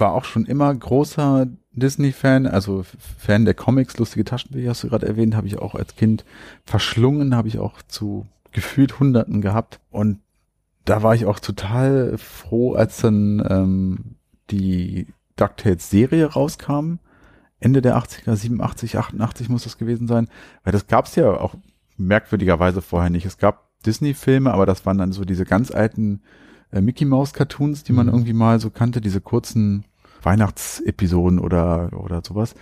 war 0.00 0.12
auch 0.12 0.24
schon 0.24 0.46
immer 0.46 0.74
großer 0.74 1.46
Disney-Fan, 1.72 2.46
also 2.46 2.84
Fan 3.18 3.44
der 3.44 3.54
Comics, 3.54 3.98
lustige 3.98 4.24
Taschenbücher 4.24 4.70
hast 4.70 4.84
du 4.84 4.88
gerade 4.88 5.06
erwähnt, 5.06 5.34
habe 5.34 5.46
ich 5.46 5.58
auch 5.58 5.74
als 5.74 5.96
Kind 5.96 6.24
verschlungen, 6.64 7.34
habe 7.34 7.48
ich 7.48 7.58
auch 7.58 7.82
zu 7.82 8.26
gefühlt 8.52 8.98
Hunderten 8.98 9.40
gehabt 9.40 9.80
und 9.90 10.20
da 10.86 11.02
war 11.02 11.14
ich 11.14 11.26
auch 11.26 11.40
total 11.40 12.16
froh, 12.16 12.74
als 12.74 12.98
dann 12.98 13.44
ähm, 13.50 14.16
die 14.50 15.08
DuckTales-Serie 15.34 16.26
rauskam. 16.26 16.94
Ende 17.58 17.82
der 17.82 17.96
80er, 17.96 18.36
87, 18.36 18.96
88 18.96 19.48
muss 19.48 19.64
das 19.64 19.78
gewesen 19.78 20.06
sein, 20.06 20.28
weil 20.62 20.72
das 20.72 20.86
gab 20.86 21.06
es 21.06 21.16
ja 21.16 21.28
auch 21.28 21.56
merkwürdigerweise 21.96 22.82
vorher 22.82 23.10
nicht. 23.10 23.26
Es 23.26 23.38
gab 23.38 23.66
Disney-Filme, 23.84 24.52
aber 24.52 24.66
das 24.66 24.86
waren 24.86 24.98
dann 24.98 25.12
so 25.12 25.24
diese 25.24 25.44
ganz 25.44 25.70
alten 25.70 26.22
äh, 26.72 26.80
Mickey 26.80 27.04
Mouse 27.04 27.32
Cartoons, 27.32 27.84
die 27.84 27.92
man 27.92 28.06
mhm. 28.06 28.12
irgendwie 28.12 28.32
mal 28.32 28.60
so 28.60 28.70
kannte, 28.70 29.00
diese 29.00 29.20
kurzen 29.20 29.84
Weihnachtsepisoden 30.22 31.38
oder, 31.38 31.90
oder 31.92 32.22
sowas. 32.24 32.54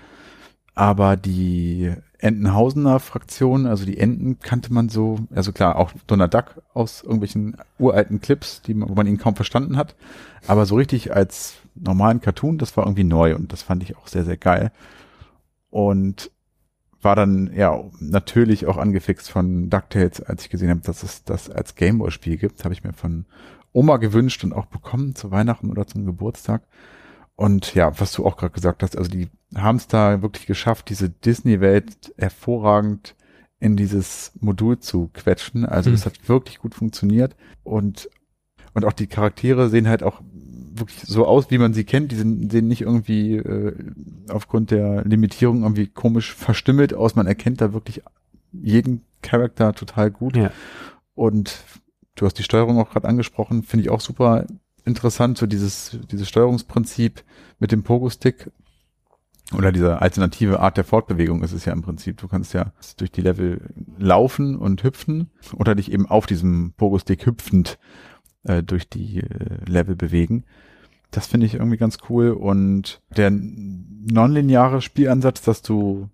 Aber 0.74 1.16
die 1.16 1.92
Entenhausener 2.18 3.00
Fraktion, 3.00 3.66
also 3.66 3.84
die 3.84 3.98
Enten 3.98 4.38
kannte 4.40 4.72
man 4.72 4.88
so, 4.88 5.18
also 5.32 5.52
klar, 5.52 5.76
auch 5.76 5.92
Donald 6.06 6.34
Duck 6.34 6.62
aus 6.72 7.02
irgendwelchen 7.02 7.56
uralten 7.78 8.20
Clips, 8.20 8.62
die 8.62 8.74
man, 8.74 8.88
wo 8.88 8.94
man 8.94 9.06
ihn 9.06 9.18
kaum 9.18 9.36
verstanden 9.36 9.76
hat. 9.76 9.94
Aber 10.46 10.66
so 10.66 10.74
richtig 10.74 11.14
als 11.14 11.54
normalen 11.74 12.20
Cartoon, 12.20 12.58
das 12.58 12.76
war 12.76 12.84
irgendwie 12.84 13.04
neu 13.04 13.34
und 13.36 13.52
das 13.52 13.62
fand 13.62 13.82
ich 13.82 13.96
auch 13.96 14.08
sehr, 14.08 14.24
sehr 14.24 14.36
geil. 14.36 14.72
Und 15.70 16.30
war 17.02 17.14
dann 17.14 17.52
ja 17.54 17.78
natürlich 18.00 18.66
auch 18.66 18.78
angefixt 18.78 19.30
von 19.30 19.68
DuckTales, 19.68 20.22
als 20.22 20.44
ich 20.44 20.50
gesehen 20.50 20.70
habe, 20.70 20.80
dass 20.80 21.02
es 21.02 21.24
das 21.24 21.50
als 21.50 21.74
Gameboy-Spiel 21.74 22.38
gibt, 22.38 22.64
habe 22.64 22.74
ich 22.74 22.82
mir 22.82 22.94
von 22.94 23.26
Oma 23.74 23.98
gewünscht 23.98 24.42
und 24.44 24.54
auch 24.54 24.66
bekommen 24.66 25.14
zu 25.14 25.30
Weihnachten 25.30 25.70
oder 25.70 25.86
zum 25.86 26.06
Geburtstag. 26.06 26.62
Und 27.36 27.74
ja, 27.74 27.98
was 28.00 28.12
du 28.12 28.24
auch 28.24 28.36
gerade 28.36 28.54
gesagt 28.54 28.82
hast, 28.82 28.96
also 28.96 29.10
die 29.10 29.28
haben 29.54 29.76
es 29.76 29.88
da 29.88 30.22
wirklich 30.22 30.46
geschafft, 30.46 30.88
diese 30.88 31.10
Disney-Welt 31.10 32.14
hervorragend 32.16 33.16
in 33.58 33.76
dieses 33.76 34.32
Modul 34.40 34.78
zu 34.78 35.10
quetschen. 35.12 35.66
Also 35.66 35.90
es 35.90 36.04
mhm. 36.04 36.06
hat 36.06 36.28
wirklich 36.28 36.58
gut 36.58 36.74
funktioniert 36.74 37.36
und 37.62 38.08
und 38.74 38.84
auch 38.84 38.92
die 38.92 39.06
Charaktere 39.06 39.68
sehen 39.68 39.88
halt 39.88 40.02
auch 40.02 40.20
wirklich 40.74 41.00
so 41.02 41.26
aus, 41.26 41.50
wie 41.50 41.58
man 41.58 41.72
sie 41.72 41.84
kennt. 41.84 42.10
Die 42.10 42.16
sind, 42.16 42.50
sehen 42.50 42.66
nicht 42.66 42.82
irgendwie 42.82 43.36
äh, 43.36 43.72
aufgrund 44.28 44.72
der 44.72 45.04
Limitierung 45.04 45.62
irgendwie 45.62 45.86
komisch 45.86 46.34
verstümmelt 46.34 46.92
aus. 46.92 47.14
Man 47.14 47.28
erkennt 47.28 47.60
da 47.60 47.72
wirklich 47.72 48.02
jeden 48.52 49.02
Charakter 49.22 49.72
total 49.74 50.10
gut. 50.10 50.36
Ja. 50.36 50.50
Und 51.14 51.62
du 52.14 52.26
hast 52.26 52.34
die 52.34 52.42
Steuerung 52.42 52.78
auch 52.78 52.90
gerade 52.90 53.08
angesprochen, 53.08 53.62
finde 53.62 53.84
ich 53.84 53.90
auch 53.90 54.00
super 54.00 54.46
interessant, 54.84 55.38
so 55.38 55.46
dieses, 55.46 55.98
dieses 56.10 56.28
Steuerungsprinzip 56.28 57.24
mit 57.58 57.72
dem 57.72 57.82
Pogo-Stick 57.82 58.50
oder 59.56 59.72
diese 59.72 60.00
alternative 60.00 60.60
Art 60.60 60.76
der 60.76 60.84
Fortbewegung 60.84 61.42
ist 61.42 61.52
es 61.52 61.64
ja 61.64 61.72
im 61.72 61.82
Prinzip. 61.82 62.16
Du 62.16 62.28
kannst 62.28 62.54
ja 62.54 62.72
durch 62.96 63.12
die 63.12 63.20
Level 63.20 63.60
laufen 63.98 64.56
und 64.56 64.82
hüpfen 64.82 65.30
oder 65.54 65.74
dich 65.74 65.92
eben 65.92 66.06
auf 66.06 66.26
diesem 66.26 66.72
Pogo-Stick 66.76 67.26
hüpfend 67.26 67.78
äh, 68.44 68.62
durch 68.62 68.88
die 68.88 69.20
äh, 69.20 69.64
Level 69.66 69.96
bewegen. 69.96 70.44
Das 71.10 71.26
finde 71.26 71.46
ich 71.46 71.54
irgendwie 71.54 71.76
ganz 71.76 71.98
cool 72.08 72.30
und 72.30 73.00
der 73.16 73.30
nonlineare 73.30 74.82
Spielansatz, 74.82 75.42
dass 75.42 75.62
du 75.62 76.08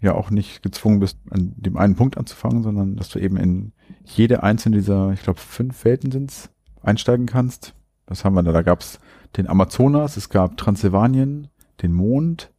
ja 0.00 0.14
auch 0.14 0.30
nicht 0.30 0.62
gezwungen 0.62 1.00
bist, 1.00 1.18
an 1.30 1.54
dem 1.56 1.76
einen 1.76 1.96
Punkt 1.96 2.18
anzufangen, 2.18 2.62
sondern 2.62 2.96
dass 2.96 3.08
du 3.08 3.18
eben 3.18 3.36
in 3.36 3.72
jede 4.04 4.42
einzelne 4.42 4.76
dieser, 4.76 5.12
ich 5.12 5.22
glaube, 5.22 5.40
fünf 5.40 5.84
Welten 5.84 6.10
sind's, 6.10 6.50
einsteigen 6.82 7.26
kannst. 7.26 7.74
Was 8.06 8.24
haben 8.24 8.34
wir 8.34 8.42
da? 8.42 8.52
Da 8.52 8.62
gab's 8.62 9.00
den 9.36 9.48
Amazonas, 9.48 10.16
es 10.16 10.28
gab 10.28 10.56
Transsilvanien, 10.56 11.48
den 11.82 11.92
Mond, 11.92 12.52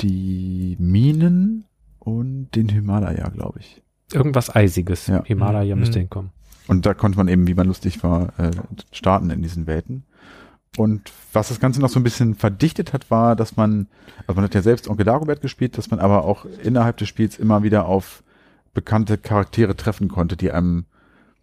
die 0.00 0.76
Minen 0.78 1.64
und 1.98 2.50
den 2.54 2.68
Himalaya, 2.68 3.28
glaube 3.28 3.60
ich. 3.60 3.82
Irgendwas 4.12 4.54
Eisiges. 4.54 5.06
Ja. 5.06 5.24
Himalaya 5.24 5.74
mhm. 5.74 5.80
müsste 5.80 5.98
hinkommen. 5.98 6.30
Und 6.66 6.86
da 6.86 6.94
konnte 6.94 7.18
man 7.18 7.28
eben, 7.28 7.46
wie 7.46 7.54
man 7.54 7.66
lustig 7.66 8.02
war, 8.02 8.38
äh, 8.38 8.50
starten 8.90 9.30
in 9.30 9.42
diesen 9.42 9.66
Welten. 9.66 10.04
Und 10.76 11.12
was 11.32 11.48
das 11.48 11.60
Ganze 11.60 11.80
noch 11.80 11.88
so 11.88 12.00
ein 12.00 12.04
bisschen 12.04 12.34
verdichtet 12.34 12.92
hat, 12.92 13.10
war, 13.10 13.36
dass 13.36 13.56
man, 13.56 13.86
also 14.26 14.34
man 14.34 14.44
hat 14.44 14.54
ja 14.54 14.62
selbst 14.62 14.88
Onkel 14.88 15.04
Dagobert 15.04 15.40
gespielt, 15.40 15.78
dass 15.78 15.90
man 15.90 16.00
aber 16.00 16.24
auch 16.24 16.46
innerhalb 16.62 16.96
des 16.96 17.08
Spiels 17.08 17.38
immer 17.38 17.62
wieder 17.62 17.86
auf 17.86 18.22
bekannte 18.72 19.18
Charaktere 19.18 19.76
treffen 19.76 20.08
konnte, 20.08 20.36
die 20.36 20.50
einem 20.50 20.86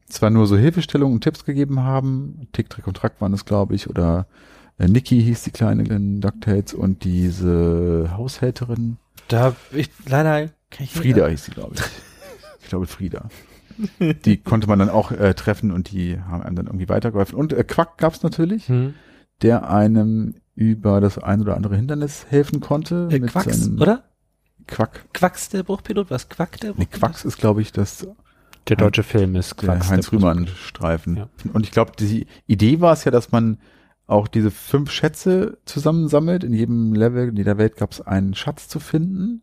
zwar 0.08 0.30
nur 0.30 0.48
so 0.48 0.58
Hilfestellungen 0.58 1.16
und 1.16 1.22
Tipps 1.22 1.46
gegeben 1.46 1.80
haben, 1.80 2.48
Tick, 2.52 2.70
Trick 2.70 2.88
und 2.88 2.98
Track 2.98 3.14
waren 3.20 3.34
es, 3.34 3.46
glaube 3.46 3.74
ich, 3.76 3.90
oder 3.90 4.28
äh, 4.78 4.88
Nikki 4.88 5.22
hieß 5.24 5.44
die 5.44 5.52
Kleine 5.52 5.84
in 5.84 6.20
DuckTales 6.20 6.74
und 6.74 7.06
diese 7.06 8.12
Haushälterin. 8.18 8.98
Da, 9.30 9.56
ich, 9.72 9.90
leider, 10.06 10.48
kann 10.70 10.84
ich 10.84 10.92
Frieda 10.92 11.28
hieß 11.28 11.46
sie, 11.46 11.52
glaube 11.52 11.76
ich. 11.76 11.82
ich 12.62 12.68
glaube 12.68 12.88
Frieda. 12.88 13.30
Die 14.26 14.38
konnte 14.38 14.68
man 14.68 14.80
dann 14.80 14.90
auch 14.90 15.12
äh, 15.12 15.34
treffen 15.34 15.72
und 15.72 15.92
die 15.92 16.20
haben 16.20 16.44
einem 16.44 16.58
dann 16.58 16.66
irgendwie 16.68 16.90
weitergeholfen. 16.90 17.36
Und 17.36 17.54
äh, 17.54 17.64
Quack 17.64 17.98
gab's 17.98 18.22
natürlich. 18.22 18.68
Hm 18.68 18.94
der 19.42 19.70
einem 19.70 20.36
über 20.56 21.02
das 21.02 21.18
ein 21.18 21.42
oder 21.42 21.56
andere 21.56 21.76
Hindernis 21.76 22.26
helfen 22.30 22.60
konnte. 22.60 23.08
Äh, 23.12 23.20
Quacks, 23.20 23.70
oder? 23.70 24.04
Quack. 24.68 25.14
Quacks 25.14 25.50
der 25.50 25.64
Bruchpilot? 25.64 26.12
Was? 26.12 26.30
Quack 26.30 26.60
der 26.60 26.70
Bruchpilot? 26.70 26.92
Nee, 26.92 26.98
Quacks 26.98 27.26
ist, 27.26 27.38
glaube 27.38 27.62
ich, 27.62 27.72
das 27.72 28.08
der 28.68 28.78
deutsche 28.78 29.04
Film 29.04 29.36
ist 29.36 29.58
Quacks. 29.58 29.88
Der 29.88 29.90
Heinz 29.90 30.12
Rühmann 30.12 30.48
Streifen. 30.48 31.18
Ja. 31.18 31.30
Und 31.54 31.66
ich 31.66 31.72
glaube, 31.72 31.94
die 31.98 32.28
Idee 32.48 32.80
war 32.80 32.94
es 32.94 33.04
ja, 33.04 33.12
dass 33.12 33.32
man 33.32 33.58
auch 34.08 34.28
diese 34.28 34.52
fünf 34.52 34.92
Schätze 34.92 35.58
zusammensammelt. 35.66 36.44
In 36.44 36.54
jedem 36.54 36.94
Level, 36.94 37.30
in 37.30 37.38
jeder 37.38 37.58
Welt 37.58 37.78
gab 37.78 37.92
es 37.92 38.02
einen 38.02 38.36
Schatz 38.36 38.68
zu 38.68 38.80
finden. 38.80 39.42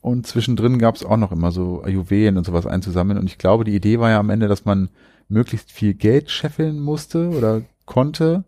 Und 0.00 0.26
zwischendrin 0.26 0.78
gab 0.78 0.94
es 0.94 1.04
auch 1.04 1.16
noch 1.16 1.32
immer 1.32 1.50
so 1.50 1.84
Juwelen 1.86 2.36
und 2.36 2.44
sowas 2.44 2.66
einzusammeln. 2.66 3.18
Und 3.18 3.26
ich 3.26 3.38
glaube, 3.38 3.64
die 3.64 3.74
Idee 3.74 3.98
war 3.98 4.10
ja 4.10 4.20
am 4.20 4.30
Ende, 4.30 4.46
dass 4.46 4.64
man 4.64 4.90
möglichst 5.28 5.72
viel 5.72 5.94
Geld 5.94 6.30
scheffeln 6.30 6.78
musste 6.78 7.30
oder 7.30 7.62
konnte 7.84 8.44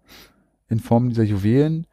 in 0.69 0.81
Form 0.81 1.09
dieser 1.09 1.25
Juwelen. 1.25 1.87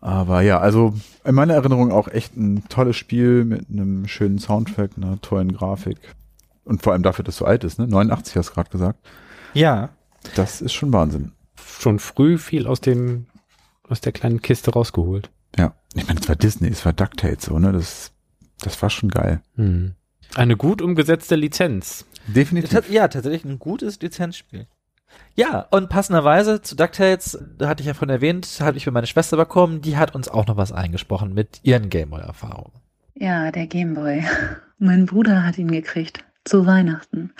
Aber 0.00 0.40
ja, 0.40 0.58
also 0.58 0.94
in 1.24 1.34
meiner 1.34 1.54
Erinnerung 1.54 1.92
auch 1.92 2.08
echt 2.08 2.36
ein 2.36 2.64
tolles 2.68 2.96
Spiel 2.96 3.44
mit 3.44 3.68
einem 3.70 4.08
schönen 4.08 4.38
Soundtrack, 4.38 4.92
einer 4.96 5.20
tollen 5.20 5.52
Grafik. 5.52 5.98
Und 6.64 6.82
vor 6.82 6.92
allem 6.92 7.02
dafür, 7.02 7.24
dass 7.24 7.34
es 7.34 7.38
so 7.38 7.44
alt 7.44 7.64
ist, 7.64 7.78
ne? 7.78 7.86
89 7.86 8.36
hast 8.36 8.50
du 8.50 8.54
gerade 8.54 8.70
gesagt. 8.70 8.98
Ja. 9.54 9.90
Das 10.36 10.60
ist 10.60 10.72
schon 10.72 10.92
Wahnsinn. 10.92 11.32
Schon 11.56 11.98
früh 11.98 12.38
viel 12.38 12.66
aus 12.66 12.80
dem, 12.80 13.26
aus 13.88 14.00
der 14.00 14.12
kleinen 14.12 14.40
Kiste 14.40 14.70
rausgeholt. 14.70 15.30
Ja. 15.58 15.74
Ich 15.94 16.06
meine, 16.06 16.20
es 16.20 16.28
war 16.28 16.36
Disney, 16.36 16.68
es 16.68 16.84
war 16.84 16.92
DuckTales, 16.92 17.44
so, 17.44 17.58
ne? 17.58 17.72
Das, 17.72 18.12
das 18.60 18.80
war 18.80 18.90
schon 18.90 19.10
geil. 19.10 19.42
Hm. 19.56 19.94
Eine 20.34 20.56
gut 20.56 20.80
umgesetzte 20.80 21.34
Lizenz. 21.34 22.06
Definitiv. 22.26 22.88
Ja, 22.90 23.08
tatsächlich 23.08 23.44
ein 23.44 23.58
gutes 23.58 24.00
Lizenzspiel. 24.00 24.66
Ja, 25.34 25.66
und 25.70 25.88
passenderweise 25.88 26.60
zu 26.60 26.76
DuckTales, 26.76 27.38
da 27.56 27.68
hatte 27.68 27.82
ich 27.82 27.86
ja 27.86 27.94
von 27.94 28.08
erwähnt, 28.10 28.46
hatte 28.60 28.76
ich 28.76 28.84
für 28.84 28.90
meine 28.90 29.06
Schwester 29.06 29.36
bekommen, 29.36 29.80
die 29.80 29.96
hat 29.96 30.14
uns 30.14 30.28
auch 30.28 30.46
noch 30.46 30.56
was 30.56 30.72
eingesprochen 30.72 31.32
mit 31.32 31.60
ihren 31.62 31.88
Gameboy-Erfahrungen. 31.88 32.72
Ja, 33.14 33.50
der 33.50 33.66
Gameboy. 33.66 34.24
Mein 34.78 35.06
Bruder 35.06 35.44
hat 35.44 35.58
ihn 35.58 35.70
gekriegt 35.70 36.24
zu 36.44 36.66
Weihnachten. 36.66 37.32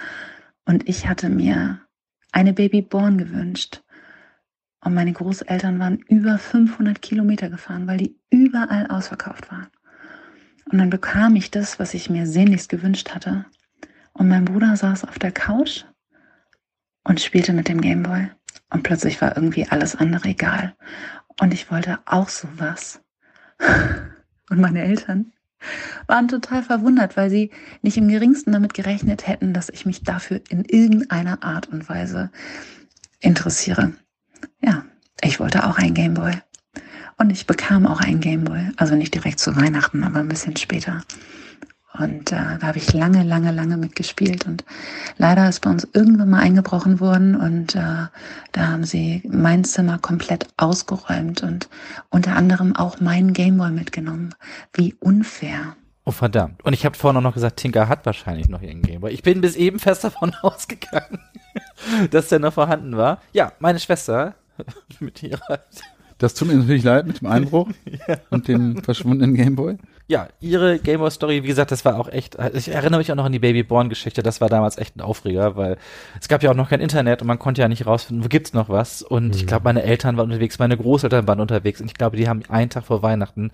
Und 0.65 0.89
ich 0.89 1.09
hatte 1.09 1.29
mir 1.29 1.81
eine 2.33 2.53
Baby 2.53 2.83
Born 2.83 3.19
gewünscht. 3.19 3.83
Und 4.83 4.95
meine 4.95 5.13
Großeltern 5.13 5.79
waren 5.79 5.99
über 6.09 6.39
500 6.39 7.03
Kilometer 7.03 7.51
gefahren, 7.51 7.87
weil 7.87 7.99
die 7.99 8.17
überall 8.31 8.87
ausverkauft 8.87 9.51
waren. 9.51 9.69
Und 10.71 10.79
dann 10.79 10.91
bekam 10.91 11.37
ich 11.37 11.51
das, 11.51 11.79
was 11.79 11.95
ich 11.95 12.09
mir 12.09 12.27
sehnlichst 12.27 12.69
gewünscht 12.69 13.11
hatte. 13.15 13.45
Und 14.13 14.29
mein 14.29 14.45
Bruder 14.45 14.77
saß 14.77 15.05
auf 15.05 15.19
der 15.19 15.33
Couch 15.33 15.85
und 17.11 17.20
spielte 17.20 17.53
mit 17.53 17.66
dem 17.66 17.81
Gameboy. 17.81 18.28
Und 18.70 18.85
plötzlich 18.85 19.20
war 19.20 19.35
irgendwie 19.35 19.66
alles 19.69 19.97
andere 19.97 20.28
egal. 20.28 20.77
Und 21.41 21.53
ich 21.53 21.69
wollte 21.69 21.99
auch 22.07 22.28
sowas. 22.28 23.03
Und 24.49 24.61
meine 24.61 24.82
Eltern, 24.82 25.32
waren 26.07 26.28
total 26.28 26.62
verwundert, 26.62 27.16
weil 27.16 27.28
sie 27.28 27.51
nicht 27.82 27.97
im 27.97 28.09
geringsten 28.09 28.53
damit 28.53 28.74
gerechnet 28.74 29.27
hätten, 29.27 29.53
dass 29.53 29.70
ich 29.70 29.87
mich 29.87 30.05
dafür 30.05 30.41
in 30.49 30.65
irgendeiner 30.65 31.43
Art 31.43 31.69
und 31.69 31.89
Weise 31.89 32.31
interessiere. 33.19 33.93
Ja, 34.62 34.85
ich 35.20 35.41
wollte 35.41 35.66
auch 35.66 35.78
ein 35.78 35.95
Gameboy. 35.95 36.32
Und 37.19 37.31
ich 37.31 37.47
bekam 37.47 37.87
auch 37.87 38.01
ein 38.01 38.20
Gameboy. 38.20 38.70
Also 38.77 38.95
nicht 38.95 39.15
direkt 39.15 39.41
zu 39.41 39.55
Weihnachten, 39.57 40.05
aber 40.05 40.20
ein 40.20 40.28
bisschen 40.28 40.57
später. 40.57 41.03
Und 42.01 42.33
äh, 42.33 42.59
da 42.59 42.63
habe 42.63 42.79
ich 42.79 42.93
lange, 42.93 43.23
lange, 43.23 43.53
lange 43.53 43.77
mitgespielt. 43.77 44.47
Und 44.47 44.65
leider 45.19 45.49
ist 45.49 45.61
bei 45.61 45.71
uns 45.71 45.87
irgendwann 45.93 46.31
mal 46.31 46.41
eingebrochen 46.41 46.99
worden 46.99 47.37
und 47.37 47.75
äh, 47.75 48.07
da 48.53 48.69
haben 48.69 48.85
sie 48.85 49.23
mein 49.29 49.65
Zimmer 49.65 49.99
komplett 49.99 50.47
ausgeräumt 50.57 51.43
und 51.43 51.69
unter 52.09 52.37
anderem 52.37 52.75
auch 52.75 53.01
meinen 53.01 53.33
Gameboy 53.33 53.71
mitgenommen. 53.71 54.35
Wie 54.73 54.95
unfair. 55.01 55.77
Oh 56.05 56.13
verdammt. 56.13 56.65
Und 56.65 56.73
ich 56.73 56.85
habe 56.87 56.97
vorhin 56.97 57.19
auch 57.19 57.23
noch 57.23 57.35
gesagt, 57.35 57.59
Tinker 57.59 57.89
hat 57.89 58.07
wahrscheinlich 58.07 58.49
noch 58.49 58.63
ihren 58.63 58.83
Gameboy. 58.83 59.13
Ich 59.13 59.23
bin 59.23 59.41
bis 59.43 59.55
eben 59.57 59.79
fest 59.79 60.03
davon 60.03 60.35
ausgegangen, 60.43 61.21
dass 62.11 62.29
der 62.29 62.39
noch 62.39 62.55
vorhanden 62.55 62.97
war. 62.97 63.21
Ja, 63.33 63.53
meine 63.59 63.79
Schwester 63.79 64.35
mit 65.01 65.23
ihrer 65.23 65.61
Das 66.19 66.35
tut 66.35 66.49
mir 66.49 66.55
natürlich 66.55 66.85
leid 66.85 67.07
mit 67.07 67.21
dem 67.21 67.29
Einbruch 67.29 67.69
ja. 68.09 68.17
und 68.31 68.49
dem 68.49 68.83
verschwundenen 68.83 69.35
Gameboy. 69.35 69.77
Ja, 70.11 70.27
ihre 70.41 70.81
Gameboy-Story, 70.81 71.45
wie 71.45 71.47
gesagt, 71.47 71.70
das 71.70 71.85
war 71.85 71.97
auch 71.97 72.09
echt, 72.09 72.37
ich 72.55 72.66
erinnere 72.66 72.99
mich 72.99 73.12
auch 73.12 73.16
noch 73.16 73.27
an 73.27 73.31
die 73.31 73.39
Babyborn-Geschichte, 73.39 74.24
das 74.24 74.41
war 74.41 74.49
damals 74.49 74.77
echt 74.77 74.97
ein 74.97 75.03
Aufreger, 75.03 75.55
weil 75.55 75.77
es 76.20 76.27
gab 76.27 76.43
ja 76.43 76.51
auch 76.51 76.57
noch 76.57 76.69
kein 76.69 76.81
Internet 76.81 77.23
und 77.23 77.28
man 77.28 77.39
konnte 77.39 77.61
ja 77.61 77.69
nicht 77.69 77.87
rausfinden, 77.87 78.24
wo 78.24 78.28
gibt's 78.28 78.53
noch 78.53 78.69
was. 78.69 79.03
Und 79.03 79.37
ich 79.37 79.47
glaube, 79.47 79.62
meine 79.62 79.85
Eltern 79.85 80.16
waren 80.16 80.27
unterwegs, 80.27 80.59
meine 80.59 80.77
Großeltern 80.77 81.28
waren 81.28 81.39
unterwegs 81.39 81.81
und 81.81 81.87
ich 81.87 81.95
glaube, 81.95 82.16
die 82.16 82.28
haben 82.28 82.43
einen 82.49 82.70
Tag 82.70 82.87
vor 82.87 83.05
Weihnachten 83.05 83.53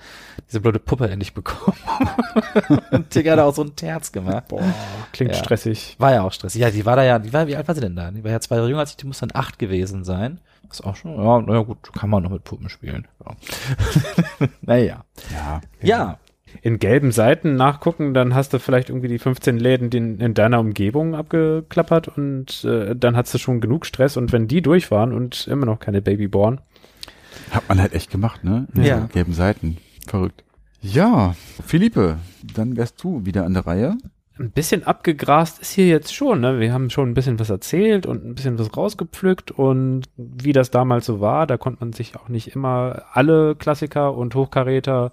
diese 0.49 0.61
blöde 0.61 0.79
Puppe 0.79 1.11
endlich 1.11 1.35
bekommen. 1.35 1.77
und 2.91 3.11
Tigger 3.11 3.33
hat 3.33 3.41
auch 3.41 3.55
so 3.55 3.63
ein 3.63 3.77
Terz 3.77 4.11
gemacht. 4.11 4.49
Boah, 4.49 4.63
klingt 5.13 5.33
Ja. 5.33 5.39
stressig. 5.39 5.97
War 5.99 6.15
ja 6.15 6.23
auch 6.23 6.33
stressig. 6.33 6.63
Ja, 6.63 6.71
die 6.71 6.87
war 6.87 6.97
da 6.97 7.05
ja, 7.05 7.19
die 7.19 7.35
war, 7.35 7.47
wie 7.49 7.57
alt 7.57 7.69
war 7.69 7.75
sie 7.75 7.83
denn 7.83 7.97
da? 7.97 8.11
Die 8.11 8.25
war 8.25 8.31
ja 8.31 8.41
zwei 8.41 8.57
Jahre 8.57 8.69
jünger 8.69 8.81
als 8.81 8.93
ich, 8.93 8.97
die 8.97 9.07
muss 9.07 9.19
dann 9.19 9.31
acht 9.35 9.59
gewesen 9.59 10.05
sein. 10.05 10.41
Das 10.69 10.81
ist 10.81 10.87
auch 10.87 10.97
schon, 10.97 11.23
ja, 11.23 11.39
naja 11.43 11.61
gut, 11.61 11.93
kann 11.93 12.09
man 12.09 12.23
noch 12.23 12.31
mit 12.31 12.45
Puppen 12.45 12.71
spielen. 12.71 13.07
Ja. 13.25 14.49
naja. 14.63 15.05
Ja. 15.33 15.61
Ja, 15.83 16.19
In 16.63 16.79
gelben 16.79 17.13
Seiten 17.13 17.57
nachgucken, 17.57 18.15
dann 18.15 18.35
hast 18.35 18.53
du 18.53 18.59
vielleicht 18.59 18.89
irgendwie 18.89 19.09
die 19.09 19.19
15 19.19 19.59
Läden 19.59 19.91
die 19.91 19.99
in, 19.99 20.19
in 20.21 20.35
deiner 20.35 20.61
Umgebung 20.61 21.15
abgeklappert 21.15 22.09
und 22.09 22.65
äh, 22.65 22.95
dann 22.97 23.17
hast 23.17 23.33
du 23.35 23.39
schon 23.39 23.61
genug 23.61 23.87
Stress 23.87 24.17
und 24.17 24.33
wenn 24.33 24.49
die 24.49 24.63
durch 24.63 24.91
waren 24.91 25.13
und 25.13 25.47
immer 25.49 25.67
noch 25.67 25.79
keine 25.81 26.03
Babyborn, 26.03 26.61
Hat 27.51 27.69
man 27.69 27.81
halt 27.81 27.93
echt 27.93 28.11
gemacht, 28.11 28.45
ne? 28.45 28.67
Ja. 28.75 28.83
Diese 28.83 29.09
Gelben 29.13 29.33
Seiten. 29.33 29.77
Verrückt. 30.07 30.43
Ja, 30.83 31.35
Philippe, 31.65 32.19
dann 32.55 32.77
wärst 32.77 33.03
du 33.03 33.25
wieder 33.27 33.45
an 33.45 33.55
der 33.55 33.67
Reihe. 33.67 33.97
ein 34.39 34.51
bisschen 34.51 34.85
abgegrast 34.85 35.61
ist 35.61 35.73
hier 35.73 35.87
jetzt 35.89 36.15
schon. 36.15 36.41
Ne? 36.41 36.61
Wir 36.61 36.73
haben 36.73 36.91
schon 36.91 37.11
ein 37.11 37.15
bisschen 37.15 37.39
was 37.41 37.51
erzählt 37.51 38.07
und 38.07 38.25
ein 38.25 38.35
bisschen 38.35 38.59
was 38.59 38.77
rausgepflückt 38.77 39.51
und 39.51 40.05
wie 40.17 40.53
das 40.53 40.71
damals 40.71 41.07
so 41.07 41.21
war, 41.21 41.47
da 41.47 41.57
konnte 41.57 41.81
man 41.81 41.93
sich 41.93 42.17
auch 42.17 42.29
nicht 42.29 42.55
immer 42.55 43.05
alle 43.13 43.57
Klassiker 43.57 44.15
und 44.15 44.35
Hochkaräter 44.35 45.11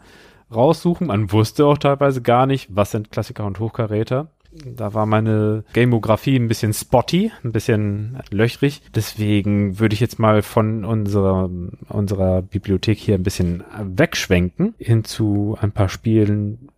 raussuchen. 0.53 1.07
Man 1.07 1.31
wusste 1.31 1.65
auch 1.65 1.77
teilweise 1.77 2.21
gar 2.21 2.45
nicht, 2.45 2.75
was 2.75 2.91
sind 2.91 3.11
Klassiker 3.11 3.45
und 3.45 3.59
Hochkaräter. 3.59 4.29
Da 4.65 4.93
war 4.93 5.05
meine 5.05 5.63
Gamografie 5.73 6.35
ein 6.35 6.47
bisschen 6.47 6.73
spotty, 6.73 7.31
ein 7.43 7.51
bisschen 7.51 8.19
löchrig. 8.29 8.81
Deswegen 8.93 9.79
würde 9.79 9.93
ich 9.93 9.99
jetzt 9.99 10.19
mal 10.19 10.43
von 10.43 10.85
unserer, 10.85 11.49
unserer 11.89 12.41
Bibliothek 12.43 12.99
hier 12.99 13.15
ein 13.15 13.23
bisschen 13.23 13.63
wegschwenken 13.79 14.75
hin 14.77 15.03
zu 15.03 15.57
ein 15.59 15.71
paar 15.71 15.89
Spielen, 15.89 16.69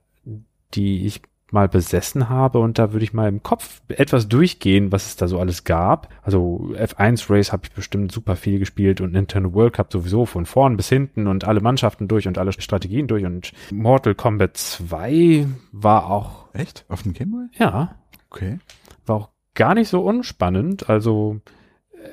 die 0.74 1.06
ich 1.06 1.22
mal 1.52 1.68
besessen 1.70 2.28
habe 2.30 2.60
und 2.60 2.80
da 2.80 2.92
würde 2.92 3.04
ich 3.04 3.14
mal 3.14 3.30
im 3.30 3.44
Kopf 3.44 3.82
etwas 3.88 4.28
durchgehen, 4.28 4.92
was 4.92 5.06
es 5.06 5.16
da 5.16 5.28
so 5.28 5.40
alles 5.40 5.64
gab. 5.64 6.10
Also 6.24 6.74
F1 6.76 7.30
Race 7.30 7.52
habe 7.52 7.64
ich 7.66 7.72
bestimmt 7.72 8.12
super 8.12 8.36
viel 8.36 8.60
gespielt 8.60 9.00
und 9.00 9.14
Nintendo 9.14 9.54
World 9.54 9.74
Cup 9.74 9.92
sowieso 9.92 10.26
von 10.26 10.46
vorn 10.46 10.76
bis 10.76 10.90
hinten 10.90 11.28
und 11.28 11.44
alle 11.46 11.62
Mannschaften 11.62 12.08
durch 12.08 12.28
und 12.28 12.38
alle 12.38 12.52
Strategien 12.52 13.08
durch 13.08 13.26
und 13.26 13.52
Mortal 13.72 14.16
Kombat 14.16 14.58
2 14.58 15.48
war 15.72 16.10
auch, 16.10 16.46
Echt? 16.54 16.86
Auf 16.90 17.04
dem 17.04 17.14
Gameboy? 17.14 17.46
ja, 17.58 17.96
Okay. 18.32 18.60
war 19.06 19.16
auch 19.16 19.30
gar 19.54 19.76
nicht 19.76 19.88
so 19.88 20.02
unspannend, 20.02 20.90
also 20.90 21.40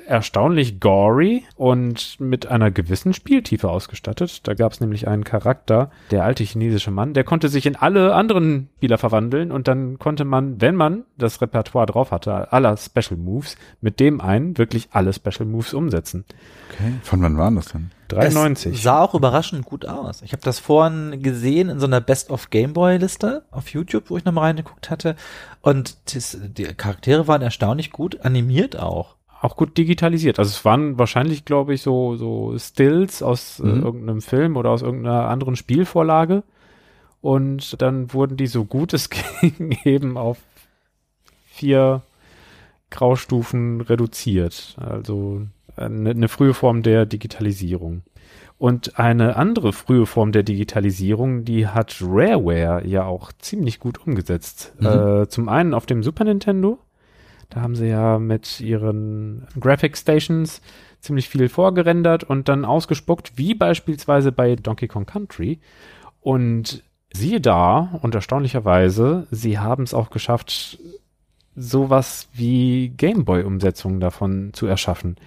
erstaunlich 0.05 0.79
gory 0.79 1.43
und 1.55 2.19
mit 2.19 2.47
einer 2.47 2.71
gewissen 2.71 3.13
Spieltiefe 3.13 3.69
ausgestattet. 3.69 4.47
Da 4.47 4.53
gab 4.53 4.71
es 4.71 4.79
nämlich 4.79 5.07
einen 5.07 5.23
Charakter, 5.23 5.91
der 6.11 6.23
alte 6.23 6.43
chinesische 6.43 6.91
Mann, 6.91 7.13
der 7.13 7.23
konnte 7.23 7.49
sich 7.49 7.65
in 7.65 7.75
alle 7.75 8.13
anderen 8.13 8.69
Spieler 8.77 8.97
verwandeln 8.97 9.51
und 9.51 9.67
dann 9.67 9.99
konnte 9.99 10.25
man, 10.25 10.61
wenn 10.61 10.75
man 10.75 11.03
das 11.17 11.41
Repertoire 11.41 11.85
drauf 11.85 12.11
hatte, 12.11 12.51
aller 12.51 12.77
Special 12.77 13.17
Moves, 13.17 13.55
mit 13.81 13.99
dem 13.99 14.21
einen 14.21 14.57
wirklich 14.57 14.89
alle 14.91 15.13
Special 15.13 15.45
Moves 15.45 15.73
umsetzen. 15.73 16.25
Okay. 16.71 16.93
Von 17.03 17.21
wann 17.21 17.37
waren 17.37 17.55
das 17.55 17.67
denn? 17.67 17.91
93. 18.09 18.75
Es 18.75 18.83
sah 18.83 19.01
auch 19.01 19.13
überraschend 19.13 19.65
gut 19.65 19.85
aus. 19.85 20.21
Ich 20.21 20.33
habe 20.33 20.43
das 20.43 20.59
vorhin 20.59 21.21
gesehen 21.21 21.69
in 21.69 21.79
so 21.79 21.85
einer 21.85 22.01
Best 22.01 22.29
of 22.29 22.49
Gameboy 22.49 22.97
Liste 22.97 23.45
auf 23.51 23.69
YouTube, 23.69 24.09
wo 24.09 24.17
ich 24.17 24.25
nochmal 24.25 24.45
reingeguckt 24.45 24.89
hatte. 24.89 25.15
Und 25.61 25.97
das, 26.13 26.37
die 26.41 26.65
Charaktere 26.65 27.27
waren 27.27 27.41
erstaunlich 27.41 27.91
gut 27.91 28.21
animiert 28.21 28.77
auch. 28.77 29.15
Auch 29.43 29.57
gut 29.57 29.77
digitalisiert. 29.77 30.39
Also 30.39 30.49
es 30.49 30.63
waren 30.63 30.97
wahrscheinlich, 30.97 31.43
glaube 31.43 31.73
ich, 31.73 31.81
so, 31.81 32.15
so 32.15 32.57
Stills 32.57 33.21
aus 33.21 33.59
äh, 33.59 33.63
Mhm. 33.67 33.83
irgendeinem 33.83 34.21
Film 34.21 34.55
oder 34.55 34.69
aus 34.69 34.81
irgendeiner 34.81 35.27
anderen 35.27 35.55
Spielvorlage. 35.57 36.43
Und 37.21 37.81
dann 37.81 38.13
wurden 38.13 38.37
die 38.37 38.47
so 38.47 38.63
gut 38.65 38.93
es 38.93 39.09
ging 39.41 39.77
eben 39.83 40.17
auf 40.17 40.37
vier 41.45 42.01
Graustufen 42.89 43.81
reduziert. 43.81 44.75
Also 44.79 45.41
eine, 45.75 46.11
eine 46.11 46.27
frühe 46.29 46.53
Form 46.53 46.81
der 46.83 47.05
Digitalisierung. 47.05 48.03
Und 48.57 48.97
eine 48.97 49.35
andere 49.35 49.73
frühe 49.73 50.05
Form 50.05 50.31
der 50.31 50.43
Digitalisierung, 50.43 51.43
die 51.43 51.67
hat 51.67 51.97
Rareware 52.01 52.87
ja 52.87 53.03
auch 53.03 53.33
ziemlich 53.39 53.79
gut 53.81 54.05
umgesetzt. 54.07 54.73
Mhm. 54.79 54.85
Äh, 54.87 55.27
zum 55.27 55.49
einen 55.49 55.73
auf 55.73 55.85
dem 55.85 56.01
Super 56.01 56.23
Nintendo. 56.23 56.79
Da 57.53 57.61
haben 57.61 57.75
sie 57.75 57.87
ja 57.87 58.17
mit 58.17 58.59
ihren 58.61 59.45
Graphic 59.59 59.95
Stations 59.95 60.61
ziemlich 60.99 61.29
viel 61.29 61.49
vorgerendert 61.49 62.23
und 62.23 62.49
dann 62.49 62.65
ausgespuckt, 62.65 63.37
wie 63.37 63.53
beispielsweise 63.53 64.31
bei 64.31 64.55
Donkey 64.55 64.87
Kong 64.87 65.05
Country. 65.05 65.59
Und 66.21 66.83
siehe 67.13 67.41
da, 67.41 67.99
und 68.01 68.15
erstaunlicherweise, 68.15 69.27
sie 69.29 69.59
haben 69.59 69.83
es 69.83 69.93
auch 69.93 70.09
geschafft, 70.09 70.79
sowas 71.55 72.27
wie 72.33 72.89
Gameboy-Umsetzungen 72.89 73.99
davon 73.99 74.51
zu 74.53 74.65
erschaffen. 74.65 75.17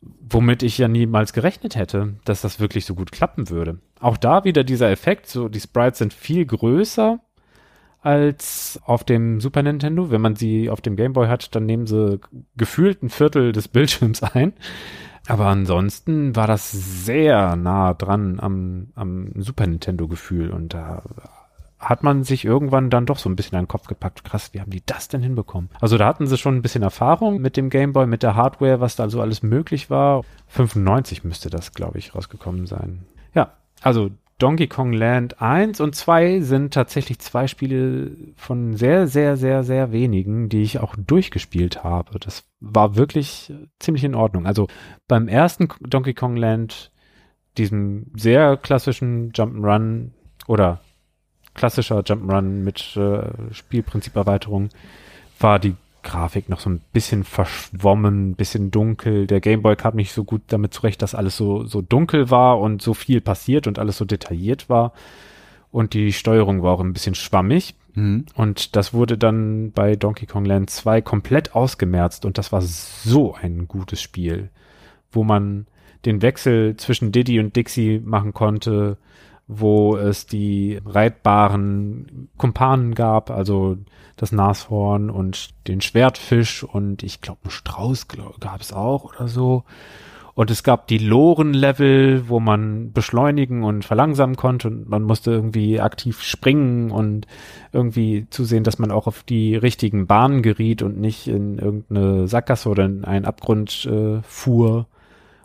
Womit 0.00 0.62
ich 0.62 0.78
ja 0.78 0.88
niemals 0.88 1.34
gerechnet 1.34 1.76
hätte, 1.76 2.14
dass 2.24 2.40
das 2.40 2.60
wirklich 2.60 2.86
so 2.86 2.94
gut 2.94 3.12
klappen 3.12 3.50
würde. 3.50 3.78
Auch 4.00 4.16
da 4.16 4.44
wieder 4.44 4.64
dieser 4.64 4.90
Effekt, 4.90 5.26
so 5.26 5.50
die 5.50 5.60
Sprites 5.60 5.98
sind 5.98 6.14
viel 6.14 6.46
größer 6.46 7.20
als 8.02 8.80
auf 8.84 9.04
dem 9.04 9.40
Super 9.40 9.62
Nintendo. 9.62 10.10
Wenn 10.10 10.20
man 10.20 10.36
sie 10.36 10.68
auf 10.68 10.80
dem 10.80 10.96
Game 10.96 11.12
Boy 11.12 11.28
hat, 11.28 11.54
dann 11.54 11.66
nehmen 11.66 11.86
sie 11.86 12.20
gefühlt 12.56 13.02
ein 13.02 13.10
Viertel 13.10 13.52
des 13.52 13.68
Bildschirms 13.68 14.22
ein. 14.34 14.52
Aber 15.28 15.46
ansonsten 15.46 16.34
war 16.34 16.48
das 16.48 16.72
sehr 16.72 17.54
nah 17.54 17.94
dran 17.94 18.40
am, 18.40 18.88
am 18.96 19.30
Super 19.40 19.66
Nintendo 19.66 20.08
Gefühl 20.08 20.50
und 20.50 20.74
da 20.74 21.02
hat 21.78 22.04
man 22.04 22.22
sich 22.22 22.44
irgendwann 22.44 22.90
dann 22.90 23.06
doch 23.06 23.18
so 23.18 23.28
ein 23.28 23.34
bisschen 23.34 23.58
an 23.58 23.64
den 23.64 23.68
Kopf 23.68 23.88
gepackt. 23.88 24.24
Krass, 24.24 24.54
wie 24.54 24.60
haben 24.60 24.70
die 24.70 24.84
das 24.86 25.08
denn 25.08 25.20
hinbekommen? 25.20 25.68
Also 25.80 25.98
da 25.98 26.06
hatten 26.06 26.28
sie 26.28 26.38
schon 26.38 26.56
ein 26.56 26.62
bisschen 26.62 26.82
Erfahrung 26.82 27.40
mit 27.40 27.56
dem 27.56 27.70
Game 27.70 27.92
Boy, 27.92 28.06
mit 28.06 28.22
der 28.22 28.36
Hardware, 28.36 28.80
was 28.80 28.94
da 28.94 29.08
so 29.10 29.20
alles 29.20 29.42
möglich 29.42 29.90
war. 29.90 30.22
95 30.46 31.24
müsste 31.24 31.50
das, 31.50 31.74
glaube 31.74 31.98
ich, 31.98 32.14
rausgekommen 32.14 32.66
sein. 32.66 33.04
Ja, 33.34 33.54
also 33.80 34.10
Donkey 34.42 34.66
Kong 34.66 34.92
Land 34.92 35.40
1 35.40 35.80
und 35.80 35.94
2 35.94 36.40
sind 36.40 36.74
tatsächlich 36.74 37.20
zwei 37.20 37.46
Spiele 37.46 38.10
von 38.34 38.74
sehr, 38.74 39.06
sehr, 39.06 39.36
sehr, 39.36 39.62
sehr 39.62 39.92
wenigen, 39.92 40.48
die 40.48 40.62
ich 40.62 40.80
auch 40.80 40.96
durchgespielt 40.96 41.84
habe. 41.84 42.18
Das 42.18 42.42
war 42.58 42.96
wirklich 42.96 43.52
ziemlich 43.78 44.02
in 44.02 44.16
Ordnung. 44.16 44.44
Also 44.44 44.66
beim 45.06 45.28
ersten 45.28 45.68
Donkey 45.82 46.12
Kong 46.12 46.34
Land, 46.34 46.90
diesem 47.56 48.06
sehr 48.16 48.56
klassischen 48.56 49.30
Jump'n'Run 49.30 50.10
oder 50.48 50.80
klassischer 51.54 52.00
Jump'n'Run 52.00 52.64
mit 52.64 52.96
äh, 52.96 53.54
Spielprinziperweiterung, 53.54 54.70
war 55.38 55.60
die 55.60 55.76
Grafik 56.02 56.48
noch 56.48 56.60
so 56.60 56.70
ein 56.70 56.80
bisschen 56.92 57.24
verschwommen, 57.24 58.30
ein 58.30 58.34
bisschen 58.34 58.70
dunkel. 58.70 59.26
Der 59.26 59.40
Gameboy 59.40 59.76
kam 59.76 59.96
nicht 59.96 60.12
so 60.12 60.24
gut 60.24 60.42
damit 60.48 60.74
zurecht, 60.74 61.02
dass 61.02 61.14
alles 61.14 61.36
so, 61.36 61.64
so 61.64 61.80
dunkel 61.80 62.30
war 62.30 62.60
und 62.60 62.82
so 62.82 62.94
viel 62.94 63.20
passiert 63.20 63.66
und 63.66 63.78
alles 63.78 63.96
so 63.96 64.04
detailliert 64.04 64.68
war. 64.68 64.92
Und 65.70 65.94
die 65.94 66.12
Steuerung 66.12 66.62
war 66.62 66.74
auch 66.74 66.80
ein 66.80 66.92
bisschen 66.92 67.14
schwammig. 67.14 67.74
Mhm. 67.94 68.26
Und 68.34 68.76
das 68.76 68.92
wurde 68.94 69.18
dann 69.18 69.72
bei 69.72 69.96
Donkey 69.96 70.26
Kong 70.26 70.44
Land 70.44 70.70
2 70.70 71.02
komplett 71.02 71.54
ausgemerzt 71.54 72.24
und 72.24 72.38
das 72.38 72.52
war 72.52 72.62
so 72.62 73.34
ein 73.34 73.68
gutes 73.68 74.00
Spiel, 74.00 74.50
wo 75.10 75.24
man 75.24 75.66
den 76.04 76.22
Wechsel 76.22 76.76
zwischen 76.76 77.12
Diddy 77.12 77.38
und 77.38 77.54
Dixie 77.54 78.00
machen 78.04 78.32
konnte, 78.32 78.96
wo 79.46 79.96
es 79.96 80.26
die 80.26 80.80
reitbaren 80.84 82.28
Kumpanen 82.36 82.94
gab, 82.94 83.30
also 83.30 83.76
das 84.16 84.32
Nashorn 84.32 85.10
und 85.10 85.50
den 85.66 85.80
Schwertfisch 85.80 86.62
und 86.64 87.02
ich 87.02 87.20
glaube, 87.20 87.40
einen 87.44 87.50
Strauß 87.50 88.06
gab 88.40 88.60
es 88.60 88.72
auch 88.72 89.04
oder 89.04 89.28
so. 89.28 89.64
Und 90.34 90.50
es 90.50 90.62
gab 90.62 90.86
die 90.86 90.98
Loren-Level, 90.98 92.28
wo 92.28 92.40
man 92.40 92.92
beschleunigen 92.92 93.64
und 93.64 93.84
verlangsamen 93.84 94.36
konnte 94.36 94.68
und 94.68 94.88
man 94.88 95.02
musste 95.02 95.30
irgendwie 95.30 95.78
aktiv 95.78 96.22
springen 96.22 96.90
und 96.90 97.26
irgendwie 97.72 98.26
zusehen, 98.30 98.64
dass 98.64 98.78
man 98.78 98.90
auch 98.90 99.06
auf 99.06 99.24
die 99.24 99.56
richtigen 99.56 100.06
Bahnen 100.06 100.40
geriet 100.42 100.80
und 100.80 100.98
nicht 100.98 101.28
in 101.28 101.58
irgendeine 101.58 102.28
Sackgasse 102.28 102.70
oder 102.70 102.86
in 102.86 103.04
einen 103.04 103.26
Abgrund 103.26 103.84
äh, 103.84 104.22
fuhr. 104.22 104.86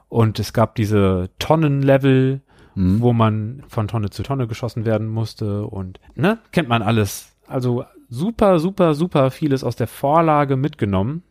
Und 0.07 0.39
es 0.39 0.53
gab 0.53 0.75
diese 0.75 1.29
Tonnen-Level, 1.37 2.39
mhm. 2.75 3.01
wo 3.01 3.11
man 3.11 3.63
von 3.67 3.89
Tonne 3.89 4.09
zu 4.09 4.23
Tonne 4.23 4.47
geschossen 4.47 4.85
werden 4.85 5.09
musste 5.09 5.65
und, 5.65 5.99
ne, 6.15 6.39
kennt 6.53 6.69
man 6.69 6.81
alles. 6.81 7.33
Also 7.45 7.83
super, 8.09 8.59
super, 8.59 8.93
super 8.93 9.31
vieles 9.31 9.63
aus 9.63 9.75
der 9.75 9.87
Vorlage 9.87 10.55
mitgenommen 10.55 11.23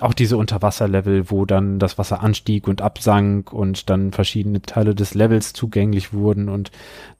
auch 0.00 0.14
diese 0.14 0.36
Unterwasserlevel, 0.36 1.30
wo 1.30 1.44
dann 1.44 1.78
das 1.78 1.98
Wasser 1.98 2.22
anstieg 2.22 2.68
und 2.68 2.82
absank 2.82 3.52
und 3.52 3.90
dann 3.90 4.12
verschiedene 4.12 4.62
Teile 4.62 4.94
des 4.94 5.14
Levels 5.14 5.52
zugänglich 5.52 6.12
wurden 6.12 6.48
und 6.48 6.70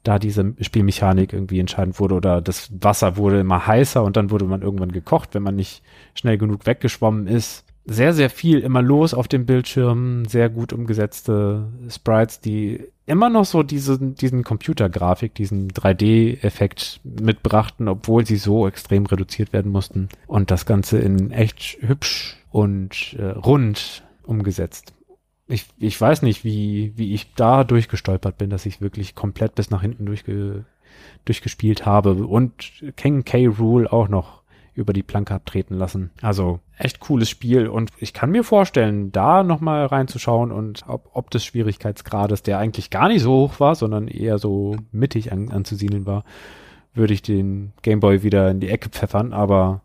da 0.03 0.17
diese 0.17 0.53
Spielmechanik 0.61 1.33
irgendwie 1.33 1.59
entscheidend 1.59 1.99
wurde 1.99 2.15
oder 2.15 2.41
das 2.41 2.69
Wasser 2.79 3.17
wurde 3.17 3.41
immer 3.41 3.67
heißer 3.67 4.01
und 4.03 4.15
dann 4.15 4.31
wurde 4.31 4.45
man 4.45 4.61
irgendwann 4.61 4.93
gekocht, 4.93 5.33
wenn 5.33 5.43
man 5.43 5.55
nicht 5.55 5.83
schnell 6.13 6.37
genug 6.37 6.65
weggeschwommen 6.65 7.27
ist. 7.27 7.65
Sehr, 7.91 8.13
sehr 8.13 8.29
viel 8.29 8.59
immer 8.59 8.83
los 8.83 9.15
auf 9.15 9.27
dem 9.27 9.47
Bildschirm, 9.47 10.25
sehr 10.25 10.47
gut 10.49 10.73
umgesetzte 10.73 11.69
Sprites, 11.89 12.39
die 12.39 12.85
immer 13.07 13.31
noch 13.31 13.45
so 13.45 13.63
diese, 13.63 13.97
diesen 13.97 14.43
Computergrafik, 14.43 15.33
diesen 15.33 15.71
3D-Effekt 15.71 17.01
mitbrachten, 17.03 17.87
obwohl 17.87 18.27
sie 18.27 18.37
so 18.37 18.67
extrem 18.67 19.07
reduziert 19.07 19.53
werden 19.53 19.71
mussten. 19.71 20.09
Und 20.27 20.51
das 20.51 20.67
Ganze 20.67 20.99
in 20.99 21.31
echt 21.31 21.79
hübsch 21.81 22.37
und 22.51 23.15
äh, 23.17 23.29
rund 23.31 24.03
umgesetzt. 24.21 24.93
Ich, 25.47 25.65
ich 25.79 25.99
weiß 25.99 26.21
nicht, 26.21 26.43
wie, 26.43 26.93
wie 26.95 27.15
ich 27.15 27.33
da 27.33 27.63
durchgestolpert 27.63 28.37
bin, 28.37 28.51
dass 28.51 28.67
ich 28.67 28.81
wirklich 28.81 29.15
komplett 29.15 29.55
bis 29.55 29.71
nach 29.71 29.81
hinten 29.81 30.05
durchge, 30.05 30.65
durchgespielt 31.25 31.87
habe 31.87 32.27
und 32.27 32.83
King 32.95 33.25
K. 33.25 33.47
Rule 33.47 33.91
auch 33.91 34.09
noch 34.09 34.38
über 34.79 34.93
die 34.93 35.03
Planke 35.03 35.33
abtreten 35.33 35.77
lassen. 35.77 36.09
Also 36.21 36.59
echt 36.77 36.99
cooles 36.99 37.29
Spiel 37.29 37.67
und 37.67 37.91
ich 37.97 38.13
kann 38.13 38.31
mir 38.31 38.43
vorstellen, 38.43 39.11
da 39.11 39.43
nochmal 39.43 39.85
reinzuschauen 39.85 40.51
und 40.51 40.83
ob, 40.87 41.09
ob 41.13 41.29
des 41.29 41.43
Schwierigkeitsgrades, 41.45 42.41
der 42.43 42.57
eigentlich 42.57 42.89
gar 42.89 43.09
nicht 43.09 43.21
so 43.21 43.31
hoch 43.31 43.59
war, 43.59 43.75
sondern 43.75 44.07
eher 44.07 44.39
so 44.39 44.77
mittig 44.91 45.31
an, 45.31 45.49
anzusiedeln 45.51 46.05
war, 46.05 46.23
würde 46.93 47.13
ich 47.13 47.21
den 47.21 47.73
Gameboy 47.81 48.23
wieder 48.23 48.49
in 48.49 48.59
die 48.59 48.69
Ecke 48.69 48.89
pfeffern, 48.89 49.33
aber 49.33 49.81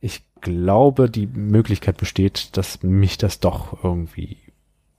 ich 0.00 0.22
glaube, 0.40 1.08
die 1.08 1.26
Möglichkeit 1.26 1.96
besteht, 1.96 2.56
dass 2.56 2.82
mich 2.82 3.16
das 3.16 3.40
doch 3.40 3.82
irgendwie 3.82 4.36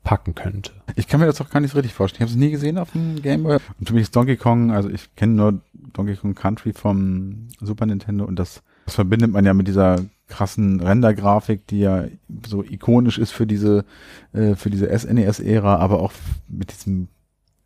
packen 0.04 0.36
könnte. 0.36 0.72
Ich 0.96 1.08
kann 1.08 1.20
mir 1.20 1.26
das 1.26 1.38
doch 1.38 1.50
gar 1.50 1.60
nicht 1.60 1.72
so 1.72 1.78
richtig 1.78 1.94
vorstellen. 1.94 2.28
Ich 2.28 2.32
habe 2.32 2.40
es 2.40 2.46
nie 2.46 2.52
gesehen 2.52 2.78
auf 2.78 2.92
dem 2.92 3.22
Game 3.22 3.44
Boy. 3.44 3.58
Und 3.80 3.88
für 3.88 3.94
mich 3.94 4.04
ist 4.04 4.16
Donkey 4.16 4.38
Kong, 4.38 4.72
also 4.72 4.90
ich 4.90 5.14
kenne 5.16 5.34
nur 5.34 5.62
Donkey 5.94 6.16
Kong 6.16 6.36
Country 6.36 6.74
vom 6.74 7.48
Super 7.60 7.86
Nintendo 7.86 8.24
und 8.24 8.38
das, 8.38 8.64
das 8.86 8.96
verbindet 8.96 9.32
man 9.32 9.46
ja 9.46 9.54
mit 9.54 9.68
dieser 9.68 10.06
krassen 10.28 10.80
Rendergrafik, 10.80 11.68
die 11.68 11.80
ja 11.80 12.06
so 12.48 12.64
ikonisch 12.64 13.18
ist 13.18 13.32
für 13.32 13.46
diese 13.46 13.86
äh, 14.34 14.56
für 14.56 14.70
diese 14.70 14.88
SNES-Ära, 14.98 15.78
aber 15.78 16.00
auch 16.00 16.14
mit 16.48 16.72
diesem 16.72 17.08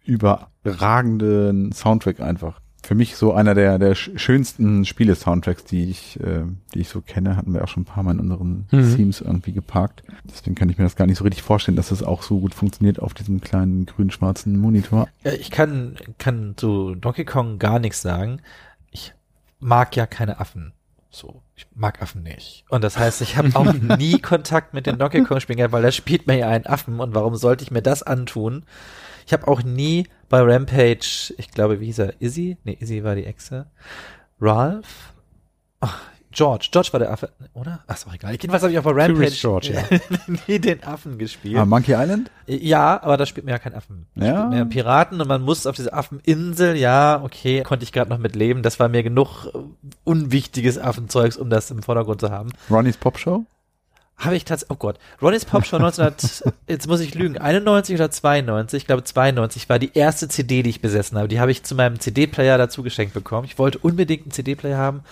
überragenden 0.05 1.71
Soundtrack 1.71 2.19
einfach 2.19 2.59
für 2.81 2.95
mich 2.95 3.17
so 3.17 3.33
einer 3.33 3.53
der, 3.53 3.77
der 3.77 3.93
schönsten 3.93 4.85
Spiele-Soundtracks, 4.85 5.65
die 5.65 5.89
ich, 5.89 6.19
äh, 6.21 6.43
die 6.73 6.79
ich 6.79 6.89
so 6.89 7.01
kenne, 7.01 7.35
hatten 7.35 7.53
wir 7.53 7.63
auch 7.63 7.67
schon 7.67 7.83
ein 7.83 7.85
paar 7.85 8.03
Mal 8.03 8.13
in 8.13 8.19
unseren 8.19 8.67
mhm. 8.71 8.95
Themes 8.95 9.21
irgendwie 9.21 9.51
geparkt. 9.51 10.03
Deswegen 10.23 10.55
kann 10.55 10.69
ich 10.69 10.77
mir 10.77 10.85
das 10.85 10.95
gar 10.95 11.05
nicht 11.05 11.17
so 11.17 11.23
richtig 11.23 11.43
vorstellen, 11.43 11.75
dass 11.75 11.89
das 11.89 12.03
auch 12.03 12.23
so 12.23 12.39
gut 12.39 12.53
funktioniert 12.53 12.99
auf 12.99 13.13
diesem 13.13 13.41
kleinen 13.41 13.85
grün-schwarzen 13.85 14.57
Monitor. 14.59 15.07
Ich 15.23 15.51
kann, 15.51 15.97
kann 16.17 16.53
zu 16.55 16.95
Donkey 16.95 17.25
Kong 17.25 17.59
gar 17.59 17.79
nichts 17.79 18.01
sagen. 18.01 18.41
Ich 18.91 19.13
mag 19.59 19.95
ja 19.95 20.07
keine 20.07 20.39
Affen. 20.39 20.71
So, 21.11 21.41
ich 21.55 21.65
mag 21.73 22.01
Affen 22.01 22.21
nicht. 22.21 22.65
Und 22.69 22.83
das 22.83 22.97
heißt, 22.97 23.21
ich 23.21 23.35
habe 23.35 23.55
auch 23.55 23.73
nie 23.97 24.19
Kontakt 24.19 24.73
mit 24.73 24.85
den 24.85 24.99
Donkey 24.99 25.23
Kong 25.23 25.39
Spielen 25.39 25.57
gehabt, 25.57 25.73
weil 25.73 25.81
da 25.81 25.91
spielt 25.91 26.27
man 26.27 26.37
ja 26.37 26.47
einen 26.47 26.67
Affen 26.67 26.99
und 26.99 27.15
warum 27.15 27.35
sollte 27.35 27.63
ich 27.63 27.71
mir 27.71 27.81
das 27.81 28.03
antun? 28.03 28.63
Ich 29.25 29.33
habe 29.33 29.47
auch 29.47 29.63
nie 29.63 30.07
bei 30.29 30.41
Rampage, 30.41 31.33
ich 31.37 31.51
glaube, 31.51 31.79
wie 31.79 31.85
hieß 31.85 31.99
er? 31.99 32.21
Izzy? 32.21 32.57
Nee, 32.63 32.77
Izzy 32.79 33.03
war 33.03 33.15
die 33.15 33.25
Exe. 33.25 33.67
Ralph? 34.39 35.13
Ach, 35.79 35.99
George. 36.31 36.69
George 36.71 36.89
war 36.91 36.99
der 36.99 37.11
Affe, 37.11 37.31
oder? 37.53 37.79
Ach, 37.87 37.95
ist 37.95 38.07
auch 38.07 38.13
egal. 38.13 38.31
Jedenfalls 38.33 38.61
habe 38.61 38.71
ich 38.71 38.79
auch 38.79 38.83
bei 38.83 38.91
Rampage 38.91 39.31
George, 39.31 39.73
ja. 39.73 39.99
nie 40.47 40.59
den 40.59 40.83
Affen 40.83 41.17
gespielt. 41.17 41.57
Ah, 41.57 41.65
Monkey 41.65 41.93
Island? 41.93 42.29
Ja, 42.45 43.01
aber 43.01 43.17
da 43.17 43.25
spielt 43.25 43.45
man 43.45 43.53
ja 43.53 43.59
keinen 43.59 43.75
Affen. 43.75 44.05
Da 44.15 44.25
ja. 44.25 44.31
spielt 44.33 44.49
man 44.49 44.57
ja 44.57 44.65
Piraten 44.65 45.19
und 45.21 45.27
man 45.27 45.41
muss 45.41 45.65
auf 45.65 45.75
diese 45.75 45.91
Affeninsel, 45.91 46.75
ja, 46.75 47.21
okay, 47.23 47.63
konnte 47.63 47.83
ich 47.83 47.91
gerade 47.91 48.09
noch 48.11 48.19
mit 48.19 48.35
leben. 48.35 48.61
Das 48.61 48.79
war 48.79 48.89
mir 48.89 49.01
genug 49.01 49.47
unwichtiges 50.03 50.77
Affenzeugs, 50.77 51.35
um 51.37 51.49
das 51.49 51.71
im 51.71 51.81
Vordergrund 51.81 52.21
zu 52.21 52.29
haben. 52.29 52.51
Ronnie's 52.69 52.97
Pop 52.97 53.17
Show? 53.17 53.45
Habe 54.17 54.35
ich 54.35 54.43
tatsächlich, 54.43 54.75
oh 54.75 54.79
Gott, 54.79 54.99
Ronnie's 55.21 55.45
Pop 55.45 55.65
Show 55.65 55.77
1900, 55.77 56.53
jetzt 56.67 56.87
muss 56.87 56.99
ich 56.99 57.15
lügen, 57.15 57.37
91 57.37 57.95
oder 57.95 58.11
92, 58.11 58.83
ich 58.83 58.85
glaube 58.85 59.03
92 59.03 59.69
war 59.69 59.79
die 59.79 59.91
erste 59.93 60.27
CD, 60.27 60.61
die 60.61 60.69
ich 60.69 60.81
besessen 60.81 61.17
habe. 61.17 61.29
Die 61.29 61.39
habe 61.39 61.51
ich 61.51 61.63
zu 61.63 61.73
meinem 61.73 61.99
CD-Player 61.99 62.57
dazu 62.57 62.83
geschenkt 62.83 63.13
bekommen. 63.13 63.45
Ich 63.45 63.57
wollte 63.57 63.79
unbedingt 63.79 64.23
einen 64.23 64.31
CD-Player 64.31 64.77
haben 64.77 65.03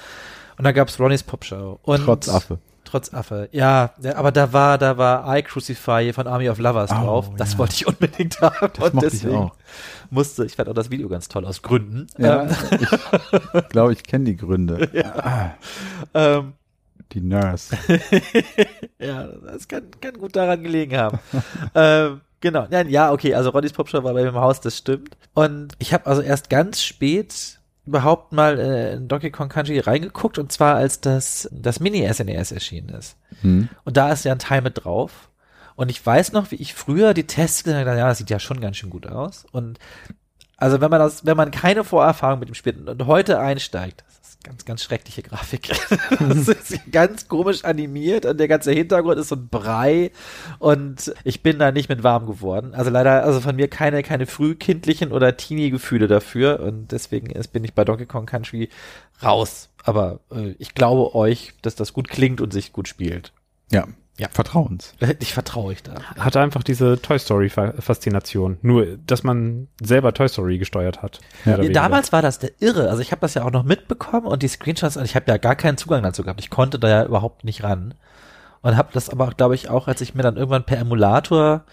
und 0.57 0.63
da 0.63 0.71
gab's 0.71 0.99
Ronnie's 0.99 1.23
Pop 1.23 1.45
Show. 1.45 1.79
Und 1.83 2.03
trotz 2.03 2.29
Affe. 2.29 2.59
Trotz 2.83 3.13
Affe, 3.13 3.49
ja, 3.51 3.91
aber 4.15 4.31
da 4.31 4.53
war, 4.53 4.77
da 4.77 4.97
war 4.97 5.37
I 5.37 5.43
Crucify 5.43 6.13
von 6.13 6.25
Army 6.25 6.49
of 6.49 6.57
Lovers 6.57 6.89
oh, 6.91 6.95
drauf. 6.95 7.31
Das 7.35 7.53
ja. 7.53 7.59
wollte 7.59 7.73
ich 7.73 7.85
unbedingt 7.85 8.39
haben 8.41 8.71
das 8.73 8.91
und 8.91 9.01
deswegen 9.01 9.33
ich 9.33 9.37
auch. 9.37 9.55
musste, 10.09 10.45
ich 10.45 10.55
fand 10.55 10.69
auch 10.69 10.73
das 10.73 10.89
Video 10.89 11.09
ganz 11.09 11.27
toll 11.27 11.45
aus 11.45 11.61
Gründen. 11.61 12.07
Ja, 12.17 12.43
ähm. 12.43 12.49
ich 13.55 13.69
glaube, 13.69 13.91
ich 13.91 14.03
kenne 14.03 14.25
die 14.25 14.37
Gründe. 14.37 14.89
Ja. 14.97 15.15
Ah. 15.17 15.51
Ähm, 16.13 16.53
die 17.11 17.19
Nurse. 17.19 17.77
ja, 18.99 19.27
das 19.27 19.67
kann, 19.67 19.91
kann 19.99 20.17
gut 20.17 20.35
daran 20.35 20.63
gelegen 20.63 20.95
haben. 20.97 21.19
ähm, 21.75 22.21
genau. 22.39 22.67
Ja, 22.69 22.83
ja, 22.83 23.11
okay, 23.11 23.35
also 23.35 23.49
Ronnys 23.49 23.73
Popshow 23.73 24.03
war 24.03 24.13
bei 24.13 24.23
mir 24.23 24.29
im 24.29 24.35
Haus, 24.35 24.61
das 24.61 24.77
stimmt. 24.77 25.17
Und 25.33 25.73
ich 25.79 25.93
habe 25.93 26.05
also 26.05 26.21
erst 26.21 26.49
ganz 26.49 26.81
spät 26.81 27.56
überhaupt 27.87 28.33
mal 28.33 28.59
äh, 28.59 28.93
in 28.93 29.07
Donkey 29.07 29.31
Kong 29.31 29.49
Country 29.49 29.79
reingeguckt 29.79 30.37
und 30.37 30.51
zwar 30.51 30.75
als 30.75 31.01
das, 31.01 31.49
das 31.51 31.79
Mini-SNES 31.79 32.51
erschienen 32.51 32.89
ist. 32.89 33.17
Hm. 33.41 33.69
Und 33.83 33.97
da 33.97 34.11
ist 34.11 34.25
ja 34.25 34.31
ein 34.31 34.39
Teil 34.39 34.61
mit 34.61 34.83
drauf. 34.83 35.29
Und 35.75 35.89
ich 35.89 36.03
weiß 36.03 36.33
noch, 36.33 36.51
wie 36.51 36.55
ich 36.55 36.73
früher 36.73 37.13
die 37.13 37.27
Tests 37.27 37.63
gesagt 37.63 37.87
habe, 37.87 37.99
ja, 37.99 38.07
das 38.07 38.17
sieht 38.17 38.29
ja 38.29 38.39
schon 38.39 38.59
ganz 38.59 38.77
schön 38.77 38.89
gut 38.89 39.07
aus. 39.07 39.45
Und 39.51 39.79
also 40.57 40.81
wenn 40.81 40.89
man 40.89 40.99
das, 40.99 41.25
wenn 41.25 41.37
man 41.37 41.51
keine 41.51 41.83
Vorerfahrung 41.83 42.39
mit 42.39 42.49
dem 42.49 42.55
Spiel 42.55 42.89
und 42.89 43.05
heute 43.05 43.39
einsteigt, 43.39 44.03
ganz, 44.47 44.63
ganz 44.63 44.81
schreckliche 44.81 45.23
Grafik. 45.23 45.69
das 46.19 46.47
ist 46.47 46.91
ganz 46.91 47.27
komisch 47.27 47.65
animiert 47.65 48.25
und 48.25 48.39
der 48.39 48.47
ganze 48.47 48.71
Hintergrund 48.71 49.19
ist 49.19 49.27
so 49.27 49.35
ein 49.35 49.49
Brei 49.49 50.11
und 50.59 51.13
ich 51.25 51.43
bin 51.43 51.59
da 51.59 51.71
nicht 51.71 51.89
mit 51.89 52.03
warm 52.03 52.27
geworden. 52.27 52.73
Also 52.73 52.89
leider, 52.89 53.23
also 53.23 53.41
von 53.41 53.57
mir 53.57 53.67
keine, 53.67 54.03
keine 54.03 54.25
frühkindlichen 54.25 55.11
oder 55.11 55.35
Teenie-Gefühle 55.35 56.07
dafür 56.07 56.61
und 56.61 56.93
deswegen 56.93 57.29
ist, 57.29 57.49
bin 57.49 57.65
ich 57.65 57.73
bei 57.73 57.83
Donkey 57.83 58.05
Kong 58.05 58.25
Country 58.25 58.69
raus. 59.21 59.69
Aber 59.83 60.21
äh, 60.31 60.55
ich 60.59 60.73
glaube 60.73 61.13
euch, 61.13 61.53
dass 61.61 61.75
das 61.75 61.91
gut 61.91 62.07
klingt 62.07 62.39
und 62.39 62.53
sich 62.53 62.71
gut 62.71 62.87
spielt. 62.87 63.33
Ja, 63.69 63.85
ja. 64.19 64.29
Vertrauens. 64.31 64.93
Ich 65.19 65.33
vertraue 65.33 65.73
ich 65.73 65.83
da. 65.83 65.95
Hatte 66.17 66.39
einfach 66.39 66.63
diese 66.63 66.99
Toy 67.01 67.19
Story 67.19 67.49
Faszination. 67.49 68.57
Nur, 68.63 68.97
dass 69.05 69.23
man 69.23 69.67
selber 69.81 70.13
Toy 70.13 70.27
Story 70.27 70.57
gesteuert 70.57 71.03
hat. 71.03 71.19
Ja, 71.45 71.57
damals 71.57 72.11
war 72.11 72.23
das 72.23 72.39
der 72.39 72.51
Irre. 72.59 72.89
Also 72.89 73.01
ich 73.01 73.11
habe 73.11 73.21
das 73.21 73.35
ja 73.35 73.43
auch 73.43 73.51
noch 73.51 73.63
mitbekommen 73.63 74.25
und 74.25 74.41
die 74.41 74.47
Screenshots, 74.47 74.95
ich 74.95 75.15
habe 75.15 75.25
ja 75.29 75.37
gar 75.37 75.55
keinen 75.55 75.77
Zugang 75.77 76.01
dazu 76.01 76.23
gehabt. 76.23 76.39
Ich 76.39 76.49
konnte 76.49 76.79
da 76.79 76.89
ja 76.89 77.05
überhaupt 77.05 77.43
nicht 77.43 77.63
ran. 77.63 77.93
Und 78.61 78.75
habe 78.75 78.89
das 78.91 79.09
aber, 79.09 79.27
glaube 79.29 79.53
ich, 79.55 79.69
auch, 79.69 79.87
als 79.87 80.01
ich 80.01 80.15
mir 80.15 80.23
dann 80.23 80.35
irgendwann 80.35 80.65
per 80.65 80.79
Emulator 80.79 81.63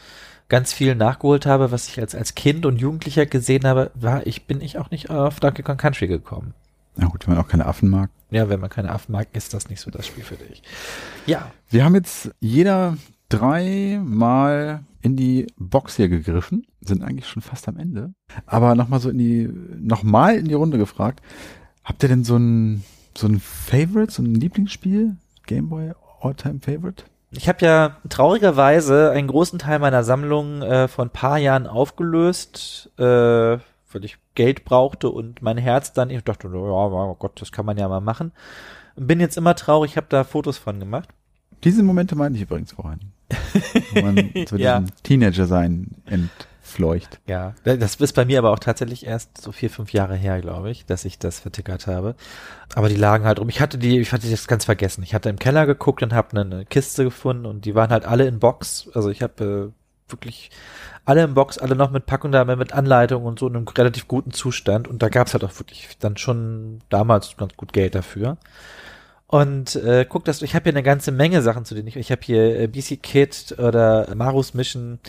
ganz 0.48 0.74
viel 0.74 0.94
nachgeholt 0.94 1.46
habe, 1.46 1.72
was 1.72 1.88
ich 1.88 1.98
als, 1.98 2.14
als 2.14 2.34
Kind 2.34 2.66
und 2.66 2.76
Jugendlicher 2.76 3.24
gesehen 3.24 3.64
habe, 3.66 3.90
war 3.94 4.26
ich, 4.26 4.46
bin 4.46 4.60
ich 4.60 4.78
auch 4.78 4.90
nicht 4.90 5.08
auf 5.08 5.40
Donkey 5.40 5.62
Kong 5.62 5.78
Country 5.78 6.06
gekommen. 6.06 6.52
Na 6.96 7.06
gut, 7.06 7.26
wenn 7.26 7.34
man 7.34 7.42
auch 7.42 7.48
keine 7.48 7.66
Affen 7.66 7.88
mag. 7.88 8.10
Ja, 8.35 8.48
wenn 8.48 8.59
man 8.59 8.69
keine 8.69 8.90
Affen 8.90 9.12
mag, 9.12 9.28
ist 9.32 9.55
das 9.55 9.69
nicht 9.69 9.81
so 9.81 9.93
das 9.93 10.09
Spiel 10.09 10.24
für 10.24 10.35
dich. 10.35 10.61
Ja. 11.24 11.52
Wir 11.70 11.85
haben 11.85 11.94
jetzt 11.94 12.32
jeder 12.40 12.97
dreimal 13.28 14.82
in 15.02 15.15
die 15.15 15.47
Box 15.56 15.94
hier 15.94 16.09
gegriffen, 16.09 16.66
sind 16.81 17.05
eigentlich 17.05 17.28
schon 17.28 17.43
fast 17.43 17.69
am 17.69 17.78
Ende. 17.78 18.12
Aber 18.44 18.74
nochmal 18.74 18.98
so 18.98 19.09
in 19.09 19.19
die, 19.19 19.48
nochmal 19.78 20.35
in 20.35 20.48
die 20.48 20.55
Runde 20.55 20.78
gefragt. 20.78 21.23
Habt 21.85 22.02
ihr 22.02 22.09
denn 22.09 22.24
so 22.24 22.36
ein, 22.36 22.82
so 23.16 23.28
ein 23.28 23.39
Favorite, 23.39 24.12
so 24.12 24.20
ein 24.20 24.35
Lieblingsspiel? 24.35 25.15
Gameboy 25.47 25.93
All-Time 26.20 26.59
Favorite? 26.61 27.05
Ich 27.31 27.48
habe 27.48 27.65
ja 27.65 27.98
traurigerweise 28.09 29.12
einen 29.12 29.28
großen 29.28 29.61
Teil 29.61 29.78
meiner 29.78 30.02
Sammlung 30.02 30.61
äh, 30.62 30.89
vor 30.89 31.05
ein 31.05 31.11
paar 31.11 31.39
Jahren 31.39 31.69
aufgelöst, 31.69 32.90
äh, 32.98 33.59
weil 33.94 34.04
ich 34.04 34.18
Geld 34.34 34.64
brauchte 34.64 35.10
und 35.10 35.40
mein 35.42 35.56
Herz 35.58 35.92
dann, 35.92 36.10
ich 36.10 36.22
dachte, 36.24 36.48
ja, 36.48 36.54
oh 36.54 37.14
Gott, 37.18 37.40
das 37.40 37.52
kann 37.52 37.64
man 37.66 37.76
ja 37.78 37.88
mal 37.88 38.00
machen. 38.00 38.32
Bin 38.96 39.20
jetzt 39.20 39.36
immer 39.36 39.54
traurig, 39.54 39.96
habe 39.96 40.06
da 40.08 40.24
Fotos 40.24 40.58
von 40.58 40.78
gemacht. 40.78 41.08
Diese 41.64 41.82
Momente 41.82 42.14
meine 42.16 42.36
ich 42.36 42.42
übrigens 42.42 42.72
vorhin. 42.72 43.00
Wo 43.94 44.02
man 44.02 44.16
zu 44.46 44.56
Ja. 44.56 44.80
diesem 44.80 44.94
Teenager-Sein 45.02 45.96
entfleucht. 46.06 47.20
Ja, 47.26 47.54
das 47.64 47.96
ist 47.96 48.12
bei 48.14 48.24
mir 48.24 48.38
aber 48.38 48.52
auch 48.52 48.58
tatsächlich 48.58 49.06
erst 49.06 49.40
so 49.40 49.50
vier, 49.52 49.70
fünf 49.70 49.92
Jahre 49.92 50.14
her, 50.14 50.40
glaube 50.40 50.70
ich, 50.70 50.84
dass 50.86 51.04
ich 51.04 51.18
das 51.18 51.40
vertickert 51.40 51.86
habe. 51.86 52.14
Aber 52.74 52.88
die 52.88 52.96
lagen 52.96 53.24
halt 53.24 53.40
rum. 53.40 53.48
Ich 53.48 53.60
hatte 53.60 53.78
die, 53.78 53.98
ich 53.98 54.12
hatte 54.12 54.30
das 54.30 54.46
ganz 54.46 54.64
vergessen. 54.66 55.02
Ich 55.02 55.14
hatte 55.14 55.28
im 55.30 55.38
Keller 55.38 55.66
geguckt 55.66 56.02
und 56.02 56.12
habe 56.12 56.38
eine 56.40 56.64
Kiste 56.66 57.04
gefunden 57.04 57.46
und 57.46 57.64
die 57.64 57.74
waren 57.74 57.90
halt 57.90 58.04
alle 58.04 58.26
in 58.26 58.38
Box. 58.38 58.88
Also 58.94 59.10
ich 59.10 59.22
habe 59.22 59.72
äh, 59.72 59.84
wirklich 60.09 60.51
alle 61.05 61.24
in 61.24 61.35
Box, 61.35 61.59
alle 61.59 61.76
noch 61.76 61.90
mit 61.90 62.06
Packung 62.06 62.32
da, 62.32 62.44
mit 62.44 62.72
Anleitung 62.72 63.24
und 63.24 63.39
so 63.39 63.48
in 63.48 63.56
einem 63.56 63.68
relativ 63.68 64.09
guten 64.09 64.32
Zustand. 64.32 64.89
Und 64.89 65.02
da 65.02 65.09
gab's 65.09 65.35
halt 65.35 65.44
auch 65.44 65.59
wirklich 65.59 65.97
dann 65.98 66.16
schon 66.16 66.81
damals 66.89 67.36
ganz 67.36 67.56
gut 67.56 67.72
Geld 67.72 67.94
dafür. 67.94 68.39
Und 69.26 69.76
äh, 69.76 70.06
guck, 70.09 70.24
dass 70.24 70.43
ich 70.43 70.55
habe 70.55 70.64
hier 70.64 70.72
eine 70.72 70.82
ganze 70.82 71.10
Menge 71.10 71.43
Sachen, 71.43 71.64
zu 71.64 71.74
denen 71.74 71.89
ich 71.89 71.97
ich 71.97 72.12
habe 72.12 72.22
hier 72.22 72.60
äh, 72.60 72.66
BC 72.68 73.02
Kid 73.02 73.56
oder 73.59 74.14
Marus 74.14 74.55
Mission, 74.55 75.01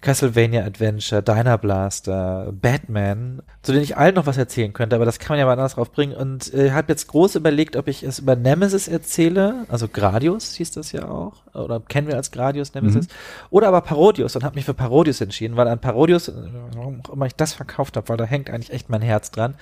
Castlevania 0.00 0.64
Adventure, 0.64 1.22
Diner 1.22 1.58
Blaster, 1.58 2.52
Batman, 2.52 3.42
zu 3.62 3.72
denen 3.72 3.82
ich 3.82 3.96
allen 3.96 4.14
noch 4.14 4.26
was 4.26 4.38
erzählen 4.38 4.72
könnte, 4.72 4.94
aber 4.94 5.04
das 5.04 5.18
kann 5.18 5.30
man 5.30 5.40
ja 5.40 5.46
mal 5.46 5.52
anders 5.52 5.74
draufbringen. 5.74 6.16
Und 6.16 6.54
äh, 6.54 6.70
habe 6.70 6.92
jetzt 6.92 7.08
groß 7.08 7.34
überlegt, 7.34 7.74
ob 7.74 7.88
ich 7.88 8.04
es 8.04 8.20
über 8.20 8.36
Nemesis 8.36 8.86
erzähle, 8.86 9.66
also 9.68 9.88
Gradius 9.88 10.54
hieß 10.54 10.70
das 10.70 10.92
ja 10.92 11.08
auch, 11.08 11.34
oder 11.52 11.80
kennen 11.80 12.06
wir 12.06 12.14
als 12.14 12.30
Gradius 12.30 12.74
Nemesis, 12.74 13.08
oder 13.50 13.68
aber 13.68 13.80
Parodius 13.80 14.36
und 14.36 14.44
habe 14.44 14.54
mich 14.54 14.64
für 14.64 14.74
Parodius 14.74 15.20
entschieden, 15.20 15.56
weil 15.56 15.66
an 15.66 15.80
Parodius, 15.80 16.28
äh, 16.28 16.32
warum 16.74 17.00
auch 17.04 17.12
immer 17.14 17.26
ich 17.26 17.34
das 17.34 17.52
verkauft 17.52 17.96
habe, 17.96 18.08
weil 18.08 18.16
da 18.16 18.24
hängt 18.24 18.50
eigentlich 18.50 18.72
echt 18.72 18.90
mein 18.90 19.02
Herz 19.02 19.32
dran. 19.32 19.54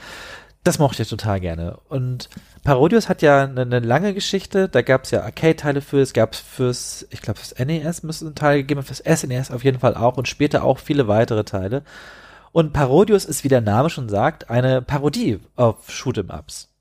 Das 0.67 0.81
mochte 0.81 1.03
ich 1.03 1.09
total 1.09 1.39
gerne. 1.39 1.79
Und 1.89 2.29
Parodius 2.65 3.09
hat 3.09 3.23
ja 3.23 3.45
eine, 3.45 3.61
eine 3.61 3.79
lange 3.79 4.15
Geschichte. 4.15 4.69
Da 4.69 4.83
gab 4.83 5.05
es 5.05 5.13
ja 5.13 5.23
Arcade-Teile 5.23 5.81
für, 5.81 6.01
es 6.01 6.13
gab 6.13 6.35
fürs, 6.35 7.07
ich 7.11 7.23
glaube, 7.23 7.39
fürs 7.39 7.57
NES 7.57 8.03
müsste 8.03 8.25
es 8.25 8.27
einen 8.27 8.35
Teil 8.35 8.59
gegeben, 8.59 8.83
fürs 8.83 8.99
SNES 8.99 9.53
auf 9.53 9.63
jeden 9.63 9.79
Fall 9.79 9.95
auch 9.95 10.17
und 10.17 10.27
später 10.27 10.65
auch 10.65 10.81
viele 10.81 11.07
weitere 11.07 11.45
Teile. 11.45 11.85
Und 12.51 12.73
Parodius 12.73 13.27
ist, 13.27 13.45
wie 13.45 13.49
der 13.49 13.61
Name 13.61 13.91
schon 13.91 14.09
sagt, 14.09 14.51
eine 14.51 14.83
Parodie 14.83 15.39
auf 15.55 15.89
Shoot'em 15.89 16.33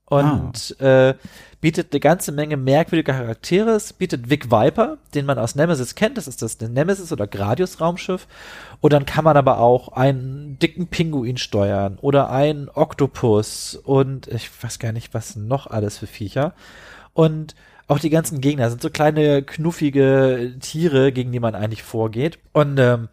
Und 0.07 0.79
äh, 0.79 1.15
bietet 1.61 1.91
eine 1.91 1.99
ganze 1.99 2.31
Menge 2.31 2.57
merkwürdiger 2.57 3.13
Charaktere. 3.13 3.71
Es 3.71 3.91
bietet 3.91 4.29
Vic 4.29 4.51
Viper, 4.51 4.97
den 5.15 5.25
man 5.25 5.39
aus 5.39 5.55
Nemesis 5.55 5.95
kennt. 5.95 6.17
Das 6.17 6.27
ist 6.27 6.43
das 6.43 6.59
Nemesis 6.59 7.11
oder 7.11 7.25
Gradius 7.25 7.81
Raumschiff. 7.81 8.27
Und 8.81 8.93
dann 8.93 9.07
kann 9.07 9.23
man 9.23 9.35
aber 9.35 9.57
auch 9.57 9.89
einen 9.93 10.59
dicken 10.59 10.87
Pinguin 10.87 11.37
steuern 11.37 11.97
oder 11.99 12.29
einen 12.29 12.69
Oktopus 12.69 13.75
und 13.83 14.27
ich 14.27 14.51
weiß 14.63 14.77
gar 14.77 14.91
nicht, 14.91 15.15
was 15.15 15.35
noch 15.35 15.65
alles 15.65 15.97
für 15.97 16.07
Viecher. 16.07 16.53
Und 17.13 17.55
auch 17.87 17.97
die 17.99 18.11
ganzen 18.11 18.41
Gegner 18.41 18.69
sind 18.69 18.81
so 18.81 18.91
kleine, 18.91 19.41
knuffige 19.41 20.53
Tiere, 20.59 21.11
gegen 21.11 21.31
die 21.31 21.39
man 21.39 21.55
eigentlich 21.55 21.83
vorgeht. 21.83 22.37
Und 22.51 22.77
ähm, 22.77 23.09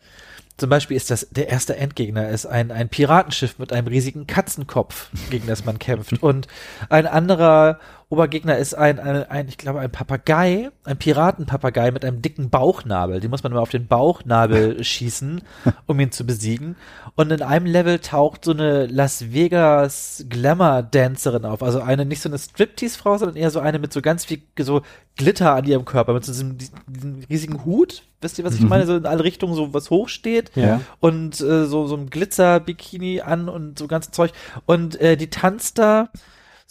zum 0.56 0.68
Beispiel 0.68 0.96
ist 0.96 1.10
das, 1.10 1.26
der 1.30 1.48
erste 1.48 1.76
Endgegner 1.76 2.28
ist 2.28 2.46
ein, 2.46 2.70
ein 2.70 2.88
Piratenschiff 2.88 3.58
mit 3.58 3.72
einem 3.72 3.86
riesigen 3.86 4.26
Katzenkopf, 4.26 5.08
gegen 5.30 5.46
das 5.46 5.64
man 5.64 5.78
kämpft. 5.78 6.12
Und 6.22 6.46
ein 6.88 7.06
anderer 7.06 7.80
Obergegner 8.12 8.58
ist 8.58 8.74
ein, 8.74 8.98
ein, 8.98 9.24
ein 9.30 9.48
ich 9.48 9.56
glaube, 9.56 9.80
ein 9.80 9.90
Papagei, 9.90 10.68
ein 10.84 10.98
Piratenpapagei 10.98 11.90
mit 11.92 12.04
einem 12.04 12.20
dicken 12.20 12.50
Bauchnabel. 12.50 13.20
Den 13.20 13.30
muss 13.30 13.42
man 13.42 13.52
immer 13.52 13.62
auf 13.62 13.70
den 13.70 13.86
Bauchnabel 13.86 14.84
schießen, 14.84 15.40
um 15.86 15.98
ihn 15.98 16.12
zu 16.12 16.26
besiegen. 16.26 16.76
Und 17.16 17.32
in 17.32 17.40
einem 17.40 17.64
Level 17.64 18.00
taucht 18.00 18.44
so 18.44 18.50
eine 18.50 18.84
Las 18.84 19.32
Vegas 19.32 20.26
Glamour-Dancerin 20.28 21.46
auf. 21.46 21.62
Also 21.62 21.80
eine, 21.80 22.04
nicht 22.04 22.20
so 22.20 22.28
eine 22.28 22.38
Striptease-Frau, 22.38 23.16
sondern 23.16 23.36
eher 23.36 23.50
so 23.50 23.60
eine 23.60 23.78
mit 23.78 23.94
so 23.94 24.02
ganz 24.02 24.26
viel 24.26 24.42
so 24.58 24.82
Glitter 25.16 25.54
an 25.54 25.64
ihrem 25.64 25.86
Körper, 25.86 26.12
mit 26.12 26.26
so 26.26 26.32
diesem, 26.32 26.58
diesem 26.58 27.24
riesigen 27.30 27.64
Hut. 27.64 28.02
Wisst 28.20 28.38
ihr, 28.38 28.44
was 28.44 28.54
ich 28.54 28.60
meine? 28.60 28.84
So 28.84 28.94
in 28.94 29.06
alle 29.06 29.24
Richtungen 29.24 29.54
so 29.54 29.72
was 29.72 29.88
hochsteht 29.88 30.52
Ja. 30.54 30.82
und 31.00 31.40
äh, 31.40 31.64
so 31.64 31.86
so 31.86 31.96
ein 31.96 32.10
Glitzer-Bikini 32.10 33.22
an 33.22 33.48
und 33.48 33.78
so 33.78 33.86
ganz 33.86 34.10
Zeug. 34.10 34.32
Und 34.66 35.00
äh, 35.00 35.16
die 35.16 35.30
tanzt 35.30 35.78
da 35.78 36.10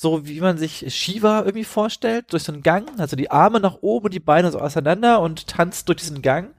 so, 0.02 0.26
wie 0.26 0.42
man 0.42 0.58
sich 0.58 0.84
Shiva 0.96 1.42
irgendwie 1.42 1.64
vorstellt, 1.64 2.34
durch 2.34 2.42
so 2.42 2.52
einen 2.52 2.64
Gang, 2.64 2.90
also 2.98 3.16
die 3.16 3.30
Arme 3.30 3.60
nach 3.60 3.78
oben 3.82 4.06
und 4.06 4.14
die 4.16 4.20
Beine 4.20 4.50
so 4.50 4.58
auseinander 4.58 5.22
und 5.22 5.46
tanzt 5.46 5.88
durch 5.88 6.00
diesen 6.00 6.24
Gang. 6.24 6.50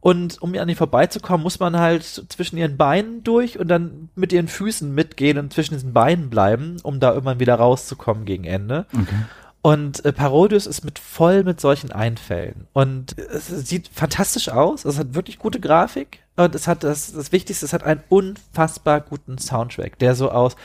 Und 0.00 0.40
um 0.40 0.54
an 0.54 0.68
ihr 0.70 0.76
vorbeizukommen, 0.76 1.42
muss 1.42 1.60
man 1.60 1.78
halt 1.78 2.04
zwischen 2.04 2.56
ihren 2.56 2.78
Beinen 2.78 3.22
durch 3.24 3.58
und 3.58 3.68
dann 3.68 4.08
mit 4.14 4.32
ihren 4.32 4.48
Füßen 4.48 4.94
mitgehen 4.94 5.36
und 5.36 5.52
zwischen 5.52 5.74
diesen 5.74 5.92
Beinen 5.92 6.30
bleiben, 6.30 6.78
um 6.82 6.98
da 6.98 7.12
irgendwann 7.12 7.40
wieder 7.40 7.56
rauszukommen 7.56 8.24
gegen 8.24 8.44
Ende. 8.44 8.86
Okay. 8.94 9.24
Und 9.60 10.02
äh, 10.06 10.12
Parodius 10.14 10.66
ist 10.66 10.82
mit 10.82 10.98
voll 10.98 11.44
mit 11.44 11.60
solchen 11.60 11.92
Einfällen. 11.92 12.68
Und 12.72 13.18
es 13.18 13.48
sieht 13.48 13.90
fantastisch 13.92 14.48
aus. 14.48 14.86
Es 14.86 14.98
hat 14.98 15.14
wirklich 15.14 15.38
gute 15.38 15.60
Grafik. 15.60 16.20
Und 16.36 16.54
es 16.54 16.66
hat 16.66 16.84
das, 16.84 17.12
das 17.12 17.32
Wichtigste, 17.32 17.66
es 17.66 17.74
hat 17.74 17.82
einen 17.82 18.02
unfassbar 18.08 19.02
guten 19.02 19.36
Soundtrack, 19.36 19.98
der 19.98 20.14
so 20.14 20.30
aus 20.30 20.56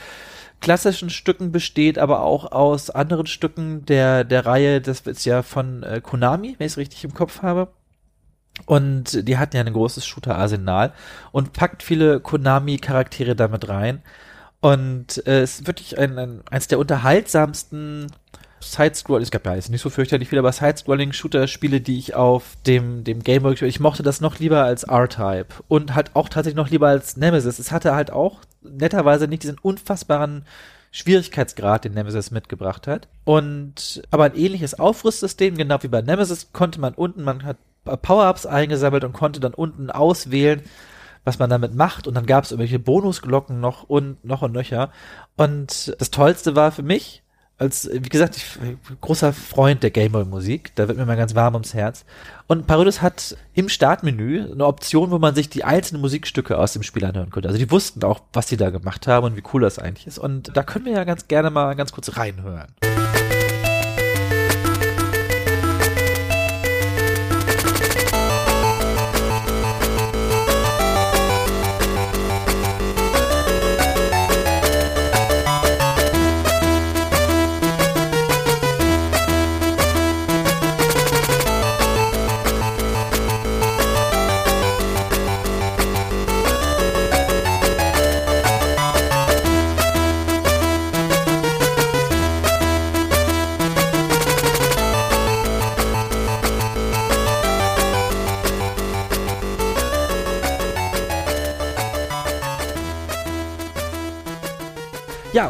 klassischen 0.64 1.10
Stücken 1.10 1.52
besteht, 1.52 1.98
aber 1.98 2.22
auch 2.22 2.50
aus 2.50 2.90
anderen 2.90 3.26
Stücken 3.26 3.84
der, 3.84 4.24
der 4.24 4.46
Reihe. 4.46 4.80
Das 4.80 5.00
ist 5.00 5.24
ja 5.26 5.42
von 5.42 5.82
äh, 5.82 6.00
Konami, 6.02 6.56
wenn 6.58 6.66
ich 6.66 6.72
es 6.72 6.78
richtig 6.78 7.04
im 7.04 7.14
Kopf 7.14 7.42
habe. 7.42 7.68
Und 8.66 9.28
die 9.28 9.36
hatten 9.36 9.56
ja 9.56 9.62
ein 9.62 9.72
großes 9.72 10.06
Shooter-Arsenal 10.06 10.92
und 11.32 11.52
packt 11.52 11.82
viele 11.82 12.20
Konami-Charaktere 12.20 13.36
damit 13.36 13.68
rein. 13.68 14.02
Und 14.60 15.26
äh, 15.26 15.42
es 15.42 15.60
ist 15.60 15.66
wirklich 15.66 15.98
ein, 15.98 16.18
ein, 16.18 16.42
eins 16.50 16.68
der 16.68 16.78
unterhaltsamsten 16.78 18.06
Sidescroll, 18.72 19.22
es 19.22 19.30
gab 19.30 19.46
ja 19.46 19.54
jetzt 19.54 19.70
nicht 19.70 19.80
so 19.80 19.90
fürchterlich 19.90 20.28
viele, 20.28 20.40
aber 20.40 20.52
Sidescrolling-Shooter-Spiele, 20.52 21.80
die 21.80 21.98
ich 21.98 22.14
auf 22.14 22.56
dem, 22.66 23.04
dem 23.04 23.22
Game 23.22 23.42
Boy 23.42 23.54
ich 23.54 23.80
mochte 23.80 24.02
das 24.02 24.20
noch 24.20 24.38
lieber 24.38 24.64
als 24.64 24.84
R-Type 24.84 25.46
und 25.68 25.94
halt 25.94 26.14
auch 26.14 26.28
tatsächlich 26.28 26.56
noch 26.56 26.70
lieber 26.70 26.88
als 26.88 27.16
Nemesis. 27.16 27.58
Es 27.58 27.72
hatte 27.72 27.94
halt 27.94 28.10
auch 28.10 28.40
netterweise 28.62 29.28
nicht 29.28 29.42
diesen 29.42 29.58
unfassbaren 29.58 30.44
Schwierigkeitsgrad, 30.94 31.84
den 31.84 31.94
Nemesis 31.94 32.30
mitgebracht 32.30 32.86
hat. 32.86 33.08
Und 33.24 34.02
aber 34.12 34.26
ein 34.26 34.36
ähnliches 34.36 34.78
Aufrüstsystem, 34.78 35.56
genau 35.56 35.82
wie 35.82 35.88
bei 35.88 36.02
Nemesis, 36.02 36.52
konnte 36.52 36.80
man 36.80 36.94
unten, 36.94 37.24
man 37.24 37.42
hat 37.42 37.56
Power-Ups 37.84 38.46
eingesammelt 38.46 39.02
und 39.02 39.12
konnte 39.12 39.40
dann 39.40 39.54
unten 39.54 39.90
auswählen, 39.90 40.62
was 41.24 41.40
man 41.40 41.50
damit 41.50 41.74
macht. 41.74 42.06
Und 42.06 42.14
dann 42.14 42.26
gab 42.26 42.44
es 42.44 42.52
irgendwelche 42.52 42.78
Bonusglocken 42.78 43.58
noch 43.58 43.82
und 43.82 44.24
noch 44.24 44.42
und 44.42 44.52
nöcher. 44.52 44.92
Und 45.36 45.96
das 45.98 46.12
Tollste 46.12 46.54
war 46.54 46.70
für 46.70 46.84
mich, 46.84 47.23
als, 47.56 47.88
wie 47.92 48.08
gesagt, 48.08 48.36
ich 48.36 48.58
großer 49.00 49.32
Freund 49.32 49.82
der 49.82 49.90
Gameboy-Musik, 49.90 50.72
da 50.74 50.88
wird 50.88 50.98
mir 50.98 51.06
mal 51.06 51.16
ganz 51.16 51.34
warm 51.34 51.54
ums 51.54 51.72
Herz. 51.72 52.04
Und 52.46 52.66
Parodius 52.66 53.00
hat 53.00 53.36
im 53.54 53.68
Startmenü 53.68 54.50
eine 54.50 54.66
Option, 54.66 55.10
wo 55.10 55.18
man 55.18 55.34
sich 55.34 55.48
die 55.48 55.64
einzelnen 55.64 56.00
Musikstücke 56.00 56.58
aus 56.58 56.72
dem 56.72 56.82
Spiel 56.82 57.04
anhören 57.04 57.30
konnte. 57.30 57.48
Also 57.48 57.58
die 57.58 57.70
wussten 57.70 58.02
auch, 58.02 58.20
was 58.32 58.46
die 58.46 58.56
da 58.56 58.70
gemacht 58.70 59.06
haben 59.06 59.26
und 59.26 59.36
wie 59.36 59.42
cool 59.52 59.62
das 59.62 59.78
eigentlich 59.78 60.06
ist. 60.06 60.18
Und 60.18 60.56
da 60.56 60.62
können 60.62 60.84
wir 60.84 60.92
ja 60.92 61.04
ganz 61.04 61.28
gerne 61.28 61.50
mal 61.50 61.74
ganz 61.74 61.92
kurz 61.92 62.16
reinhören. 62.16 62.72
Ja, 62.82 63.33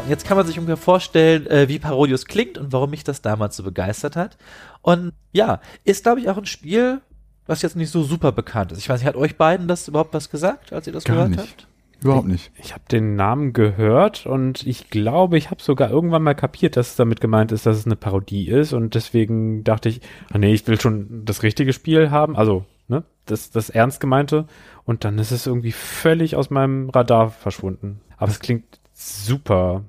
jetzt 0.07 0.25
kann 0.25 0.37
man 0.37 0.45
sich 0.45 0.57
ungefähr 0.59 0.77
vorstellen, 0.77 1.47
äh, 1.47 1.67
wie 1.67 1.79
Parodius 1.79 2.25
klingt 2.25 2.57
und 2.57 2.71
warum 2.71 2.89
mich 2.89 3.03
das 3.03 3.21
damals 3.21 3.57
so 3.57 3.63
begeistert 3.63 4.15
hat. 4.15 4.37
Und 4.81 5.13
ja, 5.31 5.59
ist, 5.83 6.03
glaube 6.03 6.19
ich, 6.19 6.29
auch 6.29 6.37
ein 6.37 6.45
Spiel, 6.45 7.01
was 7.45 7.61
jetzt 7.61 7.75
nicht 7.75 7.91
so 7.91 8.03
super 8.03 8.31
bekannt 8.31 8.71
ist. 8.71 8.79
Ich 8.79 8.89
weiß 8.89 8.99
nicht, 8.99 9.07
hat 9.07 9.15
euch 9.15 9.37
beiden 9.37 9.67
das 9.67 9.87
überhaupt 9.87 10.13
was 10.13 10.29
gesagt, 10.29 10.73
als 10.73 10.87
ihr 10.87 10.93
das 10.93 11.03
Gar 11.03 11.15
gehört 11.15 11.29
nicht. 11.31 11.39
habt? 11.39 11.67
Überhaupt 12.03 12.27
nicht. 12.27 12.51
Ich 12.57 12.73
habe 12.73 12.83
den 12.91 13.15
Namen 13.15 13.53
gehört 13.53 14.25
und 14.25 14.67
ich 14.67 14.89
glaube, 14.89 15.37
ich 15.37 15.49
habe 15.49 15.61
sogar 15.61 15.89
irgendwann 15.89 16.23
mal 16.23 16.35
kapiert, 16.35 16.77
dass 16.77 16.89
es 16.89 16.95
damit 16.95 17.21
gemeint 17.21 17.51
ist, 17.51 17.65
dass 17.65 17.77
es 17.77 17.85
eine 17.85 17.95
Parodie 17.95 18.47
ist 18.47 18.73
und 18.73 18.93
deswegen 18.95 19.63
dachte 19.63 19.89
ich, 19.89 20.01
ah 20.31 20.37
nee, 20.37 20.53
ich 20.53 20.67
will 20.67 20.79
schon 20.79 21.25
das 21.25 21.41
richtige 21.41 21.73
Spiel 21.73 22.11
haben, 22.11 22.35
also 22.35 22.65
ne? 22.87 23.03
Das, 23.25 23.49
das 23.49 23.71
ernst 23.71 23.99
gemeinte. 23.99 24.45
Und 24.83 25.03
dann 25.03 25.17
ist 25.17 25.31
es 25.31 25.47
irgendwie 25.47 25.71
völlig 25.71 26.35
aus 26.35 26.51
meinem 26.51 26.91
Radar 26.91 27.31
verschwunden. 27.31 28.01
Aber 28.17 28.29
es 28.29 28.39
klingt 28.39 28.79
super 28.93 29.83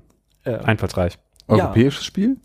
Äh, 0.46 0.58
einfallsreich. 0.64 1.18
Europäisches 1.48 2.04
Spiel? 2.04 2.36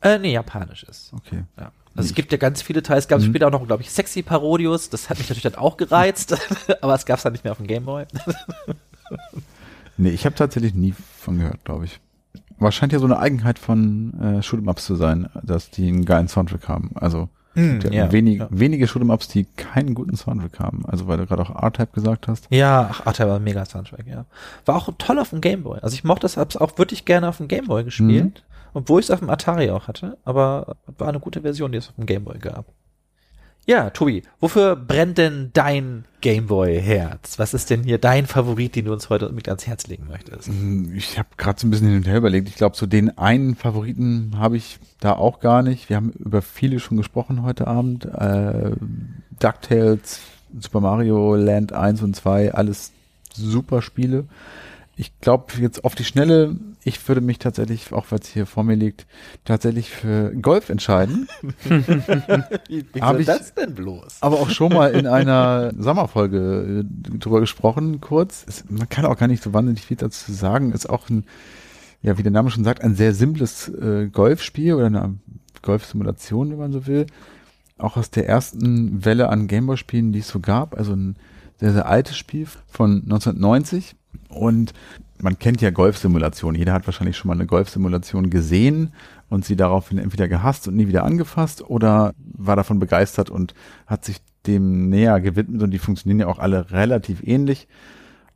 äh, 0.00 0.18
nee, 0.18 0.32
japanisches. 0.32 1.12
Okay. 1.14 1.44
Ja. 1.58 1.70
Also 1.94 2.08
es 2.08 2.14
gibt 2.14 2.32
ja 2.32 2.38
ganz 2.38 2.62
viele 2.62 2.82
Teile. 2.82 2.98
Es 2.98 3.06
gab 3.08 3.20
Mhm. 3.20 3.24
später 3.26 3.46
auch 3.48 3.52
noch, 3.52 3.66
glaube 3.66 3.82
ich, 3.82 3.90
Sexy 3.90 4.22
Parodius. 4.22 4.88
Das 4.88 5.10
hat 5.10 5.18
mich 5.18 5.28
natürlich 5.28 5.42
dann 5.52 5.56
auch 5.56 5.76
gereizt. 5.76 6.34
aber 6.80 6.94
es 6.94 7.04
gab 7.04 7.18
es 7.18 7.22
dann 7.24 7.32
nicht 7.32 7.44
mehr 7.44 7.52
auf 7.52 7.58
dem 7.58 7.66
Gameboy. 7.66 8.06
Nee, 9.98 10.08
ich 10.10 10.24
habe 10.24 10.34
tatsächlich 10.34 10.74
nie 10.74 10.94
von 11.18 11.38
gehört, 11.38 11.64
glaube 11.64 11.84
ich. 11.84 12.00
Aber 12.58 12.70
es 12.70 12.74
scheint 12.74 12.92
ja 12.92 12.98
so 12.98 13.04
eine 13.04 13.18
Eigenheit 13.18 13.58
von 13.58 14.14
äh, 14.20 14.38
Shoot'em 14.42 14.68
Ups 14.70 14.86
zu 14.86 14.94
sein, 14.96 15.28
dass 15.42 15.70
die 15.70 15.86
einen 15.88 16.04
geilen 16.06 16.28
Soundtrack 16.28 16.66
haben. 16.68 16.92
Also 16.94 17.28
hatten 17.54 17.92
ja, 17.92 18.12
wenig, 18.12 18.38
ja. 18.38 18.48
wenige 18.50 18.86
Shoot'em 18.86 19.12
Ups, 19.12 19.28
die 19.28 19.44
keinen 19.44 19.94
guten 19.94 20.16
Soundtrack 20.16 20.58
haben. 20.58 20.84
Also 20.86 21.06
weil 21.06 21.18
du 21.18 21.26
gerade 21.26 21.42
auch 21.42 21.62
R-Type 21.62 21.92
gesagt 21.92 22.28
hast. 22.28 22.46
Ja, 22.50 22.90
Arte 23.04 23.28
war 23.28 23.36
ein 23.36 23.44
mega 23.44 23.64
Soundtrack, 23.64 24.06
ja. 24.06 24.24
War 24.64 24.76
auch 24.76 24.88
toll 24.98 25.18
auf 25.18 25.30
dem 25.30 25.40
Gameboy. 25.40 25.80
Also 25.80 25.94
ich 25.94 26.04
mochte 26.04 26.22
das, 26.22 26.36
hab's 26.36 26.56
auch 26.56 26.78
wirklich 26.78 27.04
gerne 27.04 27.28
auf 27.28 27.38
dem 27.38 27.48
Gameboy 27.48 27.84
gespielt. 27.84 28.44
Obwohl 28.74 29.00
ich 29.00 29.06
es 29.06 29.10
auf 29.10 29.18
dem 29.18 29.30
Atari 29.30 29.70
auch 29.70 29.86
hatte. 29.88 30.16
Aber 30.24 30.76
war 30.98 31.08
eine 31.08 31.20
gute 31.20 31.42
Version, 31.42 31.72
die 31.72 31.78
es 31.78 31.88
auf 31.88 31.96
dem 31.96 32.06
Gameboy 32.06 32.38
gab. 32.38 32.66
Ja, 33.64 33.90
Tobi, 33.90 34.24
wofür 34.40 34.74
brennt 34.74 35.18
denn 35.18 35.50
dein 35.52 36.04
Gameboy-Herz? 36.20 37.38
Was 37.38 37.54
ist 37.54 37.70
denn 37.70 37.84
hier 37.84 37.98
dein 37.98 38.26
Favorit, 38.26 38.74
den 38.74 38.86
du 38.86 38.92
uns 38.92 39.08
heute 39.08 39.30
mit 39.30 39.48
ans 39.48 39.66
Herz 39.68 39.86
legen 39.86 40.06
möchtest? 40.08 40.48
Hm, 40.48 40.92
Ich 40.96 41.16
habe 41.16 41.28
gerade 41.36 41.60
so 41.60 41.66
ein 41.66 41.70
bisschen 41.70 41.86
hin 41.88 41.98
und 41.98 42.06
her 42.08 42.16
überlegt. 42.16 42.48
Ich 42.48 42.56
glaube, 42.56 42.76
so 42.76 42.86
den 42.86 43.16
einen 43.18 43.54
Favoriten 43.54 44.32
habe 44.36 44.56
ich 44.56 44.78
da 44.98 45.12
auch 45.12 45.38
gar 45.38 45.62
nicht. 45.62 45.88
Wir 45.88 45.96
haben 45.96 46.10
über 46.18 46.42
viele 46.42 46.80
schon 46.80 46.96
gesprochen 46.96 47.42
heute 47.44 47.68
Abend. 47.68 48.04
Äh, 48.06 48.72
DuckTales, 49.38 50.20
Super 50.58 50.80
Mario 50.80 51.36
Land 51.36 51.72
1 51.72 52.02
und 52.02 52.16
2, 52.16 52.54
alles 52.54 52.90
super 53.32 53.80
Spiele. 53.80 54.24
Ich 54.96 55.18
glaube 55.20 55.52
jetzt 55.60 55.84
auf 55.84 55.94
die 55.94 56.04
Schnelle, 56.04 56.56
ich 56.84 57.06
würde 57.08 57.20
mich 57.20 57.38
tatsächlich, 57.38 57.92
auch 57.92 58.06
weil 58.10 58.18
es 58.18 58.28
hier 58.28 58.44
vor 58.46 58.64
mir 58.64 58.74
liegt, 58.74 59.06
tatsächlich 59.44 59.90
für 59.90 60.32
Golf 60.34 60.68
entscheiden. 60.68 61.28
Wie, 62.68 62.84
soll 62.98 63.20
ich- 63.20 63.26
das 63.26 63.54
denn 63.54 63.74
bloß? 63.74 64.18
aber 64.20 64.40
auch 64.40 64.50
schon 64.50 64.72
mal 64.72 64.88
in 64.92 65.06
einer 65.06 65.72
Sommerfolge 65.78 66.84
äh, 66.84 67.18
drüber 67.18 67.40
gesprochen, 67.40 68.00
kurz. 68.00 68.44
Es, 68.48 68.64
man 68.68 68.88
kann 68.88 69.04
auch 69.04 69.16
gar 69.16 69.28
nicht 69.28 69.42
so 69.42 69.52
wahnsinnig 69.52 69.82
viel 69.86 69.96
dazu 69.96 70.32
sagen. 70.32 70.72
Ist 70.72 70.88
auch 70.90 71.08
ein, 71.08 71.24
ja, 72.02 72.18
wie 72.18 72.22
der 72.22 72.32
Name 72.32 72.50
schon 72.50 72.64
sagt, 72.64 72.82
ein 72.82 72.94
sehr 72.96 73.14
simples 73.14 73.68
äh, 73.68 74.08
Golfspiel 74.08 74.74
oder 74.74 74.86
eine 74.86 75.14
Golfsimulation, 75.62 76.50
wenn 76.50 76.58
man 76.58 76.72
so 76.72 76.86
will. 76.86 77.06
Auch 77.78 77.96
aus 77.96 78.10
der 78.10 78.28
ersten 78.28 79.04
Welle 79.04 79.28
an 79.28 79.46
Gameboy-Spielen, 79.46 80.12
die 80.12 80.20
es 80.20 80.28
so 80.28 80.40
gab. 80.40 80.76
Also 80.76 80.92
ein 80.94 81.16
sehr, 81.60 81.72
sehr 81.72 81.86
altes 81.86 82.16
Spiel 82.16 82.46
von 82.68 83.02
1990. 83.04 83.94
Und 84.28 84.72
man 85.22 85.38
kennt 85.38 85.62
ja 85.62 85.70
Golfsimulationen. 85.70 86.58
Jeder 86.58 86.72
hat 86.72 86.86
wahrscheinlich 86.86 87.16
schon 87.16 87.28
mal 87.28 87.34
eine 87.34 87.46
Golfsimulation 87.46 88.28
gesehen 88.28 88.92
und 89.28 89.44
sie 89.44 89.56
daraufhin 89.56 89.98
entweder 89.98 90.28
gehasst 90.28 90.66
und 90.66 90.74
nie 90.74 90.88
wieder 90.88 91.04
angefasst 91.04 91.62
oder 91.62 92.12
war 92.18 92.56
davon 92.56 92.80
begeistert 92.80 93.30
und 93.30 93.54
hat 93.86 94.04
sich 94.04 94.18
dem 94.46 94.88
näher 94.88 95.20
gewidmet 95.20 95.62
und 95.62 95.70
die 95.70 95.78
funktionieren 95.78 96.20
ja 96.20 96.26
auch 96.26 96.40
alle 96.40 96.72
relativ 96.72 97.22
ähnlich. 97.22 97.68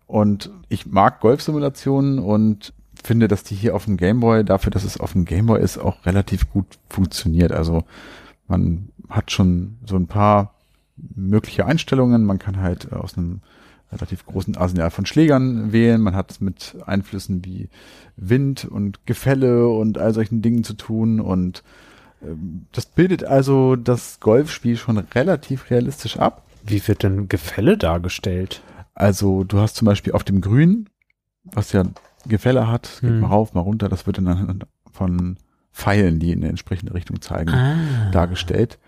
Und 0.07 0.51
ich 0.69 0.87
mag 0.87 1.21
Golfsimulationen 1.21 2.21
und 2.21 2.73
finde, 3.03 3.27
dass 3.27 3.43
die 3.43 3.57
hier 3.57 3.75
auf 3.75 3.87
dem 3.87 3.97
Gameboy, 3.97 4.45
dafür, 4.45 4.71
dass 4.71 4.85
es 4.85 5.01
auf 5.01 5.13
dem 5.13 5.25
Gameboy 5.25 5.61
ist, 5.61 5.79
auch 5.79 6.07
relativ 6.07 6.51
gut 6.51 6.79
funktioniert. 6.89 7.51
Also 7.51 7.83
man 8.47 8.91
hat 9.09 9.33
schon 9.33 9.79
so 9.85 9.97
ein 9.97 10.07
paar 10.07 10.55
mögliche 10.97 11.67
Einstellungen. 11.67 12.25
Man 12.25 12.39
kann 12.39 12.61
halt 12.61 12.93
aus 12.93 13.19
einem 13.19 13.41
relativ 13.93 14.27
großen 14.27 14.57
Arsenal 14.57 14.91
von 14.91 15.07
Schlägern 15.07 15.73
wählen. 15.73 16.01
Man 16.01 16.15
hat 16.17 16.31
es 16.33 16.41
mit 16.41 16.77
Einflüssen 16.87 17.45
wie 17.45 17.69
Wind 18.17 18.65
und 18.65 19.07
Gefälle 19.07 19.69
und 19.69 19.99
all 19.99 20.13
solchen 20.13 20.43
Dingen 20.43 20.65
zu 20.65 20.75
tun. 20.75 21.21
Und 21.21 21.63
ähm, 22.23 22.67
das 22.73 22.87
bildet 22.87 23.25
also 23.25 23.77
das 23.77 24.21
Golfspiel 24.21 24.77
schon 24.77 24.99
relativ 24.99 25.71
realistisch 25.71 26.19
ab. 26.19 26.43
Wie 26.65 26.87
wird 26.89 27.03
denn 27.05 27.29
Gefälle 27.29 27.77
dargestellt? 27.79 28.63
Also 28.95 29.45
du 29.45 29.59
hast 29.61 29.77
zum 29.77 29.87
Beispiel 29.87 30.15
auf 30.15 30.25
dem 30.25 30.41
Grün, 30.41 30.89
was 31.45 31.73
ja 31.73 31.85
Gefälle 32.27 32.67
hat, 32.69 32.99
geht 33.03 33.11
Hm. 33.11 33.21
mal 33.21 33.29
rauf, 33.29 33.55
mal 33.55 33.61
runter, 33.61 33.89
das 33.89 34.07
wird 34.07 34.19
dann 34.19 34.65
von 34.91 35.37
Pfeilen, 35.73 36.19
die 36.19 36.33
in 36.33 36.41
eine 36.41 36.49
entsprechende 36.49 36.95
Richtung 36.95 37.21
zeigen, 37.21 37.51
Ah. 37.51 38.11
dargestellt. 38.11 38.79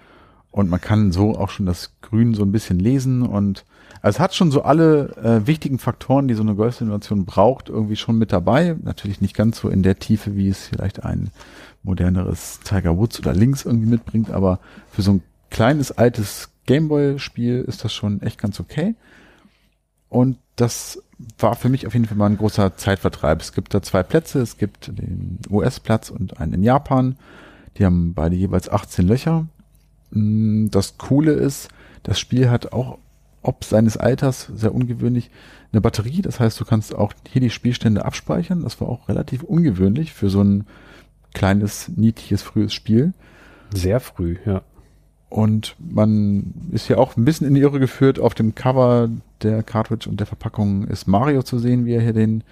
Und 0.51 0.71
man 0.71 0.81
kann 0.81 1.13
so 1.13 1.37
auch 1.39 1.51
schon 1.51 1.67
das 1.67 1.93
Grün 2.09 2.35
so 2.35 2.43
ein 2.43 2.53
bisschen 2.53 2.79
lesen 2.79 3.23
und 3.23 3.65
also 4.01 4.17
es 4.17 4.21
hat 4.21 4.35
schon 4.35 4.51
so 4.51 4.63
alle 4.63 5.17
äh, 5.17 5.47
wichtigen 5.47 5.79
Faktoren, 5.79 6.29
die 6.29 6.35
so 6.35 6.43
eine 6.43 6.55
Golfsimulation 6.55 7.25
braucht, 7.25 7.69
irgendwie 7.69 7.97
schon 7.97 8.17
mit 8.17 8.33
dabei. 8.33 8.77
Natürlich 8.83 9.21
nicht 9.21 9.35
ganz 9.35 9.59
so 9.59 9.69
in 9.69 9.83
der 9.83 9.99
Tiefe, 9.99 10.37
wie 10.37 10.49
es 10.49 10.69
vielleicht 10.69 11.05
ein 11.05 11.31
moderneres 11.83 12.61
Tiger 12.61 12.97
Woods 12.97 13.19
oder 13.19 13.35
Links 13.35 13.65
irgendwie 13.65 13.89
mitbringt, 13.89 14.31
aber 14.31 14.61
für 14.93 15.03
so 15.03 15.13
ein 15.13 15.23
kleines 15.51 15.91
altes 15.91 16.51
Gameboy-Spiel 16.67 17.65
ist 17.67 17.85
das 17.85 17.93
schon 17.93 18.23
echt 18.23 18.39
ganz 18.39 18.61
okay. 18.61 18.95
Und 20.09 20.39
das 20.57 21.03
war 21.39 21.57
für 21.57 21.69
mich 21.69 21.87
auf 21.87 21.95
jeden 21.95 22.07
Fall 22.07 22.17
mal 22.17 22.27
ein 22.27 22.37
großer 22.37 22.77
Zeitvertreib. 22.77 23.41
Es 23.41 23.53
gibt 23.53 23.75
da 23.75 23.83
zwei 23.83 24.03
Plätze. 24.03 24.41
Es 24.41 24.59
gibt 24.59 24.89
den 24.89 25.39
US-Platz 25.51 26.11
und 26.11 26.41
einen 26.41 26.55
in 26.55 26.63
Japan. 26.63 27.17
Die 27.77 27.85
haben 27.85 28.15
beide 28.15 28.37
jeweils 28.37 28.69
18 28.69 29.07
Löcher. 29.07 29.47
Mm, 30.11 30.69
Das 30.71 30.99
Coole 30.99 31.33
ist, 31.33 31.69
das 32.03 32.19
Spiel 32.19 32.51
hat 32.51 32.73
auch, 32.73 32.99
ob 33.43 33.65
seines 33.65 33.97
Alters, 33.97 34.51
sehr 34.55 34.75
ungewöhnlich, 34.75 35.31
eine 35.73 35.81
Batterie. 35.81 36.23
Das 36.23 36.41
heißt, 36.41 36.59
du 36.61 36.65
kannst 36.65 36.95
auch 36.95 37.13
hier 37.29 37.41
die 37.41 37.51
Spielstände 37.51 38.05
abspeichern. 38.05 38.63
Das 38.63 38.81
war 38.81 38.89
auch 38.89 39.09
relativ 39.09 39.43
ungewöhnlich 39.43 40.13
für 40.13 40.29
so 40.29 40.43
ein 40.43 40.67
kleines, 41.35 41.89
niedliches, 41.89 42.43
frühes 42.43 42.73
Spiel. 42.73 43.13
Sehr 43.75 44.01
früh, 44.01 44.37
ja. 44.45 44.63
Und 45.29 45.77
man 45.79 46.55
ist 46.73 46.89
ja 46.89 46.97
auch 46.97 47.17
ein 47.17 47.25
bisschen 47.25 47.47
in 47.47 47.55
die 47.55 47.61
Irre 47.61 47.81
geführt. 47.81 48.19
Auf 48.19 48.35
dem 48.35 48.55
Cover 48.55 49.11
der 49.43 49.63
Cartridge 49.63 50.09
und 50.09 50.21
der 50.21 50.27
Verpackung 50.27 50.87
ist 50.89 51.07
Mario 51.07 51.43
zu 51.43 51.59
sehen, 51.59 51.85
wie 51.85 51.93
er 51.93 52.01
hier 52.01 52.15
den, 52.15 52.43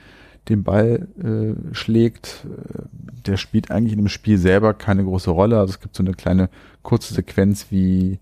den 0.51 0.63
Ball 0.63 1.09
äh, 1.19 1.75
schlägt. 1.75 2.45
Äh, 2.45 2.83
Der 3.27 3.39
spielt 3.39 3.71
eigentlich 3.71 3.93
in 3.95 3.99
dem 3.99 4.09
Spiel 4.09 4.37
selber 4.37 4.75
keine 4.75 5.05
große 5.05 5.31
Rolle. 5.31 5.59
Also 5.59 5.73
es 5.73 5.81
gibt 5.81 5.97
so 5.97 6.03
eine 6.03 6.13
kleine 6.13 6.51
kurze 6.83 7.15
Sequenz, 7.15 7.67
wie 7.71 8.19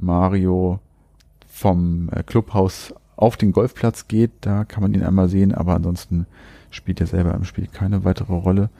Mario 0.00 0.80
vom 1.48 2.08
äh, 2.12 2.22
Clubhaus 2.22 2.94
auf 3.16 3.36
den 3.36 3.52
Golfplatz 3.52 4.08
geht. 4.08 4.32
Da 4.40 4.64
kann 4.64 4.82
man 4.82 4.94
ihn 4.94 5.02
einmal 5.02 5.28
sehen, 5.28 5.54
aber 5.54 5.74
ansonsten 5.74 6.26
spielt 6.70 7.00
er 7.00 7.06
selber 7.06 7.34
im 7.34 7.44
Spiel 7.44 7.66
keine 7.66 8.04
weitere 8.04 8.32
Rolle. 8.32 8.70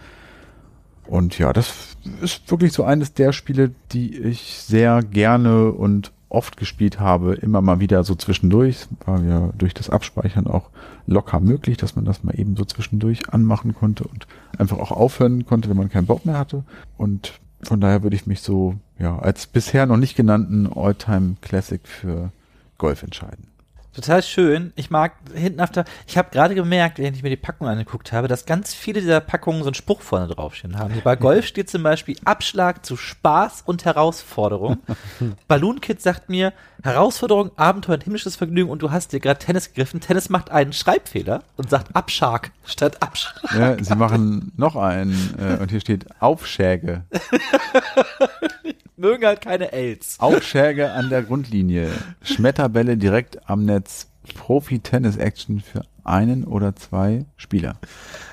Und 1.06 1.38
ja, 1.38 1.52
das 1.52 1.96
ist 2.22 2.50
wirklich 2.50 2.72
so 2.72 2.84
eines 2.84 3.14
der 3.14 3.32
Spiele, 3.32 3.72
die 3.92 4.16
ich 4.16 4.60
sehr 4.60 5.02
gerne 5.02 5.72
und 5.72 6.12
oft 6.28 6.56
gespielt 6.56 7.00
habe, 7.00 7.34
immer 7.34 7.60
mal 7.60 7.80
wieder 7.80 8.04
so 8.04 8.14
zwischendurch. 8.14 8.86
War 9.04 9.20
ja 9.22 9.50
durch 9.58 9.74
das 9.74 9.90
Abspeichern 9.90 10.46
auch 10.46 10.70
locker 11.06 11.40
möglich, 11.40 11.76
dass 11.76 11.96
man 11.96 12.04
das 12.04 12.22
mal 12.22 12.38
eben 12.38 12.56
so 12.56 12.64
zwischendurch 12.64 13.28
anmachen 13.30 13.74
konnte 13.74 14.04
und 14.04 14.28
einfach 14.56 14.78
auch 14.78 14.92
aufhören 14.92 15.44
konnte, 15.44 15.68
wenn 15.68 15.76
man 15.76 15.90
keinen 15.90 16.06
Bock 16.06 16.24
mehr 16.24 16.38
hatte. 16.38 16.62
Und 16.96 17.40
von 17.62 17.80
daher 17.80 18.02
würde 18.02 18.16
ich 18.16 18.26
mich 18.26 18.40
so, 18.40 18.76
ja, 18.98 19.18
als 19.18 19.46
bisher 19.46 19.86
noch 19.86 19.96
nicht 19.96 20.16
genannten 20.16 20.66
Alltime 20.72 21.36
Classic 21.40 21.86
für 21.86 22.32
Golf 22.78 23.02
entscheiden. 23.02 23.50
Total 23.92 24.22
schön. 24.22 24.72
Ich 24.76 24.90
mag 24.90 25.14
hinten 25.34 25.60
auf 25.60 25.70
der, 25.70 25.84
ich 26.06 26.16
habe 26.16 26.30
gerade 26.30 26.54
gemerkt, 26.54 26.98
während 26.98 27.16
ich 27.16 27.24
mir 27.24 27.28
die 27.28 27.36
Packung 27.36 27.66
angeguckt 27.66 28.12
habe, 28.12 28.28
dass 28.28 28.46
ganz 28.46 28.72
viele 28.72 29.00
dieser 29.00 29.20
Packungen 29.20 29.62
so 29.62 29.68
einen 29.68 29.74
Spruch 29.74 30.00
vorne 30.00 30.28
draufstehen 30.28 30.78
haben. 30.78 30.94
Bei 31.02 31.16
Golf 31.16 31.44
steht 31.44 31.68
zum 31.68 31.82
Beispiel 31.82 32.16
Abschlag 32.24 32.86
zu 32.86 32.96
Spaß 32.96 33.62
und 33.66 33.84
Herausforderung. 33.84 34.78
Balloon 35.48 35.80
Kid 35.80 36.00
sagt 36.00 36.28
mir, 36.28 36.52
Herausforderung, 36.82 37.50
Abenteuer 37.56 37.94
und 37.94 38.04
himmlisches 38.04 38.36
Vergnügen 38.36 38.70
und 38.70 38.82
du 38.82 38.90
hast 38.90 39.12
dir 39.12 39.20
gerade 39.20 39.38
Tennis 39.38 39.68
gegriffen. 39.68 40.00
Tennis 40.00 40.28
macht 40.28 40.50
einen 40.50 40.72
Schreibfehler 40.72 41.42
und 41.56 41.70
sagt 41.70 41.94
Abschlag 41.94 42.50
statt 42.64 43.02
Abschlag. 43.02 43.54
Ja, 43.54 43.82
sie 43.82 43.96
machen 43.96 44.52
noch 44.56 44.76
einen, 44.76 45.34
äh, 45.38 45.60
und 45.60 45.70
hier 45.70 45.80
steht 45.80 46.06
Aufschäge. 46.20 47.04
Mögen 48.96 49.24
halt 49.24 49.40
keine 49.40 49.72
Els. 49.72 50.16
Aufschäge 50.18 50.92
an 50.92 51.08
der 51.08 51.22
Grundlinie. 51.22 51.90
Schmetterbälle 52.22 52.96
direkt 52.96 53.48
am 53.48 53.64
Netz. 53.64 54.08
Profi-Tennis-Action 54.34 55.60
für 55.60 55.82
einen 56.04 56.44
oder 56.44 56.76
zwei 56.76 57.24
Spieler. 57.36 57.76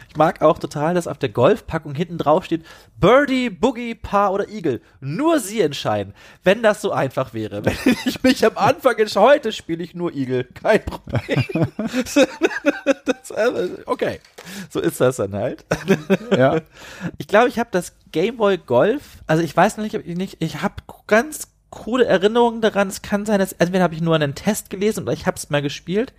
Ich 0.09 0.15
mag 0.15 0.41
auch 0.41 0.57
total, 0.57 0.93
dass 0.93 1.07
auf 1.07 1.17
der 1.17 1.29
Golfpackung 1.29 1.93
hinten 1.93 2.17
drauf 2.17 2.45
steht 2.45 2.65
Birdie, 2.99 3.49
Boogie, 3.49 3.93
Paar 3.93 4.33
oder 4.33 4.47
Eagle. 4.49 4.81
Nur 4.99 5.39
sie 5.39 5.61
entscheiden. 5.61 6.13
Wenn 6.43 6.63
das 6.63 6.81
so 6.81 6.91
einfach 6.91 7.33
wäre. 7.33 7.63
Wenn 7.65 7.75
ich 8.05 8.23
mich 8.23 8.45
am 8.45 8.57
Anfang 8.57 8.97
entscheide, 8.97 9.27
heute 9.27 9.51
spiele 9.51 9.83
ich 9.83 9.93
nur 9.93 10.13
Eagle. 10.13 10.45
Kein 10.45 10.83
Problem. 10.83 11.43
das, 13.05 13.31
äh, 13.31 13.69
okay. 13.85 14.19
So 14.69 14.79
ist 14.79 15.01
das 15.01 15.17
dann 15.17 15.33
halt. 15.33 15.65
Ja. 16.35 16.61
Ich 17.17 17.27
glaube, 17.27 17.49
ich 17.49 17.59
habe 17.59 17.69
das 17.71 17.93
Game 18.11 18.37
Boy 18.37 18.57
Golf, 18.57 19.21
also 19.27 19.43
ich 19.43 19.55
weiß 19.55 19.77
noch 19.77 19.83
nicht, 19.83 19.95
ob 19.95 20.05
ich 20.05 20.15
nicht, 20.15 20.37
ich 20.39 20.61
habe 20.61 20.75
ganz 21.07 21.49
krude 21.71 22.05
Erinnerungen 22.05 22.61
daran. 22.61 22.87
Es 22.87 23.01
kann 23.01 23.25
sein, 23.25 23.39
dass 23.39 23.53
entweder 23.53 23.83
habe 23.83 23.95
ich 23.95 24.01
nur 24.01 24.15
einen 24.15 24.35
Test 24.35 24.69
gelesen 24.69 25.03
oder 25.03 25.13
ich 25.13 25.25
habe 25.25 25.37
es 25.37 25.49
mal 25.49 25.61
gespielt. 25.61 26.13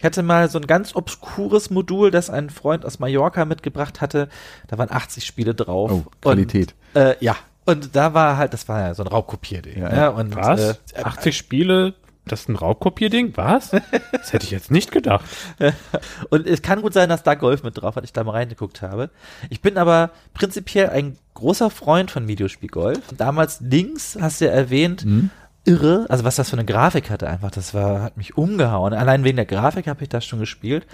Ich 0.00 0.04
hatte 0.06 0.22
mal 0.22 0.48
so 0.48 0.58
ein 0.58 0.66
ganz 0.66 0.96
obskures 0.96 1.68
Modul, 1.68 2.10
das 2.10 2.30
ein 2.30 2.48
Freund 2.48 2.86
aus 2.86 3.00
Mallorca 3.00 3.44
mitgebracht 3.44 4.00
hatte. 4.00 4.30
Da 4.66 4.78
waren 4.78 4.90
80 4.90 5.26
Spiele 5.26 5.54
drauf. 5.54 5.90
Oh, 5.92 6.04
Qualität. 6.22 6.74
Und, 6.94 7.00
äh, 7.02 7.16
ja. 7.20 7.36
Und 7.66 7.94
da 7.94 8.14
war 8.14 8.38
halt, 8.38 8.54
das 8.54 8.66
war 8.66 8.80
ja 8.80 8.94
so 8.94 9.02
ein 9.02 9.08
Raubkopierding. 9.08 9.78
Ja, 9.78 9.90
Ja, 9.90 9.96
ja. 9.96 10.08
Und, 10.08 10.34
Was? 10.34 10.78
Äh, 10.94 11.02
80 11.04 11.36
Spiele? 11.36 11.92
Das 12.26 12.40
ist 12.40 12.48
ein 12.48 12.56
Raubkopierding? 12.56 13.36
Was? 13.36 13.72
Das 14.12 14.32
hätte 14.32 14.44
ich 14.44 14.50
jetzt 14.50 14.70
nicht 14.70 14.90
gedacht. 14.90 15.24
Und 16.30 16.46
es 16.46 16.62
kann 16.62 16.80
gut 16.80 16.94
sein, 16.94 17.08
dass 17.10 17.22
da 17.22 17.34
Golf 17.34 17.62
mit 17.62 17.80
drauf 17.80 17.96
hat, 17.96 18.04
ich 18.04 18.12
da 18.14 18.24
mal 18.24 18.32
reingeguckt 18.32 18.80
habe. 18.82 19.10
Ich 19.50 19.60
bin 19.60 19.76
aber 19.76 20.10
prinzipiell 20.32 20.88
ein 20.90 21.18
großer 21.34 21.68
Freund 21.70 22.10
von 22.10 22.26
Videospielgolf. 22.28 23.00
Damals 23.16 23.60
links, 23.60 24.16
hast 24.20 24.40
du 24.40 24.46
ja 24.46 24.52
erwähnt, 24.52 25.04
Mhm. 25.04 25.30
Irre, 25.64 26.06
also 26.08 26.24
was 26.24 26.36
das 26.36 26.50
für 26.50 26.56
eine 26.56 26.64
Grafik 26.64 27.10
hatte 27.10 27.28
einfach, 27.28 27.50
das 27.50 27.74
war, 27.74 28.02
hat 28.02 28.16
mich 28.16 28.36
umgehauen. 28.36 28.94
Allein 28.94 29.24
wegen 29.24 29.36
der 29.36 29.46
Grafik 29.46 29.86
habe 29.86 30.02
ich 30.02 30.08
das 30.08 30.24
schon 30.24 30.40
gespielt. 30.40 30.86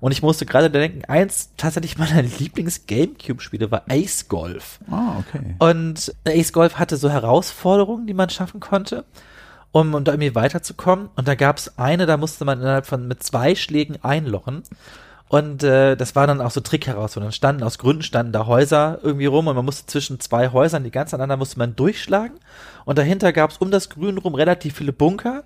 Und 0.00 0.12
ich 0.12 0.22
musste 0.22 0.46
gerade 0.46 0.70
denken, 0.70 1.04
eins 1.06 1.50
tatsächlich 1.56 1.98
meiner 1.98 2.22
Lieblings-Gamecube-Spiele 2.38 3.70
war 3.70 3.84
Ace 3.88 4.28
Golf. 4.28 4.80
Ah, 4.90 5.18
okay. 5.18 5.56
Und 5.58 6.14
Ace 6.26 6.52
Golf 6.52 6.78
hatte 6.78 6.96
so 6.96 7.10
Herausforderungen, 7.10 8.06
die 8.06 8.14
man 8.14 8.30
schaffen 8.30 8.60
konnte, 8.60 9.04
um, 9.72 9.94
um 9.94 10.04
da 10.04 10.12
irgendwie 10.12 10.34
weiterzukommen. 10.34 11.10
Und 11.16 11.28
da 11.28 11.34
gab 11.34 11.58
es 11.58 11.78
eine, 11.78 12.06
da 12.06 12.16
musste 12.16 12.44
man 12.44 12.60
innerhalb 12.60 12.86
von 12.86 13.06
mit 13.06 13.22
zwei 13.22 13.54
Schlägen 13.54 14.02
einlochen. 14.02 14.62
Und 15.34 15.64
äh, 15.64 15.96
das 15.96 16.14
war 16.14 16.28
dann 16.28 16.40
auch 16.40 16.52
so 16.52 16.60
Trick-Herausforderungen. 16.60 17.30
Dann 17.30 17.32
standen 17.32 17.62
aus 17.64 17.78
Gründen 17.78 18.04
standen 18.04 18.30
da 18.30 18.46
Häuser 18.46 19.00
irgendwie 19.02 19.26
rum 19.26 19.48
und 19.48 19.56
man 19.56 19.64
musste 19.64 19.84
zwischen 19.84 20.20
zwei 20.20 20.52
Häusern, 20.52 20.84
die 20.84 20.92
ganz 20.92 21.12
aneinander 21.12 21.38
musste 21.38 21.58
man 21.58 21.74
durchschlagen. 21.74 22.38
Und 22.84 22.98
dahinter 22.98 23.32
gab 23.32 23.50
es 23.50 23.56
um 23.56 23.72
das 23.72 23.90
Grün 23.90 24.18
rum 24.18 24.36
relativ 24.36 24.76
viele 24.76 24.92
Bunker. 24.92 25.42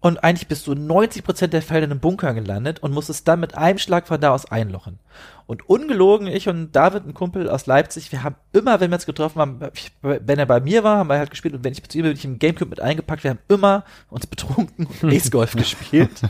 Und 0.00 0.24
eigentlich 0.24 0.48
bist 0.48 0.66
du 0.66 0.72
90% 0.72 1.46
der 1.46 1.62
Fälle 1.62 1.84
in 1.84 1.92
einem 1.92 2.00
Bunker 2.00 2.34
gelandet 2.34 2.80
und 2.80 2.92
musstest 2.92 3.28
dann 3.28 3.38
mit 3.38 3.54
einem 3.54 3.78
Schlag 3.78 4.08
von 4.08 4.20
da 4.20 4.30
aus 4.30 4.50
einlochen. 4.50 4.98
Und 5.46 5.68
ungelogen, 5.68 6.26
ich 6.26 6.48
und 6.48 6.72
David, 6.72 7.06
ein 7.06 7.14
Kumpel 7.14 7.48
aus 7.48 7.66
Leipzig, 7.66 8.10
wir 8.10 8.24
haben 8.24 8.34
immer, 8.52 8.80
wenn 8.80 8.90
wir 8.90 8.96
uns 8.96 9.06
getroffen 9.06 9.40
haben, 9.40 9.60
wenn 10.02 10.38
er 10.40 10.46
bei 10.46 10.58
mir 10.58 10.82
war, 10.82 10.98
haben 10.98 11.08
wir 11.08 11.18
halt 11.18 11.30
gespielt 11.30 11.54
und 11.54 11.62
wenn 11.62 11.72
ich 11.72 11.88
zu 11.88 11.98
ihm 11.98 12.02
bin, 12.02 12.10
bin 12.10 12.18
ich 12.18 12.24
im 12.24 12.40
Gamecube 12.40 12.70
mit 12.70 12.80
eingepackt, 12.80 13.22
wir 13.22 13.30
haben 13.30 13.40
immer 13.46 13.84
uns 14.08 14.26
betrunken 14.26 14.88
und 15.02 15.04
Ace 15.14 15.30
Golf 15.30 15.52
gespielt. 15.52 16.22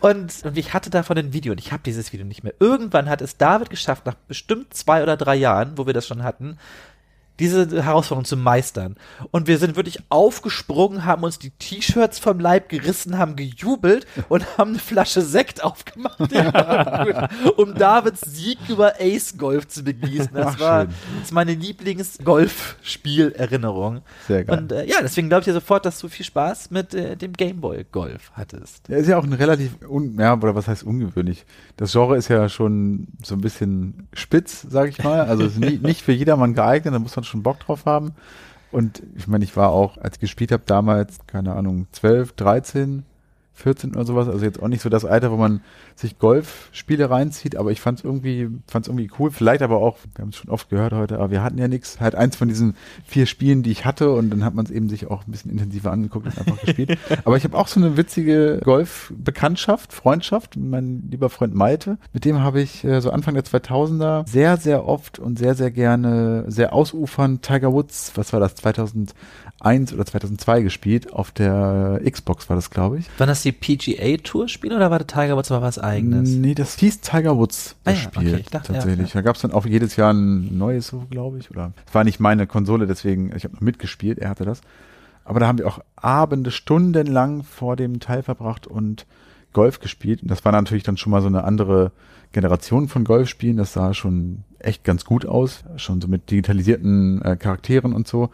Und, 0.00 0.44
und 0.44 0.56
ich 0.56 0.74
hatte 0.74 0.90
davon 0.90 1.18
ein 1.18 1.32
Video 1.32 1.52
und 1.52 1.58
ich 1.58 1.72
habe 1.72 1.82
dieses 1.84 2.12
Video 2.12 2.26
nicht 2.26 2.42
mehr. 2.42 2.54
Irgendwann 2.58 3.08
hat 3.08 3.20
es 3.22 3.36
David 3.36 3.70
geschafft, 3.70 4.06
nach 4.06 4.14
bestimmt 4.14 4.74
zwei 4.74 5.02
oder 5.02 5.16
drei 5.16 5.34
Jahren, 5.34 5.76
wo 5.76 5.86
wir 5.86 5.92
das 5.92 6.06
schon 6.06 6.22
hatten, 6.22 6.58
diese 7.42 7.84
Herausforderung 7.84 8.24
zu 8.24 8.36
meistern. 8.36 8.96
Und 9.32 9.48
wir 9.48 9.58
sind 9.58 9.74
wirklich 9.76 9.98
aufgesprungen, 10.08 11.04
haben 11.04 11.24
uns 11.24 11.38
die 11.38 11.50
T-Shirts 11.50 12.18
vom 12.20 12.38
Leib 12.38 12.68
gerissen, 12.68 13.18
haben 13.18 13.34
gejubelt 13.36 14.06
und 14.28 14.46
haben 14.56 14.70
eine 14.70 14.78
Flasche 14.78 15.20
Sekt 15.22 15.64
aufgemacht, 15.64 16.32
ja, 16.32 17.28
um 17.56 17.74
Davids 17.74 18.20
Sieg 18.20 18.58
über 18.68 19.00
Ace 19.00 19.36
Golf 19.36 19.66
zu 19.68 19.82
begießen. 19.82 20.30
Das 20.32 20.54
Ach, 20.54 20.60
war 20.60 20.82
schön. 20.82 20.90
das 21.16 21.24
ist 21.24 21.32
meine 21.32 21.54
Lieblings-Golfspielerinnerung. 21.54 24.02
Sehr 24.28 24.44
geil. 24.44 24.58
Und 24.58 24.70
äh, 24.72 24.86
ja, 24.86 24.98
deswegen 25.02 25.28
glaube 25.28 25.40
ich 25.40 25.46
dir 25.46 25.52
sofort, 25.52 25.84
dass 25.84 25.98
du 25.98 26.08
viel 26.08 26.24
Spaß 26.24 26.70
mit 26.70 26.94
äh, 26.94 27.16
dem 27.16 27.32
Gameboy 27.32 27.84
Golf 27.90 28.30
hattest. 28.34 28.88
Ja, 28.88 28.98
ist 28.98 29.08
ja 29.08 29.18
auch 29.18 29.24
ein 29.24 29.32
relativ, 29.32 29.78
un, 29.88 30.16
ja, 30.18 30.34
oder 30.34 30.54
was 30.54 30.68
heißt 30.68 30.84
ungewöhnlich. 30.84 31.44
Das 31.76 31.90
Genre 31.92 32.16
ist 32.16 32.28
ja 32.28 32.48
schon 32.48 33.08
so 33.22 33.34
ein 33.34 33.40
bisschen 33.40 34.06
spitz, 34.12 34.64
sag 34.68 34.90
ich 34.90 35.02
mal. 35.02 35.22
Also 35.22 35.46
nicht, 35.58 35.82
nicht 35.82 36.02
für 36.02 36.12
jedermann 36.12 36.54
geeignet, 36.54 36.94
da 36.94 36.98
muss 36.98 37.16
man 37.16 37.24
schon 37.24 37.31
Bock 37.40 37.60
drauf 37.60 37.86
haben. 37.86 38.12
Und 38.70 39.02
ich 39.16 39.28
meine, 39.28 39.44
ich 39.44 39.56
war 39.56 39.70
auch, 39.70 39.98
als 39.98 40.16
ich 40.16 40.20
gespielt 40.20 40.52
habe, 40.52 40.62
damals, 40.66 41.18
keine 41.26 41.54
Ahnung, 41.54 41.86
12, 41.92 42.32
13, 42.32 43.04
14 43.54 43.94
oder 43.94 44.04
sowas. 44.04 44.28
Also 44.28 44.44
jetzt 44.44 44.62
auch 44.62 44.68
nicht 44.68 44.82
so 44.82 44.88
das 44.88 45.04
Alter, 45.04 45.30
wo 45.30 45.36
man 45.36 45.60
sich 45.94 46.18
Golfspiele 46.18 47.10
reinzieht, 47.10 47.56
aber 47.56 47.70
ich 47.70 47.80
fand 47.80 47.98
es 47.98 48.04
irgendwie, 48.04 48.48
fand's 48.66 48.88
irgendwie 48.88 49.10
cool. 49.18 49.30
Vielleicht 49.30 49.62
aber 49.62 49.76
auch, 49.76 49.98
wir 50.14 50.22
haben 50.22 50.30
es 50.30 50.36
schon 50.36 50.50
oft 50.50 50.70
gehört 50.70 50.92
heute, 50.92 51.16
aber 51.16 51.30
wir 51.30 51.42
hatten 51.42 51.58
ja 51.58 51.68
nichts. 51.68 52.00
Halt 52.00 52.14
eins 52.14 52.36
von 52.36 52.48
diesen 52.48 52.76
vier 53.04 53.26
Spielen, 53.26 53.62
die 53.62 53.70
ich 53.70 53.84
hatte 53.84 54.10
und 54.12 54.30
dann 54.30 54.44
hat 54.44 54.54
man 54.54 54.64
es 54.64 54.70
eben 54.70 54.88
sich 54.88 55.10
auch 55.10 55.26
ein 55.26 55.30
bisschen 55.30 55.50
intensiver 55.50 55.92
angeguckt 55.92 56.26
und 56.26 56.38
einfach 56.38 56.60
gespielt. 56.60 56.98
Aber 57.24 57.36
ich 57.36 57.44
habe 57.44 57.56
auch 57.56 57.68
so 57.68 57.78
eine 57.78 57.96
witzige 57.96 58.60
Golf-Bekanntschaft, 58.64 59.92
Freundschaft, 59.92 60.56
mein 60.56 61.08
lieber 61.10 61.30
Freund 61.30 61.54
Malte. 61.54 61.98
Mit 62.12 62.24
dem 62.24 62.40
habe 62.40 62.60
ich 62.60 62.84
äh, 62.84 63.00
so 63.00 63.10
Anfang 63.10 63.34
der 63.34 63.44
2000er 63.44 64.28
sehr, 64.28 64.56
sehr 64.56 64.86
oft 64.86 65.18
und 65.18 65.38
sehr, 65.38 65.54
sehr 65.54 65.70
gerne, 65.70 66.44
sehr 66.48 66.72
ausufernd 66.72 67.42
Tiger 67.42 67.72
Woods, 67.72 68.12
was 68.14 68.32
war 68.32 68.40
das, 68.40 68.54
2001 69.62 69.92
oder 69.94 70.04
2002 70.04 70.62
gespielt. 70.62 71.12
Auf 71.12 71.30
der 71.30 72.00
Xbox 72.08 72.48
war 72.48 72.56
das, 72.56 72.70
glaube 72.70 72.98
ich. 72.98 73.08
Waren 73.18 73.28
das 73.28 73.42
die 73.42 73.52
PGA 73.52 74.16
Tour 74.22 74.48
Spiele 74.48 74.76
oder 74.76 74.90
war 74.90 74.98
der 74.98 75.06
Tiger 75.06 75.36
Woods 75.36 75.50
mal 75.50 75.62
was 75.62 75.78
eigenes? 75.78 76.30
Nee, 76.30 76.54
das 76.54 76.76
hieß 76.76 77.00
Tiger 77.00 77.36
Woods 77.38 77.76
Ah 77.84 77.92
das 77.92 78.02
ja, 78.02 78.10
Spiel 78.10 78.34
okay, 78.34 78.44
dachte, 78.50 78.72
ja, 78.72 78.78
tatsächlich. 78.78 79.14
ja. 79.14 79.20
Da 79.20 79.22
gab 79.22 79.36
es 79.36 79.42
dann 79.42 79.52
auch 79.52 79.64
jedes 79.64 79.96
Jahr 79.96 80.12
ein 80.12 80.58
neues, 80.58 80.88
so 80.88 81.06
glaube 81.10 81.38
ich. 81.38 81.50
Oder 81.50 81.72
es 81.86 81.94
war 81.94 82.04
nicht 82.04 82.20
meine 82.20 82.46
Konsole, 82.46 82.86
deswegen 82.86 83.32
ich 83.34 83.44
habe 83.44 83.54
noch 83.54 83.60
mitgespielt. 83.60 84.18
Er 84.18 84.30
hatte 84.30 84.44
das. 84.44 84.60
Aber 85.24 85.38
da 85.38 85.46
haben 85.46 85.58
wir 85.58 85.68
auch 85.68 85.80
Abende, 85.94 86.50
stundenlang 86.50 87.44
vor 87.44 87.76
dem 87.76 88.00
Teil 88.00 88.24
verbracht 88.24 88.66
und 88.66 89.06
Golf 89.52 89.78
gespielt. 89.78 90.22
Und 90.22 90.30
das 90.30 90.44
war 90.44 90.50
natürlich 90.50 90.82
dann 90.82 90.96
schon 90.96 91.12
mal 91.12 91.20
so 91.20 91.28
eine 91.28 91.44
andere 91.44 91.92
Generation 92.32 92.88
von 92.88 93.04
Golfspielen. 93.04 93.58
Das 93.58 93.72
sah 93.72 93.94
schon 93.94 94.42
echt 94.58 94.82
ganz 94.82 95.04
gut 95.04 95.26
aus, 95.26 95.62
schon 95.76 96.00
so 96.00 96.08
mit 96.08 96.30
digitalisierten 96.30 97.22
äh, 97.22 97.36
Charakteren 97.36 97.92
und 97.92 98.08
so. 98.08 98.30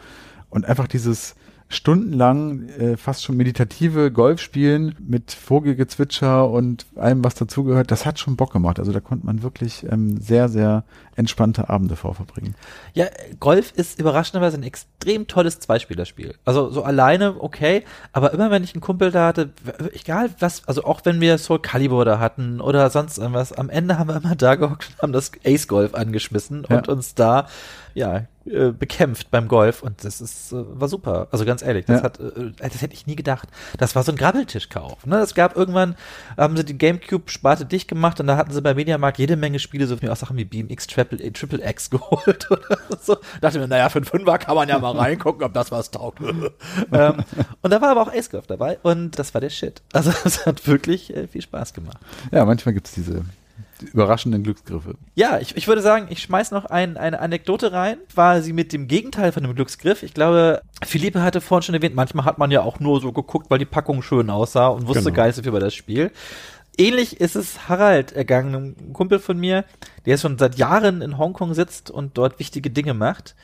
Und 0.50 0.64
einfach 0.66 0.88
dieses 0.88 1.34
stundenlang 1.70 2.66
äh, 2.70 2.96
fast 2.96 3.24
schon 3.24 3.36
meditative 3.36 4.10
Golfspielen 4.10 4.94
mit 5.06 5.32
Vogelgezwitscher 5.32 6.48
und 6.48 6.86
allem, 6.96 7.22
was 7.22 7.34
dazugehört, 7.34 7.90
das 7.90 8.06
hat 8.06 8.18
schon 8.18 8.36
Bock 8.36 8.54
gemacht. 8.54 8.78
Also 8.78 8.90
da 8.90 9.00
konnte 9.00 9.26
man 9.26 9.42
wirklich 9.42 9.84
ähm, 9.90 10.18
sehr, 10.18 10.48
sehr 10.48 10.84
entspannte 11.14 11.68
Abende 11.68 11.94
vorverbringen. 11.96 12.54
Ja, 12.94 13.06
Golf 13.38 13.72
ist 13.76 14.00
überraschenderweise 14.00 14.56
ein 14.56 14.62
extrem 14.62 15.26
tolles 15.26 15.60
Zweispielerspiel. 15.60 16.36
Also 16.46 16.70
so 16.70 16.84
alleine 16.84 17.42
okay, 17.42 17.84
aber 18.12 18.32
immer 18.32 18.50
wenn 18.50 18.64
ich 18.64 18.72
einen 18.74 18.80
Kumpel 18.80 19.10
da 19.10 19.26
hatte, 19.26 19.50
egal 19.92 20.30
was, 20.38 20.66
also 20.66 20.84
auch 20.84 21.02
wenn 21.04 21.20
wir 21.20 21.36
Soul 21.36 21.58
Calibur 21.60 22.06
da 22.06 22.18
hatten 22.18 22.62
oder 22.62 22.88
sonst 22.88 23.18
irgendwas, 23.18 23.52
am 23.52 23.68
Ende 23.68 23.98
haben 23.98 24.08
wir 24.08 24.16
immer 24.16 24.36
da 24.36 24.54
gehockt 24.54 24.88
und 24.94 25.02
haben 25.02 25.12
das 25.12 25.32
Ace 25.44 25.68
Golf 25.68 25.94
angeschmissen 25.94 26.66
Ja. 26.70 26.78
und 26.78 26.88
uns 26.88 27.14
da 27.14 27.46
ja 27.92 28.24
äh, 28.50 28.72
bekämpft 28.72 29.30
beim 29.30 29.48
Golf 29.48 29.82
und 29.82 30.04
das 30.04 30.20
ist 30.20 30.52
äh, 30.52 30.56
war 30.80 30.88
super. 30.88 31.28
Also 31.30 31.44
ganz 31.44 31.62
ehrlich, 31.62 31.86
das 31.86 31.98
Ja. 32.00 32.04
hat 32.04 32.20
äh, 32.20 32.52
das 32.58 32.82
hätte 32.82 32.94
ich 32.94 33.06
nie 33.06 33.16
gedacht. 33.16 33.48
Das 33.78 33.94
war 33.94 34.02
so 34.02 34.12
ein 34.12 34.16
Grabbeltischkauf. 34.18 35.06
Ne? 35.06 35.18
Es 35.18 35.34
gab 35.34 35.56
irgendwann 35.56 35.96
haben 36.36 36.56
sie 36.56 36.64
die 36.64 36.76
Gamecube 36.78 37.30
Sparte 37.30 37.64
dicht 37.66 37.88
gemacht 37.88 38.20
und 38.20 38.26
da 38.26 38.36
hatten 38.36 38.52
sie 38.52 38.60
bei 38.62 38.74
Mediamarkt 38.74 39.18
jede 39.18 39.36
Menge 39.36 39.58
Spiele, 39.58 39.86
so 39.86 39.96
mir 40.00 40.12
auch 40.12 40.16
Sachen 40.16 40.36
wie 40.36 40.44
BMX 40.44 40.86
Triple, 40.86 41.18
äh, 41.22 41.30
Triple 41.30 41.68
X 41.68 41.90
geholt 41.90 42.50
oder 42.50 42.78
so. 43.00 43.16
Dachte 43.40 43.58
mir, 43.58 43.68
naja, 43.68 43.88
für 43.88 43.98
einen 43.98 44.04
Fünfer 44.06 44.38
kann 44.38 44.54
man 44.54 44.68
ja 44.68 44.78
mal 44.78 44.92
reingucken, 44.96 45.44
ob 45.44 45.54
das 45.54 45.70
was 45.70 45.90
taugt. 45.90 46.20
ähm, 46.92 47.14
und 47.62 47.70
da 47.72 47.80
war 47.80 47.90
aber 47.90 48.02
auch 48.02 48.12
Ace 48.12 48.30
Golf 48.30 48.46
dabei 48.46 48.78
und 48.82 49.18
das 49.18 49.34
war 49.34 49.40
der 49.40 49.50
Shit. 49.50 49.82
Also 49.92 50.12
es 50.24 50.46
hat 50.46 50.66
wirklich 50.66 51.14
äh, 51.14 51.26
viel 51.26 51.42
Spaß 51.42 51.74
gemacht. 51.74 51.98
Ja, 52.32 52.44
manchmal 52.44 52.74
gibt's 52.74 52.92
diese 52.92 53.22
überraschenden 53.82 54.42
Glücksgriffe. 54.42 54.94
Ja, 55.14 55.38
ich, 55.38 55.56
ich 55.56 55.68
würde 55.68 55.82
sagen, 55.82 56.06
ich 56.10 56.20
schmeiß 56.22 56.50
noch 56.50 56.64
ein, 56.66 56.96
eine 56.96 57.20
Anekdote 57.20 57.72
rein. 57.72 57.98
War 58.14 58.42
sie 58.42 58.52
mit 58.52 58.72
dem 58.72 58.88
Gegenteil 58.88 59.32
von 59.32 59.42
dem 59.42 59.54
Glücksgriff. 59.54 60.02
Ich 60.02 60.14
glaube, 60.14 60.62
Philippe 60.84 61.22
hatte 61.22 61.40
vorhin 61.40 61.62
schon 61.62 61.74
erwähnt, 61.74 61.94
manchmal 61.94 62.24
hat 62.24 62.38
man 62.38 62.50
ja 62.50 62.62
auch 62.62 62.80
nur 62.80 63.00
so 63.00 63.12
geguckt, 63.12 63.50
weil 63.50 63.58
die 63.58 63.64
Packung 63.64 64.02
schön 64.02 64.30
aussah 64.30 64.68
und 64.68 64.86
wusste 64.86 65.10
Genau. 65.12 65.24
nicht 65.26 65.36
so 65.36 65.42
viel 65.42 65.48
über 65.50 65.60
das 65.60 65.74
Spiel. 65.74 66.10
Ähnlich 66.76 67.20
ist 67.20 67.34
es 67.34 67.68
Harald 67.68 68.12
ergangen, 68.12 68.76
ein 68.78 68.92
Kumpel 68.92 69.18
von 69.18 69.36
mir, 69.36 69.64
der 70.06 70.16
schon 70.16 70.38
seit 70.38 70.56
Jahren 70.58 71.02
in 71.02 71.18
Hongkong 71.18 71.52
sitzt 71.54 71.90
und 71.90 72.16
dort 72.16 72.38
wichtige 72.38 72.70
Dinge 72.70 72.94
macht. 72.94 73.34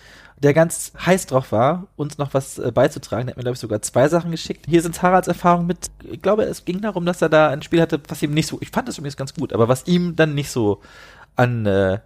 Der 0.44 0.52
ganz 0.52 0.92
heiß 1.06 1.24
drauf 1.24 1.52
war, 1.52 1.86
uns 1.96 2.18
noch 2.18 2.34
was 2.34 2.58
äh, 2.58 2.70
beizutragen. 2.70 3.26
Der 3.26 3.32
hat 3.32 3.38
mir, 3.38 3.44
glaube 3.44 3.54
ich, 3.54 3.60
sogar 3.60 3.80
zwei 3.80 4.10
Sachen 4.10 4.30
geschickt. 4.30 4.66
Hier 4.68 4.82
sind 4.82 5.00
Haralds 5.00 5.26
Erfahrungen 5.26 5.66
mit, 5.66 5.90
ich 6.02 6.20
glaube, 6.20 6.42
es 6.42 6.66
ging 6.66 6.82
darum, 6.82 7.06
dass 7.06 7.22
er 7.22 7.30
da 7.30 7.48
ein 7.48 7.62
Spiel 7.62 7.80
hatte, 7.80 7.98
was 8.08 8.22
ihm 8.22 8.34
nicht 8.34 8.46
so, 8.46 8.58
ich 8.60 8.68
fand 8.68 8.86
das 8.86 8.98
übrigens 8.98 9.16
ganz 9.16 9.32
gut, 9.32 9.54
aber 9.54 9.68
was 9.68 9.86
ihm 9.86 10.16
dann 10.16 10.34
nicht 10.34 10.50
so 10.50 10.82
an 11.34 11.64
äh, 11.64 12.00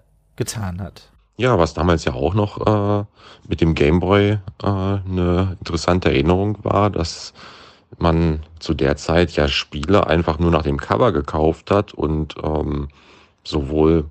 hat. 0.78 1.10
Ja, 1.36 1.58
was 1.58 1.74
damals 1.74 2.04
ja 2.04 2.12
auch 2.12 2.34
noch 2.34 2.64
äh, 2.64 3.04
mit 3.48 3.60
dem 3.60 3.74
Gameboy 3.74 4.30
äh, 4.30 4.38
eine 4.62 5.56
interessante 5.58 6.08
Erinnerung 6.08 6.58
war, 6.62 6.90
dass 6.90 7.34
man 7.98 8.44
zu 8.60 8.72
der 8.72 8.96
Zeit 8.96 9.32
ja 9.32 9.48
Spiele 9.48 10.06
einfach 10.06 10.38
nur 10.38 10.52
nach 10.52 10.62
dem 10.62 10.76
Cover 10.76 11.10
gekauft 11.10 11.72
hat 11.72 11.92
und 11.92 12.36
ähm, 12.40 12.86
sowohl 13.42 14.04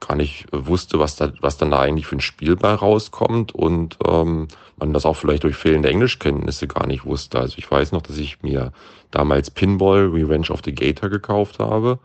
gar 0.00 0.16
nicht 0.16 0.46
wusste, 0.52 0.98
was 0.98 1.16
da, 1.16 1.32
was 1.40 1.58
dann 1.58 1.70
da 1.70 1.80
eigentlich 1.80 2.06
für 2.06 2.16
ein 2.16 2.20
Spiel 2.20 2.56
bei 2.56 2.74
rauskommt 2.74 3.54
und 3.54 3.98
ähm, 4.06 4.48
man 4.78 4.92
das 4.92 5.06
auch 5.06 5.16
vielleicht 5.16 5.44
durch 5.44 5.56
fehlende 5.56 5.90
Englischkenntnisse 5.90 6.66
gar 6.68 6.86
nicht 6.86 7.04
wusste. 7.04 7.38
Also 7.40 7.56
ich 7.58 7.70
weiß 7.70 7.92
noch, 7.92 8.02
dass 8.02 8.18
ich 8.18 8.42
mir 8.42 8.72
damals 9.10 9.50
Pinball 9.50 10.06
Revenge 10.08 10.50
of 10.50 10.62
the 10.64 10.74
Gator 10.74 11.10
gekauft 11.10 11.58
habe 11.58 11.98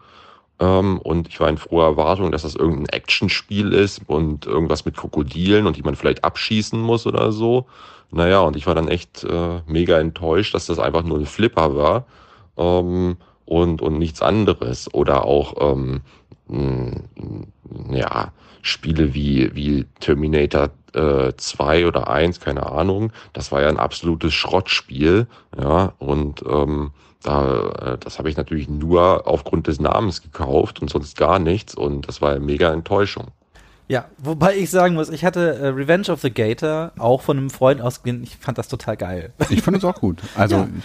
Ähm, 0.60 1.00
und 1.00 1.28
ich 1.28 1.40
war 1.40 1.50
in 1.50 1.58
froher 1.58 1.88
Erwartung, 1.88 2.32
dass 2.32 2.44
das 2.44 2.56
irgendein 2.56 2.88
Actionspiel 2.88 3.74
ist 3.74 4.02
und 4.08 4.46
irgendwas 4.46 4.86
mit 4.86 4.98
Krokodilen 4.98 5.68
und 5.68 5.78
die 5.78 5.84
man 5.84 5.96
vielleicht 5.96 6.24
abschießen 6.24 6.80
muss 6.80 7.08
oder 7.08 7.32
so. 7.32 7.68
Naja, 8.12 8.42
und 8.42 8.56
ich 8.56 8.68
war 8.68 8.76
dann 8.76 8.88
echt 8.88 9.24
äh, 9.26 9.62
mega 9.68 10.00
enttäuscht, 10.00 10.54
dass 10.54 10.68
das 10.68 10.80
einfach 10.80 11.04
nur 11.04 11.20
ein 11.20 11.26
Flipper 11.26 11.76
war 11.76 12.06
ähm, 12.58 13.18
und, 13.46 13.82
und 13.82 13.98
nichts 13.98 14.22
anderes. 14.22 14.94
Oder 14.94 15.26
auch, 15.26 15.56
ähm, 15.74 16.02
mh, 16.48 17.02
ja, 17.92 18.32
Spiele 18.62 19.14
wie, 19.14 19.54
wie 19.56 19.86
Terminator 20.00 20.70
äh, 20.94 21.34
2 21.36 21.88
oder 21.88 22.10
1, 22.10 22.40
keine 22.40 22.66
Ahnung. 22.72 23.12
Das 23.34 23.52
war 23.52 23.62
ja 23.62 23.70
ein 23.70 23.78
absolutes 23.78 24.34
Schrottspiel. 24.34 25.28
Ja, 25.60 25.94
und 26.00 26.44
ähm, 26.50 26.92
da, 27.22 27.94
äh, 27.94 27.98
das 28.00 28.18
habe 28.18 28.30
ich 28.30 28.38
natürlich 28.38 28.68
nur 28.68 29.28
aufgrund 29.28 29.68
des 29.68 29.80
Namens 29.80 30.22
gekauft 30.22 30.82
und 30.82 30.90
sonst 30.90 31.18
gar 31.18 31.38
nichts. 31.40 31.76
Und 31.76 32.08
das 32.08 32.22
war 32.22 32.32
eine 32.32 32.40
mega 32.40 32.72
Enttäuschung. 32.74 33.28
Ja, 33.88 34.06
wobei 34.18 34.56
ich 34.56 34.72
sagen 34.72 34.96
muss, 34.96 35.10
ich 35.10 35.24
hatte 35.24 35.58
äh, 35.60 35.68
Revenge 35.68 36.10
of 36.10 36.22
the 36.22 36.32
Gator 36.32 36.92
auch 36.98 37.22
von 37.22 37.38
einem 37.38 37.50
Freund 37.52 37.82
ausgeliehen. 37.82 38.24
Ich 38.24 38.36
fand 38.38 38.58
das 38.58 38.68
total 38.68 38.98
geil. 38.98 39.32
Ich 39.52 39.62
fand 39.62 39.78
es 39.78 39.84
auch 39.86 40.00
gut. 40.00 40.22
Also 40.36 40.56
Ja. 40.56 40.68
ich, 40.76 40.84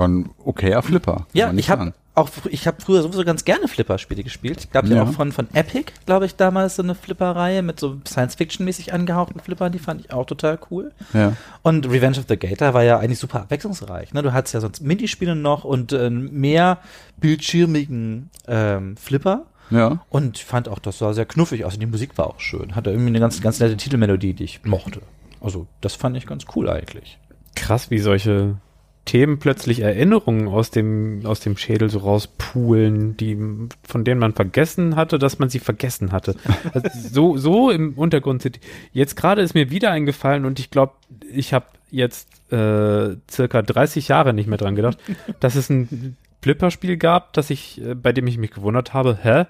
war 0.00 0.08
ein 0.08 0.30
okayer 0.44 0.82
Flipper. 0.82 1.26
Ja, 1.32 1.52
ich 1.52 1.70
habe 1.70 1.92
auch 2.16 2.28
ich 2.50 2.66
habe 2.66 2.80
früher 2.80 3.02
sowieso 3.02 3.24
ganz 3.24 3.44
gerne 3.44 3.68
Flipper-Spiele 3.68 4.24
gespielt. 4.24 4.58
Ich 4.60 4.70
glaube 4.70 4.88
ja. 4.88 4.96
Ja. 4.96 5.02
auch 5.04 5.12
von 5.12 5.30
von 5.30 5.46
Epic, 5.52 5.92
glaube 6.06 6.26
ich, 6.26 6.34
damals 6.34 6.76
so 6.76 6.82
eine 6.82 6.96
Flipper-Reihe 6.96 7.62
mit 7.62 7.78
so 7.78 8.00
Science-Fiction-mäßig 8.06 8.92
angehauchten 8.92 9.40
Flippern, 9.40 9.70
die 9.70 9.78
fand 9.78 10.00
ich 10.00 10.12
auch 10.12 10.26
total 10.26 10.58
cool. 10.70 10.92
Ja. 11.12 11.36
Und 11.62 11.88
Revenge 11.88 12.18
of 12.18 12.24
the 12.28 12.36
Gator 12.36 12.74
war 12.74 12.82
ja 12.82 12.98
eigentlich 12.98 13.20
super 13.20 13.42
abwechslungsreich. 13.42 14.12
Ne? 14.12 14.22
Du 14.22 14.32
hattest 14.32 14.54
ja 14.54 14.60
sonst 14.60 14.82
Minispiele 14.82 15.36
noch 15.36 15.64
und 15.64 15.92
äh, 15.92 16.10
mehr 16.10 16.78
bildschirmigen 17.18 18.30
ähm, 18.48 18.96
Flipper. 18.96 19.46
Ja. 19.70 20.04
Und 20.08 20.38
ich 20.38 20.44
fand 20.44 20.68
auch, 20.68 20.80
das 20.80 20.98
sah 20.98 21.12
sehr 21.12 21.26
knuffig 21.26 21.64
aus. 21.64 21.74
Und 21.74 21.80
die 21.80 21.86
Musik 21.86 22.18
war 22.18 22.26
auch 22.26 22.40
schön. 22.40 22.74
Hatte 22.74 22.90
irgendwie 22.90 23.10
eine 23.10 23.20
ganz, 23.20 23.40
ganz 23.40 23.60
nette 23.60 23.76
Titelmelodie, 23.76 24.34
die 24.34 24.44
ich 24.44 24.64
mochte. 24.64 25.00
Also, 25.40 25.68
das 25.80 25.94
fand 25.94 26.16
ich 26.16 26.26
ganz 26.26 26.44
cool 26.56 26.68
eigentlich. 26.68 27.18
Krass, 27.54 27.90
wie 27.90 28.00
solche 28.00 28.56
Themen 29.04 29.38
plötzlich 29.38 29.80
Erinnerungen 29.80 30.46
aus 30.48 30.70
dem, 30.70 31.22
aus 31.24 31.40
dem 31.40 31.56
Schädel 31.56 31.88
so 31.90 31.98
rauspulen, 32.00 33.16
die, 33.16 33.36
von 33.82 34.04
denen 34.04 34.20
man 34.20 34.34
vergessen 34.34 34.94
hatte, 34.94 35.18
dass 35.18 35.38
man 35.38 35.48
sie 35.48 35.58
vergessen 35.58 36.12
hatte. 36.12 36.36
Also 36.72 36.88
so, 36.94 37.36
so 37.36 37.70
im 37.70 37.94
Untergrund 37.94 38.42
sind. 38.42 38.60
Jetzt 38.92 39.16
gerade 39.16 39.42
ist 39.42 39.54
mir 39.54 39.70
wieder 39.70 39.90
eingefallen 39.90 40.44
und 40.44 40.60
ich 40.60 40.70
glaube, 40.70 40.92
ich 41.32 41.52
habe 41.52 41.66
jetzt 41.90 42.28
äh, 42.52 43.16
circa 43.28 43.62
30 43.62 44.08
Jahre 44.08 44.32
nicht 44.32 44.46
mehr 44.48 44.58
dran 44.58 44.76
gedacht, 44.76 44.98
dass 45.40 45.56
es 45.56 45.70
ein 45.70 46.16
Flipperspiel 46.42 46.96
gab, 46.96 47.32
dass 47.32 47.50
ich, 47.50 47.80
äh, 47.82 47.94
bei 47.94 48.12
dem 48.12 48.26
ich 48.26 48.38
mich 48.38 48.50
gewundert 48.50 48.92
habe, 48.94 49.18
hä? 49.22 49.44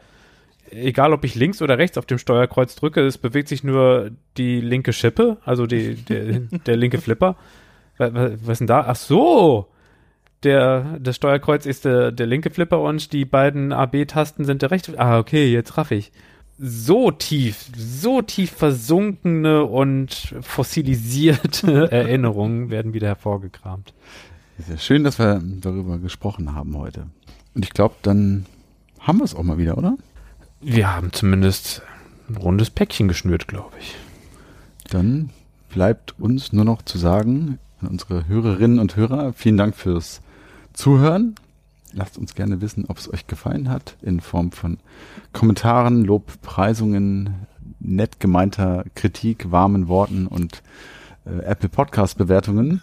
Egal, 0.70 1.12
ob 1.12 1.24
ich 1.24 1.34
links 1.34 1.62
oder 1.62 1.78
rechts 1.78 1.98
auf 1.98 2.06
dem 2.06 2.18
Steuerkreuz 2.18 2.76
drücke, 2.76 3.04
es 3.04 3.18
bewegt 3.18 3.48
sich 3.48 3.64
nur 3.64 4.12
die 4.36 4.60
linke 4.60 4.92
Schippe, 4.92 5.38
also 5.44 5.66
die, 5.66 5.96
der, 5.96 6.40
der 6.66 6.76
linke 6.76 6.98
Flipper. 6.98 7.36
Was, 8.00 8.12
was 8.14 8.52
ist 8.52 8.58
denn 8.60 8.66
da? 8.66 8.84
Ach 8.86 8.96
so! 8.96 9.66
Der, 10.42 10.98
das 10.98 11.16
Steuerkreuz 11.16 11.66
ist 11.66 11.84
der, 11.84 12.12
der 12.12 12.26
linke 12.26 12.48
Flipper 12.48 12.80
und 12.80 13.12
die 13.12 13.26
beiden 13.26 13.72
AB-Tasten 13.72 14.46
sind 14.46 14.62
der 14.62 14.70
rechte. 14.70 14.98
Ah, 14.98 15.18
okay, 15.18 15.52
jetzt 15.52 15.76
raff 15.76 15.90
ich. 15.90 16.12
So 16.58 17.10
tief, 17.10 17.70
so 17.76 18.22
tief 18.22 18.50
versunkene 18.50 19.64
und 19.64 20.34
fossilisierte 20.40 21.90
Erinnerungen 21.92 22.70
werden 22.70 22.94
wieder 22.94 23.08
hervorgekramt. 23.08 23.92
Sehr 24.58 24.78
schön, 24.78 25.04
dass 25.04 25.18
wir 25.18 25.42
darüber 25.42 25.98
gesprochen 25.98 26.54
haben 26.54 26.76
heute. 26.76 27.06
Und 27.54 27.64
ich 27.64 27.70
glaube, 27.70 27.96
dann 28.02 28.46
haben 28.98 29.18
wir 29.18 29.24
es 29.24 29.34
auch 29.34 29.42
mal 29.42 29.58
wieder, 29.58 29.76
oder? 29.76 29.96
Wir 30.60 30.94
haben 30.94 31.12
zumindest 31.12 31.82
ein 32.28 32.36
rundes 32.36 32.70
Päckchen 32.70 33.08
geschnürt, 33.08 33.46
glaube 33.46 33.72
ich. 33.78 33.94
Dann 34.90 35.30
bleibt 35.68 36.18
uns 36.18 36.52
nur 36.52 36.64
noch 36.64 36.82
zu 36.82 36.98
sagen 36.98 37.58
an 37.82 37.88
unsere 37.88 38.26
Hörerinnen 38.28 38.78
und 38.78 38.96
Hörer, 38.96 39.32
vielen 39.32 39.56
Dank 39.56 39.74
fürs 39.74 40.20
Zuhören. 40.72 41.34
Lasst 41.92 42.18
uns 42.18 42.34
gerne 42.34 42.60
wissen, 42.60 42.84
ob 42.86 42.98
es 42.98 43.12
euch 43.12 43.26
gefallen 43.26 43.68
hat, 43.68 43.96
in 44.02 44.20
Form 44.20 44.52
von 44.52 44.78
Kommentaren, 45.32 46.04
Lobpreisungen, 46.04 47.46
nett 47.80 48.20
gemeinter 48.20 48.84
Kritik, 48.94 49.50
warmen 49.50 49.88
Worten 49.88 50.26
und 50.26 50.62
äh, 51.24 51.44
Apple 51.44 51.68
Podcast 51.68 52.18
Bewertungen. 52.18 52.82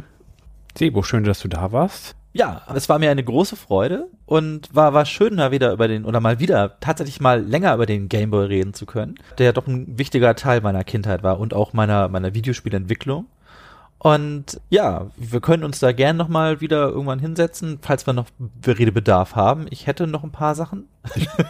Sebo, 0.78 1.02
schön, 1.02 1.24
dass 1.24 1.40
du 1.40 1.48
da 1.48 1.70
warst. 1.70 2.16
Ja, 2.32 2.62
es 2.74 2.88
war 2.88 2.98
mir 2.98 3.12
eine 3.12 3.22
große 3.22 3.54
Freude 3.54 4.08
und 4.26 4.74
war, 4.74 4.92
war 4.92 5.06
schön, 5.06 5.36
da 5.36 5.52
wieder 5.52 5.72
über 5.72 5.86
den, 5.86 6.04
oder 6.04 6.18
mal 6.18 6.40
wieder, 6.40 6.80
tatsächlich 6.80 7.20
mal 7.20 7.40
länger 7.40 7.72
über 7.74 7.86
den 7.86 8.08
Gameboy 8.08 8.46
reden 8.46 8.74
zu 8.74 8.86
können, 8.86 9.14
der 9.38 9.52
doch 9.52 9.68
ein 9.68 9.96
wichtiger 9.96 10.34
Teil 10.34 10.60
meiner 10.60 10.82
Kindheit 10.82 11.22
war 11.22 11.38
und 11.38 11.54
auch 11.54 11.74
meiner, 11.74 12.08
meiner 12.08 12.34
Videospielentwicklung. 12.34 13.26
Und 14.04 14.60
ja, 14.68 15.06
wir 15.16 15.40
können 15.40 15.64
uns 15.64 15.78
da 15.78 15.92
gern 15.92 16.18
nochmal 16.18 16.60
wieder 16.60 16.90
irgendwann 16.90 17.20
hinsetzen, 17.20 17.78
falls 17.80 18.06
wir 18.06 18.12
noch 18.12 18.26
Redebedarf 18.66 19.34
haben. 19.34 19.64
Ich 19.70 19.86
hätte 19.86 20.06
noch 20.06 20.22
ein 20.24 20.30
paar 20.30 20.54
Sachen. 20.54 20.84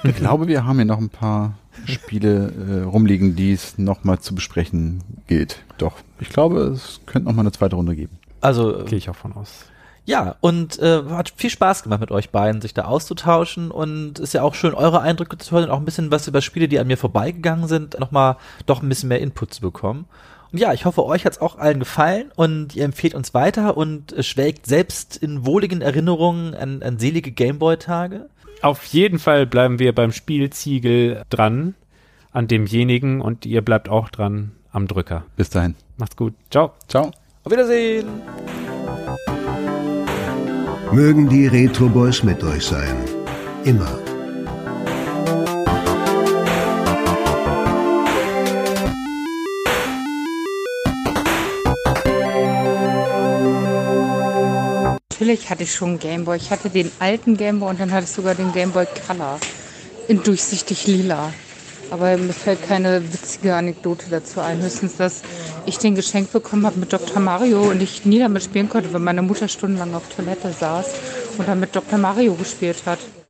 Ich 0.05 0.15
glaube, 0.15 0.47
wir 0.47 0.65
haben 0.65 0.77
hier 0.77 0.85
noch 0.85 1.01
ein 1.01 1.09
paar 1.09 1.59
Spiele 1.85 2.53
äh, 2.53 2.83
rumliegen, 2.85 3.35
die 3.35 3.53
es 3.53 3.77
nochmal 3.77 4.21
zu 4.21 4.37
besprechen 4.37 5.03
gilt. 5.27 5.65
Doch, 5.79 5.95
ich 6.21 6.29
glaube, 6.29 6.61
es 6.61 7.01
könnte 7.07 7.27
noch 7.27 7.35
mal 7.35 7.41
eine 7.41 7.51
zweite 7.51 7.75
Runde 7.75 7.97
geben. 7.97 8.21
Also 8.41 8.85
Gehe 8.85 8.99
ich 8.99 9.11
auch 9.11 9.17
von 9.17 9.33
aus. 9.33 9.65
Ja, 10.05 10.37
und 10.41 10.79
äh, 10.79 11.03
hat 11.11 11.33
viel 11.35 11.51
Spaß 11.51 11.83
gemacht 11.83 12.03
mit 12.03 12.13
euch 12.13 12.31
beiden, 12.31 12.61
sich 12.61 12.73
da 12.73 12.85
auszutauschen 12.85 13.73
und 13.73 14.21
ist 14.21 14.33
ja 14.33 14.43
auch 14.43 14.55
schön, 14.55 14.75
eure 14.75 15.01
Eindrücke 15.01 15.39
zu 15.39 15.51
hören 15.57 15.65
und 15.65 15.71
auch 15.71 15.79
ein 15.79 15.85
bisschen 15.85 16.13
was 16.13 16.29
über 16.29 16.41
Spiele, 16.41 16.69
die 16.69 16.79
an 16.79 16.87
mir 16.87 16.99
vorbeigegangen 16.99 17.67
sind, 17.67 17.99
nochmal 17.99 18.37
doch 18.67 18.81
ein 18.81 18.89
bisschen 18.89 19.09
mehr 19.09 19.21
Input 19.21 19.55
zu 19.55 19.61
bekommen. 19.61 20.05
Und 20.55 20.61
ja, 20.61 20.73
ich 20.73 20.85
hoffe, 20.85 21.05
euch 21.05 21.27
hat's 21.27 21.41
auch 21.41 21.59
allen 21.59 21.81
gefallen 21.81 22.31
und 22.37 22.77
ihr 22.77 22.85
empfehlt 22.85 23.17
uns 23.17 23.35
weiter 23.35 23.77
und 23.77 24.13
äh, 24.13 24.23
schwelgt 24.23 24.67
selbst 24.67 25.17
in 25.17 25.45
wohligen 25.45 25.81
Erinnerungen 25.81 26.55
an, 26.55 26.81
an 26.81 26.97
selige 27.01 27.33
Gameboy-Tage. 27.33 28.29
Auf 28.63 28.85
jeden 28.85 29.19
Fall 29.19 29.47
bleiben 29.47 29.81
wir 29.81 29.93
beim 29.93 30.13
Spielziegel 30.13 31.25
dran, 31.29 31.75
an 32.31 32.47
demjenigen 32.47 33.21
und 33.21 33.47
ihr 33.47 33.63
bleibt 33.63 33.89
auch 33.89 34.11
dran 34.11 34.53
am 34.71 34.87
Drücker. 34.87 35.25
Bis 35.35 35.51
dahin. 35.51 35.75
Macht's 35.97 36.15
gut. 36.15 36.35
Ciao. 36.53 36.71
Ciao. 36.87 37.11
Auf 37.43 37.51
Wiedersehen! 37.51 38.07
Mögen 40.93 41.29
die 41.29 41.49
Retro 41.49 41.89
Boys 41.89 42.23
mit 42.23 42.45
euch 42.45 42.65
sein. 42.65 42.97
Immer. 43.65 43.99
Natürlich 55.25 55.49
hatte 55.49 55.63
ich 55.63 55.73
schon 55.73 55.89
einen 55.89 55.99
Gameboy. 56.01 56.37
Ich 56.37 56.51
hatte 56.51 56.69
den 56.69 56.91
alten 56.99 57.39
Gameboy 57.39 57.71
und 57.71 57.81
dann 57.81 57.93
hatte 57.93 58.05
ich 58.05 58.11
sogar 58.11 58.35
den 58.35 58.53
Gameboy 58.53 58.85
Color 59.07 59.39
in 60.07 60.23
durchsichtig 60.23 60.87
lila. 60.87 61.33
Aber 61.91 62.19
mir 62.19 62.35
fällt 62.35 62.63
keine 62.69 63.03
witzige 63.11 63.55
Anekdote 63.55 64.05
dazu 64.11 64.41
ein. 64.41 64.61
Höchstens, 64.61 64.99
dass 64.99 65.23
ich 65.65 65.79
den 65.79 65.95
geschenkt 65.95 66.31
bekommen 66.31 66.67
habe 66.67 66.79
mit 66.79 66.93
Dr. 66.93 67.21
Mario 67.21 67.63
und 67.71 67.81
ich 67.81 68.05
nie 68.05 68.19
damit 68.19 68.43
spielen 68.43 68.69
konnte, 68.69 68.93
weil 68.93 69.01
meine 69.01 69.23
Mutter 69.23 69.49
stundenlang 69.49 69.95
auf 69.95 70.03
Toilette 70.15 70.53
saß 70.53 70.89
und 71.39 71.49
dann 71.49 71.59
mit 71.59 71.75
Dr. 71.75 71.99
Mario 71.99 72.35
gespielt 72.35 72.83
hat. 72.85 72.99